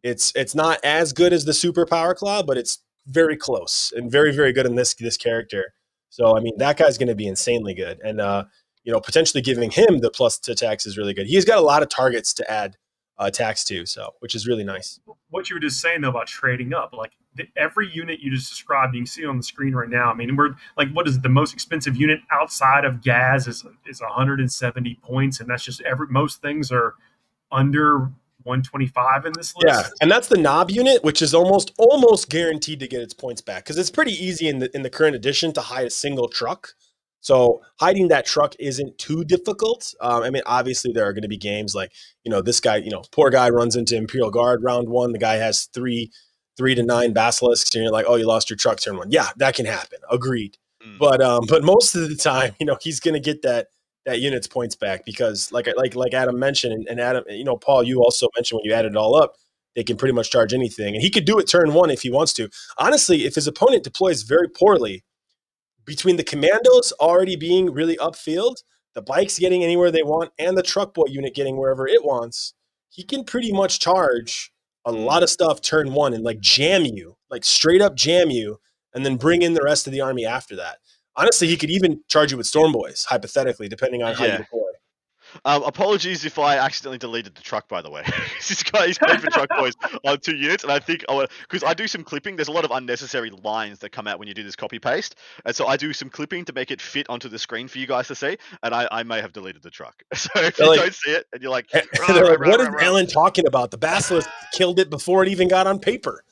It's 0.07 0.31
it's 0.35 0.55
not 0.55 0.79
as 0.83 1.11
good 1.11 1.33
as 1.33 1.45
the 1.45 1.51
superpower 1.51 2.15
claw, 2.15 2.41
but 2.41 2.57
it's 2.57 2.79
very 3.07 3.37
close 3.37 3.91
and 3.95 4.11
very 4.11 4.33
very 4.33 4.53
good 4.53 4.65
in 4.65 4.75
this 4.75 4.93
this 4.95 5.17
character. 5.17 5.73
So 6.09 6.37
I 6.37 6.39
mean 6.39 6.57
that 6.57 6.77
guy's 6.77 6.97
going 6.97 7.09
to 7.09 7.15
be 7.15 7.27
insanely 7.27 7.73
good, 7.73 7.99
and 8.03 8.21
uh, 8.21 8.45
you 8.83 8.93
know 8.93 9.01
potentially 9.01 9.41
giving 9.41 9.69
him 9.69 9.99
the 9.99 10.09
plus 10.09 10.39
to 10.39 10.53
attacks 10.53 10.85
is 10.85 10.97
really 10.97 11.13
good. 11.13 11.27
He's 11.27 11.45
got 11.45 11.57
a 11.57 11.61
lot 11.61 11.83
of 11.83 11.89
targets 11.89 12.33
to 12.35 12.49
add 12.49 12.77
uh, 13.19 13.25
attacks 13.25 13.65
to, 13.65 13.85
so 13.85 14.11
which 14.19 14.33
is 14.33 14.47
really 14.47 14.63
nice. 14.63 14.99
What 15.29 15.49
you 15.49 15.57
were 15.57 15.59
just 15.59 15.81
saying 15.81 16.01
though 16.01 16.09
about 16.09 16.27
trading 16.27 16.73
up, 16.73 16.93
like 16.93 17.11
the, 17.35 17.45
every 17.57 17.89
unit 17.89 18.21
you 18.21 18.31
just 18.31 18.49
described, 18.49 18.95
you 18.95 19.01
can 19.01 19.07
see 19.07 19.25
on 19.25 19.35
the 19.35 19.43
screen 19.43 19.73
right 19.73 19.89
now. 19.89 20.09
I 20.09 20.13
mean, 20.13 20.35
we're 20.37 20.55
like, 20.77 20.89
what 20.93 21.07
is 21.07 21.17
it, 21.17 21.23
the 21.23 21.29
most 21.29 21.53
expensive 21.53 21.97
unit 21.97 22.19
outside 22.31 22.85
of 22.85 23.03
Gaz 23.03 23.47
is 23.47 23.65
is 23.85 24.01
170 24.01 24.99
points, 25.03 25.41
and 25.41 25.49
that's 25.49 25.65
just 25.65 25.81
every 25.81 26.07
most 26.07 26.41
things 26.41 26.71
are 26.71 26.95
under 27.51 28.11
125 28.47 29.25
in 29.25 29.33
this 29.35 29.55
list. 29.55 29.65
Yeah, 29.65 29.89
and 30.01 30.09
that's 30.09 30.27
the 30.27 30.37
knob 30.37 30.71
unit, 30.71 31.03
which 31.03 31.21
is 31.21 31.33
almost 31.33 31.73
almost 31.77 32.29
guaranteed 32.29 32.79
to 32.79 32.87
get 32.87 33.01
its 33.01 33.13
points 33.13 33.41
back 33.41 33.63
because 33.63 33.77
it's 33.77 33.91
pretty 33.91 34.13
easy 34.13 34.47
in 34.47 34.59
the 34.59 34.75
in 34.75 34.81
the 34.81 34.89
current 34.89 35.15
edition 35.15 35.53
to 35.53 35.61
hide 35.61 35.87
a 35.87 35.91
single 35.91 36.27
truck. 36.27 36.73
So 37.19 37.61
hiding 37.79 38.07
that 38.07 38.25
truck 38.25 38.55
isn't 38.57 38.97
too 38.97 39.25
difficult. 39.25 39.93
Um, 39.99 40.23
I 40.23 40.29
mean, 40.29 40.43
obviously 40.45 40.93
there 40.93 41.05
are 41.05 41.13
going 41.13 41.23
to 41.23 41.27
be 41.27 41.37
games 41.37 41.75
like 41.75 41.91
you 42.23 42.31
know 42.31 42.41
this 42.41 42.59
guy, 42.59 42.77
you 42.77 42.89
know, 42.89 43.03
poor 43.11 43.29
guy 43.29 43.49
runs 43.49 43.75
into 43.75 43.95
Imperial 43.95 44.31
Guard 44.31 44.63
round 44.63 44.87
one. 44.89 45.11
The 45.11 45.19
guy 45.19 45.35
has 45.35 45.65
three 45.73 46.11
three 46.57 46.75
to 46.75 46.83
nine 46.83 47.13
basilisks, 47.13 47.73
and 47.75 47.83
you're 47.83 47.93
like, 47.93 48.05
oh, 48.07 48.15
you 48.15 48.25
lost 48.25 48.49
your 48.49 48.57
truck 48.57 48.79
turn 48.79 48.97
one. 48.97 49.11
Yeah, 49.11 49.29
that 49.37 49.55
can 49.55 49.65
happen. 49.65 49.99
Agreed. 50.09 50.57
Mm. 50.85 50.97
But 50.97 51.21
um, 51.21 51.45
but 51.47 51.63
most 51.63 51.95
of 51.95 52.09
the 52.09 52.15
time, 52.15 52.55
you 52.59 52.65
know, 52.65 52.77
he's 52.81 52.99
going 52.99 53.13
to 53.13 53.19
get 53.19 53.43
that 53.43 53.67
that 54.07 54.21
unit's 54.21 54.47
points 54.47 54.75
back 54.75 55.03
because 55.05 55.51
like 55.51 55.67
like 55.75 55.93
like 55.93 56.13
Adam 56.13 56.39
mentioned 56.39 56.87
and, 56.87 56.99
Adam, 56.99 57.25
you 57.29 57.43
know, 57.43 57.57
Paul, 57.57 57.83
you 57.83 58.01
also 58.01 58.29
mentioned 58.35 58.57
when 58.57 58.65
you 58.69 58.73
add 58.73 58.85
it 58.85 58.95
all 58.95 59.21
up, 59.21 59.33
they 59.75 59.83
can 59.83 59.97
pretty 59.97 60.13
much 60.13 60.31
charge 60.31 60.53
anything, 60.53 60.95
and 60.95 61.03
he 61.03 61.09
could 61.09 61.25
do 61.25 61.37
it 61.37 61.43
turn 61.43 61.73
one 61.73 61.91
if 61.91 62.01
he 62.01 62.09
wants 62.09 62.33
to. 62.33 62.49
Honestly, 62.77 63.25
if 63.25 63.35
his 63.35 63.47
opponent 63.47 63.83
deploys 63.83 64.23
very 64.23 64.47
poorly, 64.47 65.03
between 65.85 66.15
the 66.15 66.23
commandos 66.23 66.93
already 66.99 67.35
being 67.35 67.71
really 67.71 67.97
upfield, 67.97 68.55
the 68.95 69.01
bikes 69.01 69.37
getting 69.37 69.63
anywhere 69.63 69.91
they 69.91 70.03
want, 70.03 70.31
and 70.39 70.57
the 70.57 70.63
truck 70.63 70.93
boy 70.93 71.05
unit 71.07 71.35
getting 71.35 71.57
wherever 71.57 71.85
it 71.85 72.03
wants, 72.05 72.53
he 72.89 73.03
can 73.03 73.25
pretty 73.25 73.51
much 73.51 73.79
charge 73.79 74.51
a 74.85 74.91
lot 74.91 75.21
of 75.21 75.29
stuff 75.29 75.61
turn 75.61 75.93
one 75.93 76.13
and 76.13 76.23
like 76.23 76.39
jam 76.39 76.85
you, 76.85 77.17
like 77.29 77.43
straight 77.43 77.81
up 77.81 77.93
jam 77.93 78.29
you, 78.29 78.57
and 78.93 79.05
then 79.05 79.17
bring 79.17 79.41
in 79.41 79.53
the 79.53 79.63
rest 79.63 79.85
of 79.85 79.91
the 79.91 79.99
army 79.99 80.25
after 80.25 80.55
that. 80.55 80.77
Honestly, 81.18 81.47
he 81.47 81.57
could 81.57 81.70
even 81.72 82.01
charge 82.07 82.32
you 82.32 82.38
with 82.38 82.47
storm 82.47 82.72
boys, 82.72 83.05
hypothetically, 83.09 83.68
depending 83.68 84.03
on 84.03 84.13
how 84.15 84.26
Yeah. 84.26 84.32
you 84.34 84.38
deploy. 84.39 84.61
Um, 85.43 85.61
apologies 85.63 86.24
if 86.24 86.39
I 86.39 86.57
accidentally 86.57 86.97
deleted 86.97 87.36
the 87.36 87.41
truck, 87.41 87.68
by 87.68 87.82
the 87.82 87.89
way. 87.91 88.01
this 88.47 88.63
guy 88.63 88.86
is 88.86 88.97
playing 88.97 89.20
for 89.20 89.30
truck 89.30 89.49
boys 89.49 89.74
on 90.05 90.20
two 90.20 90.36
units, 90.38 90.63
and 90.63 90.72
I 90.72 90.80
think 90.80 91.03
I 91.09 91.28
because 91.41 91.63
I 91.65 91.74
do 91.74 91.86
some 91.86 92.03
clipping. 92.05 92.38
There's 92.38 92.47
a 92.47 92.51
lot 92.53 92.63
of 92.63 92.72
unnecessary 92.72 93.30
lines 93.43 93.80
that 93.80 93.91
come 93.91 94.07
out 94.07 94.20
when 94.20 94.30
you 94.30 94.34
do 94.34 94.41
this 94.41 94.55
copy 94.55 94.80
paste, 94.80 95.15
and 95.43 95.53
so 95.53 95.68
I 95.68 95.76
do 95.76 95.91
some 95.91 96.09
clipping 96.09 96.45
to 96.45 96.53
make 96.53 96.72
it 96.72 96.82
fit 96.82 97.07
onto 97.09 97.28
the 97.28 97.38
screen 97.38 97.68
for 97.68 97.78
you 97.78 97.88
guys 97.88 98.07
to 98.07 98.15
see. 98.15 98.38
And 98.63 98.74
I, 98.74 98.88
I 98.89 99.03
may 99.03 99.20
have 99.20 99.34
deleted 99.34 99.63
the 99.63 99.70
truck. 99.70 100.01
So 100.15 100.30
if 100.36 100.55
They're 100.55 100.65
you 100.65 100.72
like- 100.72 100.80
don't 100.80 100.93
see 100.95 101.11
it, 101.11 101.26
and 101.34 101.41
you're 101.41 101.51
like, 101.51 101.68
"Rah, 101.74 101.82
rah, 102.07 102.15
like, 102.15 102.39
rah, 102.39 102.49
what 102.49 102.59
rah, 102.61 102.78
is. 102.78 102.84
Alan 102.84 103.07
talking 103.07 103.45
about? 103.47 103.72
The 103.72 103.78
Basilisk 103.78 104.30
killed 104.53 104.80
it 104.80 104.89
before 104.89 105.24
it 105.24 105.30
even 105.30 105.49
got 105.49 105.68
on 105.68 105.78
paper. 105.80 106.24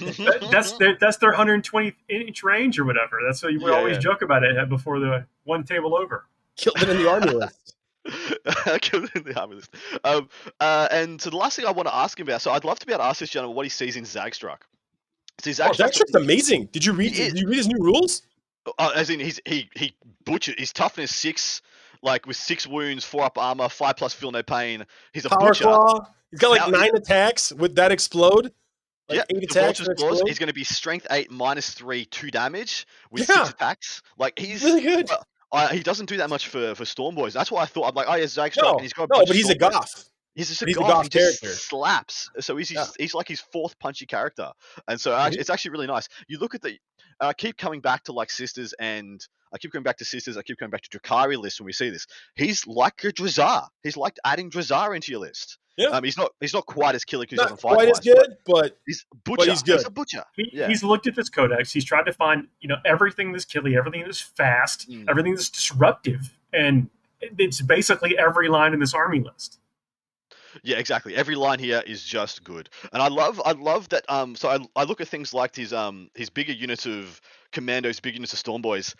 That- 0.00 0.48
that's 0.50 0.72
their 0.72 0.96
that's 1.00 1.18
their 1.18 1.30
120 1.30 1.94
inch 2.08 2.42
range 2.42 2.78
or 2.78 2.84
whatever. 2.84 3.20
That's 3.26 3.42
what 3.42 3.52
you 3.52 3.60
would 3.60 3.70
Yeah, 3.72 3.76
always 3.78 3.94
yeah. 3.96 4.00
joke 4.00 4.22
about 4.22 4.42
it 4.44 4.68
before 4.68 4.98
the 4.98 5.26
one 5.44 5.64
table 5.64 5.94
over. 5.96 6.26
Killed 6.56 6.82
it 6.82 6.88
in 6.88 6.96
the 6.96 7.08
army 7.10 7.30
list. 7.32 7.74
Killed 8.80 9.10
in 9.14 9.22
the 9.24 9.38
army 9.38 9.56
list. 9.56 9.74
Um, 10.04 10.28
uh, 10.60 10.88
and 10.90 11.20
so 11.20 11.28
the 11.30 11.36
last 11.36 11.56
thing 11.56 11.66
I 11.66 11.70
want 11.72 11.88
to 11.88 11.94
ask 11.94 12.18
him 12.18 12.26
about, 12.26 12.40
so 12.40 12.52
I'd 12.52 12.64
love 12.64 12.78
to 12.78 12.86
be 12.86 12.92
able 12.92 13.00
to 13.02 13.08
ask 13.08 13.20
this 13.20 13.30
gentleman 13.30 13.56
what 13.56 13.66
he 13.66 13.70
sees 13.70 13.96
in 13.96 14.04
Zagstrukk. 14.04 14.58
See, 15.40 15.50
Oh, 15.50 15.52
Zagstrukk, 15.52 15.76
Zagstrukk's 15.90 16.14
amazing. 16.14 16.68
Did 16.72 16.84
you 16.84 16.92
read? 16.92 17.12
Is. 17.12 17.32
Did 17.34 17.40
you 17.42 17.48
read 17.48 17.56
his 17.58 17.68
new 17.68 17.78
rules? 17.84 18.22
Uh, 18.78 18.92
as 18.96 19.10
in, 19.10 19.20
he's 19.20 19.38
he 19.44 19.68
he 19.76 19.94
butchered. 20.24 20.58
His 20.58 20.72
toughness 20.72 21.14
six, 21.14 21.60
like 22.02 22.26
with 22.26 22.36
six 22.36 22.66
wounds, 22.66 23.04
four 23.04 23.22
up 23.24 23.36
armor, 23.38 23.68
five 23.68 23.96
plus 23.96 24.14
feel 24.14 24.32
no 24.32 24.42
pain. 24.42 24.86
He's 25.12 25.24
a 25.26 25.28
Power 25.28 25.48
butcher. 25.48 25.64
claw. 25.64 26.06
He's 26.30 26.40
got 26.40 26.50
like 26.50 26.60
Now- 26.72 26.78
nine 26.78 26.96
attacks. 26.96 27.52
Would 27.52 27.76
that 27.76 27.92
explode? 27.92 28.52
Like 29.08 29.18
yeah, 29.18 29.36
eight 29.36 29.44
attacks. 29.44 29.80
Claws, 29.98 30.22
he's 30.26 30.38
going 30.38 30.48
to 30.48 30.52
be 30.54 30.64
strength 30.64 31.06
eight 31.10 31.30
minus 31.30 31.70
three, 31.70 32.04
two 32.06 32.30
damage 32.30 32.86
with 33.10 33.28
Yeah. 33.28 33.36
six 33.44 33.50
attacks. 33.50 34.02
Like 34.18 34.38
he's 34.38 34.62
really 34.64 34.80
good. 34.82 35.08
well, 35.08 35.24
I, 35.52 35.74
he 35.74 35.80
doesn't 35.82 36.06
do 36.08 36.16
that 36.18 36.28
much 36.30 36.48
for 36.48 36.74
for 36.74 36.84
Storm 36.84 37.14
Boys. 37.14 37.32
That's 37.32 37.50
why 37.50 37.62
I 37.62 37.66
thought 37.66 37.88
I'm 37.88 37.94
like, 37.94 38.06
oh 38.08 38.14
yeah, 38.16 38.26
Zag 38.26 38.52
No, 38.60 38.72
and 38.72 38.80
he's 38.80 38.92
got 38.92 39.04
a 39.04 39.08
no, 39.18 39.24
but 39.26 39.36
he's 39.36 39.48
a 39.48 39.54
Storm 39.54 39.70
Boys. 39.72 39.78
goff. 39.78 40.04
He's 40.34 40.48
just 40.48 40.60
a 40.62 40.66
He's 40.66 40.76
a 40.76 40.80
goff. 40.80 40.88
goff 40.88 41.02
he 41.04 41.08
just 41.08 41.40
character. 41.40 41.56
slaps. 41.58 42.28
So 42.40 42.56
he's 42.56 42.68
he's, 42.68 42.76
Yeah. 42.76 42.86
he's 42.98 43.14
like 43.14 43.28
his 43.28 43.40
fourth 43.40 43.78
punchy 43.78 44.06
character, 44.06 44.50
and 44.88 45.00
so 45.00 45.14
actually, 45.14 45.38
uh, 45.38 45.40
it's 45.40 45.50
actually 45.50 45.70
really 45.70 45.86
nice. 45.86 46.08
You 46.28 46.38
look 46.38 46.54
at 46.54 46.62
the. 46.62 46.76
Uh, 47.20 47.28
I 47.28 47.32
keep 47.32 47.56
coming 47.56 47.80
back 47.80 48.02
to 48.04 48.12
like 48.12 48.30
sisters, 48.30 48.74
and 48.78 49.18
I 49.56 49.58
keep 49.58 49.72
going 49.72 49.82
back 49.82 49.96
to 49.96 50.04
sisters. 50.04 50.36
I 50.36 50.42
keep 50.42 50.58
going 50.58 50.70
back 50.70 50.82
to 50.82 50.98
Drukhari 50.98 51.38
list 51.38 51.58
when 51.58 51.64
we 51.66 51.72
see 51.72 51.88
this. 51.88 52.06
He's 52.34 52.66
like 52.66 53.02
a 53.04 53.08
Drazhar. 53.12 53.66
He's 53.82 53.96
like 53.96 54.16
adding 54.24 54.50
Drazhar 54.50 54.94
into 54.94 55.10
your 55.12 55.22
list. 55.22 55.56
Yeah. 55.78 55.88
Um, 55.88 56.04
he's 56.04 56.16
not 56.18 56.32
he's 56.40 56.52
not 56.54 56.66
quite 56.66 56.94
as 56.94 57.04
killer 57.04 57.22
because 57.24 57.36
he 57.36 57.36
Not 57.36 57.42
doesn't 57.50 57.60
fight 57.60 57.74
quite 57.74 57.88
as 57.88 58.00
twice, 58.00 58.14
but 58.14 58.26
good, 58.26 58.36
but 58.46 58.78
He's 58.86 59.04
butcher. 59.24 59.50
he's 59.50 59.62
good. 59.62 59.86
a 59.86 59.90
butcher. 59.90 60.24
He, 60.34 60.50
Yeah. 60.52 60.68
He's 60.68 60.82
looked 60.84 61.06
at 61.06 61.14
this 61.14 61.28
codex. 61.30 61.72
He's 61.72 61.84
tried 61.84 62.04
to 62.04 62.12
find, 62.12 62.48
you 62.60 62.68
know, 62.68 62.76
everything 62.84 63.32
that's 63.32 63.44
killy, 63.46 63.76
everything 63.76 64.02
that's 64.04 64.20
fast, 64.20 64.88
Mm. 64.90 65.06
everything 65.08 65.34
that's 65.34 65.48
disruptive, 65.50 66.34
and 66.52 66.88
it's 67.20 67.60
basically 67.62 68.16
every 68.18 68.48
line 68.48 68.72
in 68.74 68.80
this 68.80 68.94
army 68.94 69.20
list. 69.20 69.58
Yeah, 70.62 70.78
exactly. 70.78 71.14
Every 71.14 71.34
line 71.34 71.58
here 71.58 71.82
is 71.86 72.02
just 72.02 72.42
good, 72.42 72.70
and 72.92 73.02
I 73.02 73.08
love, 73.08 73.40
I 73.44 73.52
love 73.52 73.90
that. 73.90 74.04
Um, 74.08 74.34
so 74.34 74.48
I, 74.48 74.58
I 74.74 74.84
look 74.84 75.02
at 75.02 75.08
things 75.08 75.34
like 75.34 75.54
his 75.54 75.74
um 75.74 76.08
his 76.14 76.30
bigger 76.30 76.52
units 76.54 76.86
of 76.86 77.20
commandos, 77.52 78.00
big 78.00 78.14
units 78.14 78.32
of 78.32 78.38
storm 78.38 78.62
boys. 78.62 78.94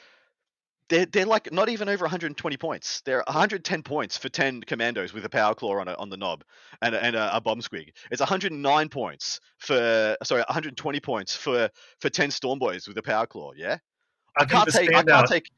They're 0.89 1.07
they're 1.07 1.27
like 1.27 1.53
not 1.53 1.69
even 1.69 1.89
over 1.89 2.05
120 2.05 2.57
points. 2.57 3.01
They're 3.05 3.25
110 3.27 3.83
points 3.83 4.17
for 4.17 4.29
10 4.29 4.63
commandos 4.63 5.13
with 5.13 5.25
a 5.25 5.29
power 5.29 5.55
claw 5.55 5.81
on 5.81 5.89
a, 5.89 5.95
on 5.95 6.11
the 6.11 6.17
knob 6.17 6.45
and 6.81 6.95
a, 6.95 7.03
and 7.03 7.17
a, 7.17 7.37
a 7.37 7.41
bomb 7.41 7.61
squig. 7.61 7.89
It's 8.11 8.21
109 8.21 8.89
points 8.89 9.41
for 9.59 10.17
sorry 10.23 10.43
120 10.43 11.01
points 11.01 11.35
for 11.35 11.69
for 12.01 12.09
10 12.09 12.31
storm 12.31 12.59
boys 12.59 12.87
with 12.87 12.97
a 12.99 13.03
power 13.03 13.27
claw. 13.27 13.53
Yeah, 13.57 13.79
I, 14.37 14.41
think 14.41 14.51
can't 14.51 14.71
take 14.71 14.95
I 14.95 15.03
can't 15.03 15.29
take. 15.29 15.51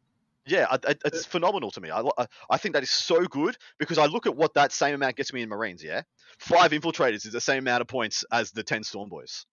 Yeah, 0.47 0.67
I, 0.71 0.77
I, 0.77 0.95
it's 1.05 1.27
phenomenal 1.27 1.71
to 1.73 1.81
me. 1.83 1.91
I, 1.91 2.01
I 2.01 2.27
I 2.49 2.57
think 2.57 2.73
that 2.73 2.83
is 2.83 2.91
so 2.91 3.27
good 3.27 3.59
because 3.79 3.99
I 3.99 4.07
look 4.07 4.27
at 4.27 4.35
what 4.35 4.55
that 4.55 4.73
same 4.73 4.95
amount 4.95 5.17
gets 5.17 5.33
me 5.35 5.43
in 5.43 5.51
Marines. 5.51 5.85
Yeah, 5.85 6.03
five 6.39 6.71
infiltrators 6.71 7.27
is 7.27 7.33
the 7.33 7.41
same 7.41 7.59
amount 7.59 7.83
of 7.83 7.89
points 7.89 8.25
as 8.33 8.51
the 8.51 8.63
10 8.63 8.83
storm 8.85 9.11
boys. 9.11 9.45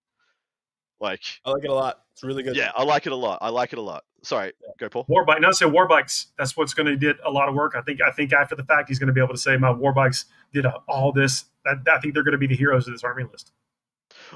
Like, 1.00 1.20
I 1.44 1.50
like 1.50 1.64
it 1.64 1.70
a 1.70 1.74
lot. 1.74 2.00
It's 2.12 2.24
really 2.24 2.42
good. 2.42 2.56
yeah, 2.56 2.70
I 2.74 2.82
like 2.84 3.06
it 3.06 3.12
a 3.12 3.16
lot. 3.16 3.38
I 3.42 3.50
like 3.50 3.72
it 3.72 3.78
a 3.78 3.82
lot. 3.82 4.04
Sorry, 4.22 4.52
go 4.78 4.88
Paul. 4.88 5.06
Warbike. 5.08 5.54
say 5.54 5.66
war 5.66 5.86
bikes. 5.86 6.28
That's 6.38 6.56
what's 6.56 6.74
going 6.74 6.86
to 6.86 6.96
get 6.96 7.16
a 7.24 7.30
lot 7.30 7.48
of 7.48 7.54
work. 7.54 7.74
I 7.76 7.82
think. 7.82 8.00
I 8.00 8.10
think 8.10 8.32
after 8.32 8.56
the 8.56 8.64
fact, 8.64 8.88
he's 8.88 8.98
going 8.98 9.08
to 9.08 9.12
be 9.12 9.20
able 9.20 9.34
to 9.34 9.40
say 9.40 9.56
my 9.56 9.70
war 9.70 9.92
bikes 9.92 10.24
did 10.52 10.66
uh, 10.66 10.72
all 10.88 11.12
this. 11.12 11.44
That, 11.64 11.78
I 11.92 12.00
think 12.00 12.14
they're 12.14 12.24
going 12.24 12.32
to 12.32 12.38
be 12.38 12.46
the 12.46 12.56
heroes 12.56 12.88
of 12.88 12.94
this 12.94 13.04
army 13.04 13.24
list. 13.30 13.52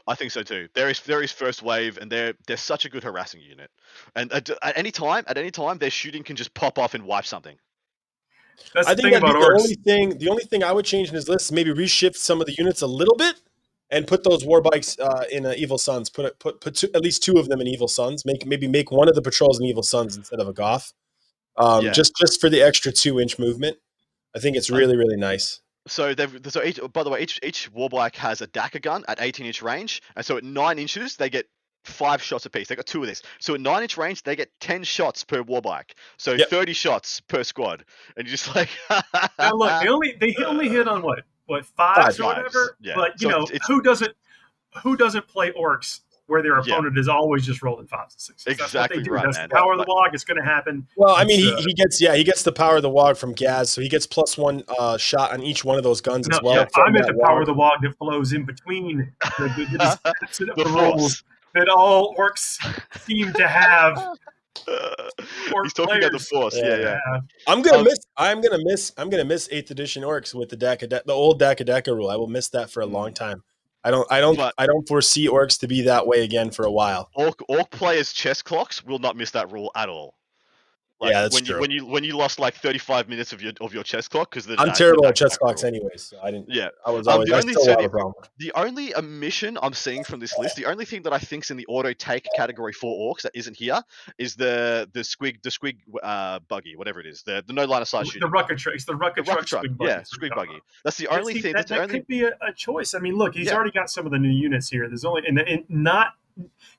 I 0.07 0.15
think 0.15 0.31
so 0.31 0.43
too. 0.43 0.69
There 0.75 0.89
is 0.91 1.01
there 1.01 1.23
is 1.23 1.33
first 1.33 1.63
wave, 1.63 1.99
and 1.99 2.13
they're 2.13 2.35
they're 2.47 2.57
such 2.57 2.85
a 2.85 2.89
good 2.89 3.03
harassing 3.03 3.41
unit. 3.41 3.71
And 4.15 4.31
at, 4.33 4.51
at 4.63 4.77
any 4.77 4.91
time, 4.91 5.25
at 5.27 5.39
any 5.39 5.51
time, 5.51 5.79
their 5.79 5.91
shooting 5.91 6.23
can 6.23 6.37
just 6.37 6.55
pop 6.55 6.79
off 6.79 6.95
and 6.95 7.05
wipe 7.05 7.27
something. 7.27 7.57
That's 8.75 8.87
I 8.87 8.95
the 8.95 9.03
think 9.03 9.15
thing 9.15 9.23
that'd 9.23 9.29
about 9.29 9.41
be 9.41 9.47
the 9.47 9.53
orcs. 9.53 9.61
only 9.61 9.75
thing. 9.75 10.19
The 10.19 10.29
only 10.29 10.45
thing 10.45 10.63
I 10.63 10.73
would 10.73 10.85
change 10.85 11.09
in 11.09 11.15
his 11.15 11.29
list 11.29 11.47
is 11.47 11.53
maybe 11.53 11.73
reshift 11.73 12.17
some 12.17 12.41
of 12.41 12.47
the 12.47 12.55
units 12.59 12.83
a 12.83 12.87
little 12.87 13.17
bit, 13.17 13.41
and 13.91 14.07
put 14.07 14.25
those 14.25 14.45
war 14.45 14.61
bikes 14.61 14.99
uh, 14.99 15.25
in 15.31 15.47
uh, 15.47 15.55
Evil 15.57 15.79
Sunz. 15.79 16.09
Put 16.11 16.39
put 16.39 16.61
put 16.61 16.75
two, 16.77 16.89
at 16.95 17.03
least 17.03 17.23
two 17.23 17.37
of 17.39 17.49
them 17.49 17.61
in 17.61 17.67
Evil 17.67 17.89
Sunz. 17.89 18.25
Make 18.25 18.47
maybe 18.47 18.69
make 18.69 18.91
one 18.91 19.09
of 19.09 19.15
the 19.15 19.23
patrols 19.23 19.59
in 19.61 19.67
Evil 19.67 19.83
Sunz 19.83 20.17
instead 20.17 20.41
of 20.41 20.49
a 20.49 20.53
Goff. 20.53 20.93
Um, 21.57 21.85
Yeah. 21.85 21.93
Just 21.93 22.15
just 22.17 22.41
for 22.41 22.49
the 22.49 22.63
extra 22.63 22.93
two 22.93 23.21
inch 23.21 23.39
movement. 23.39 23.79
I 24.35 24.39
think 24.39 24.57
it's 24.57 24.71
really 24.71 24.97
really 24.97 25.17
nice. 25.17 25.61
So 25.89 26.15
they've 26.15 26.41
so 26.49 26.63
each 26.63 26.79
by 26.93 27.03
the 27.03 27.11
way, 27.11 27.21
each 27.23 27.41
each 27.43 27.73
warbike 27.73 28.15
has 28.17 28.41
a 28.41 28.47
Dakka 28.47 28.81
gun 28.83 29.05
at 29.09 29.21
18 29.21 29.47
inch 29.47 29.63
range, 29.63 30.03
and 30.15 30.25
so 30.25 30.37
at 30.37 30.45
nine 30.45 30.79
inches 30.79 31.17
they 31.17 31.31
get 31.31 31.47
five 31.85 32.23
shots 32.23 32.45
apiece. 32.47 32.69
They 32.69 32.77
got 32.77 32.87
two 32.87 33.01
of 33.03 33.09
this. 33.09 33.23
So 33.41 33.55
at 33.55 33.61
nine 33.61 33.83
inch 33.83 33.97
range 33.97 34.23
they 34.23 34.37
get 34.37 34.51
10 34.61 34.85
shots 34.85 35.25
per 35.25 35.43
warbike. 35.43 35.93
So 36.19 36.35
Yep. 36.35 36.51
30 36.51 36.73
shots 36.75 37.21
per 37.23 37.43
squad, 37.43 37.85
and 38.17 38.27
you're 38.27 38.37
just 38.37 38.55
like. 38.55 38.69
Now 39.39 39.53
look, 39.55 39.83
they 39.83 39.89
only 39.89 40.17
they 40.21 40.37
only 40.45 40.69
hit 40.69 40.87
on 40.87 41.03
what 41.03 41.25
what 41.51 41.67
fives 41.67 41.99
Fives, 42.17 42.21
or 42.21 42.25
whatever. 42.27 42.77
yeah. 42.81 42.95
But 42.95 43.21
you 43.21 43.31
So 43.31 43.39
know 43.41 43.47
who 43.67 43.83
doesn't 43.83 44.13
who 44.83 44.97
doesn't 44.97 45.27
play 45.27 45.51
orcs 45.53 46.01
where 46.27 46.43
their 46.43 46.55
Yeah. 46.65 46.75
opponent 46.75 46.97
is 46.97 47.09
always 47.09 47.45
just 47.45 47.61
rolling 47.61 47.89
fives 47.89 48.15
and 48.15 48.21
sixes. 48.39 48.45
That's 48.45 48.59
what 48.61 48.73
they 48.73 48.79
Exactly 48.99 49.03
do. 49.03 49.11
right, 49.11 49.25
That's 49.25 49.37
man. 49.37 49.49
the 49.49 49.55
power 49.57 49.73
of 49.73 49.79
the 49.81 49.85
log. 49.93 50.15
It's 50.15 50.23
going 50.23 50.39
to 50.41 50.45
happen. 50.49 50.87
Well, 50.97 51.13
I 51.17 51.25
mean, 51.25 51.41
he, 51.41 51.53
uh, 51.53 51.57
he 51.61 51.75
gets 51.75 52.01
yeah 52.01 52.15
he 52.15 52.23
gets 52.23 52.45
the 52.45 52.53
power 52.53 52.77
of 52.77 52.83
the 52.83 52.89
wog 52.91 53.17
from 53.17 53.33
Gaz, 53.33 53.71
so 53.73 53.81
he 53.81 53.89
gets 53.89 54.07
plus 54.07 54.39
one 54.39 54.63
uh, 54.79 54.97
shot 54.97 55.33
on 55.33 55.43
each 55.43 55.65
one 55.65 55.77
of 55.77 55.83
those 55.83 56.01
guns 56.01 56.29
No, 56.29 56.37
as 56.37 56.43
well. 56.43 56.55
yeah, 56.55 56.67
I 56.77 56.91
meant 56.91 57.07
that 57.07 57.17
the 57.17 57.23
power 57.25 57.41
wog. 57.41 57.43
of 57.43 57.47
the 57.49 57.61
log 57.61 57.83
that 57.83 57.99
flows 57.99 58.33
in 58.33 58.45
between 58.45 59.13
the, 59.39 59.45
the, 59.57 59.67
the, 59.73 59.79
description 59.79 60.51
the 60.57 60.63
the 60.65 60.71
rolls 60.71 61.01
force. 61.01 61.25
that 61.55 61.69
all 61.69 62.15
orcs 62.17 62.59
seem 63.01 63.33
to 63.33 63.49
have. 63.49 63.99
Orc 65.55 65.65
He's 65.65 65.73
talking 65.73 65.99
about 65.99 66.13
the 66.13 66.19
players. 66.19 66.29
force. 66.29 66.57
Yeah, 66.57 66.77
yeah. 66.77 66.99
Yeah. 67.13 67.21
I'm 67.47 67.63
gonna 67.63 67.79
Um, 67.79 67.85
miss. 67.85 67.99
I'm 68.17 68.41
gonna 68.41 68.63
miss. 68.63 68.93
I'm 68.97 69.09
gonna 69.11 69.25
miss 69.25 69.49
eighth 69.53 69.71
edition 69.71 70.03
orcs 70.03 70.35
with 70.35 70.49
the 70.49 70.57
Dakka, 70.57 70.89
the 71.05 71.13
old 71.13 71.41
Dakka 71.41 71.67
Dakka 71.67 71.95
rule. 71.95 72.11
I 72.11 72.17
will 72.17 72.27
miss 72.29 72.49
that 72.51 72.71
for 72.71 72.81
a 72.81 72.87
long 72.87 73.13
time. 73.15 73.43
I 73.85 73.91
don't. 73.91 74.07
I 74.11 74.21
don't. 74.21 74.37
But- 74.37 74.55
I 74.59 74.67
don't 74.67 74.87
foresee 74.87 75.29
orcs 75.29 75.59
to 75.61 75.69
be 75.69 75.83
that 75.83 76.07
way 76.07 76.25
again 76.25 76.51
for 76.51 76.65
a 76.67 76.71
while. 76.71 77.09
Orc, 77.15 77.41
orc 77.49 77.71
players' 77.71 78.13
chess 78.13 78.43
clocks 78.43 78.85
will 78.85 78.99
not 78.99 79.17
miss 79.17 79.31
that 79.33 79.51
rule 79.53 79.71
at 79.75 79.89
all. 79.89 80.15
Yeah, 81.03 81.23
that's 81.23 81.35
when 81.35 81.45
true. 81.45 81.55
You, 81.57 81.61
when 81.61 81.71
you 81.71 81.87
when 81.87 82.05
you 82.05 82.17
lost 82.17 82.39
like 82.39 82.55
35 82.57 83.09
minutes 83.09 83.33
of 83.33 83.41
your 83.41 83.53
of 83.63 83.73
your 83.73 83.83
chess 83.83 84.07
clock 84.07 84.31
because 84.31 84.47
I'm 84.59 84.73
terrible 84.73 85.07
at 85.07 85.17
chess 85.17 85.39
clocks, 85.39 85.65
anyways. 85.65 86.03
So 86.03 86.21
I 86.23 86.31
didn't. 86.31 86.51
Yeah, 86.51 86.69
I 86.85 86.91
was 86.91 87.07
Um, 87.07 87.15
always. 87.15 87.29
the 87.31 87.35
I 87.37 87.39
only- 87.41 87.53
still 87.55 87.65
so 87.65 87.75
the- 87.77 87.85
a 87.85 87.89
problem. 87.89 88.15
The 88.39 88.53
only 88.55 88.95
omission 88.95 89.59
I'm 89.63 89.73
seeing 89.73 90.05
from 90.05 90.21
this 90.21 90.37
list, 90.39 90.57
the 90.57 90.67
only 90.67 90.85
thing 90.85 91.03
that 91.05 91.13
I 91.13 91.19
think's 91.19 91.51
in 91.51 91.57
the 91.57 91.65
auto 91.69 91.93
take 91.95 92.27
category 92.37 92.73
for 92.75 93.15
orcs 93.15 93.23
that 93.23 93.33
isn't 93.35 93.57
here, 93.57 93.81
is 94.19 94.35
the 94.37 94.89
the 94.93 95.01
squig 95.01 95.41
the 95.43 95.51
squig 95.51 95.77
uh, 96.03 96.41
buggy, 96.49 96.77
whatever 96.77 97.01
it 97.01 97.07
is, 97.07 97.23
the 97.23 97.43
the 97.47 97.53
no 97.55 97.65
line 97.65 97.81
of 97.83 97.89
sight 97.89 98.05
The 98.05 98.11
shooting. 98.13 98.31
rocket 98.31 98.59
truck. 98.59 98.75
It's 98.75 98.85
the 98.85 98.95
rocket, 98.95 99.25
The 99.25 99.33
rocket 99.33 99.47
truck. 99.47 99.65
truck, 99.65 99.77
Squig 99.79 99.87
yeah, 99.87 100.01
squig 100.03 100.35
buggy. 100.35 100.61
That's 100.85 100.99
the 100.99 101.05
Yeah, 101.11 101.17
only 101.19 101.35
see, 101.35 101.41
thing. 101.43 101.53
that, 101.55 101.67
that 101.69 101.81
only. 101.81 101.95
could 102.01 102.07
be 102.07 102.25
a, 102.25 102.33
a 102.47 102.53
choice. 102.55 102.93
I 102.95 102.99
mean, 102.99 103.17
look, 103.17 103.35
he's 103.35 103.47
Yeah. 103.47 103.55
already 103.55 103.71
got 103.71 103.89
some 103.91 104.05
of 104.05 104.13
the 104.13 104.19
new 104.19 104.29
units 104.31 104.69
here. 104.69 104.87
There's 104.87 105.05
only 105.05 105.23
and, 105.27 105.39
and 105.39 105.65
not 105.71 106.15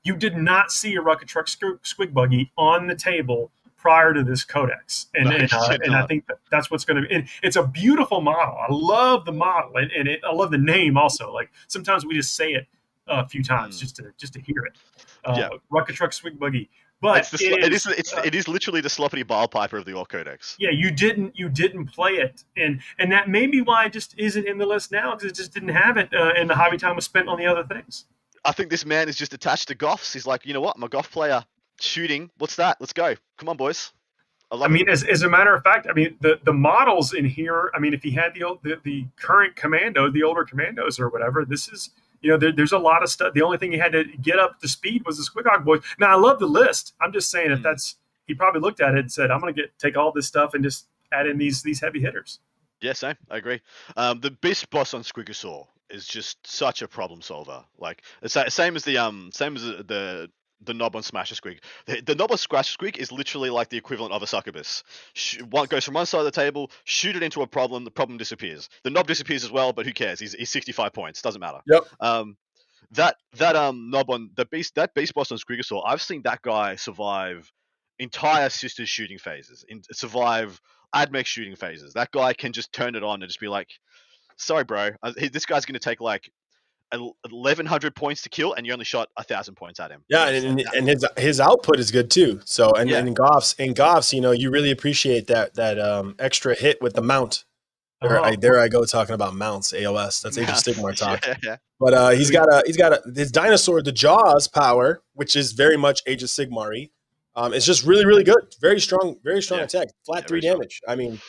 you 0.04 0.16
did 0.16 0.36
not 0.36 0.72
see 0.72 0.94
a 0.94 1.00
rocket 1.00 1.28
truck 1.28 1.46
squig 1.46 2.12
buggy 2.12 2.52
on 2.56 2.86
the 2.86 2.94
table 2.94 3.50
prior 3.82 4.14
to 4.14 4.22
this 4.22 4.44
codex, 4.44 5.06
and 5.14 5.28
No, 5.28 5.36
and, 5.36 5.52
uh, 5.52 5.76
and 5.84 5.94
I 5.94 6.06
think 6.06 6.26
that 6.28 6.38
that's 6.50 6.70
what's 6.70 6.84
going 6.84 7.02
to 7.02 7.08
be. 7.08 7.14
And 7.14 7.28
it's 7.42 7.56
a 7.56 7.66
beautiful 7.66 8.20
model. 8.20 8.56
I 8.56 8.66
love 8.72 9.24
the 9.24 9.32
model, 9.32 9.76
and, 9.76 9.90
and 9.90 10.08
it, 10.08 10.20
I 10.24 10.32
love 10.32 10.50
the 10.52 10.58
name 10.58 10.96
also. 10.96 11.32
Like 11.32 11.50
sometimes 11.66 12.06
we 12.06 12.14
just 12.14 12.34
say 12.36 12.52
it 12.52 12.66
a 13.08 13.28
few 13.28 13.42
times 13.42 13.76
Mm. 13.76 13.80
just 13.80 13.96
to 13.96 14.04
just 14.16 14.32
to 14.34 14.40
hear 14.40 14.62
it. 14.64 14.78
Uh, 15.24 15.34
Yeah. 15.36 15.48
rocket 15.70 15.96
truck 15.96 16.12
squig 16.12 16.38
buggy, 16.38 16.70
but 17.00 17.18
It's 17.18 17.30
the, 17.30 17.38
sl- 17.38 17.54
it 17.66 17.72
is 17.72 17.86
it's 17.86 18.14
uh, 18.14 18.22
it 18.24 18.34
is 18.36 18.46
literally 18.46 18.80
the 18.80 18.88
sloppity 18.88 19.26
bile 19.26 19.48
piper 19.48 19.76
of 19.76 19.84
the 19.84 19.92
orc 19.92 20.08
codex. 20.10 20.56
yeah 20.60 20.70
you 20.70 20.90
didn't 20.92 21.36
you 21.36 21.48
didn't 21.48 21.86
play 21.86 22.12
it 22.12 22.44
and 22.56 22.80
and 23.00 23.10
that 23.10 23.28
may 23.28 23.46
be 23.48 23.60
why 23.60 23.86
it 23.86 23.92
just 23.92 24.14
isn't 24.18 24.46
in 24.46 24.58
the 24.58 24.66
list 24.66 24.92
now 24.92 25.14
because 25.14 25.28
it 25.30 25.34
just 25.34 25.52
didn't 25.52 25.70
have 25.70 25.96
it 25.96 26.08
uh, 26.14 26.32
and 26.36 26.48
the 26.48 26.54
hobby 26.54 26.76
time 26.78 26.94
was 26.96 27.04
spent 27.04 27.28
on 27.28 27.36
the 27.38 27.46
other 27.46 27.64
things 27.64 28.04
I 28.44 28.50
think 28.52 28.70
this 28.70 28.84
man 28.84 29.08
is 29.08 29.14
just 29.16 29.32
attached 29.34 29.68
to 29.68 29.76
goffs. 29.76 30.12
He's 30.12 30.26
like, 30.26 30.44
you 30.44 30.52
know 30.52 30.60
what? 30.60 30.74
I'm 30.76 30.82
a 30.82 30.88
goff 30.88 31.08
player. 31.12 31.44
Shooting. 31.80 32.30
What's 32.38 32.56
that? 32.56 32.76
Let's 32.80 32.92
go. 32.92 33.14
Come 33.38 33.48
on, 33.48 33.56
boys. 33.56 33.92
I 34.50 34.64
i 34.64 34.68
mean 34.68 34.88
as, 34.88 35.02
as 35.04 35.22
a 35.22 35.30
matter 35.30 35.54
of 35.54 35.62
fact 35.62 35.86
i 35.88 35.94
mean 35.94 36.14
the 36.20 36.38
the 36.44 36.52
models 36.52 37.14
in 37.14 37.24
here 37.24 37.70
i 37.74 37.78
mean 37.78 37.94
if 37.94 38.02
he 38.02 38.10
had 38.10 38.34
the 38.34 38.42
old- 38.42 38.62
the, 38.62 38.78
the 38.84 39.06
current 39.16 39.56
commando 39.56 40.10
the 40.10 40.22
older 40.22 40.44
commandos 40.44 41.00
or 41.00 41.08
whatever 41.08 41.46
this 41.46 41.68
is 41.68 41.88
you 42.20 42.30
know 42.30 42.36
there, 42.36 42.52
there's 42.52 42.72
a 42.72 42.78
lot 42.78 43.02
of 43.02 43.08
stuff 43.08 43.32
the 43.32 43.40
only 43.40 43.56
thing 43.56 43.72
he 43.72 43.78
had 43.78 43.92
to 43.92 44.04
get 44.20 44.38
up 44.38 44.60
to 44.60 44.68
speed 44.68 45.02
was 45.06 45.16
the 45.16 45.22
squighog 45.24 45.64
boys 45.64 45.80
now 45.98 46.10
i 46.10 46.14
love 46.16 46.38
the 46.38 46.44
list 46.46 46.92
i'm 47.00 47.12
just 47.14 47.30
saying 47.30 47.50
if 47.50 47.60
Hmm. 47.60 47.62
that's 47.62 47.96
he 48.26 48.34
probably 48.34 48.60
looked 48.60 48.82
at 48.82 48.92
it 48.94 48.98
and 48.98 49.10
said 49.10 49.30
i'm 49.30 49.40
going 49.40 49.54
to 49.54 49.58
get 49.62 49.78
take 49.78 49.96
all 49.96 50.12
this 50.12 50.26
stuff 50.26 50.52
and 50.52 50.62
just 50.62 50.86
add 51.14 51.26
in 51.26 51.38
these 51.38 51.62
these 51.62 51.80
heavy 51.80 52.00
hitters 52.00 52.38
Yes. 52.82 53.02
I 53.04 53.14
agree. 53.30 53.60
Um, 53.96 54.20
the 54.20 54.32
beast 54.32 54.68
boss 54.68 54.92
on 54.92 55.02
Squigosaur 55.02 55.66
is 55.88 56.04
just 56.04 56.44
such 56.44 56.82
a 56.82 56.88
problem 56.88 57.22
solver. 57.22 57.64
Like 57.78 58.02
it's 58.22 58.34
sa- 58.34 58.48
same 58.48 58.74
as 58.74 58.82
the 58.84 58.98
um 58.98 59.30
same 59.32 59.54
as 59.54 59.62
the 59.62 60.28
the, 60.64 60.74
knob 60.74 60.96
on 60.96 61.02
Smasha 61.02 61.34
Squig. 61.40 61.58
The, 61.86 62.00
the 62.00 62.14
knob 62.14 62.32
on 62.32 62.38
Squash 62.38 62.76
Squig 62.76 62.96
is 62.96 63.12
literally 63.12 63.50
like 63.50 63.68
the 63.68 63.76
equivalent 63.76 64.12
of 64.12 64.22
a 64.22 64.26
succubus. 64.26 64.82
Sh- 65.14 65.40
one 65.42 65.66
goes 65.66 65.84
from 65.84 65.94
one 65.94 66.06
side 66.06 66.20
of 66.20 66.24
the 66.24 66.30
table, 66.30 66.70
shoot 66.84 67.16
it 67.16 67.22
into 67.22 67.42
a 67.42 67.46
problem, 67.46 67.84
the 67.84 67.90
problem 67.90 68.18
disappears. 68.18 68.68
The 68.84 68.90
knob 68.90 69.06
disappears 69.06 69.44
as 69.44 69.50
well, 69.50 69.72
but 69.72 69.86
who 69.86 69.92
cares? 69.92 70.20
He's, 70.20 70.34
he's 70.34 70.50
65 70.50 70.92
points, 70.92 71.22
doesn't 71.22 71.40
matter. 71.40 71.60
Yep. 71.66 71.82
Um, 72.00 72.36
that 72.92 73.16
that 73.38 73.56
um 73.56 73.90
knob 73.90 74.10
on 74.10 74.30
the 74.34 74.44
beast 74.44 74.74
that 74.74 74.94
beast 74.94 75.14
boss 75.14 75.32
on 75.32 75.38
Squigosaur, 75.38 75.82
I've 75.86 76.02
seen 76.02 76.22
that 76.22 76.42
guy 76.42 76.76
survive 76.76 77.50
entire 77.98 78.50
sisters 78.50 78.88
shooting 78.88 79.18
phases, 79.18 79.64
in, 79.68 79.82
survive 79.92 80.60
admech 80.94 81.26
shooting 81.26 81.56
phases. 81.56 81.94
That 81.94 82.10
guy 82.10 82.34
can 82.34 82.52
just 82.52 82.72
turn 82.72 82.94
it 82.94 83.02
on 83.02 83.22
and 83.22 83.30
just 83.30 83.40
be 83.40 83.48
like, 83.48 83.68
"Sorry, 84.36 84.64
bro, 84.64 84.90
uh, 85.02 85.12
this 85.32 85.46
guy's 85.46 85.64
going 85.64 85.74
to 85.74 85.80
take 85.80 86.00
like 86.00 86.30
eleven 87.30 87.66
hundred 87.66 87.94
points 87.94 88.22
to 88.22 88.28
kill, 88.28 88.52
and 88.54 88.66
you 88.66 88.72
only 88.72 88.84
shot 88.84 89.08
a 89.16 89.22
thousand 89.24 89.54
points 89.54 89.80
at 89.80 89.90
him. 89.90 90.04
Yeah, 90.08 90.28
and, 90.28 90.60
and, 90.60 90.68
and 90.74 90.88
his 90.88 91.04
his 91.16 91.40
output 91.40 91.78
is 91.78 91.90
good 91.90 92.10
too. 92.10 92.40
So 92.44 92.72
and 92.72 92.90
Yeah. 92.90 92.98
and 92.98 93.08
in 93.08 93.14
Goff's 93.14 93.54
in 93.54 93.74
Goff's, 93.74 94.12
you 94.12 94.20
know, 94.20 94.30
you 94.32 94.50
really 94.50 94.70
appreciate 94.70 95.26
that 95.28 95.54
that 95.54 95.78
um, 95.78 96.14
extra 96.18 96.54
hit 96.54 96.80
with 96.82 96.94
the 96.94 97.02
mount. 97.02 97.44
There, 98.00 98.18
Oh. 98.18 98.24
I, 98.24 98.34
there 98.36 98.58
I 98.58 98.66
go 98.66 98.84
talking 98.84 99.14
about 99.14 99.34
mounts. 99.34 99.72
AOS. 99.72 100.22
That's 100.22 100.36
Age 100.36 100.48
of 100.76 100.82
Mounts, 100.82 101.00
talk. 101.00 101.24
Yeah. 101.42 101.56
But 101.78 101.94
uh, 101.94 102.10
he's 102.10 102.30
got 102.32 102.48
a 102.52 102.62
he's 102.66 102.76
got 102.76 102.92
a 102.92 103.02
his 103.14 103.30
dinosaur, 103.30 103.80
the 103.82 103.92
Jaws 103.92 104.48
power, 104.48 105.02
which 105.14 105.36
is 105.36 105.52
very 105.52 105.76
much 105.76 106.00
Age 106.06 106.22
of 106.24 106.28
Sigmar. 106.28 106.90
Um, 107.36 107.54
it's 107.54 107.64
just 107.64 107.84
really 107.86 108.04
really 108.04 108.24
good. 108.24 108.54
Very 108.60 108.80
strong, 108.80 109.16
very 109.22 109.40
strong 109.40 109.60
attack. 109.60 109.88
Flat 110.04 110.26
three 110.28 110.40
very 110.40 110.52
strong. 110.52 110.58
damage. 110.60 110.80
I 110.88 110.96
mean, 110.96 111.20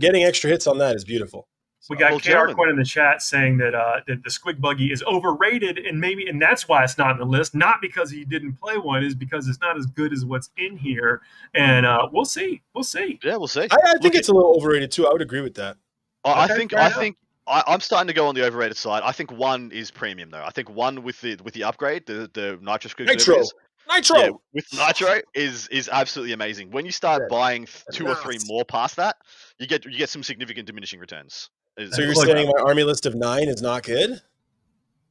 getting 0.00 0.24
extra 0.24 0.50
hits 0.50 0.66
on 0.66 0.78
that 0.78 0.96
is 0.96 1.04
beautiful. 1.04 1.46
We 1.88 1.96
got 1.96 2.10
Well, 2.10 2.20
KR 2.20 2.24
gentlemen. 2.24 2.54
Quinn 2.56 2.68
in 2.70 2.76
the 2.76 2.84
chat 2.84 3.22
saying 3.22 3.56
that 3.58 3.74
uh, 3.74 4.00
that 4.06 4.22
the 4.22 4.28
Squig 4.28 4.60
Buggy 4.60 4.92
is 4.92 5.02
overrated, 5.04 5.78
and 5.78 5.98
maybe 5.98 6.28
and 6.28 6.40
that's 6.40 6.68
why 6.68 6.84
it's 6.84 6.98
not 6.98 7.12
in 7.12 7.18
the 7.18 7.24
list. 7.24 7.54
Not 7.54 7.80
because 7.80 8.10
he 8.10 8.24
didn't 8.24 8.54
play 8.54 8.76
one, 8.76 9.02
is 9.02 9.14
because 9.14 9.48
it's 9.48 9.60
not 9.60 9.76
as 9.78 9.86
good 9.86 10.12
as 10.12 10.24
what's 10.24 10.50
in 10.58 10.76
here. 10.76 11.22
And 11.54 11.86
uh, 11.86 12.08
we'll 12.12 12.26
see, 12.26 12.60
we'll 12.74 12.84
see. 12.84 13.18
Yeah, 13.22 13.36
we'll 13.36 13.48
see. 13.48 13.62
I, 13.70 13.76
I 13.84 13.92
think 13.92 14.04
Look 14.04 14.14
it's 14.16 14.28
a 14.28 14.34
little 14.34 14.54
overrated 14.56 14.90
too. 14.90 15.06
I 15.06 15.12
would 15.12 15.22
agree 15.22 15.40
with 15.40 15.54
that. 15.54 15.76
I 16.24 16.42
I 16.42 16.44
Okay, 16.44 16.54
think 16.54 16.74
I 16.74 16.90
think 16.90 17.16
I, 17.46 17.62
I'm 17.66 17.80
starting 17.80 18.08
to 18.08 18.12
go 18.14 18.26
on 18.26 18.34
the 18.34 18.44
overrated 18.44 18.76
side. 18.76 19.02
I 19.04 19.12
think 19.12 19.32
one 19.32 19.70
is 19.72 19.90
premium 19.90 20.30
though. 20.30 20.44
I 20.44 20.50
think 20.50 20.68
one 20.68 21.02
with 21.02 21.18
the 21.22 21.38
with 21.42 21.54
the 21.54 21.64
upgrade, 21.64 22.04
the 22.06 22.30
the 22.34 22.58
nitro 22.60 22.90
squig 22.90 23.06
whatever 23.06 23.12
it 23.12 23.18
Nitro, 23.18 23.40
is, 23.40 23.54
Nitro. 23.88 24.16
yeah, 24.18 24.30
with 24.52 24.66
nitro 24.74 25.20
is 25.34 25.68
is 25.68 25.88
absolutely 25.90 26.34
amazing. 26.34 26.70
When 26.70 26.84
you 26.84 26.92
start 26.92 27.22
Yeah. 27.22 27.28
buying 27.30 27.66
two 27.92 28.06
or 28.06 28.14
three 28.14 28.38
more 28.46 28.64
past 28.66 28.96
that, 28.96 29.16
you 29.58 29.66
get 29.66 29.86
you 29.86 29.96
get 29.96 30.10
some 30.10 30.22
significant 30.22 30.66
diminishing 30.66 31.00
returns. 31.00 31.48
Is- 31.78 31.94
So 31.94 32.02
you're 32.02 32.12
Look, 32.14 32.26
saying 32.26 32.48
my 32.54 32.62
army 32.62 32.82
list 32.84 33.06
of 33.06 33.14
nine 33.14 33.48
is 33.48 33.62
not 33.62 33.82
good? 33.84 34.20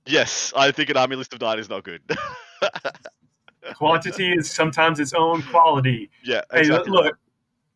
yes, 0.05 0.53
I 0.55 0.71
think 0.71 0.89
an 0.89 0.97
army 0.97 1.15
list 1.15 1.33
of 1.33 1.41
nine 1.41 1.57
is 1.59 1.69
not 1.69 1.83
good. 1.83 2.01
Quantity 3.75 4.31
is 4.33 4.49
sometimes 4.49 4.99
its 4.99 5.13
own 5.13 5.41
quality. 5.43 6.09
yeah, 6.23 6.41
Exactly. 6.53 6.85
Hey, 6.85 6.91
look. 6.91 7.17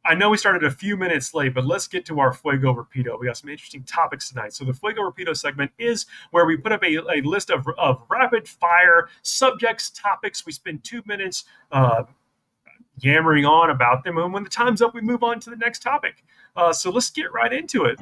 I 0.04 0.16
know 0.16 0.32
we 0.32 0.38
started 0.38 0.64
a 0.64 0.72
few 0.72 0.98
minutes 0.98 1.32
late, 1.36 1.54
but 1.54 1.64
let's 1.64 1.88
get 1.88 2.06
to 2.08 2.20
our 2.20 2.34
Fuego 2.34 2.74
Rapido. 2.74 3.20
We 3.20 3.28
got 3.28 3.38
some 3.38 3.50
interesting 3.52 3.84
topics 3.84 4.30
tonight. 4.30 4.52
So 4.52 4.66
the 4.66 4.74
Fuego 4.74 5.02
Rapido 5.04 5.38
segment 5.38 5.70
is 5.78 6.08
where 6.32 6.46
we 6.48 6.58
put 6.58 6.72
up 6.72 6.84
a, 6.84 6.96
a 7.14 7.22
list 7.22 7.52
of, 7.52 7.68
of 7.78 8.02
rapid 8.10 8.48
fire 8.48 9.10
subjects, 9.22 9.92
topics. 9.92 10.44
We 10.44 10.54
spend 10.54 10.84
two 10.84 11.04
minutes 11.06 11.44
uh, 11.72 12.06
yammering 13.00 13.46
on 13.46 13.70
about 13.70 14.04
them, 14.04 14.18
and 14.18 14.34
when 14.34 14.44
the 14.44 14.50
time's 14.50 14.82
up, 14.82 14.96
we 14.96 15.02
move 15.02 15.22
on 15.22 15.40
to 15.42 15.52
the 15.52 15.56
next 15.56 15.84
topic. 15.84 16.24
Uh, 16.56 16.74
so 16.74 16.90
let's 16.92 17.10
get 17.10 17.32
right 17.32 17.54
into 17.54 17.86
it. 17.86 18.00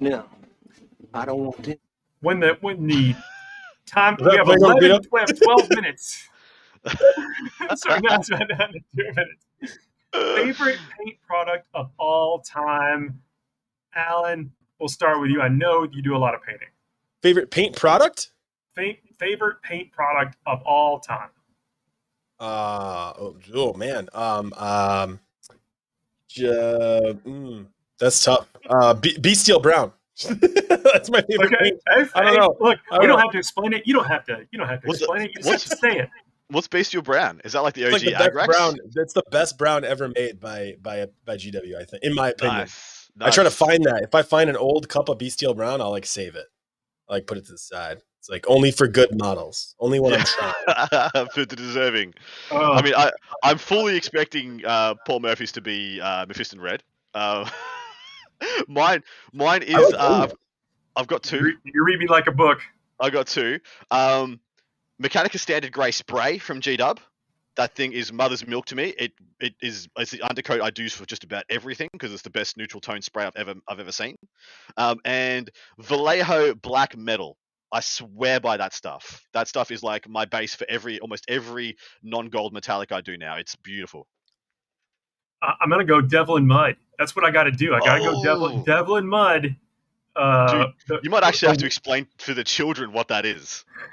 No, 0.00 0.24
I 1.12 1.24
don't 1.24 1.44
want 1.44 1.62
to. 1.64 1.78
When 2.20 2.40
the 2.40 2.56
when 2.60 2.86
the 2.86 3.14
time 3.86 4.16
we 4.20 4.36
have 4.36 4.46
Fuego 4.46 4.66
11, 4.66 4.90
Rapido? 4.90 5.06
we 5.12 5.20
have 5.20 5.38
12 5.38 5.70
minutes. 5.70 6.28
Sorry, 7.76 8.00
no, 8.00 8.14
it's 8.16 8.28
not 8.30 8.48
down 8.48 8.72
to 8.72 8.80
two 8.96 9.04
minutes. 9.14 9.78
favorite 10.36 10.78
paint 10.98 11.16
product 11.26 11.66
of 11.74 11.90
all 11.98 12.38
time 12.40 13.20
alan 13.96 14.48
we'll 14.78 14.88
start 14.88 15.20
with 15.20 15.28
you 15.28 15.40
i 15.40 15.48
know 15.48 15.82
you 15.92 16.02
do 16.02 16.14
a 16.14 16.18
lot 16.18 16.34
of 16.36 16.42
painting 16.42 16.68
Favorite 17.20 17.50
paint 17.50 17.74
product? 17.74 18.30
Fa- 18.76 18.92
favorite 19.18 19.60
paint 19.62 19.90
product 19.90 20.36
of 20.46 20.62
all 20.62 21.00
time 21.00 21.30
Uh 22.38 23.12
oh, 23.18 23.36
oh 23.54 23.72
man. 23.72 24.08
Um 24.12 24.52
um 24.52 25.18
ju- 26.28 27.18
mm, 27.26 27.66
that's 27.98 28.22
tough. 28.24 28.48
Uh 28.68 28.94
B- 28.94 29.16
Bestial 29.18 29.60
Brown. 29.60 29.92
that's 30.24 31.10
my 31.10 31.20
favorite 31.22 31.52
okay 31.54 31.56
paint. 31.60 31.80
Hey, 31.88 32.04
I 32.14 32.22
don't 32.22 32.32
hey, 32.32 32.36
know. 32.38 32.56
look 32.60 32.78
I 32.90 32.98
we 32.98 33.06
don't 33.06 33.16
don't 33.16 33.20
have 33.20 33.32
to 33.32 33.38
explain 33.38 33.72
it 33.72 33.82
you 33.86 33.94
don't 33.94 34.06
have 34.06 34.24
to 34.26 34.46
you 34.52 34.58
don't 34.58 34.68
have 34.68 34.80
to 34.82 34.86
What's 34.86 35.00
the- 35.00 35.04
explain 35.06 35.22
it 35.22 35.28
you 35.34 35.42
just 35.42 35.46
have 35.48 35.52
what's- 35.54 35.68
to 35.70 35.76
say 35.76 35.98
it 35.98 36.10
What's 36.48 36.68
bestial 36.68 37.00
brown? 37.02 37.40
Is 37.42 37.54
that 37.54 37.62
like 37.62 37.72
the 37.72 37.86
OG 37.86 37.94
It's 37.94 38.04
like 38.04 38.12
the 38.12 38.18
best 38.18 38.30
Agrax? 38.36 38.46
brown. 38.46 38.74
That's 38.94 39.12
the 39.14 39.22
best 39.30 39.56
brown 39.58 39.82
ever 39.82 40.08
made 40.10 40.38
by 40.40 40.76
by 40.82 41.06
by 41.24 41.36
GW, 41.36 41.74
I 41.80 41.84
think. 41.84 42.04
In 42.04 42.14
my 42.14 42.28
opinion. 42.30 42.58
Nice. 42.58 43.08
I 43.18 43.30
try 43.30 43.44
to 43.44 43.50
find 43.50 43.82
that. 43.84 44.02
If 44.02 44.14
I 44.14 44.20
find 44.22 44.50
an 44.50 44.56
old 44.56 44.88
cup 44.90 45.08
of 45.08 45.18
Bestial 45.18 45.54
Brown, 45.54 45.80
I'll 45.80 45.90
like 45.90 46.04
save 46.04 46.34
it. 46.36 46.44
I'll, 47.08 47.16
like 47.16 47.26
put 47.26 47.38
it 47.38 47.46
to 47.46 47.52
the 47.52 47.58
side. 47.58 48.02
It's 48.20 48.28
like 48.28 48.44
only 48.46 48.72
for 48.72 48.86
good 48.86 49.08
models. 49.18 49.74
Only 49.80 49.98
when 50.00 50.12
I'm 50.12 50.24
trying. 50.26 51.26
for 51.32 51.46
the 51.46 51.56
deserving. 51.56 52.12
Oh, 52.50 52.74
I 52.74 52.82
mean, 52.82 52.94
I 52.94 53.10
I'm 53.42 53.56
fully 53.58 53.96
expecting 53.96 54.60
uh, 54.66 54.96
Paul 55.06 55.20
Murphy's 55.20 55.52
to 55.52 55.62
be 55.62 55.98
uh, 56.00 56.26
Mephiston 56.26 56.60
Red. 56.60 56.82
Uh, 57.14 57.48
mine 58.68 59.02
mine 59.32 59.62
is 59.62 59.74
like 59.74 59.94
uh. 59.94 60.22
I've, 60.24 60.34
I've 60.96 61.06
got 61.08 61.30
you 61.32 61.38
two. 61.40 61.52
you 61.64 61.84
read 61.84 61.98
me 61.98 62.06
like 62.06 62.26
a 62.28 62.32
book 62.32 62.60
I 63.00 63.10
got 63.10 63.26
two. 63.26 63.60
Um, 63.90 64.40
Mechanicus 65.02 65.40
Standard 65.40 65.72
Grey 65.72 65.90
Spray 65.90 66.38
from 66.38 66.60
G 66.60 66.76
Dub. 66.76 67.00
That 67.56 67.74
thing 67.74 67.92
is 67.92 68.12
mother's 68.12 68.46
milk 68.46 68.66
to 68.66 68.76
me. 68.76 68.94
It 68.98 69.12
it 69.40 69.54
is 69.60 69.88
it's 69.96 70.10
the 70.10 70.22
undercoat 70.22 70.60
I 70.60 70.70
do 70.70 70.88
for 70.88 71.04
just 71.06 71.24
about 71.24 71.44
everything 71.48 71.88
because 71.92 72.12
it's 72.12 72.22
the 72.22 72.30
best 72.30 72.56
neutral 72.56 72.80
tone 72.80 73.02
spray 73.02 73.24
I've 73.24 73.36
ever 73.36 73.54
I've 73.68 73.80
ever 73.80 73.92
seen. 73.92 74.16
Um, 74.76 74.98
and 75.04 75.50
Vallejo 75.78 76.54
Black 76.54 76.96
Metal. 76.96 77.36
I 77.72 77.80
swear 77.80 78.38
by 78.38 78.56
that 78.56 78.72
stuff. 78.72 79.26
That 79.32 79.48
stuff 79.48 79.72
is 79.72 79.82
like 79.82 80.08
my 80.08 80.26
base 80.26 80.54
for 80.54 80.64
every 80.68 81.00
almost 81.00 81.24
every 81.28 81.76
non-gold 82.04 82.52
metallic 82.52 82.92
I 82.92 83.00
do 83.00 83.16
now. 83.16 83.36
It's 83.36 83.56
beautiful. 83.56 84.06
I'm 85.60 85.68
gonna 85.70 85.84
go 85.84 86.00
Devlan 86.00 86.44
Mud 86.46 86.76
that's 86.98 87.16
what 87.16 87.24
i 87.24 87.30
gotta 87.30 87.50
do 87.50 87.74
i 87.74 87.80
gotta 87.80 88.00
go 88.04 88.22
devil, 88.22 88.46
Oh. 88.46 88.64
Devlan 88.64 89.04
Mud 89.06 89.56
uh, 90.16 90.66
the- 90.86 91.00
You 91.02 91.10
might 91.10 91.24
actually 91.24 91.48
have 91.48 91.56
to 91.58 91.66
explain 91.66 92.06
to 92.18 92.34
the 92.34 92.44
children 92.44 92.92
what 92.92 93.08
that 93.08 93.26
is. 93.26 93.64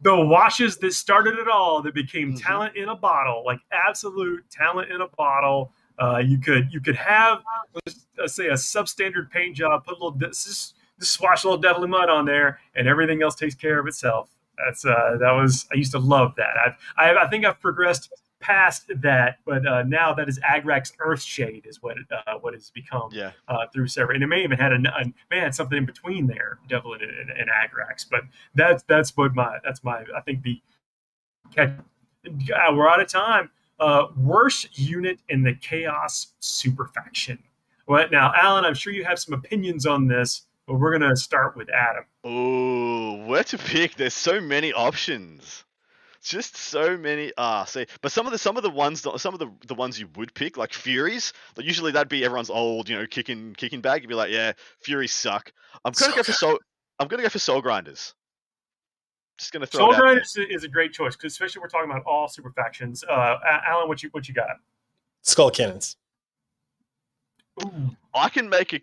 the 0.00 0.16
washes 0.16 0.78
that 0.78 0.94
started 0.94 1.38
it 1.38 1.46
all 1.46 1.82
that 1.82 1.92
became 1.94 2.32
Mhm. 2.32 2.42
talent 2.42 2.76
in 2.76 2.88
a 2.88 2.96
bottle 2.96 3.42
like 3.44 3.58
absolute 3.70 4.44
talent 4.50 4.90
in 4.90 5.00
a 5.02 5.08
bottle 5.08 5.72
uh, 5.98 6.18
you 6.24 6.38
could 6.38 6.72
you 6.72 6.80
could 6.80 6.96
have 6.96 7.42
let's, 7.74 8.06
let's 8.18 8.34
say 8.34 8.46
a 8.46 8.54
substandard 8.54 9.30
paint 9.30 9.54
job 9.56 9.84
put 9.84 9.92
a 9.92 10.02
little 10.02 10.12
just, 10.12 10.74
just 10.98 11.12
swash 11.12 11.44
a 11.44 11.48
little 11.50 11.62
Devlan 11.62 11.90
Mud 11.90 12.08
on 12.08 12.24
there 12.24 12.58
and 12.74 12.88
everything 12.88 13.22
else 13.22 13.34
takes 13.34 13.54
care 13.54 13.78
of 13.78 13.86
itself 13.86 14.30
that's 14.64 14.84
uh, 14.86 15.16
that 15.20 15.32
was 15.32 15.66
i 15.72 15.74
used 15.76 15.92
to 15.92 15.98
love 15.98 16.32
that 16.36 16.54
I've, 16.64 16.74
I, 16.96 17.24
I 17.24 17.28
think 17.28 17.44
i've 17.44 17.60
progressed 17.60 18.10
past 18.42 18.90
that 19.02 19.38
but 19.46 19.66
uh, 19.66 19.82
now 19.84 20.12
that 20.12 20.28
is 20.28 20.38
agrax 20.40 20.92
earthshade 20.98 21.66
is 21.66 21.80
what 21.82 21.96
uh, 22.10 22.34
what 22.40 22.52
it's 22.54 22.68
become 22.70 23.08
Yeah. 23.12 23.30
uh, 23.48 23.66
through 23.72 23.86
several, 23.88 24.14
and 24.16 24.22
it 24.22 24.26
may 24.26 24.42
even 24.44 24.58
had 24.58 24.72
a, 24.72 24.76
a 24.76 25.04
may 25.30 25.38
had 25.40 25.54
something 25.54 25.78
in 25.78 25.86
between 25.86 26.26
there, 26.26 26.58
Devil 26.68 26.92
and, 26.94 27.02
and, 27.02 27.30
and 27.30 27.48
Agrax. 27.48 28.04
But 28.10 28.22
that's 28.54 28.82
that's 28.84 29.16
what 29.16 29.34
my 29.34 29.58
that's 29.64 29.82
my 29.82 30.04
I 30.14 30.20
think 30.20 30.42
the 30.42 30.60
catch. 31.54 31.70
We're 32.24 32.88
out 32.88 33.00
of 33.00 33.08
time. 33.08 33.50
Uh, 33.80 34.06
worst 34.16 34.78
unit 34.78 35.18
in 35.28 35.42
the 35.42 35.54
Chaos 35.54 36.34
Super 36.40 36.86
Faction. 36.86 37.38
Well, 37.88 38.06
now, 38.12 38.32
Alan, 38.40 38.64
I'm 38.64 38.74
sure 38.74 38.92
you 38.92 39.04
have 39.04 39.18
some 39.18 39.34
opinions 39.34 39.86
on 39.86 40.06
this, 40.06 40.42
but 40.68 40.74
we're 40.74 40.92
gonna 40.92 41.16
start 41.16 41.56
with 41.56 41.68
Adam. 41.70 42.04
Oh, 42.22 43.24
where 43.26 43.42
to 43.44 43.58
pick? 43.58 43.96
There's 43.96 44.14
so 44.14 44.40
many 44.40 44.72
options. 44.72 45.64
Just 46.22 46.56
so 46.56 46.96
many. 46.96 47.32
Ah, 47.36 47.64
see, 47.64 47.84
but 48.00 48.12
some 48.12 48.26
of 48.26 48.32
the 48.32 48.38
some 48.38 48.56
of 48.56 48.62
the 48.62 48.70
ones 48.70 49.02
that- 49.02 49.18
some 49.18 49.34
of 49.34 49.40
the 49.40 49.48
the 49.66 49.74
ones 49.74 49.98
you 49.98 50.08
would 50.14 50.32
pick, 50.34 50.56
like 50.56 50.72
Furies, 50.72 51.32
like 51.56 51.66
usually 51.66 51.90
that'd 51.90 52.08
be 52.08 52.24
everyone's 52.24 52.48
old, 52.50 52.88
you 52.88 52.96
know, 52.96 53.06
kicking 53.06 53.54
kicking 53.54 53.80
bag. 53.80 54.02
You'd 54.02 54.08
be 54.08 54.14
like, 54.14 54.30
yeah, 54.30 54.52
Furies 54.84 55.12
suck. 55.12 55.52
I'm 55.84 55.92
gonna 55.92 56.12
So 56.12 56.16
go 56.16 56.22
for 56.22 56.32
soul. 56.32 56.58
I'm 57.00 57.08
gonna 57.08 57.24
go 57.24 57.28
for 57.28 57.40
Soul 57.40 57.60
Grinders. 57.60 58.14
Just 59.36 59.52
gonna 59.52 59.66
throw 59.66 59.80
Soul 59.80 59.90
it 59.90 59.94
out. 59.94 59.96
there. 59.96 60.02
Grinders 60.04 60.36
is, 60.36 60.46
is 60.58 60.64
a 60.64 60.68
great 60.68 60.92
choice 60.92 61.16
because 61.16 61.32
especially 61.32 61.60
we're 61.60 61.68
talking 61.68 61.90
about 61.90 62.04
all 62.06 62.28
super 62.28 62.52
factions. 62.52 63.02
Uh, 63.02 63.38
Alan, 63.66 63.88
what 63.88 64.00
you 64.04 64.08
what 64.12 64.28
you 64.28 64.34
got? 64.34 64.46
Skull 65.22 65.50
cannons. 65.50 65.96
Ooh, 67.64 67.96
I 68.14 68.28
can 68.28 68.48
make 68.48 68.72
it. 68.72 68.82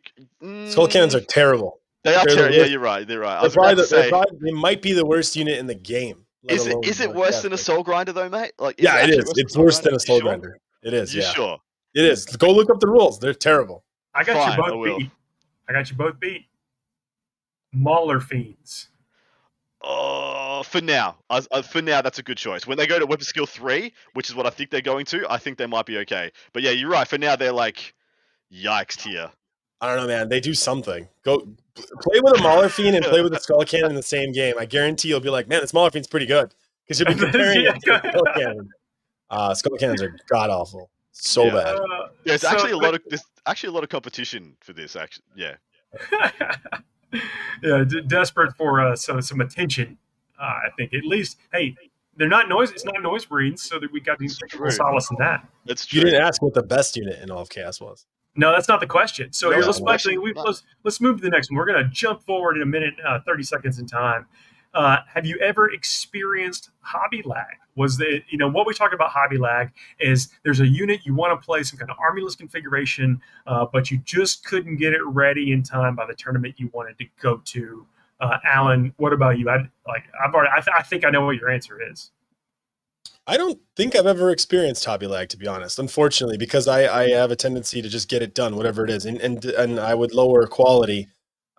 Skull 0.71 0.87
mm, 0.87 0.91
cannons 0.91 1.15
are 1.15 1.21
terrible. 1.21 1.79
They 2.03 2.15
are. 2.15 2.25
they're 2.25 2.49
the 2.49 2.57
yeah, 2.57 2.65
you're 2.65 2.79
right. 2.81 3.07
They're 3.07 3.19
right. 3.19 3.37
I 3.37 3.41
They're 3.41 3.43
was 3.43 3.53
probably 3.53 3.75
the, 3.75 3.83
to 3.83 3.89
they're 3.95 4.03
say. 4.03 4.09
probably, 4.09 4.37
they 4.41 4.51
might 4.51 4.81
be 4.81 4.91
the 4.93 5.05
worst 5.05 5.35
unit 5.35 5.57
in 5.57 5.67
the 5.67 5.75
game. 5.75 6.25
Let 6.43 6.55
Is 6.55 6.67
it 6.67 6.77
is 6.83 6.99
it 7.01 7.13
worse 7.13 7.41
than 7.41 7.53
a 7.53 7.57
Soul 7.57 7.83
Grinder 7.83 8.13
though, 8.13 8.29
mate? 8.29 8.53
Like, 8.59 8.79
is 8.79 8.85
Yeah, 8.85 8.97
it 8.97 9.03
actually 9.03 9.17
is. 9.17 9.33
It's 9.35 9.57
worse 9.57 9.79
than 9.79 9.95
a 9.95 9.99
soul 9.99 10.19
sure? 10.19 10.29
grinder. 10.29 10.59
It 10.83 10.93
is. 10.93 11.13
You 11.13 11.21
yeah, 11.21 11.31
sure? 11.31 11.57
it 11.93 12.05
is. 12.05 12.25
Go 12.25 12.51
look 12.51 12.69
up 12.69 12.79
the 12.79 12.87
rules. 12.87 13.19
They're 13.19 13.33
terrible. 13.33 13.83
I 14.13 14.23
got 14.23 14.35
Fine, 14.37 14.57
you 14.57 14.63
both 14.63 14.79
will. 14.79 14.97
beat. 14.99 15.11
I 15.67 15.73
got 15.73 15.89
you 15.89 15.97
both 15.97 16.19
beat. 16.19 16.45
Mauler 17.73 18.19
fiends. 18.19 18.89
Oh, 19.81 20.63
for 20.63 20.81
now, 20.81 21.17
uh, 21.29 21.41
uh, 21.51 21.61
for 21.61 21.81
now, 21.81 22.01
that's 22.01 22.19
a 22.19 22.23
good 22.23 22.37
choice. 22.37 22.67
When 22.67 22.77
they 22.77 22.85
go 22.85 22.99
to 22.99 23.05
weapon 23.05 23.23
skill 23.23 23.45
three, 23.45 23.93
which 24.13 24.29
is 24.29 24.35
what 24.35 24.45
I 24.45 24.49
think 24.49 24.71
they're 24.71 24.81
going 24.81 25.05
to, 25.05 25.25
I 25.29 25.37
think 25.37 25.57
they 25.57 25.67
might 25.67 25.85
be 25.85 25.99
okay. 25.99 26.31
But 26.51 26.63
yeah, 26.63 26.71
you're 26.71 26.89
right. 26.89 27.07
For 27.07 27.17
now, 27.17 27.37
they're 27.37 27.53
like, 27.53 27.93
yikes 28.51 28.97
tier. 28.97 29.31
I 29.81 29.87
don't 29.87 29.97
know, 29.97 30.07
man. 30.07 30.27
They 30.29 30.39
do 30.39 30.53
something. 30.53 31.07
Go 31.23 31.39
play 31.75 32.19
with 32.19 32.39
a 32.39 32.43
Mauler 32.43 32.67
Fiend 32.69 32.95
and 32.95 33.05
play 33.05 33.21
with 33.21 33.33
a 33.33 33.39
Skull 33.41 33.63
Cannon 33.63 33.91
in 33.91 33.95
the 33.95 34.03
same 34.03 34.31
game. 34.33 34.55
I 34.59 34.65
guarantee 34.65 35.07
you'll 35.09 35.19
be 35.21 35.29
like, 35.29 35.47
man, 35.47 35.61
this 35.61 35.73
Mauler 35.73 35.89
Fiend's 35.91 36.07
pretty 36.07 36.25
good 36.25 36.53
because 36.85 36.99
you'll 36.99 37.09
be 37.13 37.15
comparing 37.19 37.65
it 37.65 37.75
to 37.83 38.01
Skull 38.09 38.23
Cannon. 38.35 38.69
Uh, 39.29 39.53
Skull 39.53 39.77
Cannons 39.77 40.01
are 40.01 40.15
god 40.29 40.49
awful. 40.49 40.89
So 41.11 41.45
Yeah. 41.45 41.51
bad. 41.53 41.75
Uh, 41.75 42.07
There's 42.25 42.41
so- 42.41 42.49
actually 42.49 42.71
a 42.71 42.77
lot 42.77 42.95
of 42.95 43.01
there's 43.07 43.23
actually 43.45 43.69
a 43.69 43.71
lot 43.73 43.83
of 43.83 43.89
competition 43.89 44.55
for 44.61 44.73
this. 44.73 44.95
Actually, 44.95 45.25
yeah. 45.35 45.55
yeah, 47.63 47.83
d- 47.87 48.01
desperate 48.07 48.55
for 48.55 48.81
uh, 48.81 48.95
some 48.95 49.21
some 49.21 49.41
attention. 49.41 49.97
Uh, 50.39 50.43
I 50.43 50.69
think 50.77 50.93
at 50.93 51.03
least, 51.03 51.37
hey, 51.51 51.75
they're 52.15 52.27
not 52.29 52.47
noise. 52.47 52.71
It's 52.71 52.85
not 52.85 53.01
noise 53.01 53.25
breeds, 53.25 53.63
so 53.63 53.79
that 53.79 53.91
we 53.91 53.99
got 53.99 54.17
these 54.19 54.37
to 54.37 54.45
true. 54.47 54.71
solace 54.71 55.09
in 55.11 55.17
that. 55.19 55.47
That's 55.65 55.85
true. 55.85 55.99
You 55.99 56.05
didn't 56.05 56.21
ask 56.21 56.41
what 56.41 56.53
the 56.53 56.63
best 56.63 56.95
unit 56.95 57.19
in 57.21 57.29
all 57.31 57.41
of 57.41 57.49
Chaos 57.49 57.81
was. 57.81 58.05
No, 58.35 58.51
that's 58.51 58.67
not 58.67 58.79
the 58.79 58.87
question. 58.87 59.33
So 59.33 59.49
No, 59.49 59.57
here, 59.57 59.65
let's 59.65 59.81
actually 59.89 60.17
we, 60.17 60.33
let's 60.33 60.63
let's 60.83 61.01
move 61.01 61.17
to 61.17 61.23
the 61.23 61.29
next 61.29 61.49
one. 61.49 61.57
We're 61.57 61.65
gonna 61.65 61.89
jump 61.89 62.21
forward 62.23 62.55
in 62.55 62.61
a 62.61 62.65
minute, 62.65 62.93
uh, 63.05 63.19
thirty 63.25 63.43
seconds 63.43 63.79
in 63.79 63.85
time. 63.85 64.27
Uh, 64.73 64.97
have 65.13 65.25
you 65.25 65.37
ever 65.39 65.71
experienced 65.71 66.69
hobby 66.81 67.21
lag? 67.25 67.57
Was 67.75 67.97
the 67.97 68.21
you 68.29 68.37
know 68.37 68.49
what 68.49 68.67
we 68.67 68.73
talk 68.73 68.93
about 68.93 69.09
hobby 69.09 69.37
lag 69.37 69.71
is 69.99 70.29
there's 70.43 70.59
a 70.59 70.67
unit 70.67 71.01
you 71.05 71.15
want 71.15 71.39
to 71.39 71.43
play 71.43 71.63
some 71.63 71.79
kind 71.79 71.89
of 71.89 71.97
armyless 71.97 72.37
configuration, 72.37 73.21
uh, 73.47 73.65
but 73.71 73.89
you 73.89 73.97
just 73.99 74.45
couldn't 74.45 74.77
get 74.77 74.93
it 74.93 75.03
ready 75.05 75.51
in 75.51 75.63
time 75.63 75.95
by 75.95 76.05
the 76.05 76.13
tournament 76.13 76.55
you 76.57 76.69
wanted 76.73 76.97
to 76.99 77.05
go 77.21 77.41
to. 77.45 77.85
Uh, 78.19 78.37
Alan, 78.43 78.93
what 78.97 79.13
about 79.13 79.39
you? 79.39 79.49
I 79.49 79.57
like 79.87 80.03
I've 80.23 80.33
already 80.33 80.51
I, 80.55 80.59
th- 80.59 80.75
I 80.77 80.83
think 80.83 81.03
I 81.03 81.09
know 81.09 81.25
what 81.25 81.37
your 81.37 81.49
answer 81.49 81.79
is. 81.91 82.11
I 83.29 83.37
don't 83.37 83.59
think 83.75 83.95
I've 83.95 84.07
ever 84.07 84.31
experienced 84.31 84.85
hobby 84.85 85.05
lag, 85.05 85.29
to 85.29 85.37
be 85.37 85.45
honest. 85.45 85.77
Unfortunately, 85.77 86.37
because 86.37 86.67
I, 86.67 87.01
I 87.03 87.09
have 87.11 87.29
a 87.29 87.35
tendency 87.35 87.79
to 87.79 87.87
just 87.87 88.09
get 88.09 88.23
it 88.23 88.33
done, 88.33 88.55
whatever 88.55 88.83
it 88.83 88.89
is, 88.89 89.05
and 89.05 89.21
and, 89.21 89.45
and 89.45 89.79
I 89.79 89.93
would 89.93 90.15
lower 90.15 90.47
quality, 90.47 91.07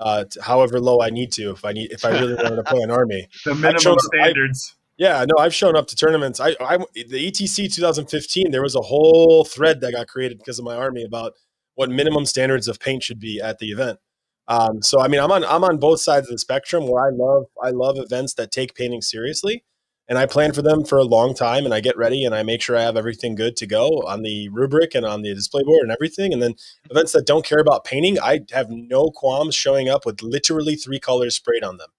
uh, 0.00 0.24
to 0.24 0.42
however 0.42 0.80
low 0.80 1.00
I 1.00 1.10
need 1.10 1.30
to 1.32 1.50
if 1.52 1.64
I 1.64 1.72
need 1.72 1.92
if 1.92 2.04
I 2.04 2.10
really 2.10 2.34
wanted 2.34 2.56
to 2.56 2.64
play 2.64 2.80
an 2.80 2.90
army. 2.90 3.28
The 3.44 3.54
minimum 3.54 3.98
I- 3.98 4.16
standards. 4.16 4.74
Yeah, 4.96 5.24
no, 5.26 5.42
I've 5.42 5.54
shown 5.54 5.76
up 5.76 5.86
to 5.86 5.96
tournaments. 5.96 6.40
I, 6.40 6.56
I 6.60 6.76
the 6.76 7.30
ETC 7.30 7.72
2015, 7.72 8.50
there 8.50 8.60
was 8.60 8.74
a 8.74 8.82
whole 8.82 9.44
thread 9.44 9.80
that 9.80 9.92
got 9.92 10.08
created 10.08 10.36
because 10.38 10.58
of 10.58 10.64
my 10.66 10.76
army 10.76 11.04
about 11.04 11.32
what 11.74 11.88
minimum 11.88 12.26
standards 12.26 12.68
of 12.68 12.78
paint 12.80 13.02
should 13.04 13.18
be 13.18 13.40
at 13.40 13.60
the 13.60 13.68
event. 13.68 13.98
Um, 14.48 14.82
so 14.82 15.00
I 15.00 15.08
mean, 15.08 15.20
I'm 15.20 15.30
on 15.30 15.44
I'm 15.44 15.64
on 15.64 15.78
both 15.78 16.00
sides 16.00 16.26
of 16.26 16.32
the 16.32 16.38
spectrum 16.38 16.88
where 16.88 17.06
I 17.06 17.10
love 17.12 17.44
I 17.62 17.70
love 17.70 17.96
events 17.96 18.34
that 18.34 18.50
take 18.50 18.74
painting 18.74 19.00
seriously, 19.00 19.64
and 20.10 20.18
I 20.18 20.26
plan 20.26 20.52
for 20.52 20.60
them 20.60 20.84
for 20.84 20.98
a 20.98 21.04
long 21.04 21.34
time, 21.34 21.64
and 21.64 21.72
I 21.72 21.78
get 21.78 21.96
ready 21.96 22.24
and 22.24 22.34
I 22.34 22.42
make 22.42 22.60
sure 22.60 22.76
I 22.76 22.82
have 22.82 22.96
everything 22.96 23.36
good 23.36 23.56
to 23.58 23.66
go 23.66 24.02
on 24.08 24.22
the 24.22 24.48
rubric 24.48 24.96
and 24.96 25.06
on 25.06 25.22
the 25.22 25.32
display 25.32 25.62
board 25.62 25.82
and 25.82 25.92
everything. 25.92 26.32
And 26.32 26.42
then 26.42 26.56
events 26.90 27.12
that 27.12 27.26
don't 27.26 27.44
care 27.44 27.60
about 27.60 27.84
painting, 27.84 28.18
I 28.18 28.40
have 28.50 28.68
no 28.70 29.10
qualms 29.10 29.54
showing 29.54 29.88
up 29.88 30.04
with 30.04 30.20
literally 30.20 30.74
three 30.74 30.98
colors 30.98 31.36
sprayed 31.36 31.62
on 31.62 31.76
them. 31.76 31.90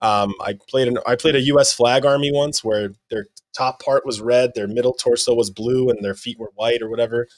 Um, 0.00 0.34
I 0.40 0.58
played 0.68 0.88
an 0.88 0.98
I 1.06 1.14
played 1.14 1.36
a 1.36 1.40
U.S. 1.42 1.72
flag 1.72 2.04
army 2.04 2.32
once 2.34 2.64
where 2.64 2.90
their 3.10 3.26
top 3.56 3.80
part 3.80 4.04
was 4.04 4.20
red, 4.20 4.50
their 4.56 4.66
middle 4.66 4.94
torso 4.94 5.32
was 5.32 5.48
blue, 5.48 5.88
and 5.88 6.04
their 6.04 6.16
feet 6.16 6.40
were 6.40 6.50
white 6.56 6.82
or 6.82 6.90
whatever. 6.90 7.28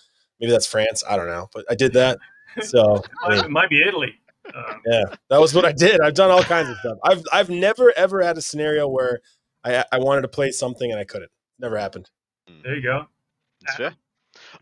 Maybe 0.40 0.50
that's 0.50 0.66
France. 0.66 1.04
I 1.06 1.18
don't 1.18 1.26
know, 1.26 1.50
but 1.52 1.66
I 1.70 1.74
did 1.74 1.92
that. 1.92 2.18
So 2.62 3.04
I 3.22 3.28
mean, 3.28 3.44
It 3.44 3.50
might 3.50 3.68
be 3.68 3.82
Italy. 3.86 4.14
Um, 4.54 4.80
yeah, 4.86 5.02
that 5.28 5.40
was 5.40 5.54
what 5.54 5.66
I 5.66 5.72
did. 5.72 6.00
I've 6.00 6.14
done 6.14 6.30
all 6.30 6.42
kinds 6.42 6.70
of 6.70 6.78
stuff. 6.78 6.96
I've 7.04 7.22
I've 7.30 7.50
never 7.50 7.92
ever 7.94 8.22
had 8.22 8.38
a 8.38 8.42
scenario 8.42 8.88
where 8.88 9.20
I 9.64 9.84
I 9.92 9.98
wanted 9.98 10.22
to 10.22 10.28
play 10.28 10.50
something 10.50 10.90
and 10.90 11.00
I 11.00 11.04
couldn't. 11.04 11.30
Never 11.58 11.78
happened. 11.78 12.10
there 12.62 12.74
you 12.74 12.82
go. 12.82 13.06
That's 13.62 13.76
fair. 13.76 13.94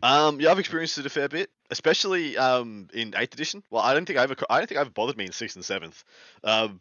Um, 0.01 0.39
yeah, 0.39 0.51
I've 0.51 0.59
experienced 0.59 0.97
it 0.97 1.05
a 1.05 1.09
fair 1.09 1.27
bit, 1.27 1.49
especially 1.71 2.37
um 2.37 2.87
in 2.93 3.13
eighth 3.17 3.33
edition. 3.33 3.63
Well, 3.69 3.81
I 3.81 3.93
don't 3.93 4.05
think 4.05 4.19
I 4.19 4.23
ever, 4.23 4.35
I 4.49 4.59
don't 4.59 4.67
think 4.67 4.77
I 4.77 4.81
ever 4.81 4.91
bothered 4.91 5.17
me 5.17 5.25
in 5.25 5.31
sixth 5.31 5.55
and 5.55 5.65
seventh. 5.65 6.03
Um, 6.43 6.79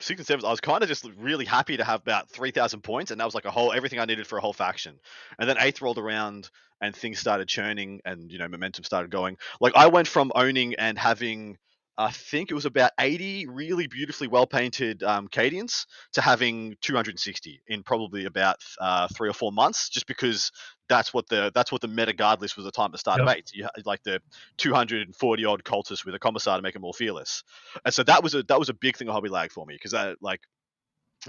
sixth 0.00 0.20
and 0.20 0.26
seventh, 0.26 0.44
I 0.44 0.50
was 0.50 0.60
kind 0.60 0.82
of 0.82 0.88
just 0.88 1.08
really 1.16 1.44
happy 1.44 1.76
to 1.76 1.84
have 1.84 2.00
about 2.02 2.28
three 2.28 2.50
thousand 2.50 2.82
points, 2.82 3.10
and 3.10 3.20
that 3.20 3.24
was 3.24 3.34
like 3.34 3.46
a 3.46 3.50
whole 3.50 3.72
everything 3.72 3.98
I 3.98 4.04
needed 4.04 4.26
for 4.26 4.38
a 4.38 4.40
whole 4.40 4.52
faction. 4.52 4.98
And 5.38 5.48
then 5.48 5.56
eighth 5.58 5.80
rolled 5.80 5.98
around, 5.98 6.50
and 6.80 6.94
things 6.94 7.18
started 7.18 7.48
churning, 7.48 8.00
and 8.04 8.30
you 8.30 8.38
know 8.38 8.48
momentum 8.48 8.84
started 8.84 9.10
going. 9.10 9.38
Like 9.60 9.74
I 9.76 9.88
went 9.88 10.08
from 10.08 10.32
owning 10.34 10.74
and 10.74 10.98
having. 10.98 11.58
I 11.96 12.10
think 12.10 12.50
it 12.50 12.54
was 12.54 12.64
about 12.64 12.90
80 12.98 13.46
really 13.46 13.86
beautifully 13.86 14.26
well 14.26 14.46
painted 14.46 15.02
um, 15.04 15.28
Cadians 15.28 15.86
to 16.14 16.20
having 16.20 16.76
260 16.80 17.62
in 17.68 17.82
probably 17.84 18.24
about 18.24 18.56
uh, 18.80 19.06
three 19.14 19.28
or 19.28 19.32
four 19.32 19.52
months, 19.52 19.88
just 19.88 20.06
because 20.06 20.50
that's 20.88 21.14
what 21.14 21.28
the 21.28 21.52
that's 21.54 21.70
what 21.70 21.80
the 21.80 21.88
meta 21.88 22.12
guard 22.12 22.40
list 22.40 22.56
was 22.56 22.66
the 22.66 22.72
time 22.72 22.90
to 22.92 22.98
start 22.98 23.20
Yep. 23.20 23.28
of. 23.28 23.44
You 23.52 23.64
had 23.64 23.86
like 23.86 24.02
the 24.02 24.20
240 24.58 25.44
odd 25.44 25.62
cultists 25.62 26.04
with 26.04 26.14
a 26.14 26.18
commissar 26.18 26.56
to 26.56 26.62
make 26.62 26.72
them 26.72 26.82
more 26.82 26.94
fearless, 26.94 27.44
and 27.84 27.94
so 27.94 28.02
that 28.02 28.22
was 28.22 28.34
a 28.34 28.42
that 28.44 28.58
was 28.58 28.68
a 28.68 28.74
big 28.74 28.96
thing 28.96 29.08
of 29.08 29.14
hobby 29.14 29.28
lag 29.28 29.52
for 29.52 29.64
me 29.64 29.74
because 29.74 29.92
that 29.92 30.16
like 30.20 30.40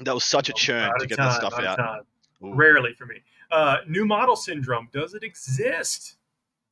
that 0.02 0.14
was 0.14 0.26
such 0.26 0.50
a 0.50 0.54
churn 0.54 0.92
to 1.00 1.06
get 1.06 1.18
time, 1.18 1.30
that 1.30 1.36
stuff 1.36 1.54
out 1.54 1.60
of 1.60 1.68
out. 1.68 1.78
time. 1.78 2.02
Rarely 2.42 2.94
for 2.94 3.06
me. 3.06 3.24
Uh, 3.52 3.78
new 3.88 4.06
model 4.06 4.36
syndrome. 4.36 4.90
Does 4.92 5.14
it 5.14 5.24
exist? 5.24 6.16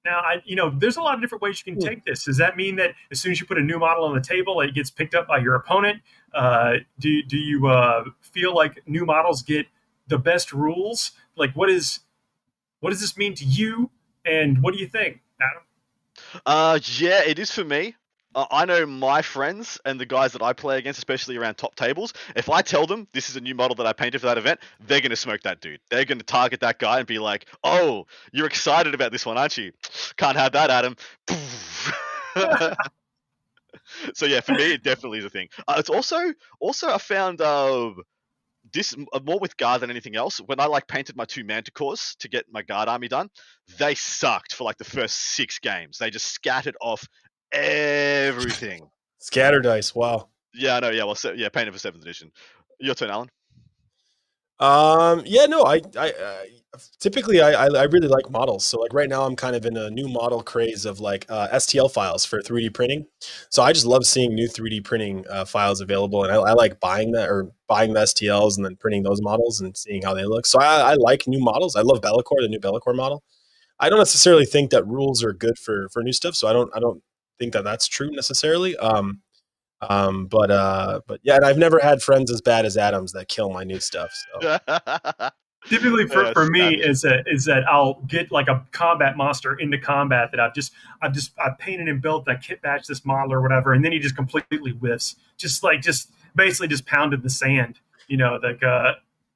Now, 0.05 0.19
I, 0.19 0.41
you 0.43 0.55
know, 0.55 0.69
there's 0.69 0.97
a 0.97 1.01
lot 1.01 1.15
of 1.15 1.21
different 1.21 1.41
ways 1.41 1.63
you 1.65 1.73
can 1.73 1.81
Hmm. 1.81 1.87
take 1.87 2.03
this. 2.03 2.25
Does 2.25 2.37
that 2.37 2.57
mean 2.57 2.75
that 2.75 2.93
as 3.11 3.21
soon 3.21 3.31
as 3.31 3.39
you 3.39 3.45
put 3.47 3.57
a 3.57 3.61
new 3.61 3.79
model 3.79 4.03
on 4.03 4.13
the 4.13 4.21
table, 4.21 4.59
it 4.61 4.73
gets 4.73 4.91
picked 4.91 5.15
up 5.15 5.27
by 5.27 5.37
your 5.37 5.55
opponent? 5.55 6.01
Uh, 6.33 6.73
do 6.99 7.23
do 7.23 7.37
you 7.37 7.67
uh, 7.67 8.03
feel 8.21 8.53
like 8.53 8.85
new 8.87 9.05
models 9.05 9.41
get 9.41 9.67
the 10.07 10.17
best 10.17 10.51
rules? 10.51 11.11
Like, 11.37 11.53
what 11.55 11.69
is 11.69 12.01
what 12.81 12.89
does 12.89 12.99
this 13.01 13.15
mean 13.17 13.33
to 13.35 13.45
you? 13.45 13.89
And 14.25 14.61
what 14.61 14.73
do 14.73 14.79
you 14.79 14.87
think, 14.87 15.21
Adam? 15.41 15.63
Uh, 16.45 16.79
yeah, 16.97 17.23
it 17.23 17.39
is 17.39 17.51
for 17.51 17.63
me. 17.63 17.95
I 18.35 18.65
know 18.65 18.85
my 18.85 19.21
friends 19.21 19.79
and 19.85 19.99
the 19.99 20.05
guys 20.05 20.31
that 20.33 20.41
I 20.41 20.53
play 20.53 20.77
against, 20.77 20.97
especially 20.97 21.37
around 21.37 21.55
top 21.55 21.75
tables. 21.75 22.13
If 22.35 22.49
I 22.49 22.61
tell 22.61 22.87
them 22.87 23.07
this 23.13 23.29
is 23.29 23.35
a 23.35 23.41
new 23.41 23.53
model 23.53 23.75
that 23.75 23.85
I 23.85 23.93
painted 23.93 24.21
for 24.21 24.27
that 24.27 24.37
event, 24.37 24.59
they're 24.79 25.01
gonna 25.01 25.15
smoke 25.15 25.41
that 25.41 25.61
dude. 25.61 25.79
They're 25.89 26.05
gonna 26.05 26.23
target 26.23 26.61
that 26.61 26.79
guy 26.79 26.97
and 26.99 27.07
be 27.07 27.19
like, 27.19 27.45
"Oh, 27.63 28.07
you're 28.31 28.47
excited 28.47 28.93
about 28.93 29.11
this 29.11 29.25
one, 29.25 29.37
aren't 29.37 29.57
you? 29.57 29.71
Can't 30.17 30.37
have 30.37 30.53
that, 30.53 30.69
Adam." 30.71 30.95
so 34.13 34.25
yeah, 34.25 34.41
for 34.41 34.53
me, 34.53 34.73
it 34.73 34.83
definitely 34.83 35.19
is 35.19 35.25
a 35.25 35.29
thing. 35.29 35.49
Uh, 35.67 35.75
it's 35.77 35.89
also 35.89 36.33
also 36.59 36.89
I 36.89 36.97
found 36.97 37.41
uh, 37.41 37.91
this 38.71 38.95
uh, 39.13 39.19
more 39.23 39.39
with 39.39 39.57
guard 39.57 39.81
than 39.81 39.89
anything 39.89 40.15
else. 40.15 40.39
When 40.39 40.59
I 40.59 40.65
like 40.65 40.87
painted 40.87 41.15
my 41.15 41.25
two 41.25 41.43
manticores 41.43 42.15
to 42.17 42.29
get 42.29 42.45
my 42.51 42.61
guard 42.61 42.87
army 42.87 43.07
done, 43.07 43.29
they 43.77 43.95
sucked 43.95 44.53
for 44.55 44.63
like 44.63 44.77
the 44.77 44.83
first 44.83 45.15
six 45.35 45.59
games. 45.59 45.97
They 45.97 46.09
just 46.09 46.27
scattered 46.27 46.77
off 46.81 47.05
everything. 47.53 48.89
Scatter 49.19 49.61
dice. 49.61 49.95
Wow. 49.95 50.29
yeah, 50.53 50.77
I 50.77 50.79
know. 50.81 50.89
Yeah, 50.89 51.03
well, 51.05 51.15
se- 51.15 51.35
yeah, 51.37 51.49
painted 51.49 51.73
for 51.73 51.79
seventh 51.79 52.03
edition. 52.03 52.31
Your 52.79 52.95
turn, 52.95 53.09
Alan. 53.09 53.29
Um. 54.59 55.23
Yeah. 55.25 55.45
No. 55.45 55.63
I. 55.63 55.81
I. 55.97 56.07
I 56.07 56.47
typically, 56.99 57.39
I, 57.41 57.65
I. 57.65 57.83
Really 57.83 58.07
like 58.07 58.29
models. 58.31 58.63
So, 58.65 58.79
like 58.79 58.93
right 58.93 59.09
now, 59.09 59.23
I'm 59.23 59.35
kind 59.35 59.55
of 59.55 59.65
in 59.65 59.77
a 59.77 59.89
new 59.89 60.07
model 60.07 60.41
craze 60.41 60.85
of 60.85 60.99
like 60.99 61.25
uh, 61.29 61.47
STL 61.53 61.91
files 61.91 62.25
for 62.25 62.41
3D 62.41 62.73
printing. 62.73 63.05
So 63.49 63.61
I 63.61 63.73
just 63.73 63.85
love 63.85 64.05
seeing 64.05 64.33
new 64.33 64.47
3D 64.47 64.83
printing 64.83 65.25
uh, 65.29 65.45
files 65.45 65.81
available, 65.81 66.23
and 66.23 66.31
I, 66.31 66.37
I 66.37 66.53
like 66.53 66.79
buying 66.79 67.11
that 67.11 67.29
or 67.29 67.51
buying 67.67 67.93
the 67.93 68.01
STLs 68.01 68.57
and 68.57 68.65
then 68.65 68.75
printing 68.75 69.03
those 69.03 69.21
models 69.21 69.61
and 69.61 69.75
seeing 69.77 70.01
how 70.01 70.13
they 70.13 70.25
look. 70.25 70.45
So 70.45 70.59
I, 70.59 70.91
I 70.91 70.93
like 70.95 71.27
new 71.27 71.39
models. 71.39 71.75
I 71.75 71.81
love 71.81 72.01
Bellicor, 72.01 72.41
the 72.41 72.47
new 72.47 72.59
Bellicor 72.59 72.95
model. 72.95 73.23
I 73.79 73.89
don't 73.89 73.99
necessarily 73.99 74.45
think 74.45 74.71
that 74.71 74.87
rules 74.87 75.23
are 75.23 75.33
good 75.33 75.57
for 75.59 75.89
for 75.89 76.03
new 76.03 76.13
stuff. 76.13 76.35
So 76.35 76.47
I 76.47 76.53
don't. 76.53 76.71
I 76.75 76.79
don't 76.79 77.03
think 77.39 77.53
that 77.53 77.63
that's 77.63 77.87
true 77.87 78.11
necessarily. 78.11 78.77
Um. 78.77 79.21
Um, 79.89 80.27
but 80.27 80.49
uh, 80.49 81.01
but 81.07 81.19
yeah, 81.23 81.35
and 81.35 81.43
I've 81.43 81.57
never 81.57 81.77
had 81.77 82.01
friends 82.01 82.31
as 82.31 82.39
bad 82.39 82.65
as 82.65 82.77
Adams 82.77 83.11
that 83.11 83.27
kill 83.27 83.49
my 83.49 83.65
new 83.65 83.81
stuff. 83.81 84.13
So. 84.41 84.57
Typically, 85.65 86.07
for, 86.07 86.23
Yeah, 86.23 86.33
for 86.33 86.45
me, 86.47 86.75
is 86.75 87.01
that 87.03 87.23
is 87.25 87.45
that 87.45 87.63
I'll 87.69 88.01
get 88.07 88.31
like 88.31 88.49
a 88.49 88.65
combat 88.71 89.15
monster 89.15 89.55
into 89.55 89.77
combat 89.77 90.29
that 90.31 90.39
I've 90.39 90.53
just 90.53 90.73
I've 91.01 91.13
just 91.13 91.31
I've 91.39 91.57
painted 91.57 91.87
and 91.87 92.01
built 92.01 92.25
that 92.25 92.41
kit 92.41 92.61
batch 92.61 92.87
this 92.87 93.05
model 93.05 93.33
or 93.33 93.41
whatever, 93.41 93.73
and 93.73 93.83
then 93.83 93.93
he 93.93 93.99
just 93.99 94.15
completely 94.15 94.71
whiffs, 94.71 95.15
just 95.37 95.63
like 95.63 95.81
just 95.81 96.11
basically 96.35 96.67
just 96.67 96.85
pounded 96.85 97.23
the 97.23 97.29
sand. 97.29 97.79
You 98.07 98.17
know, 98.17 98.39
like 98.43 98.61
uh, 98.61 98.93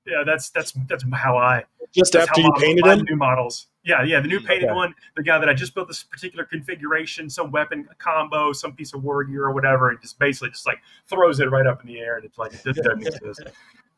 yeah, 0.08 0.24
that's 0.26 0.50
that's 0.50 0.72
that's 0.88 1.04
how 1.14 1.38
I 1.38 1.64
just 1.94 2.16
after 2.16 2.42
you 2.42 2.52
painted 2.58 2.86
him. 2.86 3.06
new 3.10 3.16
models. 3.16 3.68
Yeah, 3.84 4.04
yeah, 4.04 4.20
the 4.20 4.28
new 4.28 4.40
painted 4.42 4.66
Okay. 4.66 4.74
one, 4.74 4.94
the 5.16 5.24
guy 5.24 5.38
that 5.40 5.48
I 5.48 5.54
just 5.54 5.74
built 5.74 5.88
this 5.88 6.04
particular 6.04 6.44
configuration, 6.44 7.30
some 7.30 7.52
weapon 7.52 7.88
combo, 8.00 8.52
some 8.52 8.74
piece 8.74 8.94
of 8.94 9.04
war 9.04 9.24
gear 9.24 9.46
or 9.46 9.54
whatever, 9.54 9.90
and 9.90 10.02
just 10.02 10.20
basically 10.20 10.50
just 10.50 10.66
like 10.66 10.80
throws 11.08 11.40
it 11.40 11.50
right 11.50 11.66
up 11.66 11.82
in 11.82 11.88
the 11.88 12.00
air, 12.00 12.18
and 12.18 12.26
it's 12.26 12.38
like 12.38 12.54
it 12.54 12.64
doesn't 12.64 13.02
exist. 13.08 13.44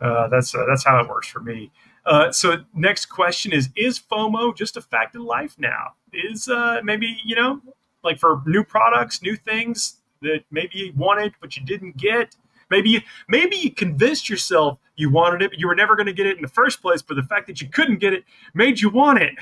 Uh, 0.02 0.28
that's 0.28 0.54
uh, 0.54 0.64
that's 0.68 0.86
how 0.86 1.00
it 1.00 1.10
works 1.10 1.28
for 1.28 1.40
me. 1.40 1.72
Uh, 2.06 2.32
so 2.32 2.58
next 2.74 3.08
question 3.08 3.52
is: 3.52 3.70
Is 3.76 4.00
FOMO 4.00 4.56
just 4.56 4.78
a 4.78 4.82
fact 4.82 5.16
of 5.16 5.24
life 5.24 5.56
now? 5.58 5.94
Is 6.14 6.48
uh, 6.48 6.82
maybe 6.84 7.18
you 7.26 7.36
know, 7.36 7.60
like 8.04 8.20
for 8.20 8.42
new 8.46 8.64
products, 8.64 9.22
new 9.22 9.36
things 9.36 9.96
that 10.22 10.44
maybe 10.52 10.72
you 10.78 10.94
wanted 10.96 11.34
but 11.42 11.56
you 11.58 11.66
didn't 11.66 11.98
get. 11.98 12.36
Maybe 12.70 13.04
maybe 13.28 13.56
you 13.56 13.72
convinced 13.72 14.30
yourself 14.30 14.78
you 14.96 15.10
wanted 15.10 15.42
it, 15.42 15.52
but 15.52 15.60
you 15.60 15.68
were 15.68 15.76
never 15.76 15.96
going 15.96 16.08
to 16.08 16.14
get 16.14 16.28
it 16.28 16.36
in 16.36 16.42
the 16.42 16.48
first 16.50 16.82
place. 16.82 17.02
But 17.02 17.16
the 17.16 17.24
fact 17.24 17.48
that 17.48 17.62
you 17.62 17.68
couldn't 17.70 17.98
get 18.00 18.14
it 18.14 18.24
made 18.54 18.80
you 18.80 18.90
want 18.90 19.20
it. 19.22 19.34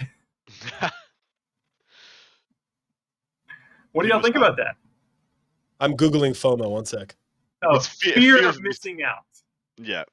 What 3.92 4.04
do 4.04 4.10
y'all 4.10 4.22
think 4.22 4.36
about 4.36 4.58
that? 4.58 4.76
I'm 5.80 5.96
googling 5.98 6.32
FOMO. 6.32 6.70
One 6.70 6.86
sec. 6.86 7.16
Oh, 7.64 7.76
It's 7.76 7.88
fe- 7.88 8.12
fear, 8.14 8.38
fear 8.38 8.50
of 8.50 8.56
of 8.58 8.62
missing 8.62 9.02
out. 9.04 9.24
Yeah. 9.78 10.04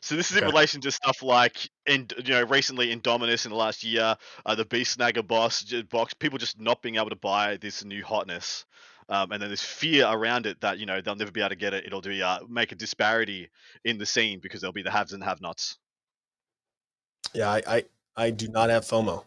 So 0.00 0.16
this 0.16 0.30
is 0.30 0.36
in 0.36 0.44
Okay. 0.44 0.50
relation 0.50 0.80
to 0.82 0.90
stuff 0.90 1.22
like, 1.22 1.68
in 1.86 2.06
you 2.24 2.32
know, 2.34 2.42
recently 2.44 2.94
Indomitus 2.94 3.44
in 3.44 3.50
the 3.50 3.56
last 3.56 3.84
year, 3.84 4.16
uh, 4.46 4.54
the 4.54 4.64
Beast 4.64 4.98
Snagga 4.98 5.26
boss 5.26 5.62
box, 5.90 6.14
people 6.14 6.38
just 6.38 6.58
not 6.60 6.82
being 6.82 6.96
able 6.96 7.10
to 7.10 7.16
buy 7.16 7.56
this 7.58 7.84
new 7.84 8.02
hotness. 8.04 8.64
Um, 9.08 9.32
and 9.32 9.42
then 9.42 9.48
there's 9.50 9.62
fear 9.62 10.06
around 10.08 10.46
it 10.46 10.60
that 10.60 10.78
you 10.78 10.86
know 10.86 11.00
they'll 11.00 11.16
never 11.16 11.30
be 11.32 11.40
able 11.40 11.50
to 11.50 11.56
get 11.56 11.74
it. 11.74 11.84
It'll 11.84 12.00
do 12.00 12.22
uh, 12.22 12.38
make 12.48 12.72
a 12.72 12.74
disparity 12.74 13.50
in 13.84 13.98
the 13.98 14.06
scene 14.06 14.40
because 14.40 14.60
there'll 14.60 14.72
be 14.72 14.82
the 14.82 14.90
haves 14.90 15.12
and 15.12 15.22
have-nots. 15.22 15.78
Yeah, 17.34 17.50
I, 17.50 17.62
I, 17.66 17.84
I 18.16 18.30
do 18.30 18.48
not 18.48 18.70
have 18.70 18.84
FOMO. 18.84 19.24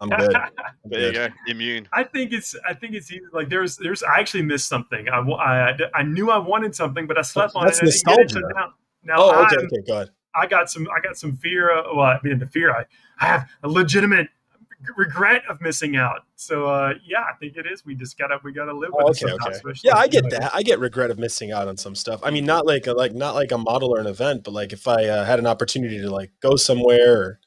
I'm 0.00 0.08
good. 0.18 0.34
I'm 0.34 0.50
There 0.84 1.00
you 1.08 1.12
go, 1.12 1.28
immune. 1.46 1.88
I 1.92 2.04
think 2.04 2.32
it's 2.32 2.56
I 2.68 2.72
think 2.74 2.94
it's 2.94 3.10
easy. 3.12 3.20
like 3.32 3.48
there's 3.50 3.76
there's 3.76 4.02
I 4.02 4.18
actually 4.18 4.42
missed 4.44 4.66
something. 4.68 5.08
I, 5.08 5.18
I, 5.18 5.76
I 5.94 6.02
knew 6.02 6.30
I 6.30 6.38
wanted 6.38 6.74
something, 6.74 7.06
but 7.06 7.18
I 7.18 7.22
slept 7.22 7.52
on 7.54 7.66
That's 7.66 7.82
it. 7.82 8.02
and 8.06 8.12
I 8.12 8.16
didn't 8.16 8.30
get 8.32 8.38
it, 8.38 8.42
so 8.42 8.48
now, 8.54 8.74
now 9.04 9.14
Oh, 9.18 9.30
okay, 9.44 9.56
I'm- 9.56 9.66
okay, 9.66 9.82
go 9.86 9.94
ahead. 9.94 10.10
I 10.36 10.46
got 10.46 10.68
some 10.68 10.88
I 10.90 11.00
got 11.00 11.16
some 11.16 11.36
fear. 11.36 11.70
Uh, 11.70 11.82
well, 11.94 12.06
I 12.06 12.18
mean 12.24 12.38
the 12.40 12.46
fear 12.46 12.74
I, 12.74 12.84
I 13.20 13.26
have 13.26 13.48
a 13.62 13.68
legitimate 13.68 14.28
regret 14.96 15.42
of 15.48 15.60
missing 15.60 15.96
out. 15.96 16.24
So 16.36 16.66
uh, 16.66 16.94
yeah, 17.06 17.20
I 17.22 17.34
think 17.38 17.56
it 17.56 17.66
is. 17.66 17.84
We 17.84 17.94
just 17.94 18.18
gotta 18.18 18.38
we 18.42 18.52
gotta 18.52 18.72
live 18.72 18.90
with 18.92 19.04
Oh, 19.04 19.08
it 19.08 19.10
okay, 19.10 19.30
somehow, 19.30 19.68
okay. 19.68 19.80
Yeah, 19.82 19.96
I 19.96 20.08
get 20.08 20.28
that. 20.30 20.54
I 20.54 20.62
get 20.62 20.78
regret 20.78 21.10
of 21.10 21.18
missing 21.18 21.52
out 21.52 21.68
on 21.68 21.76
some 21.76 21.94
stuff. 21.94 22.20
I 22.22 22.30
mean, 22.30 22.44
not 22.44 22.66
like 22.66 22.86
a, 22.86 22.92
like 22.92 23.14
not 23.14 23.34
like 23.34 23.52
a 23.52 23.58
model 23.58 23.94
or 23.94 24.00
an 24.00 24.06
event, 24.06 24.44
but 24.44 24.52
like 24.52 24.72
if 24.72 24.86
I 24.88 25.04
uh, 25.06 25.24
had 25.24 25.38
an 25.38 25.46
opportunity 25.46 25.98
to 26.00 26.10
like 26.10 26.32
go 26.40 26.56
somewhere 26.56 27.20
or 27.20 27.40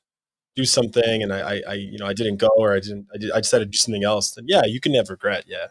do 0.56 0.66
something, 0.66 1.24
and 1.24 1.32
I, 1.34 1.40
I, 1.40 1.62
I 1.70 1.74
you 1.74 1.98
know, 1.98 2.08
I 2.08 2.14
didn't 2.14 2.38
go 2.38 2.50
or 2.58 2.74
I 2.74 2.80
didn't, 2.80 3.08
I, 3.14 3.18
did, 3.18 3.32
I 3.32 3.38
decided 3.42 3.66
to 3.66 3.72
do 3.72 3.78
something 3.78 4.04
else. 4.04 4.32
Then 4.32 4.46
yeah, 4.48 4.66
you 4.66 4.80
can 4.80 4.94
have 4.96 5.10
regret. 5.10 5.46
Yeah, 5.48 5.68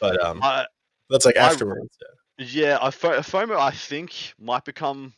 but 0.00 0.22
um, 0.22 0.40
I, 0.42 0.66
that's 1.10 1.24
like 1.24 1.36
I- 1.36 1.46
afterwards. 1.46 1.96
Yeah. 2.00 2.08
Yeah, 2.40 2.78
I, 2.80 2.90
FOMO 2.90 3.58
I 3.58 3.72
think 3.72 4.32
might 4.38 4.64
become 4.64 5.12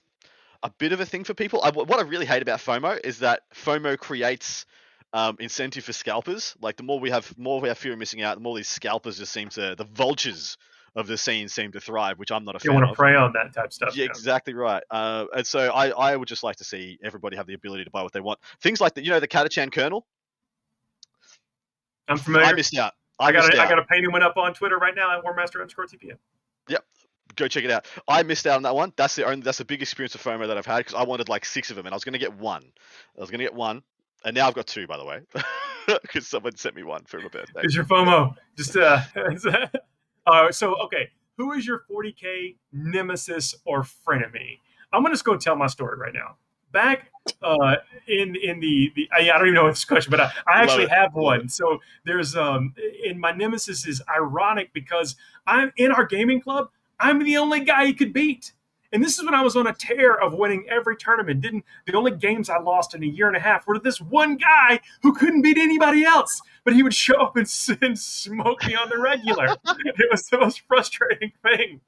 a 0.62 0.70
bit 0.78 0.92
of 0.92 1.00
a 1.00 1.06
thing 1.06 1.24
for 1.24 1.34
people. 1.34 1.62
I, 1.62 1.70
what 1.70 1.98
I 1.98 2.02
really 2.02 2.24
hate 2.24 2.40
about 2.40 2.60
FOMO 2.60 2.98
is 3.04 3.18
that 3.18 3.42
FOMO 3.54 3.98
creates 3.98 4.64
um, 5.12 5.36
incentive 5.40 5.84
for 5.84 5.92
scalpers. 5.92 6.54
Like 6.60 6.76
the 6.76 6.82
more 6.82 7.00
we 7.00 7.10
have, 7.10 7.36
more 7.38 7.60
we 7.60 7.68
have 7.68 7.78
fear 7.78 7.92
of 7.92 7.98
missing 7.98 8.22
out, 8.22 8.36
the 8.36 8.42
more 8.42 8.56
these 8.56 8.68
scalpers 8.68 9.18
just 9.18 9.32
seem 9.32 9.48
to, 9.50 9.74
the 9.76 9.84
vultures 9.84 10.56
of 10.96 11.06
the 11.06 11.16
scene 11.16 11.48
seem 11.48 11.72
to 11.72 11.80
thrive, 11.80 12.18
which 12.18 12.32
I'm 12.32 12.44
not 12.44 12.56
a 12.56 12.58
fan 12.58 12.60
of. 12.60 12.64
you 12.64 12.70
fan 12.70 12.74
want 12.82 12.86
to 12.86 12.90
of. 12.92 12.96
prey 12.96 13.14
on 13.14 13.32
that 13.34 13.54
type 13.54 13.66
of 13.66 13.72
stuff. 13.72 13.96
Yeah, 13.96 14.04
yeah. 14.04 14.10
exactly 14.10 14.54
right. 14.54 14.82
Uh, 14.90 15.26
and 15.36 15.46
so 15.46 15.70
I, 15.70 15.88
I 15.90 16.16
would 16.16 16.28
just 16.28 16.42
like 16.42 16.56
to 16.56 16.64
see 16.64 16.98
everybody 17.02 17.36
have 17.36 17.46
the 17.46 17.54
ability 17.54 17.84
to 17.84 17.90
buy 17.90 18.02
what 18.02 18.12
they 18.12 18.20
want. 18.20 18.40
Things 18.60 18.80
like 18.80 18.94
the, 18.94 19.04
you 19.04 19.10
know, 19.10 19.20
the 19.20 19.28
Catachan 19.28 19.72
Colonel. 19.72 20.06
I'm 22.08 22.18
familiar. 22.18 22.46
I 22.46 22.52
missed 22.52 22.76
out. 22.76 22.92
I, 23.20 23.26
I 23.26 23.32
got 23.32 23.54
a, 23.54 23.58
I 23.58 23.62
out. 23.62 23.68
got 23.68 23.78
a 23.78 23.84
painting 23.84 24.10
went 24.10 24.24
up 24.24 24.36
on 24.36 24.52
Twitter 24.52 24.78
right 24.78 24.94
now 24.94 25.16
at 25.16 25.24
Warmaster 25.24 25.60
underscore 25.60 25.86
TPM. 25.86 26.16
Yep. 26.68 26.84
Go 27.36 27.46
check 27.46 27.64
it 27.64 27.70
out. 27.70 27.86
I 28.08 28.24
missed 28.24 28.46
out 28.46 28.56
on 28.56 28.62
that 28.64 28.74
one. 28.74 28.92
That's 28.96 29.14
the 29.14 29.24
only 29.24 29.42
that's 29.42 29.58
the 29.58 29.64
big 29.64 29.82
experience 29.82 30.16
of 30.16 30.22
FOMO 30.22 30.48
that 30.48 30.58
I've 30.58 30.66
had 30.66 30.78
because 30.78 30.94
I 30.94 31.04
wanted 31.04 31.28
like 31.28 31.44
six 31.44 31.70
of 31.70 31.76
them 31.76 31.86
and 31.86 31.92
I 31.92 31.96
was 31.96 32.02
gonna 32.02 32.18
get 32.18 32.34
one. 32.34 32.64
I 33.16 33.20
was 33.20 33.30
gonna 33.30 33.44
get 33.44 33.54
one, 33.54 33.82
and 34.24 34.34
now 34.34 34.48
I've 34.48 34.54
got 34.54 34.66
two 34.66 34.86
by 34.86 34.96
the 34.96 35.04
way, 35.04 35.20
because 36.02 36.26
someone 36.26 36.56
sent 36.56 36.74
me 36.74 36.82
one 36.82 37.04
for 37.04 37.18
my 37.18 37.28
birthday. 37.28 37.62
Is 37.64 37.74
your 37.74 37.84
FOMO 37.84 38.34
just 38.56 38.76
uh? 38.76 39.02
uh 40.26 40.52
so 40.52 40.76
okay, 40.84 41.10
who 41.36 41.52
is 41.52 41.66
your 41.66 41.84
40k 41.90 42.56
nemesis 42.72 43.54
or 43.64 43.82
frenemy? 43.82 44.58
I'm 44.92 45.02
gonna 45.02 45.14
just 45.14 45.24
go 45.24 45.36
tell 45.36 45.56
my 45.56 45.66
story 45.66 45.98
right 45.98 46.14
now. 46.14 46.36
Back 46.72 47.10
uh, 47.42 47.76
in 48.06 48.36
in 48.36 48.60
the, 48.60 48.92
the 48.94 49.08
I, 49.12 49.22
I 49.22 49.38
don't 49.38 49.42
even 49.42 49.54
know 49.54 49.64
what 49.64 49.70
this 49.70 49.84
question, 49.84 50.10
but 50.10 50.20
I, 50.20 50.32
I 50.46 50.62
actually 50.62 50.88
have 50.88 51.14
one. 51.14 51.48
So 51.48 51.80
there's 52.04 52.36
um 52.36 52.74
in 53.04 53.18
my 53.18 53.32
nemesis 53.32 53.86
is 53.86 54.02
ironic 54.08 54.72
because 54.72 55.16
I'm 55.46 55.72
in 55.76 55.92
our 55.92 56.04
gaming 56.04 56.40
club. 56.40 56.68
I'm 56.98 57.24
the 57.24 57.38
only 57.38 57.60
guy 57.60 57.86
he 57.86 57.94
could 57.94 58.12
beat. 58.12 58.52
And 58.92 59.02
this 59.02 59.18
is 59.18 59.24
when 59.24 59.34
I 59.34 59.42
was 59.42 59.56
on 59.56 59.66
a 59.66 59.72
tear 59.72 60.20
of 60.20 60.34
winning 60.34 60.66
every 60.68 60.96
tournament. 60.96 61.40
Didn't 61.40 61.64
the 61.86 61.94
only 61.94 62.10
games 62.10 62.50
I 62.50 62.58
lost 62.58 62.94
in 62.94 63.02
a 63.02 63.06
year 63.06 63.28
and 63.28 63.36
a 63.36 63.40
half 63.40 63.66
were 63.66 63.74
to 63.74 63.80
this 63.80 64.00
one 64.00 64.36
guy 64.36 64.80
who 65.02 65.12
couldn't 65.12 65.42
beat 65.42 65.58
anybody 65.58 66.04
else, 66.04 66.40
but 66.64 66.74
he 66.74 66.82
would 66.82 66.94
show 66.94 67.20
up 67.20 67.36
and, 67.36 67.48
and 67.82 67.98
smoke 67.98 68.66
me 68.66 68.74
on 68.74 68.88
the 68.88 68.98
regular. 68.98 69.46
it 69.66 70.10
was 70.10 70.26
the 70.26 70.38
most 70.38 70.62
frustrating 70.66 71.32
thing, 71.42 71.80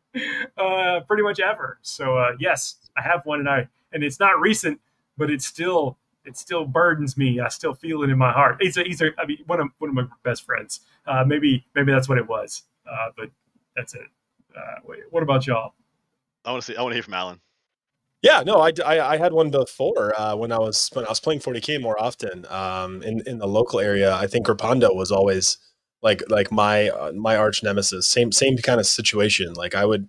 uh, 0.57 1.01
pretty 1.07 1.23
much 1.23 1.41
ever. 1.41 1.79
So 1.83 2.17
uh, 2.17 2.33
yes, 2.39 2.77
I 2.97 3.03
have 3.03 3.27
one, 3.27 3.41
and 3.41 3.49
I 3.49 3.69
and 3.93 4.05
it's 4.05 4.21
not 4.21 4.41
recent, 4.41 4.81
but 5.19 5.31
it's 5.31 5.47
still 5.47 5.99
it 6.25 6.37
still 6.37 6.65
burdens 6.65 7.17
me. 7.17 7.41
I 7.41 7.49
still 7.49 7.75
feel 7.75 8.03
it 8.03 8.11
in 8.11 8.19
my 8.19 8.33
heart. 8.33 8.59
He's 8.61 8.77
a, 8.77 8.85
he's 8.85 9.01
a, 9.01 9.11
I 9.19 9.27
mean, 9.27 9.39
one 9.47 9.61
of 9.61 9.69
one 9.79 9.91
of 9.91 9.95
my 9.97 10.07
best 10.23 10.45
friends. 10.45 10.81
Uh, 11.07 11.25
maybe 11.27 11.65
maybe 11.75 11.93
that's 11.93 12.09
what 12.09 12.19
it 12.19 12.29
was, 12.29 12.63
uh, 12.91 13.09
but 13.17 13.31
that's 13.77 13.95
it. 13.95 14.07
Uh, 14.57 14.81
wait, 14.85 15.01
what 15.11 15.23
about 15.23 15.47
y'all? 15.47 15.75
I 16.45 16.51
want 16.51 16.63
to 16.63 16.73
see. 16.73 16.77
I 16.77 16.83
want 16.83 16.93
to 16.93 16.97
hear 16.97 17.03
from 17.03 17.15
Alan. 17.15 17.41
Yeah, 18.23 18.45
no, 18.47 18.59
I, 18.59 18.71
I, 18.87 19.15
I 19.15 19.17
had 19.17 19.33
one 19.33 19.51
before 19.51 20.19
uh, 20.19 20.37
when 20.37 20.53
I 20.53 20.59
was 20.59 20.89
when 20.93 21.05
I 21.05 21.09
was 21.09 21.19
playing 21.19 21.41
40k 21.41 21.81
more 21.81 22.01
often 22.01 22.47
um, 22.49 23.03
in 23.03 23.23
in 23.27 23.39
the 23.39 23.49
local 23.49 23.81
area. 23.81 24.15
I 24.15 24.29
think 24.29 24.47
Rapondo 24.47 24.95
was 24.95 25.11
always 25.11 25.59
like 26.03 26.23
like 26.29 26.53
my 26.53 26.89
uh, 26.89 27.13
my 27.13 27.37
arch 27.37 27.63
nemesis. 27.63 28.07
Same 28.07 28.31
same 28.31 28.57
kind 28.59 28.79
of 28.79 28.87
situation. 28.87 29.55
Like 29.55 29.75
I 29.75 29.85
would 29.85 30.09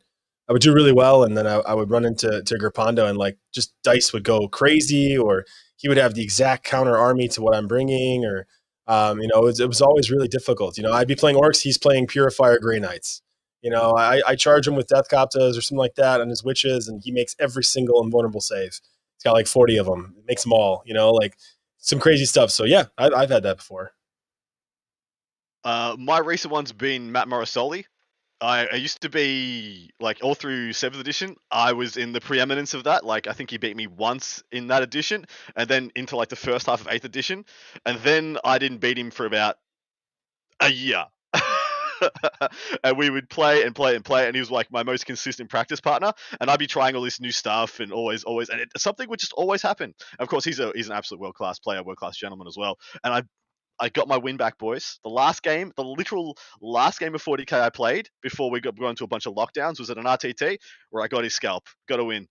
I 0.50 0.54
would 0.54 0.62
do 0.62 0.74
really 0.74 0.92
well, 0.92 1.24
and 1.24 1.38
then 1.38 1.48
I, 1.48 1.56
I 1.60 1.74
would 1.74 1.90
run 1.90 2.06
into 2.06 2.44
to 2.44 2.56
Grapondo, 2.56 3.10
and 3.10 3.18
like 3.18 3.38
just 3.54 3.74
dice 3.84 4.14
would 4.14 4.24
go 4.24 4.48
crazy, 4.48 5.18
or 5.18 5.46
he 5.78 5.88
would 5.88 5.98
have 5.98 6.14
the 6.14 6.24
exact 6.24 6.66
counter 6.66 6.98
army 6.98 7.28
to 7.30 7.42
what 7.42 7.56
I'm 7.56 7.68
bringing, 7.68 8.26
or 8.26 8.46
um, 8.88 9.22
you 9.22 9.28
know 9.28 9.42
it 9.42 9.46
was, 9.46 9.60
it 9.60 9.68
was 9.68 9.82
always 9.82 10.12
really 10.12 10.28
difficult. 10.28 10.78
You 10.78 10.84
know, 10.84 10.94
I'd 10.94 11.08
be 11.08 11.16
playing 11.16 11.38
Orks, 11.38 11.62
he's 11.62 11.78
playing 11.78 12.08
Purifier 12.08 12.60
Grey 12.60 12.80
Knights. 12.80 13.22
You 13.64 13.70
know, 13.70 13.94
I, 13.94 14.22
I 14.28 14.36
charge 14.36 14.68
him 14.68 14.76
with 14.76 14.90
Deffkoptas 14.90 15.58
or 15.58 15.62
something 15.62 15.78
like 15.78 15.96
that 15.96 16.20
on 16.20 16.28
his 16.28 16.44
witches, 16.44 16.90
and 16.90 17.02
he 17.02 17.12
makes 17.12 17.34
every 17.40 17.64
single 17.64 18.04
invulnerable 18.04 18.42
save. 18.42 18.82
He's 19.16 19.24
got 19.24 19.32
like 19.32 19.48
40 19.48 19.78
of 19.78 19.86
them. 19.86 20.16
Makes 20.28 20.44
them 20.44 20.52
all, 20.52 20.84
you 20.86 20.94
know, 20.94 21.12
like 21.12 21.38
some 21.78 22.00
crazy 22.00 22.26
stuff. 22.26 22.52
So 22.52 22.66
yeah, 22.66 22.86
I've, 22.98 23.14
I've 23.14 23.30
had 23.30 23.44
that 23.44 23.58
before. 23.58 23.94
Uh, 25.64 25.96
my 25.98 26.20
recent 26.20 26.52
one's 26.52 26.74
been 26.74 27.14
Matt 27.14 27.30
Morrisoli. 27.30 27.86
I, 28.42 28.68
I 28.68 28.76
used 28.76 29.02
to 29.04 29.10
be 29.10 29.92
like 30.02 30.20
all 30.22 30.36
through 30.36 30.74
seventh 30.74 31.00
edition. 31.00 31.38
I 31.50 31.72
was 31.72 31.96
in 31.96 32.12
the 32.12 32.20
preeminence 32.20 32.74
of 32.74 32.84
that. 32.84 33.06
Like 33.06 33.28
I 33.28 33.32
think 33.32 33.50
he 33.50 33.58
beat 33.58 33.78
me 33.78 33.88
once 33.88 34.44
in 34.52 34.68
that 34.68 34.84
edition, 34.84 35.26
and 35.56 35.70
then 35.70 35.90
into 35.96 36.18
like 36.18 36.28
the 36.28 36.36
first 36.36 36.66
half 36.66 36.82
of 36.82 36.90
eighth 36.90 37.06
edition, 37.06 37.46
and 37.86 37.98
then 38.00 38.38
I 38.44 38.58
didn't 38.58 38.80
beat 38.80 38.98
him 38.98 39.12
for 39.12 39.26
about 39.26 39.56
a 40.60 40.70
year. 40.70 41.06
and 42.84 42.98
we 42.98 43.10
would 43.10 43.30
play 43.30 43.64
and 43.64 43.76
play 43.76 43.96
and 43.96 44.04
play, 44.04 44.26
and 44.28 44.36
he 44.36 44.40
was 44.40 44.52
like 44.52 44.72
my 44.72 44.84
most 44.84 45.06
consistent 45.06 45.50
practice 45.50 45.82
partner. 45.82 46.14
And 46.40 46.50
I'd 46.50 46.60
be 46.60 46.68
trying 46.68 46.96
all 46.96 47.02
this 47.02 47.20
new 47.20 47.32
stuff, 47.32 47.80
and 47.80 47.92
always, 47.92 48.24
always, 48.24 48.50
and 48.50 48.62
it, 48.62 48.70
something 48.78 49.10
would 49.10 49.20
just 49.20 49.34
always 49.34 49.62
happen. 49.62 49.94
Of 50.20 50.28
course, 50.28 50.46
he's 50.46 50.60
a 50.60 50.72
he's 50.76 50.88
an 50.88 50.96
absolute 50.96 51.22
world 51.22 51.36
class 51.36 51.60
player, 51.60 51.84
world 51.84 51.98
class 51.98 52.18
gentleman 52.18 52.48
as 52.48 52.58
well. 52.58 52.78
And 53.04 53.14
I 53.14 53.24
I 53.80 53.90
got 53.90 54.08
my 54.08 54.18
win 54.18 54.38
back, 54.38 54.58
boys. 54.58 55.00
The 55.04 55.10
last 55.10 55.44
game, 55.44 55.72
the 55.76 55.84
literal 55.84 56.38
last 56.62 57.00
game 57.00 57.16
of 57.16 57.24
40k 57.24 57.54
I 57.54 57.70
played 57.70 58.10
before 58.22 58.52
we 58.52 58.62
got 58.62 58.78
going 58.78 58.96
to 58.98 59.04
a 59.04 59.08
bunch 59.08 59.26
of 59.26 59.34
lockdowns 59.34 59.80
was 59.80 59.90
at 59.90 59.98
an 59.98 60.06
RTT 60.06 60.58
where 60.92 61.04
I 61.04 61.08
got 61.08 61.24
his 61.24 61.36
scalp, 61.36 61.68
got 61.88 62.00
a 62.00 62.04
win. 62.04 62.28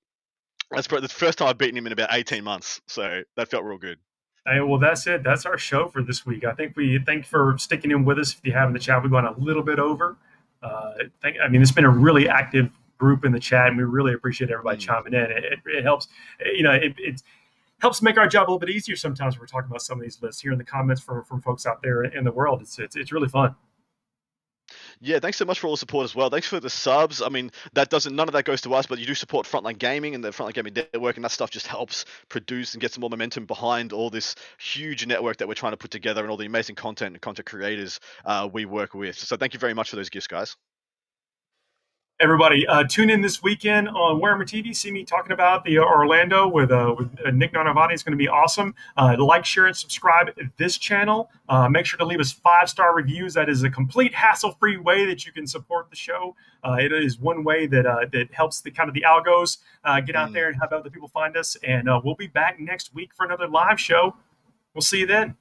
That's 0.71 0.87
the 0.87 1.09
first 1.09 1.39
time 1.39 1.49
I've 1.49 1.59
beaten 1.59 1.77
him 1.77 1.87
in 1.87 1.93
about 1.93 2.09
18 2.13 2.43
months, 2.43 2.81
so 2.89 3.23
that 3.37 3.51
felt 3.51 3.65
real 3.65 3.79
good. 3.79 3.99
Hey, 4.47 4.61
well, 4.61 4.79
that's 4.79 5.07
it. 5.07 5.23
That's 5.23 5.47
our 5.47 5.57
show 5.57 5.89
for 5.89 6.03
this 6.03 6.27
week. 6.27 6.45
I 6.45 6.53
think 6.53 6.77
we 6.77 6.99
thank 6.99 7.19
you 7.19 7.29
for 7.29 7.57
sticking 7.59 7.93
in 7.93 8.05
with 8.05 8.19
us. 8.19 8.33
If 8.35 8.45
you 8.45 8.53
have 8.53 8.69
in 8.69 8.73
the 8.73 8.81
chat, 8.81 9.01
we've 9.03 9.13
gone 9.13 9.25
a 9.25 9.39
little 9.39 9.63
bit 9.63 9.79
over. 9.79 10.17
Uh, 10.63 10.95
thank, 11.23 11.37
I 11.43 11.49
mean, 11.49 11.63
it's 11.63 11.71
been 11.71 11.85
a 11.85 11.91
really 11.91 12.29
active 12.29 12.71
group 12.99 13.25
in 13.25 13.31
the 13.33 13.39
chat, 13.39 13.69
and 13.69 13.77
we 13.77 13.85
really 13.85 14.15
appreciate 14.15 14.51
everybody 14.51 14.79
Mm. 14.79 14.81
chiming 14.81 15.15
in. 15.15 15.31
It, 15.31 15.45
it, 15.45 15.59
it 15.67 15.85
helps, 15.85 16.09
you 16.45 16.65
know, 16.65 16.73
it, 16.73 16.95
it 16.99 17.23
helps 17.81 18.03
make 18.03 18.19
our 18.19 18.27
job 18.27 18.43
a 18.43 18.49
little 18.49 18.59
bit 18.59 18.71
easier 18.71 18.97
sometimes. 18.97 19.37
When 19.37 19.43
we're 19.43 19.47
talking 19.47 19.71
about 19.71 19.83
some 19.83 19.99
of 19.99 20.03
these 20.03 20.21
lists 20.23 20.43
here 20.43 20.53
in 20.53 20.59
the 20.59 20.65
comments 20.65 21.01
from 21.01 21.25
from 21.25 21.41
folks 21.41 21.65
out 21.67 21.83
there 21.83 22.03
in 22.03 22.25
the 22.25 22.33
world. 22.33 22.63
It's 22.63 22.79
it's, 22.79 22.97
it's 22.97 23.13
really 23.13 23.29
fun. 23.29 23.55
Yeah, 25.05 25.19
thanks 25.19 25.37
so 25.37 25.45
much 25.45 25.59
for 25.59 25.67
all 25.67 25.73
the 25.73 25.79
support 25.79 26.05
as 26.05 26.15
well. 26.15 26.31
Thanks 26.31 26.47
for 26.47 26.61
the 26.61 26.71
subs. 26.71 27.23
I 27.23 27.29
mean, 27.29 27.51
that 27.73 27.91
doesn't 27.91 28.15
none 28.15 28.29
of 28.29 28.35
that 28.35 28.45
goes 28.45 28.61
to 28.61 28.75
us, 28.75 28.87
but 28.87 29.01
you 29.01 29.07
do 29.07 29.17
support 29.17 29.49
Frontline 29.49 29.77
Gaming 29.77 30.15
and 30.15 30.23
the 30.23 30.29
Frontline 30.31 30.55
Gaming 30.55 30.75
Network, 30.75 31.17
and 31.17 31.25
that 31.25 31.33
stuff 31.33 31.51
just 31.51 31.67
helps 31.67 32.05
produce 32.29 32.75
and 32.75 32.81
get 32.81 32.93
some 32.93 33.01
more 33.01 33.11
momentum 33.11 33.45
behind 33.45 33.93
all 33.93 34.11
this 34.11 34.37
huge 34.61 35.05
network 35.05 35.39
that 35.39 35.49
we're 35.49 35.55
trying 35.55 35.73
to 35.73 35.77
put 35.77 35.91
together 35.91 36.21
and 36.21 36.31
all 36.31 36.37
the 36.37 36.47
amazing 36.47 36.77
content 36.77 37.17
and 37.17 37.21
content 37.21 37.47
creators 37.47 37.99
uh, 38.25 38.49
we 38.53 38.65
work 38.65 38.95
with. 38.95 39.19
So 39.19 39.37
thank 39.37 39.55
you 39.55 39.59
very 39.59 39.75
much 39.75 39.91
for 39.91 39.97
those 39.97 40.09
gifts, 40.09 40.29
guys. 40.29 40.57
Everybody, 42.23 42.65
uh, 42.69 42.85
tune 42.85 43.11
in 43.11 43.21
this 43.21 43.43
weekend 43.43 43.89
on 43.89 44.21
Warhammer 44.21 44.45
TV. 44.45 44.77
See 44.77 44.93
me 44.93 45.03
talking 45.03 45.33
about 45.33 45.65
the 45.65 45.81
Orlando 45.81 46.47
with 46.47 46.71
uh, 46.71 46.95
with 46.97 47.09
uh, 47.27 47.33
Nick 47.33 47.53
Nanavati. 47.53 47.95
It's 47.95 48.05
going 48.05 48.13
to 48.13 48.17
be 48.17 48.29
awesome. 48.29 48.77
Uh, 48.97 49.17
like, 49.19 49.45
share, 49.45 49.67
and 49.67 49.77
subscribe 49.77 50.29
this 50.57 50.79
channel. 50.79 51.31
Uh, 51.49 51.69
make 51.69 51.85
sure 51.85 51.99
to 51.99 52.05
leave 52.05 52.21
us 52.21 52.31
five 52.31 52.69
star 52.71 52.95
reviews. 52.95 53.35
That 53.35 53.49
is 53.49 53.65
a 53.65 53.71
complete 53.71 54.15
hassle 54.15 54.53
free 54.53 54.77
way 54.77 55.05
that 55.07 55.27
you 55.27 55.33
can 55.33 55.49
support 55.49 55.91
the 55.91 55.97
show. 55.97 56.37
Uh, 56.63 56.77
it 56.79 56.93
is 56.93 57.19
one 57.19 57.43
way 57.43 57.67
that 57.67 57.87
uh, 57.87 58.07
that 58.13 58.29
helps 58.33 58.61
the 58.61 58.71
kind 58.71 58.89
of 58.89 58.95
the 58.95 59.03
algos 59.05 59.59
uh, 59.83 60.01
get 60.01 60.15
out 60.15 60.31
Mm. 60.31 60.35
there 60.35 60.47
and 60.49 60.57
have 60.61 60.73
other 60.73 60.91
people 60.91 61.09
find 61.09 61.37
us. 61.37 61.57
And 61.67 61.89
uh, 61.89 62.01
we'll 62.05 62.15
be 62.15 62.29
back 62.29 62.61
next 62.61 62.95
week 62.95 63.13
for 63.13 63.27
another 63.27 63.49
live 63.49 63.81
show. 63.81 64.15
We'll 64.75 64.83
see 64.83 65.01
you 65.01 65.07
then. 65.07 65.35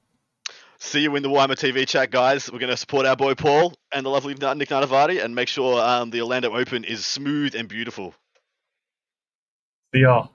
See 0.84 1.00
you 1.00 1.14
in 1.14 1.22
the 1.22 1.28
Warhammer 1.28 1.54
TV 1.54 1.86
chat, 1.86 2.10
guys. 2.10 2.50
We're 2.50 2.58
going 2.58 2.68
to 2.68 2.76
support 2.76 3.06
our 3.06 3.14
boy 3.14 3.36
Paul 3.36 3.72
and 3.92 4.04
the 4.04 4.10
lovely 4.10 4.34
Nick 4.34 4.68
Nanavati 4.68 5.24
and 5.24 5.32
make 5.32 5.46
sure 5.46 5.80
um, 5.80 6.10
the 6.10 6.20
Orlando 6.22 6.54
Open 6.54 6.82
is 6.82 7.06
smooth 7.06 7.54
and 7.54 7.68
beautiful. 7.68 8.14
See 9.94 10.00
y'all. 10.00 10.32